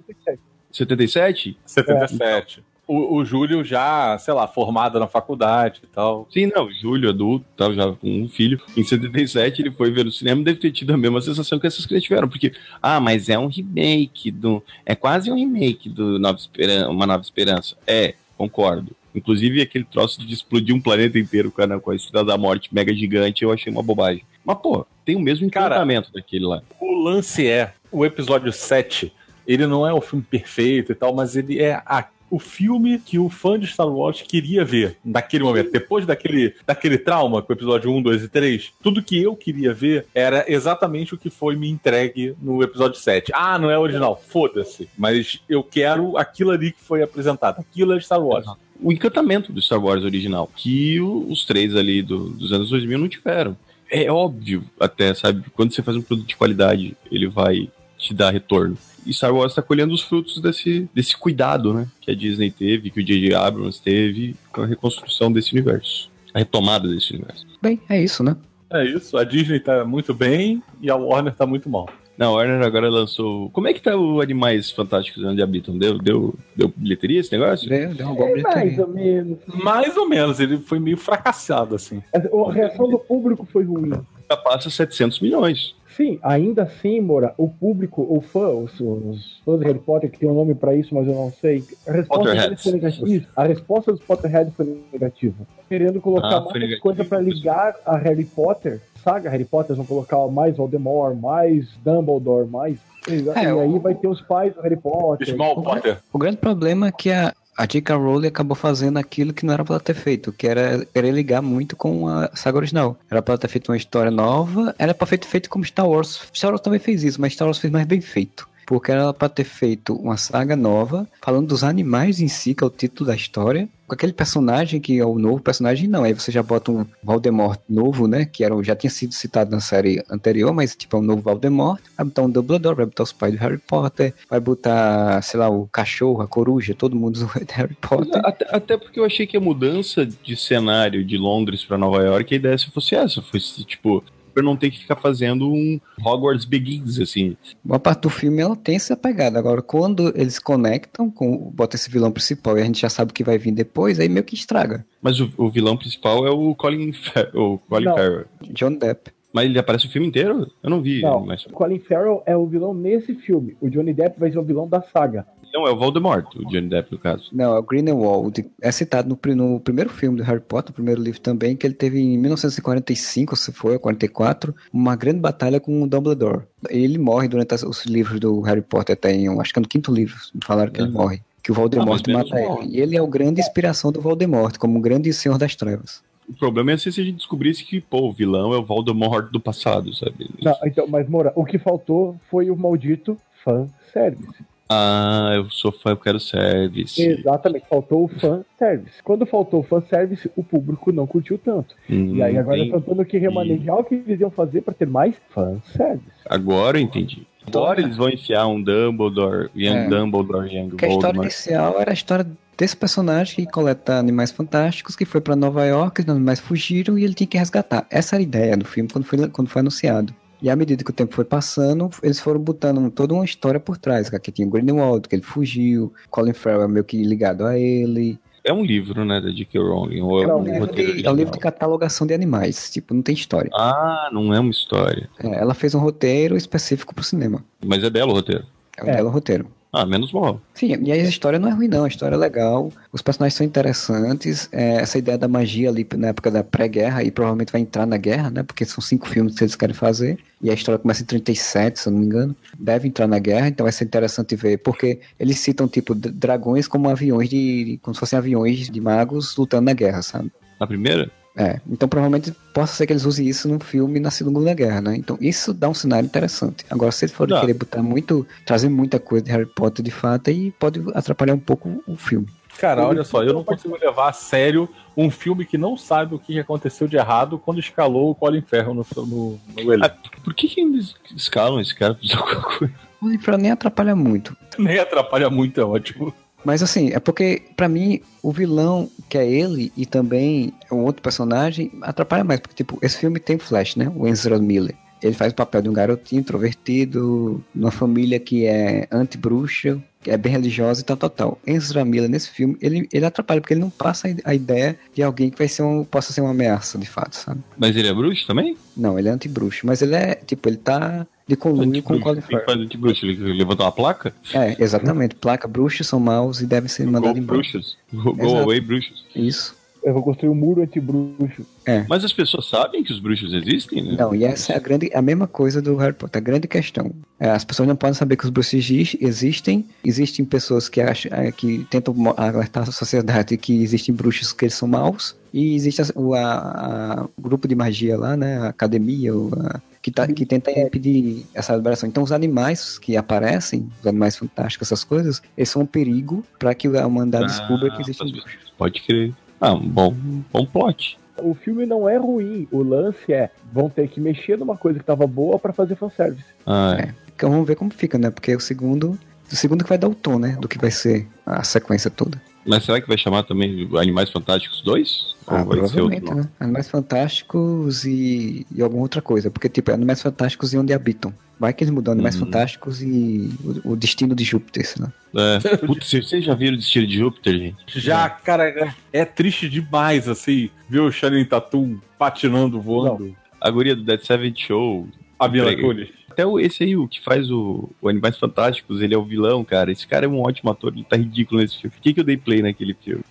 77? 0.72 1.58
77. 1.66 2.64
O, 2.91 3.18
o 3.18 3.24
Júlio 3.24 3.64
já, 3.64 4.18
sei 4.18 4.34
lá, 4.34 4.48
formado 4.48 4.99
na 4.99 5.07
faculdade 5.07 5.82
e 5.84 5.88
tal. 5.88 6.28
Sim, 6.34 6.48
não, 6.56 6.66
o 6.66 6.74
Júlio, 6.74 7.10
adulto, 7.10 7.45
tava 7.56 7.74
já 7.76 7.91
com 7.94 8.24
um 8.24 8.28
filho. 8.28 8.60
Em 8.76 8.84
77 8.84 9.61
ele 9.61 9.70
foi 9.72 9.91
ver 9.91 10.06
no 10.06 10.11
cinema 10.11 10.41
e 10.41 10.44
deve 10.44 10.60
ter 10.60 10.72
tido 10.72 10.91
a 10.94 10.98
mesma 10.98 11.22
sensação 11.22 11.60
que 11.60 11.68
essas 11.68 11.86
crianças 11.86 12.07
tiveram. 12.07 12.28
Porque, 12.28 12.52
ah, 12.82 12.99
mas 12.99 13.30
é 13.30 13.38
um 13.38 13.45
remake 13.48 14.32
do. 14.32 14.64
É 14.86 14.95
quase 14.95 15.32
um 15.32 15.36
remake 15.36 15.88
do 15.88 16.18
Nova 16.18 16.40
Esperança, 16.40 16.90
Uma 16.90 17.06
Nova 17.06 17.22
Esperança. 17.22 17.76
É, 17.86 18.16
concordo. 18.36 18.95
Inclusive 19.14 19.61
aquele 19.61 19.84
troço 19.86 20.26
de 20.26 20.34
explodir 20.34 20.74
um 20.76 20.82
planeta 20.82 21.20
inteiro 21.20 21.52
com 21.52 21.61
a, 21.61 21.80
com 21.80 21.91
a 21.91 21.95
Estrela 21.95 22.26
da 22.26 22.38
Morte 22.38 22.74
mega 22.74 22.94
gigante, 22.94 23.44
eu 23.44 23.52
achei 23.52 23.72
uma 23.72 23.84
bobagem. 23.84 24.24
Mas, 24.44 24.57
pô, 24.57 24.86
tem 25.06 25.16
o 25.16 25.20
mesmo 25.20 25.49
Cara, 25.52 25.76
encantamento 25.76 26.11
daquele 26.11 26.45
lá. 26.45 26.61
O 26.80 27.03
lance 27.03 27.45
é, 27.48 27.74
o 27.91 28.06
episódio 28.06 28.52
7, 28.52 29.11
ele 29.48 29.68
não 29.68 29.86
é 29.86 29.94
o 29.94 30.02
filme 30.02 30.26
perfeito 30.28 30.91
e 30.91 30.95
tal, 30.95 31.14
mas 31.14 31.36
ele 31.36 31.60
é 31.60 31.74
a- 31.86 32.07
o 32.30 32.39
filme 32.39 32.99
que 32.99 33.18
o 33.19 33.30
fã 33.30 33.60
de 33.60 33.68
Star 33.68 33.88
Wars 33.88 34.22
queria 34.22 34.64
ver 34.65 34.97
naquele 35.03 35.43
momento. 35.43 35.72
Depois 35.72 36.06
daquele, 36.06 36.53
daquele 36.65 36.97
trauma 36.97 37.41
com 37.41 37.51
o 37.51 37.56
episódio 37.56 37.91
1, 37.91 38.01
2 38.01 38.23
e 38.23 38.27
3, 38.30 38.72
tudo 38.81 39.01
que 39.03 39.22
eu 39.22 39.35
queria 39.35 39.73
ver 39.73 40.06
era 40.14 40.45
exatamente 40.47 41.14
o 41.14 41.18
que 41.18 41.30
foi 41.30 41.56
me 41.56 41.69
entregue 41.69 42.35
no 42.41 42.61
episódio 42.64 42.99
7. 42.99 43.31
Ah, 43.34 43.57
não 43.57 43.69
é 43.69 43.77
original, 43.77 44.22
foda-se. 44.27 44.89
Mas 44.97 45.39
eu 45.49 45.64
quero 45.64 46.18
aquilo 46.18 46.51
ali 46.51 46.72
que 46.72 46.81
foi 46.81 47.01
apresentado. 47.01 47.60
Aquilo 47.60 47.93
é 47.93 47.99
Star 47.99 48.22
Wars. 48.23 48.45
o 48.81 48.91
encantamento 48.93 49.51
do 49.51 49.61
Star 49.61 49.84
Wars 49.84 50.03
original, 50.03 50.49
que 50.56 51.01
os 51.01 51.45
três 51.45 51.76
ali 51.76 52.01
do- 52.01 52.30
dos 52.30 52.53
anos 52.53 52.69
2000 52.69 52.97
não 52.97 53.10
tiveram. 53.10 53.57
É 53.91 54.10
óbvio, 54.11 54.64
até, 54.80 55.14
sabe? 55.14 55.43
Quando 55.53 55.73
você 55.73 55.81
faz 55.81 55.97
um 55.97 56.01
produto 56.01 56.27
de 56.27 56.35
qualidade, 56.35 56.95
ele 57.11 57.27
vai 57.27 57.69
te 57.97 58.14
dar 58.14 58.31
retorno. 58.31 58.77
E 59.05 59.13
Star 59.13 59.34
Wars 59.34 59.51
está 59.51 59.61
colhendo 59.61 59.93
os 59.93 60.01
frutos 60.01 60.41
desse, 60.41 60.89
desse 60.93 61.15
cuidado, 61.17 61.73
né? 61.73 61.88
Que 62.01 62.11
a 62.11 62.15
Disney 62.15 62.51
teve, 62.51 62.89
que 62.89 62.99
o 62.99 63.03
J.J. 63.03 63.34
Abrams 63.35 63.81
teve 63.81 64.35
com 64.51 64.61
a 64.61 64.65
reconstrução 64.65 65.31
desse 65.31 65.51
universo. 65.53 66.09
A 66.34 66.39
retomada 66.39 66.88
desse 66.88 67.13
universo. 67.13 67.45
Bem, 67.61 67.80
é 67.89 68.01
isso, 68.01 68.23
né? 68.23 68.35
É 68.71 68.85
isso, 68.85 69.17
a 69.17 69.23
Disney 69.23 69.59
tá 69.59 69.84
muito 69.84 70.13
bem 70.13 70.61
e 70.80 70.91
a 70.91 70.95
Warner 70.95 71.34
tá 71.34 71.45
muito 71.45 71.67
mal. 71.69 71.89
Na 72.15 72.30
Warner 72.30 72.61
agora 72.63 72.89
lançou. 72.89 73.49
Como 73.51 73.67
é 73.67 73.73
que 73.73 73.81
tá 73.81 73.95
o 73.95 74.19
Animais 74.19 74.69
Fantásticos 74.69 75.23
onde 75.23 75.41
habitam? 75.41 75.77
Deu, 75.77 75.97
deu, 75.97 76.35
deu 76.53 76.71
bilheteria 76.76 77.21
esse 77.21 77.31
negócio? 77.31 77.69
Deu, 77.69 77.95
deu 77.95 78.05
uma 78.07 78.15
boa 78.15 78.27
É 78.30 78.41
mais 78.41 78.55
bilheteria. 78.76 78.85
ou 78.85 78.93
menos. 78.93 79.39
Mais 79.47 79.95
ou 79.97 80.07
menos, 80.07 80.39
ele 80.41 80.57
foi 80.57 80.80
meio 80.80 80.97
fracassado, 80.97 81.73
assim. 81.76 82.03
A 82.13 82.51
reação 82.51 82.89
do 82.89 82.99
público 82.99 83.47
foi 83.51 83.63
ruim. 83.63 83.91
Já 84.30 84.35
passa 84.38 84.69
700 84.69 85.21
milhões. 85.21 85.73
Sim, 85.99 86.17
ainda 86.23 86.63
assim, 86.63 87.01
Moura, 87.01 87.34
o 87.38 87.49
público, 87.49 88.07
o 88.09 88.21
fã, 88.21 88.47
os, 88.51 88.80
os 88.80 89.41
fãs 89.43 89.59
de 89.59 89.65
Harry 89.65 89.80
Potter, 89.80 90.09
que 90.09 90.17
tem 90.17 90.30
um 90.30 90.34
nome 90.34 90.55
pra 90.55 90.73
isso, 90.73 90.95
mas 90.95 91.05
eu 91.05 91.13
não 91.13 91.30
sei. 91.30 91.61
A 91.85 91.91
resposta 91.91 92.55
foi 92.55 92.71
negativa. 92.71 93.09
Isso, 93.09 93.27
A 93.35 93.43
resposta 93.43 93.91
dos 93.91 93.99
Potterheads 94.01 94.53
foi 94.55 94.81
negativa. 94.93 95.35
Querendo 95.67 95.99
colocar 95.99 96.38
Ah, 96.38 96.39
mais 96.41 96.53
negativo. 96.53 96.81
coisa 96.81 97.03
pra 97.03 97.19
ligar 97.19 97.76
a 97.85 97.97
Harry 97.97 98.23
Potter, 98.23 98.80
saga 99.03 99.30
Harry 99.30 99.43
Potter, 99.43 99.76
vão 99.76 99.85
colocar 99.85 100.26
mais 100.27 100.55
Voldemort, 100.55 101.17
mais 101.17 101.65
Dumbledore, 101.84 102.47
mais. 102.47 102.80
e 103.07 103.27
É, 103.38 103.47
aí 103.49 103.51
o- 103.51 103.80
vai 103.81 103.93
ter 103.93 104.07
os 104.07 104.21
pais 104.21 104.53
do 104.55 104.61
Harry 104.61 104.77
Potter. 104.77 105.27
Small 105.35 105.61
Potter. 105.61 105.97
O 106.13 106.17
grande 106.17 106.38
problema 106.38 106.88
é 106.88 106.91
que 106.93 107.11
a, 107.11 107.34
a 107.57 107.65
J.K. 107.65 107.95
Rowling 107.95 108.27
acabou 108.27 108.55
fazendo 108.55 108.97
aquilo 108.97 109.34
que 109.34 109.45
não 109.45 109.53
era 109.53 109.65
pra 109.65 109.76
ela 109.76 109.84
ter 109.84 109.93
feito, 109.93 110.31
que 110.31 110.47
era 110.47 110.85
querer 110.85 111.11
ligar 111.11 111.41
muito 111.41 111.76
com 111.76 112.07
a 112.07 112.30
saga 112.34 112.57
original. 112.57 112.97
Era 113.09 113.21
pra 113.21 113.34
ela 113.34 113.39
ter 113.39 113.47
feito 113.47 113.71
uma 113.71 113.77
história 113.77 114.11
nova, 114.11 114.73
era 114.80 114.93
pra 114.93 115.07
ter 115.07 115.26
feito 115.26 115.49
como 115.49 115.65
Star 115.65 115.88
Wars. 115.88 116.21
Star 116.34 116.51
Wars 116.51 116.61
também 116.61 116.80
fez 116.80 117.03
isso, 117.03 117.19
mas 117.19 117.34
Star 117.34 117.47
Wars 117.47 117.57
fez 117.57 117.71
mais 117.71 117.85
bem 117.85 118.01
feito. 118.01 118.47
Porque 118.65 118.91
era 118.91 119.13
pra 119.13 119.27
ter 119.27 119.43
feito 119.43 119.95
uma 119.95 120.15
saga 120.15 120.55
nova, 120.55 121.07
falando 121.21 121.47
dos 121.47 121.63
animais 121.63 122.19
em 122.19 122.27
si, 122.27 122.53
que 122.53 122.63
é 122.63 122.67
o 122.67 122.69
título 122.69 123.07
da 123.07 123.15
história, 123.15 123.67
com 123.90 123.95
aquele 123.95 124.14
personagem 124.14 124.80
que 124.80 124.99
é 124.99 125.06
o 125.06 125.18
novo 125.18 125.41
personagem, 125.41 125.90
não. 125.90 126.03
Aí 126.03 126.14
você 126.14 126.32
já 126.32 126.44
bota 126.44 126.72
um 126.72 126.86
Voldemort 127.03 127.60
novo, 127.68 128.07
né? 128.07 128.24
Que 128.24 128.44
era, 128.44 128.61
já 128.64 128.76
tinha 128.76 128.90
sido 128.90 129.14
citado 129.14 129.52
na 129.52 129.60
série 129.60 130.03
anterior, 130.10 130.53
mas 130.53 130.76
tipo 130.76 130.95
é 130.95 130.99
um 130.99 131.03
novo 131.03 131.22
Voldemort. 131.22 131.82
Vai 131.98 132.06
botar 132.06 132.22
um 132.22 132.30
Dumbledore, 132.30 132.76
vai 132.76 132.86
botar 132.86 133.03
os 133.03 133.11
pais 133.11 133.34
do 133.34 133.40
Harry 133.40 133.57
Potter, 133.57 134.14
vai 134.30 134.40
botar, 134.40 135.22
sei 135.24 135.40
lá, 135.40 135.49
o 135.49 135.68
cachorro, 135.68 136.22
a 136.22 136.28
coruja, 136.28 136.76
todo 136.76 136.95
mundo 136.95 137.20
do 137.20 137.26
Harry 137.53 137.76
Potter. 137.82 138.22
Até, 138.24 138.56
até 138.56 138.78
porque 138.78 138.99
eu 138.99 139.06
achei 139.06 139.26
que 139.26 139.36
a 139.36 139.41
mudança 139.41 140.06
de 140.06 140.36
cenário 140.36 141.03
de 141.03 141.18
Londres 141.18 141.66
pra 141.66 141.78
Nova 141.78 142.03
York, 142.03 142.34
a 142.34 142.38
ideia 142.38 142.57
se 142.57 142.70
fosse 142.70 142.95
essa, 142.95 143.22
fosse 143.22 143.64
tipo, 143.66 144.03
pra 144.34 144.43
não 144.43 144.56
ter 144.56 144.72
que 144.72 144.80
ficar 144.80 144.95
fazendo 144.95 145.51
um 145.51 145.80
Hogwarts 146.03 146.45
Begins, 146.45 146.99
assim. 146.99 147.35
Uma 147.64 147.80
parte 147.80 148.01
do 148.01 148.10
filme 148.10 148.41
ela 148.41 148.56
tem 148.56 148.76
essa 148.76 148.95
pegada. 148.95 149.39
Agora, 149.39 149.61
quando 149.61 150.14
eles 150.15 150.39
conectam 150.39 151.10
com 151.10 151.38
bota 151.51 151.76
esse 151.76 151.89
vilão 151.89 152.11
principal 152.11 152.57
e 152.57 152.61
a 152.61 152.65
gente 152.65 152.81
já 152.81 152.89
sabe 152.89 153.11
o 153.11 153.14
que 153.14 153.23
vai 153.23 153.38
vir 153.38 153.51
depois, 153.51 153.99
aí 153.99 154.10
meio 154.10 154.23
que 154.23 154.35
estraga. 154.35 154.85
Mas 155.01 155.19
o, 155.19 155.31
o 155.38 155.49
vilão 155.49 155.77
principal 155.77 156.26
é 156.26 156.30
o 156.30 156.56
Colin, 156.56 156.93
Fer 156.93 157.30
o 157.35 157.57
Colin. 157.57 157.85
Farrell. 157.85 158.26
John 158.53 158.73
Depp. 158.73 159.11
Mas 159.31 159.45
ele 159.45 159.60
aparece 159.60 159.85
o 159.85 159.89
filme 159.89 160.07
inteiro? 160.07 160.47
Eu 160.64 160.69
não 160.69 160.81
vi. 160.81 161.01
Não, 161.01 161.26
Mas... 161.26 161.45
o 161.45 161.49
Colin 161.51 161.80
Farrell 161.80 162.23
é 162.26 162.35
o 162.35 162.45
vilão 162.47 162.73
nesse 162.73 163.14
filme. 163.14 163.56
O 163.61 163.69
Johnny 163.69 163.93
Depp 163.93 164.19
vai 164.19 164.31
ser 164.31 164.39
o 164.39 164.43
vilão 164.43 164.68
da 164.68 164.81
saga. 164.81 165.26
Não, 165.53 165.68
é 165.68 165.72
o 165.72 165.77
Voldemort, 165.77 166.27
o 166.35 166.45
Johnny 166.47 166.68
Depp, 166.69 166.91
no 166.91 166.99
caso. 166.99 167.30
Não, 167.34 167.56
é 167.56 167.60
o 167.60 167.64
Greenwald. 167.64 168.45
É 168.61 168.72
citado 168.72 169.10
no, 169.10 169.35
no 169.35 169.60
primeiro 169.60 169.89
filme 169.89 170.18
do 170.18 170.23
Harry 170.23 170.39
Potter, 170.41 170.72
o 170.72 170.73
primeiro 170.76 171.01
livro 171.01 171.19
também, 171.19 171.56
que 171.56 171.65
ele 171.65 171.73
teve 171.73 171.99
em 171.99 172.18
1945, 172.19 173.35
se 173.35 173.51
foi, 173.51 173.73
ou 173.73 173.80
44, 173.80 174.53
uma 174.72 174.95
grande 174.95 175.19
batalha 175.19 175.60
com 175.60 175.81
o 175.81 175.88
Dumbledore. 175.88 176.43
Ele 176.69 176.97
morre 176.97 177.27
durante 177.27 177.53
as- 177.56 177.64
os 177.64 177.85
livros 177.85 178.19
do 178.19 178.41
Harry 178.41 178.61
Potter, 178.61 178.93
até 178.93 179.11
em, 179.11 179.30
um- 179.30 179.41
acho 179.41 179.51
que 179.53 179.60
é 179.60 179.61
no 179.61 179.68
quinto 179.68 179.91
livro, 179.93 180.15
falaram 180.43 180.72
que 180.72 180.80
ele 180.81 180.89
Uhum. 180.89 180.93
morre. 180.95 181.22
Que 181.41 181.51
o 181.51 181.56
Voldemort 181.56 182.03
Ah, 182.07 182.14
mata 182.14 182.39
ele. 182.39 182.76
E 182.76 182.80
ele 182.81 182.95
é 182.97 183.01
o 183.01 183.07
grande 183.07 183.39
inspiração 183.41 183.91
do 183.91 184.01
Voldemort, 184.01 184.57
como 184.57 184.77
um 184.77 184.81
grande 184.81 185.11
Senhor 185.14 185.38
das 185.38 185.56
Trevas. 185.56 186.03
O 186.30 186.34
problema 186.34 186.72
é 186.72 186.77
se 186.77 186.89
a 186.89 186.91
gente 186.91 187.14
descobrisse 187.14 187.65
que, 187.65 187.81
pô, 187.81 188.07
o 188.07 188.11
vilão 188.11 188.53
é 188.53 188.57
o 188.57 188.64
Voldemort 188.64 189.31
do 189.31 189.39
passado, 189.39 189.93
sabe? 189.95 190.30
Não, 190.41 190.56
então, 190.64 190.88
mas, 190.88 191.10
Moura, 191.10 191.34
o 191.35 191.43
que 191.43 191.57
faltou 191.57 192.15
foi 192.30 192.51
o 192.51 192.56
maldito 192.56 193.18
fanservice. 193.43 194.45
Ah, 194.72 195.31
eu 195.35 195.49
sou 195.49 195.72
fã, 195.72 195.89
eu 195.89 195.97
quero 195.97 196.19
service. 196.19 197.01
Exatamente, 197.01 197.65
faltou 197.68 198.03
o 198.03 198.07
fanservice. 198.07 199.01
Quando 199.03 199.26
faltou 199.26 199.61
o 199.61 199.64
fanservice, 199.64 200.30
o 200.35 200.43
público 200.43 200.91
não 200.91 201.07
curtiu 201.07 201.39
tanto. 201.39 201.73
Hum, 201.89 202.15
e 202.15 202.22
aí 202.22 202.38
agora 202.38 202.60
estão 202.60 202.80
tentando 202.80 203.03
que 203.03 203.18
remanejar 203.18 203.77
o 203.77 203.84
que 203.84 203.95
eles 203.95 204.19
iam 204.19 204.30
fazer 204.30 204.61
pra 204.61 204.72
ter 204.72 204.85
mais 204.85 205.15
fanservice. 205.30 206.11
Agora 206.30 206.77
eu 206.77 206.84
entendi. 206.84 207.26
Agora 207.47 207.81
eles 207.81 207.97
vão 207.97 208.10
enfiar 208.10 208.45
um 208.45 208.61
Dumbledore, 208.61 209.49
Young 209.56 209.76
É. 209.76 209.88
Dumbledore, 209.88 210.56
Young 210.56 210.69
Porque 210.69 210.85
a 210.85 210.89
história 210.89 211.18
inicial 211.18 211.81
era 211.81 211.89
a 211.89 211.93
história 211.93 212.27
desse 212.60 212.76
personagem 212.76 213.45
que 213.45 213.52
coleta 213.52 213.98
animais 213.98 214.31
fantásticos, 214.31 214.95
que 214.95 215.06
foi 215.06 215.22
pra 215.22 215.34
Nova 215.36 215.65
York, 215.65 216.02
os 216.02 216.10
animais 216.10 216.41
fugiram 216.41 216.98
e 216.98 217.06
ele 217.06 217.14
tinha 217.14 217.26
que 217.26 217.38
resgatar. 217.38 217.88
Essa 217.90 218.18
era 218.18 218.22
a 218.22 218.23
ideia 218.23 218.57
do 218.57 218.65
filme 218.65 218.90
quando 218.91 219.06
foi, 219.06 219.30
quando 219.30 219.48
foi 219.48 219.61
anunciado. 219.61 220.14
E 220.41 220.49
à 220.49 220.56
medida 220.56 220.84
que 220.84 220.90
o 220.91 220.94
tempo 220.94 221.15
foi 221.15 221.23
passando, 221.26 221.90
eles 222.03 222.19
foram 222.19 222.40
botando 222.40 222.90
toda 222.91 223.14
uma 223.14 223.26
história 223.26 223.60
por 223.60 223.77
trás. 223.77 224.10
que 224.10 224.15
Aqui 224.15 224.31
tinha 224.31 224.48
o 224.48 224.52
Greenwald, 224.52 225.07
que 225.07 225.15
ele 225.15 225.23
fugiu, 225.23 225.94
Colin 226.10 226.34
Farrell 226.34 226.64
é 226.64 226.68
meio 226.68 226.84
que 226.84 227.02
ligado 227.02 227.45
a 227.45 227.57
ele. 227.57 228.19
É 228.44 228.53
um 228.53 228.64
livro, 228.64 229.03
né, 229.03 229.19
da 229.19 229.30
J.K. 229.30 229.60
Rowling. 229.60 230.02
Ou 230.02 230.23
é 230.23 230.27
um 230.27 230.30
É 230.30 230.36
um 230.36 230.44
livro 230.44 230.73
de, 230.73 231.06
é 231.06 231.11
um 231.11 231.15
livro 231.15 231.34
de 231.34 231.40
catalogação 231.40 232.07
de 232.07 232.14
animais, 232.14 232.69
tipo, 232.72 232.94
não 232.94 233.02
tem 233.02 233.14
história. 233.15 233.49
Ah, 233.53 234.10
não 234.14 234.34
é 234.34 234.40
uma 234.40 234.52
história. 234.52 235.10
É, 235.19 235.40
ela 235.40 235.53
fez 235.53 235.76
um 235.76 235.80
roteiro 235.80 236.38
específico 236.38 236.95
pro 236.95 237.03
cinema. 237.03 237.44
Mas 237.65 237.84
é 237.84 237.90
dela 237.90 238.11
o 238.11 238.15
roteiro. 238.15 238.45
É 238.77 238.90
É. 238.90 238.95
dela 238.95 239.10
o 239.10 239.11
roteiro. 239.11 239.45
Ah, 239.72 239.86
menos 239.86 240.12
mal. 240.12 240.41
Sim, 240.56 240.76
e 240.84 240.91
a 240.91 240.98
história 240.98 241.38
não 241.38 241.48
é 241.48 241.52
ruim, 241.52 241.68
não. 241.68 241.86
A 241.86 241.88
história 241.88 242.16
é 242.16 242.18
legal, 242.18 242.72
os 242.91 243.04
personagens 243.04 243.36
são 243.36 243.46
interessantes. 243.46 244.50
é, 244.52 244.78
essa 244.78 244.98
ideia 244.98 245.18
da 245.18 245.28
magia 245.28 245.70
ali 245.70 245.88
na 245.96 246.08
época 246.08 246.32
da 246.32 246.44
pré-guerra, 246.44 247.04
e 247.04 247.12
provavelmente 247.12 247.52
vai 247.52 247.62
entrar 247.62 247.86
na 247.86 247.98
guerra, 247.98 248.32
né? 248.32 248.41
Porque 248.41 248.66
são 248.66 248.82
cinco 248.82 249.08
filmes 249.08 249.36
que 249.36 249.44
eles 249.44 249.56
querem 249.56 249.76
fazer. 249.76 250.18
E 250.41 250.50
a 250.50 250.54
história 250.54 250.80
começa 250.80 251.04
em 251.04 251.06
37, 251.06 251.80
se 251.80 251.88
eu 251.88 251.94
não 251.94 252.00
me 252.00 252.06
engano. 252.06 252.36
Deve 252.58 252.88
entrar 252.88 253.08
na 253.08 253.20
guerra, 253.20 253.48
então 253.48 253.64
vai 253.64 253.72
ser 253.72 253.86
interessante 253.86 254.36
ver. 254.36 254.58
Porque 254.58 255.00
eles 255.20 255.38
citam, 255.40 255.68
tipo, 255.68 255.94
dragões 255.94 256.68
como 256.68 256.90
aviões 256.90 257.30
de. 257.30 257.80
como 257.84 257.94
se 257.94 258.00
fossem 258.00 258.18
aviões 258.18 258.70
de 258.70 258.82
magos 258.82 259.36
lutando 259.38 259.66
na 259.66 259.74
guerra, 259.74 260.02
sabe? 260.02 260.32
Na 260.60 260.66
primeira? 260.66 261.12
É, 261.40 261.61
então 261.70 261.88
provavelmente 261.88 262.34
possa 262.53 262.74
ser 262.74 262.86
que 262.86 262.91
eles 262.91 263.06
usem 263.06 263.26
isso 263.26 263.48
num 263.48 263.61
filme 263.61 263.98
na 263.98 264.11
Segunda 264.11 264.53
Guerra, 264.53 264.82
né? 264.82 264.98
Então 264.98 265.18
isso 265.22 265.53
dá 265.53 265.70
um 265.70 265.74
cenário 265.74 266.06
interessante. 266.06 266.66
Agora, 266.70 266.91
se 266.91 267.06
eles 267.06 267.16
forem 267.16 267.40
querer 267.40 267.53
botar 267.53 267.82
muito, 267.82 268.28
trazer 268.45 268.68
muita 268.68 268.99
coisa 268.99 269.24
de 269.24 269.32
Harry 269.32 269.45
Potter 269.45 269.86
de 269.86 269.90
fato, 269.90 270.30
aí 270.30 270.52
pode 270.52 270.84
atrapalhar 270.94 271.34
um 271.34 271.40
pouco 271.40 271.82
o 271.88 271.95
filme. 271.95 272.28
Cara, 272.57 272.86
olha 272.86 273.06
só, 273.06 273.24
eu 273.24 273.34
não 273.34 273.41
consigo 273.41 273.78
levar 273.82 274.10
a 274.10 274.14
sério 274.14 274.68
um 274.98 275.10
filme 275.10 275.45
que 275.45 275.57
não 275.57 275.78
sabe 275.78 276.14
o 276.14 276.20
que 276.20 276.38
aconteceu 276.38 276.90
de 276.90 276.98
errado 276.98 277.40
quando 277.40 277.61
escalou 277.61 278.10
o 278.10 278.16
Colin 278.16 278.41
Farrell 278.41 278.74
no, 278.74 278.86
no, 278.98 279.40
no 279.56 279.74
elenco. 279.74 279.95
Por 280.22 280.34
que, 280.34 280.45
que 280.45 280.60
eles 280.60 280.94
escalam 281.16 281.61
esse 281.61 281.74
cara 281.74 281.94
pra 281.94 282.03
fazer 282.03 282.20
alguma 282.20 282.57
coisa? 282.57 282.74
O 283.02 283.07
livro 283.07 283.38
nem 283.38 283.52
atrapalha 283.52 283.95
muito. 283.95 284.36
Nem 284.60 284.78
atrapalha 284.78 285.30
muito, 285.30 285.61
é 285.61 285.64
ótimo. 285.64 286.14
Mas 286.44 286.64
assim, 286.64 286.91
é 286.94 286.99
porque, 286.99 287.41
pra 287.56 287.68
mim, 287.68 288.02
o 288.24 288.32
vilão, 288.32 288.90
que 289.10 289.18
é 289.18 289.30
ele, 289.30 289.72
e 289.76 289.86
também 289.86 290.53
um 290.72 290.78
outro 290.78 291.02
personagem, 291.02 291.72
atrapalha 291.82 292.24
mais. 292.24 292.40
Porque, 292.40 292.56
tipo, 292.56 292.80
esse 292.82 292.98
filme 292.98 293.20
tem 293.20 293.38
Flash, 293.38 293.76
né? 293.76 293.91
O 293.95 294.07
Ezra 294.07 294.40
Miller. 294.40 294.76
Ele 295.02 295.14
faz 295.14 295.32
o 295.32 295.36
papel 295.36 295.61
de 295.61 295.70
um 295.70 295.74
garotinho 295.74 296.20
introvertido, 296.20 297.44
numa 297.56 297.72
família 297.72 298.20
que 298.20 298.45
é 298.45 298.88
anti-bruxa, 298.91 299.82
é 300.05 300.17
bem 300.17 300.31
religiosa 300.31 300.81
e 300.81 300.84
tal, 300.84 300.95
tal, 300.97 301.09
tal. 301.09 301.39
Ezra 301.45 301.84
Miller, 301.84 302.09
nesse 302.09 302.30
filme, 302.30 302.57
ele, 302.61 302.88
ele 302.91 303.05
atrapalha, 303.05 303.41
porque 303.41 303.53
ele 303.53 303.61
não 303.61 303.69
passa 303.69 304.07
a 304.23 304.34
ideia 304.34 304.77
de 304.93 305.03
alguém 305.03 305.30
que 305.30 305.38
vai 305.38 305.47
ser 305.47 305.63
um, 305.63 305.84
possa 305.84 306.13
ser 306.13 306.21
uma 306.21 306.31
ameaça, 306.31 306.77
de 306.77 306.85
fato, 306.88 307.15
sabe? 307.15 307.41
Mas 307.57 307.76
ele 307.76 307.88
é 307.88 307.93
bruxo 307.93 308.26
também? 308.26 308.55
Não, 308.77 308.97
ele 308.97 309.09
é 309.09 309.11
anti-bruxo, 309.11 309.65
mas 309.65 309.81
ele 309.81 309.95
é, 309.95 310.15
tipo, 310.15 310.47
ele 310.47 310.57
tá 310.57 311.05
de 311.27 311.35
conluio 311.35 311.84
com 311.84 311.95
o 311.95 311.99
Colin 311.99 312.17
Ele 312.19 312.21
Farrell. 312.21 312.45
faz 312.45 312.59
anti-bruxo. 312.59 313.05
Ele 313.05 313.34
levantou 313.34 313.65
uma 313.65 313.71
placa? 313.71 314.13
É, 314.34 314.55
exatamente. 314.57 315.15
Placa, 315.15 315.47
bruxos 315.47 315.85
são 315.85 315.99
maus 315.99 316.41
e 316.41 316.47
devem 316.47 316.67
ser 316.69 316.85
Go 316.85 316.91
mandados 316.91 317.17
embora. 317.21 317.39
bruxos. 317.39 317.77
Go 317.93 318.15
Exato. 318.17 318.38
away 318.43 318.59
bruxos. 318.61 319.05
Isso. 319.15 319.59
Eu 319.81 319.93
vou 319.93 320.03
construir 320.03 320.30
um 320.30 320.35
muro 320.35 320.61
anti-bruxo. 320.61 321.45
Mas 321.88 322.03
as 322.03 322.11
pessoas 322.11 322.47
sabem 322.47 322.84
que 322.84 322.91
os 322.91 322.99
bruxos 322.99 323.34
existem, 323.34 323.81
né? 323.84 323.95
Não, 323.97 324.14
e 324.14 324.23
essa 324.26 324.51
é 324.53 324.56
a 324.56 324.60
grande, 324.60 324.89
a 324.93 325.01
mesma 325.01 325.26
coisa 325.27 325.61
do 325.61 325.76
Harry 325.77 325.93
Potter, 325.93 326.19
a 326.22 326.23
grande 326.23 326.47
questão. 326.47 326.91
É, 327.19 327.30
as 327.30 327.45
pessoas 327.45 327.68
não 327.68 327.76
podem 327.76 327.93
saber 327.93 328.15
que 328.18 328.26
os 328.26 328.30
bruxos 328.30 328.53
exi- 328.56 328.97
existem, 328.99 329.65
existem 329.84 330.26
pessoas 330.26 330.68
que 330.68 330.81
acham, 330.81 331.11
é, 331.18 331.31
que 331.31 331.65
tentam 331.69 331.93
alertar 332.18 332.64
a 332.68 332.72
sociedade 332.72 333.38
que 333.38 333.61
existem 333.61 333.93
bruxos 333.95 334.34
que 334.34 334.45
eles 334.45 334.56
são 334.56 334.68
maus, 334.68 335.15
e 335.34 335.56
existe 335.56 335.81
a- 335.81 335.85
o 335.95 336.14
a, 336.14 336.23
a- 336.23 337.07
grupo 337.19 337.47
de 337.47 337.56
magia 337.56 337.97
lá, 337.97 338.18
né, 338.18 338.38
a 338.39 338.47
academia, 338.49 339.15
o, 339.15 339.30
a- 339.39 339.61
que, 339.81 339.91
tá, 339.91 340.06
que 340.07 340.26
tenta 340.26 340.51
impedir 340.51 341.26
essa 341.34 341.56
liberação. 341.56 341.88
Então 341.88 342.03
os 342.03 342.11
animais 342.11 342.77
que 342.80 342.97
aparecem, 342.97 343.69
os 343.80 343.88
animais 343.88 344.18
fantásticos, 344.18 344.68
essas 344.68 344.84
coisas, 344.84 345.22
eles 345.38 345.49
são 345.49 345.61
um 345.61 345.65
perigo 345.65 346.26
para 346.38 346.53
que 346.53 346.68
a 346.68 346.85
humanidade 346.85 347.27
descubra 347.27 347.69
que 347.72 347.81
existem 347.81 348.07
Ah, 348.07 348.11
bruxos. 348.11 348.31
Pode 348.57 348.81
crer. 348.81 349.14
Ah, 349.40 349.53
um 349.53 349.68
bom, 349.68 349.95
bom 350.32 350.45
plot. 350.45 350.98
O 351.22 351.34
filme 351.34 351.66
não 351.66 351.88
é 351.88 351.98
ruim. 351.98 352.48
O 352.52 352.64
lance 352.64 353.11
é, 353.11 353.30
vão 353.52 353.70
ter 353.70 353.88
que 353.88 353.99
mexer 353.99 354.38
numa 354.38 354.57
coisa 354.57 354.80
que 354.80 354.86
tava 354.86 355.06
boa 355.06 355.38
pra 355.38 355.53
fazer 355.53 355.76
fanservice. 355.76 356.26
Ah, 356.45 356.78
é. 356.80 356.94
Então 357.16 357.30
vamos 357.30 357.48
ver 357.48 357.56
como 357.56 357.72
fica, 357.72 357.98
né, 357.98 358.10
porque 358.10 358.36
o 358.36 358.40
segundo... 358.40 358.98
O 359.32 359.36
segundo 359.36 359.64
que 359.64 359.70
vai 359.70 359.78
dar 359.78 359.88
o 359.88 359.94
tom, 359.94 360.18
né? 360.18 360.36
Do 360.41 360.48
que 360.48 360.57
vai 360.57 360.72
ser 360.72 361.07
a 361.24 361.44
sequência 361.44 361.91
toda. 361.91 362.20
Mas 362.49 362.65
será 362.65 362.81
que 362.81 362.88
vai 362.88 362.97
chamar 362.97 363.23
também 363.23 363.69
Animais 363.77 364.09
Fantásticos 364.09 364.61
2? 364.63 365.15
Ah, 365.27 365.41
Ou 365.43 365.45
vai 365.45 365.67
ser 365.67 365.81
outro 365.81 366.15
né? 366.15 366.27
Animais 366.39 366.67
Fantásticos 366.69 367.85
e, 367.85 368.45
e 368.53 368.61
alguma 368.61 368.81
outra 368.81 369.01
coisa. 369.01 369.30
Porque, 369.30 369.47
tipo, 369.47 369.69
é 369.71 369.73
Animais 369.76 370.01
Fantásticos 370.01 370.53
e 370.53 370.57
onde 370.57 370.73
habitam. 370.73 371.13
Vai 371.39 371.53
que 371.53 371.63
eles 371.63 371.73
mudam 371.73 371.93
Animais 371.93 372.15
Uhum. 372.15 372.26
Fantásticos 372.26 372.81
e 372.81 373.30
o, 373.63 373.71
o 373.73 373.76
destino 373.76 374.13
de 374.15 374.23
Júpiter, 374.23 374.65
sei 374.67 374.84
lá. 374.84 374.91
É. 375.35 375.57
Putz, 375.65 375.88
vocês 375.89 376.26
já 376.26 376.34
viram 376.34 376.55
o 376.55 376.57
Destino 376.57 376.85
de 376.88 376.97
Júpiter, 376.97 377.34
gente? 377.38 377.80
Já, 377.80 378.09
cara, 378.09 378.49
é- 378.49 378.73
é 378.91 379.05
triste 379.05 379.47
demais, 379.47 380.07
assim, 380.09 380.49
ver 380.67 380.80
o 380.81 380.91
Channing 380.91 381.26
Tatum 381.26 381.77
patinando, 381.97 382.59
voando. 382.59 383.15
A 383.39 383.49
guria 383.49 383.76
do 383.76 383.84
Dead 383.84 384.01
Seven 384.03 384.34
Show. 384.35 384.88
A 385.17 385.27
Mila. 385.27 385.55
Kunis. 385.55 385.89
Até 386.20 386.28
o, 386.28 386.38
esse 386.38 386.66
aí, 386.66 386.76
o 386.76 386.86
que 386.86 387.02
faz 387.02 387.32
o, 387.32 387.70
o 387.82 387.88
Animais 387.88 388.18
Fantásticos, 388.18 388.82
ele 388.82 388.94
é 388.94 388.98
o 388.98 389.06
vilão, 389.06 389.41
cara. 389.41 389.72
Esse 389.72 389.88
cara 389.88 390.06
é 390.06 390.10
um 390.10 390.20
ótimo 390.20 390.52
ator, 390.52 390.74
ele 390.74 390.84
tá 390.84 390.98
ridículo 390.98 391.40
nesse 391.40 391.58
filme. 391.58 391.74
Por 391.74 391.82
que, 391.82 391.94
que 391.94 392.00
eu 392.02 392.04
dei 392.04 392.18
play 392.18 392.41
naquele 392.41 392.74
filme? 392.74 393.06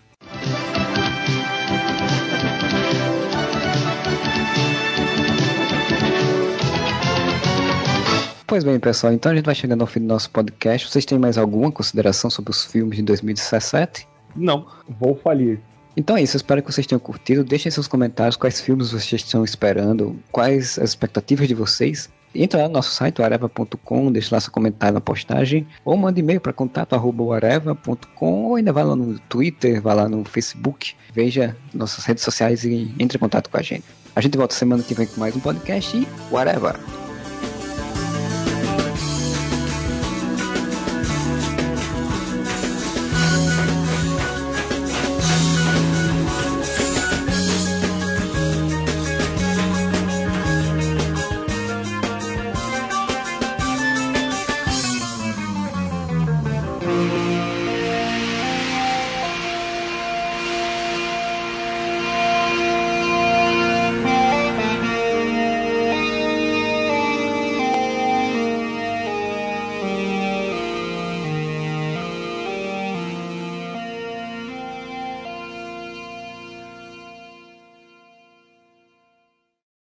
Pois 8.47 8.63
bem, 8.63 8.79
pessoal, 8.79 9.15
então 9.15 9.33
a 9.33 9.35
gente 9.35 9.47
vai 9.47 9.55
chegando 9.55 9.81
ao 9.81 9.87
fim 9.87 10.01
do 10.01 10.07
nosso 10.07 10.29
podcast. 10.31 10.91
Vocês 10.91 11.07
têm 11.07 11.19
mais 11.19 11.39
alguma 11.39 11.73
consideração 11.73 12.29
sobre 12.29 12.51
os 12.51 12.67
filmes 12.67 12.99
de 12.99 13.05
2017? 13.05 14.07
Não. 14.37 14.67
Vou 14.87 15.17
falir. 15.17 15.59
Então 15.97 16.15
é 16.15 16.23
isso, 16.23 16.37
eu 16.37 16.41
espero 16.41 16.63
que 16.63 16.71
vocês 16.71 16.87
tenham 16.87 17.01
curtido. 17.01 17.43
Deixem 17.43 17.73
seus 17.73 17.89
comentários 17.89 18.37
quais 18.37 18.61
filmes 18.61 18.93
vocês 18.93 19.23
estão 19.23 19.43
esperando, 19.45 20.15
quais 20.31 20.79
as 20.79 20.91
expectativas 20.91 21.49
de 21.49 21.55
vocês. 21.55 22.11
Entra 22.39 22.63
lá 22.63 22.69
no 22.69 22.75
nosso 22.75 22.93
site, 22.93 23.21
areva.com, 23.21 24.13
deixe 24.13 24.33
lá 24.33 24.41
seu 24.41 24.53
comentário 24.53 24.95
na 24.95 25.01
postagem, 25.01 25.67
ou 25.85 25.97
mande 25.97 26.21
e-mail 26.21 26.41
para 26.41 26.53
contato.areva.com, 26.53 28.45
ou 28.45 28.55
ainda 28.55 28.73
vá 28.73 28.85
lá 28.85 28.95
no 28.95 29.19
Twitter, 29.29 29.83
vá 29.83 29.93
lá 29.93 30.09
no 30.09 30.25
Facebook, 30.25 30.95
veja 31.13 31.57
nossas 31.75 32.05
redes 32.05 32.23
sociais 32.23 32.63
e 32.65 32.95
entre 32.99 33.17
em 33.17 33.21
contato 33.21 33.51
com 33.51 33.57
a 33.57 33.63
gente. 33.63 33.85
A 34.15 34.21
gente 34.21 34.39
volta 34.39 34.55
semana 34.55 34.83
que 34.85 34.95
vem 34.95 35.07
com 35.07 35.19
mais 35.19 35.35
um 35.35 35.41
podcast 35.41 35.97
e 35.97 36.07
whatever! 36.33 37.08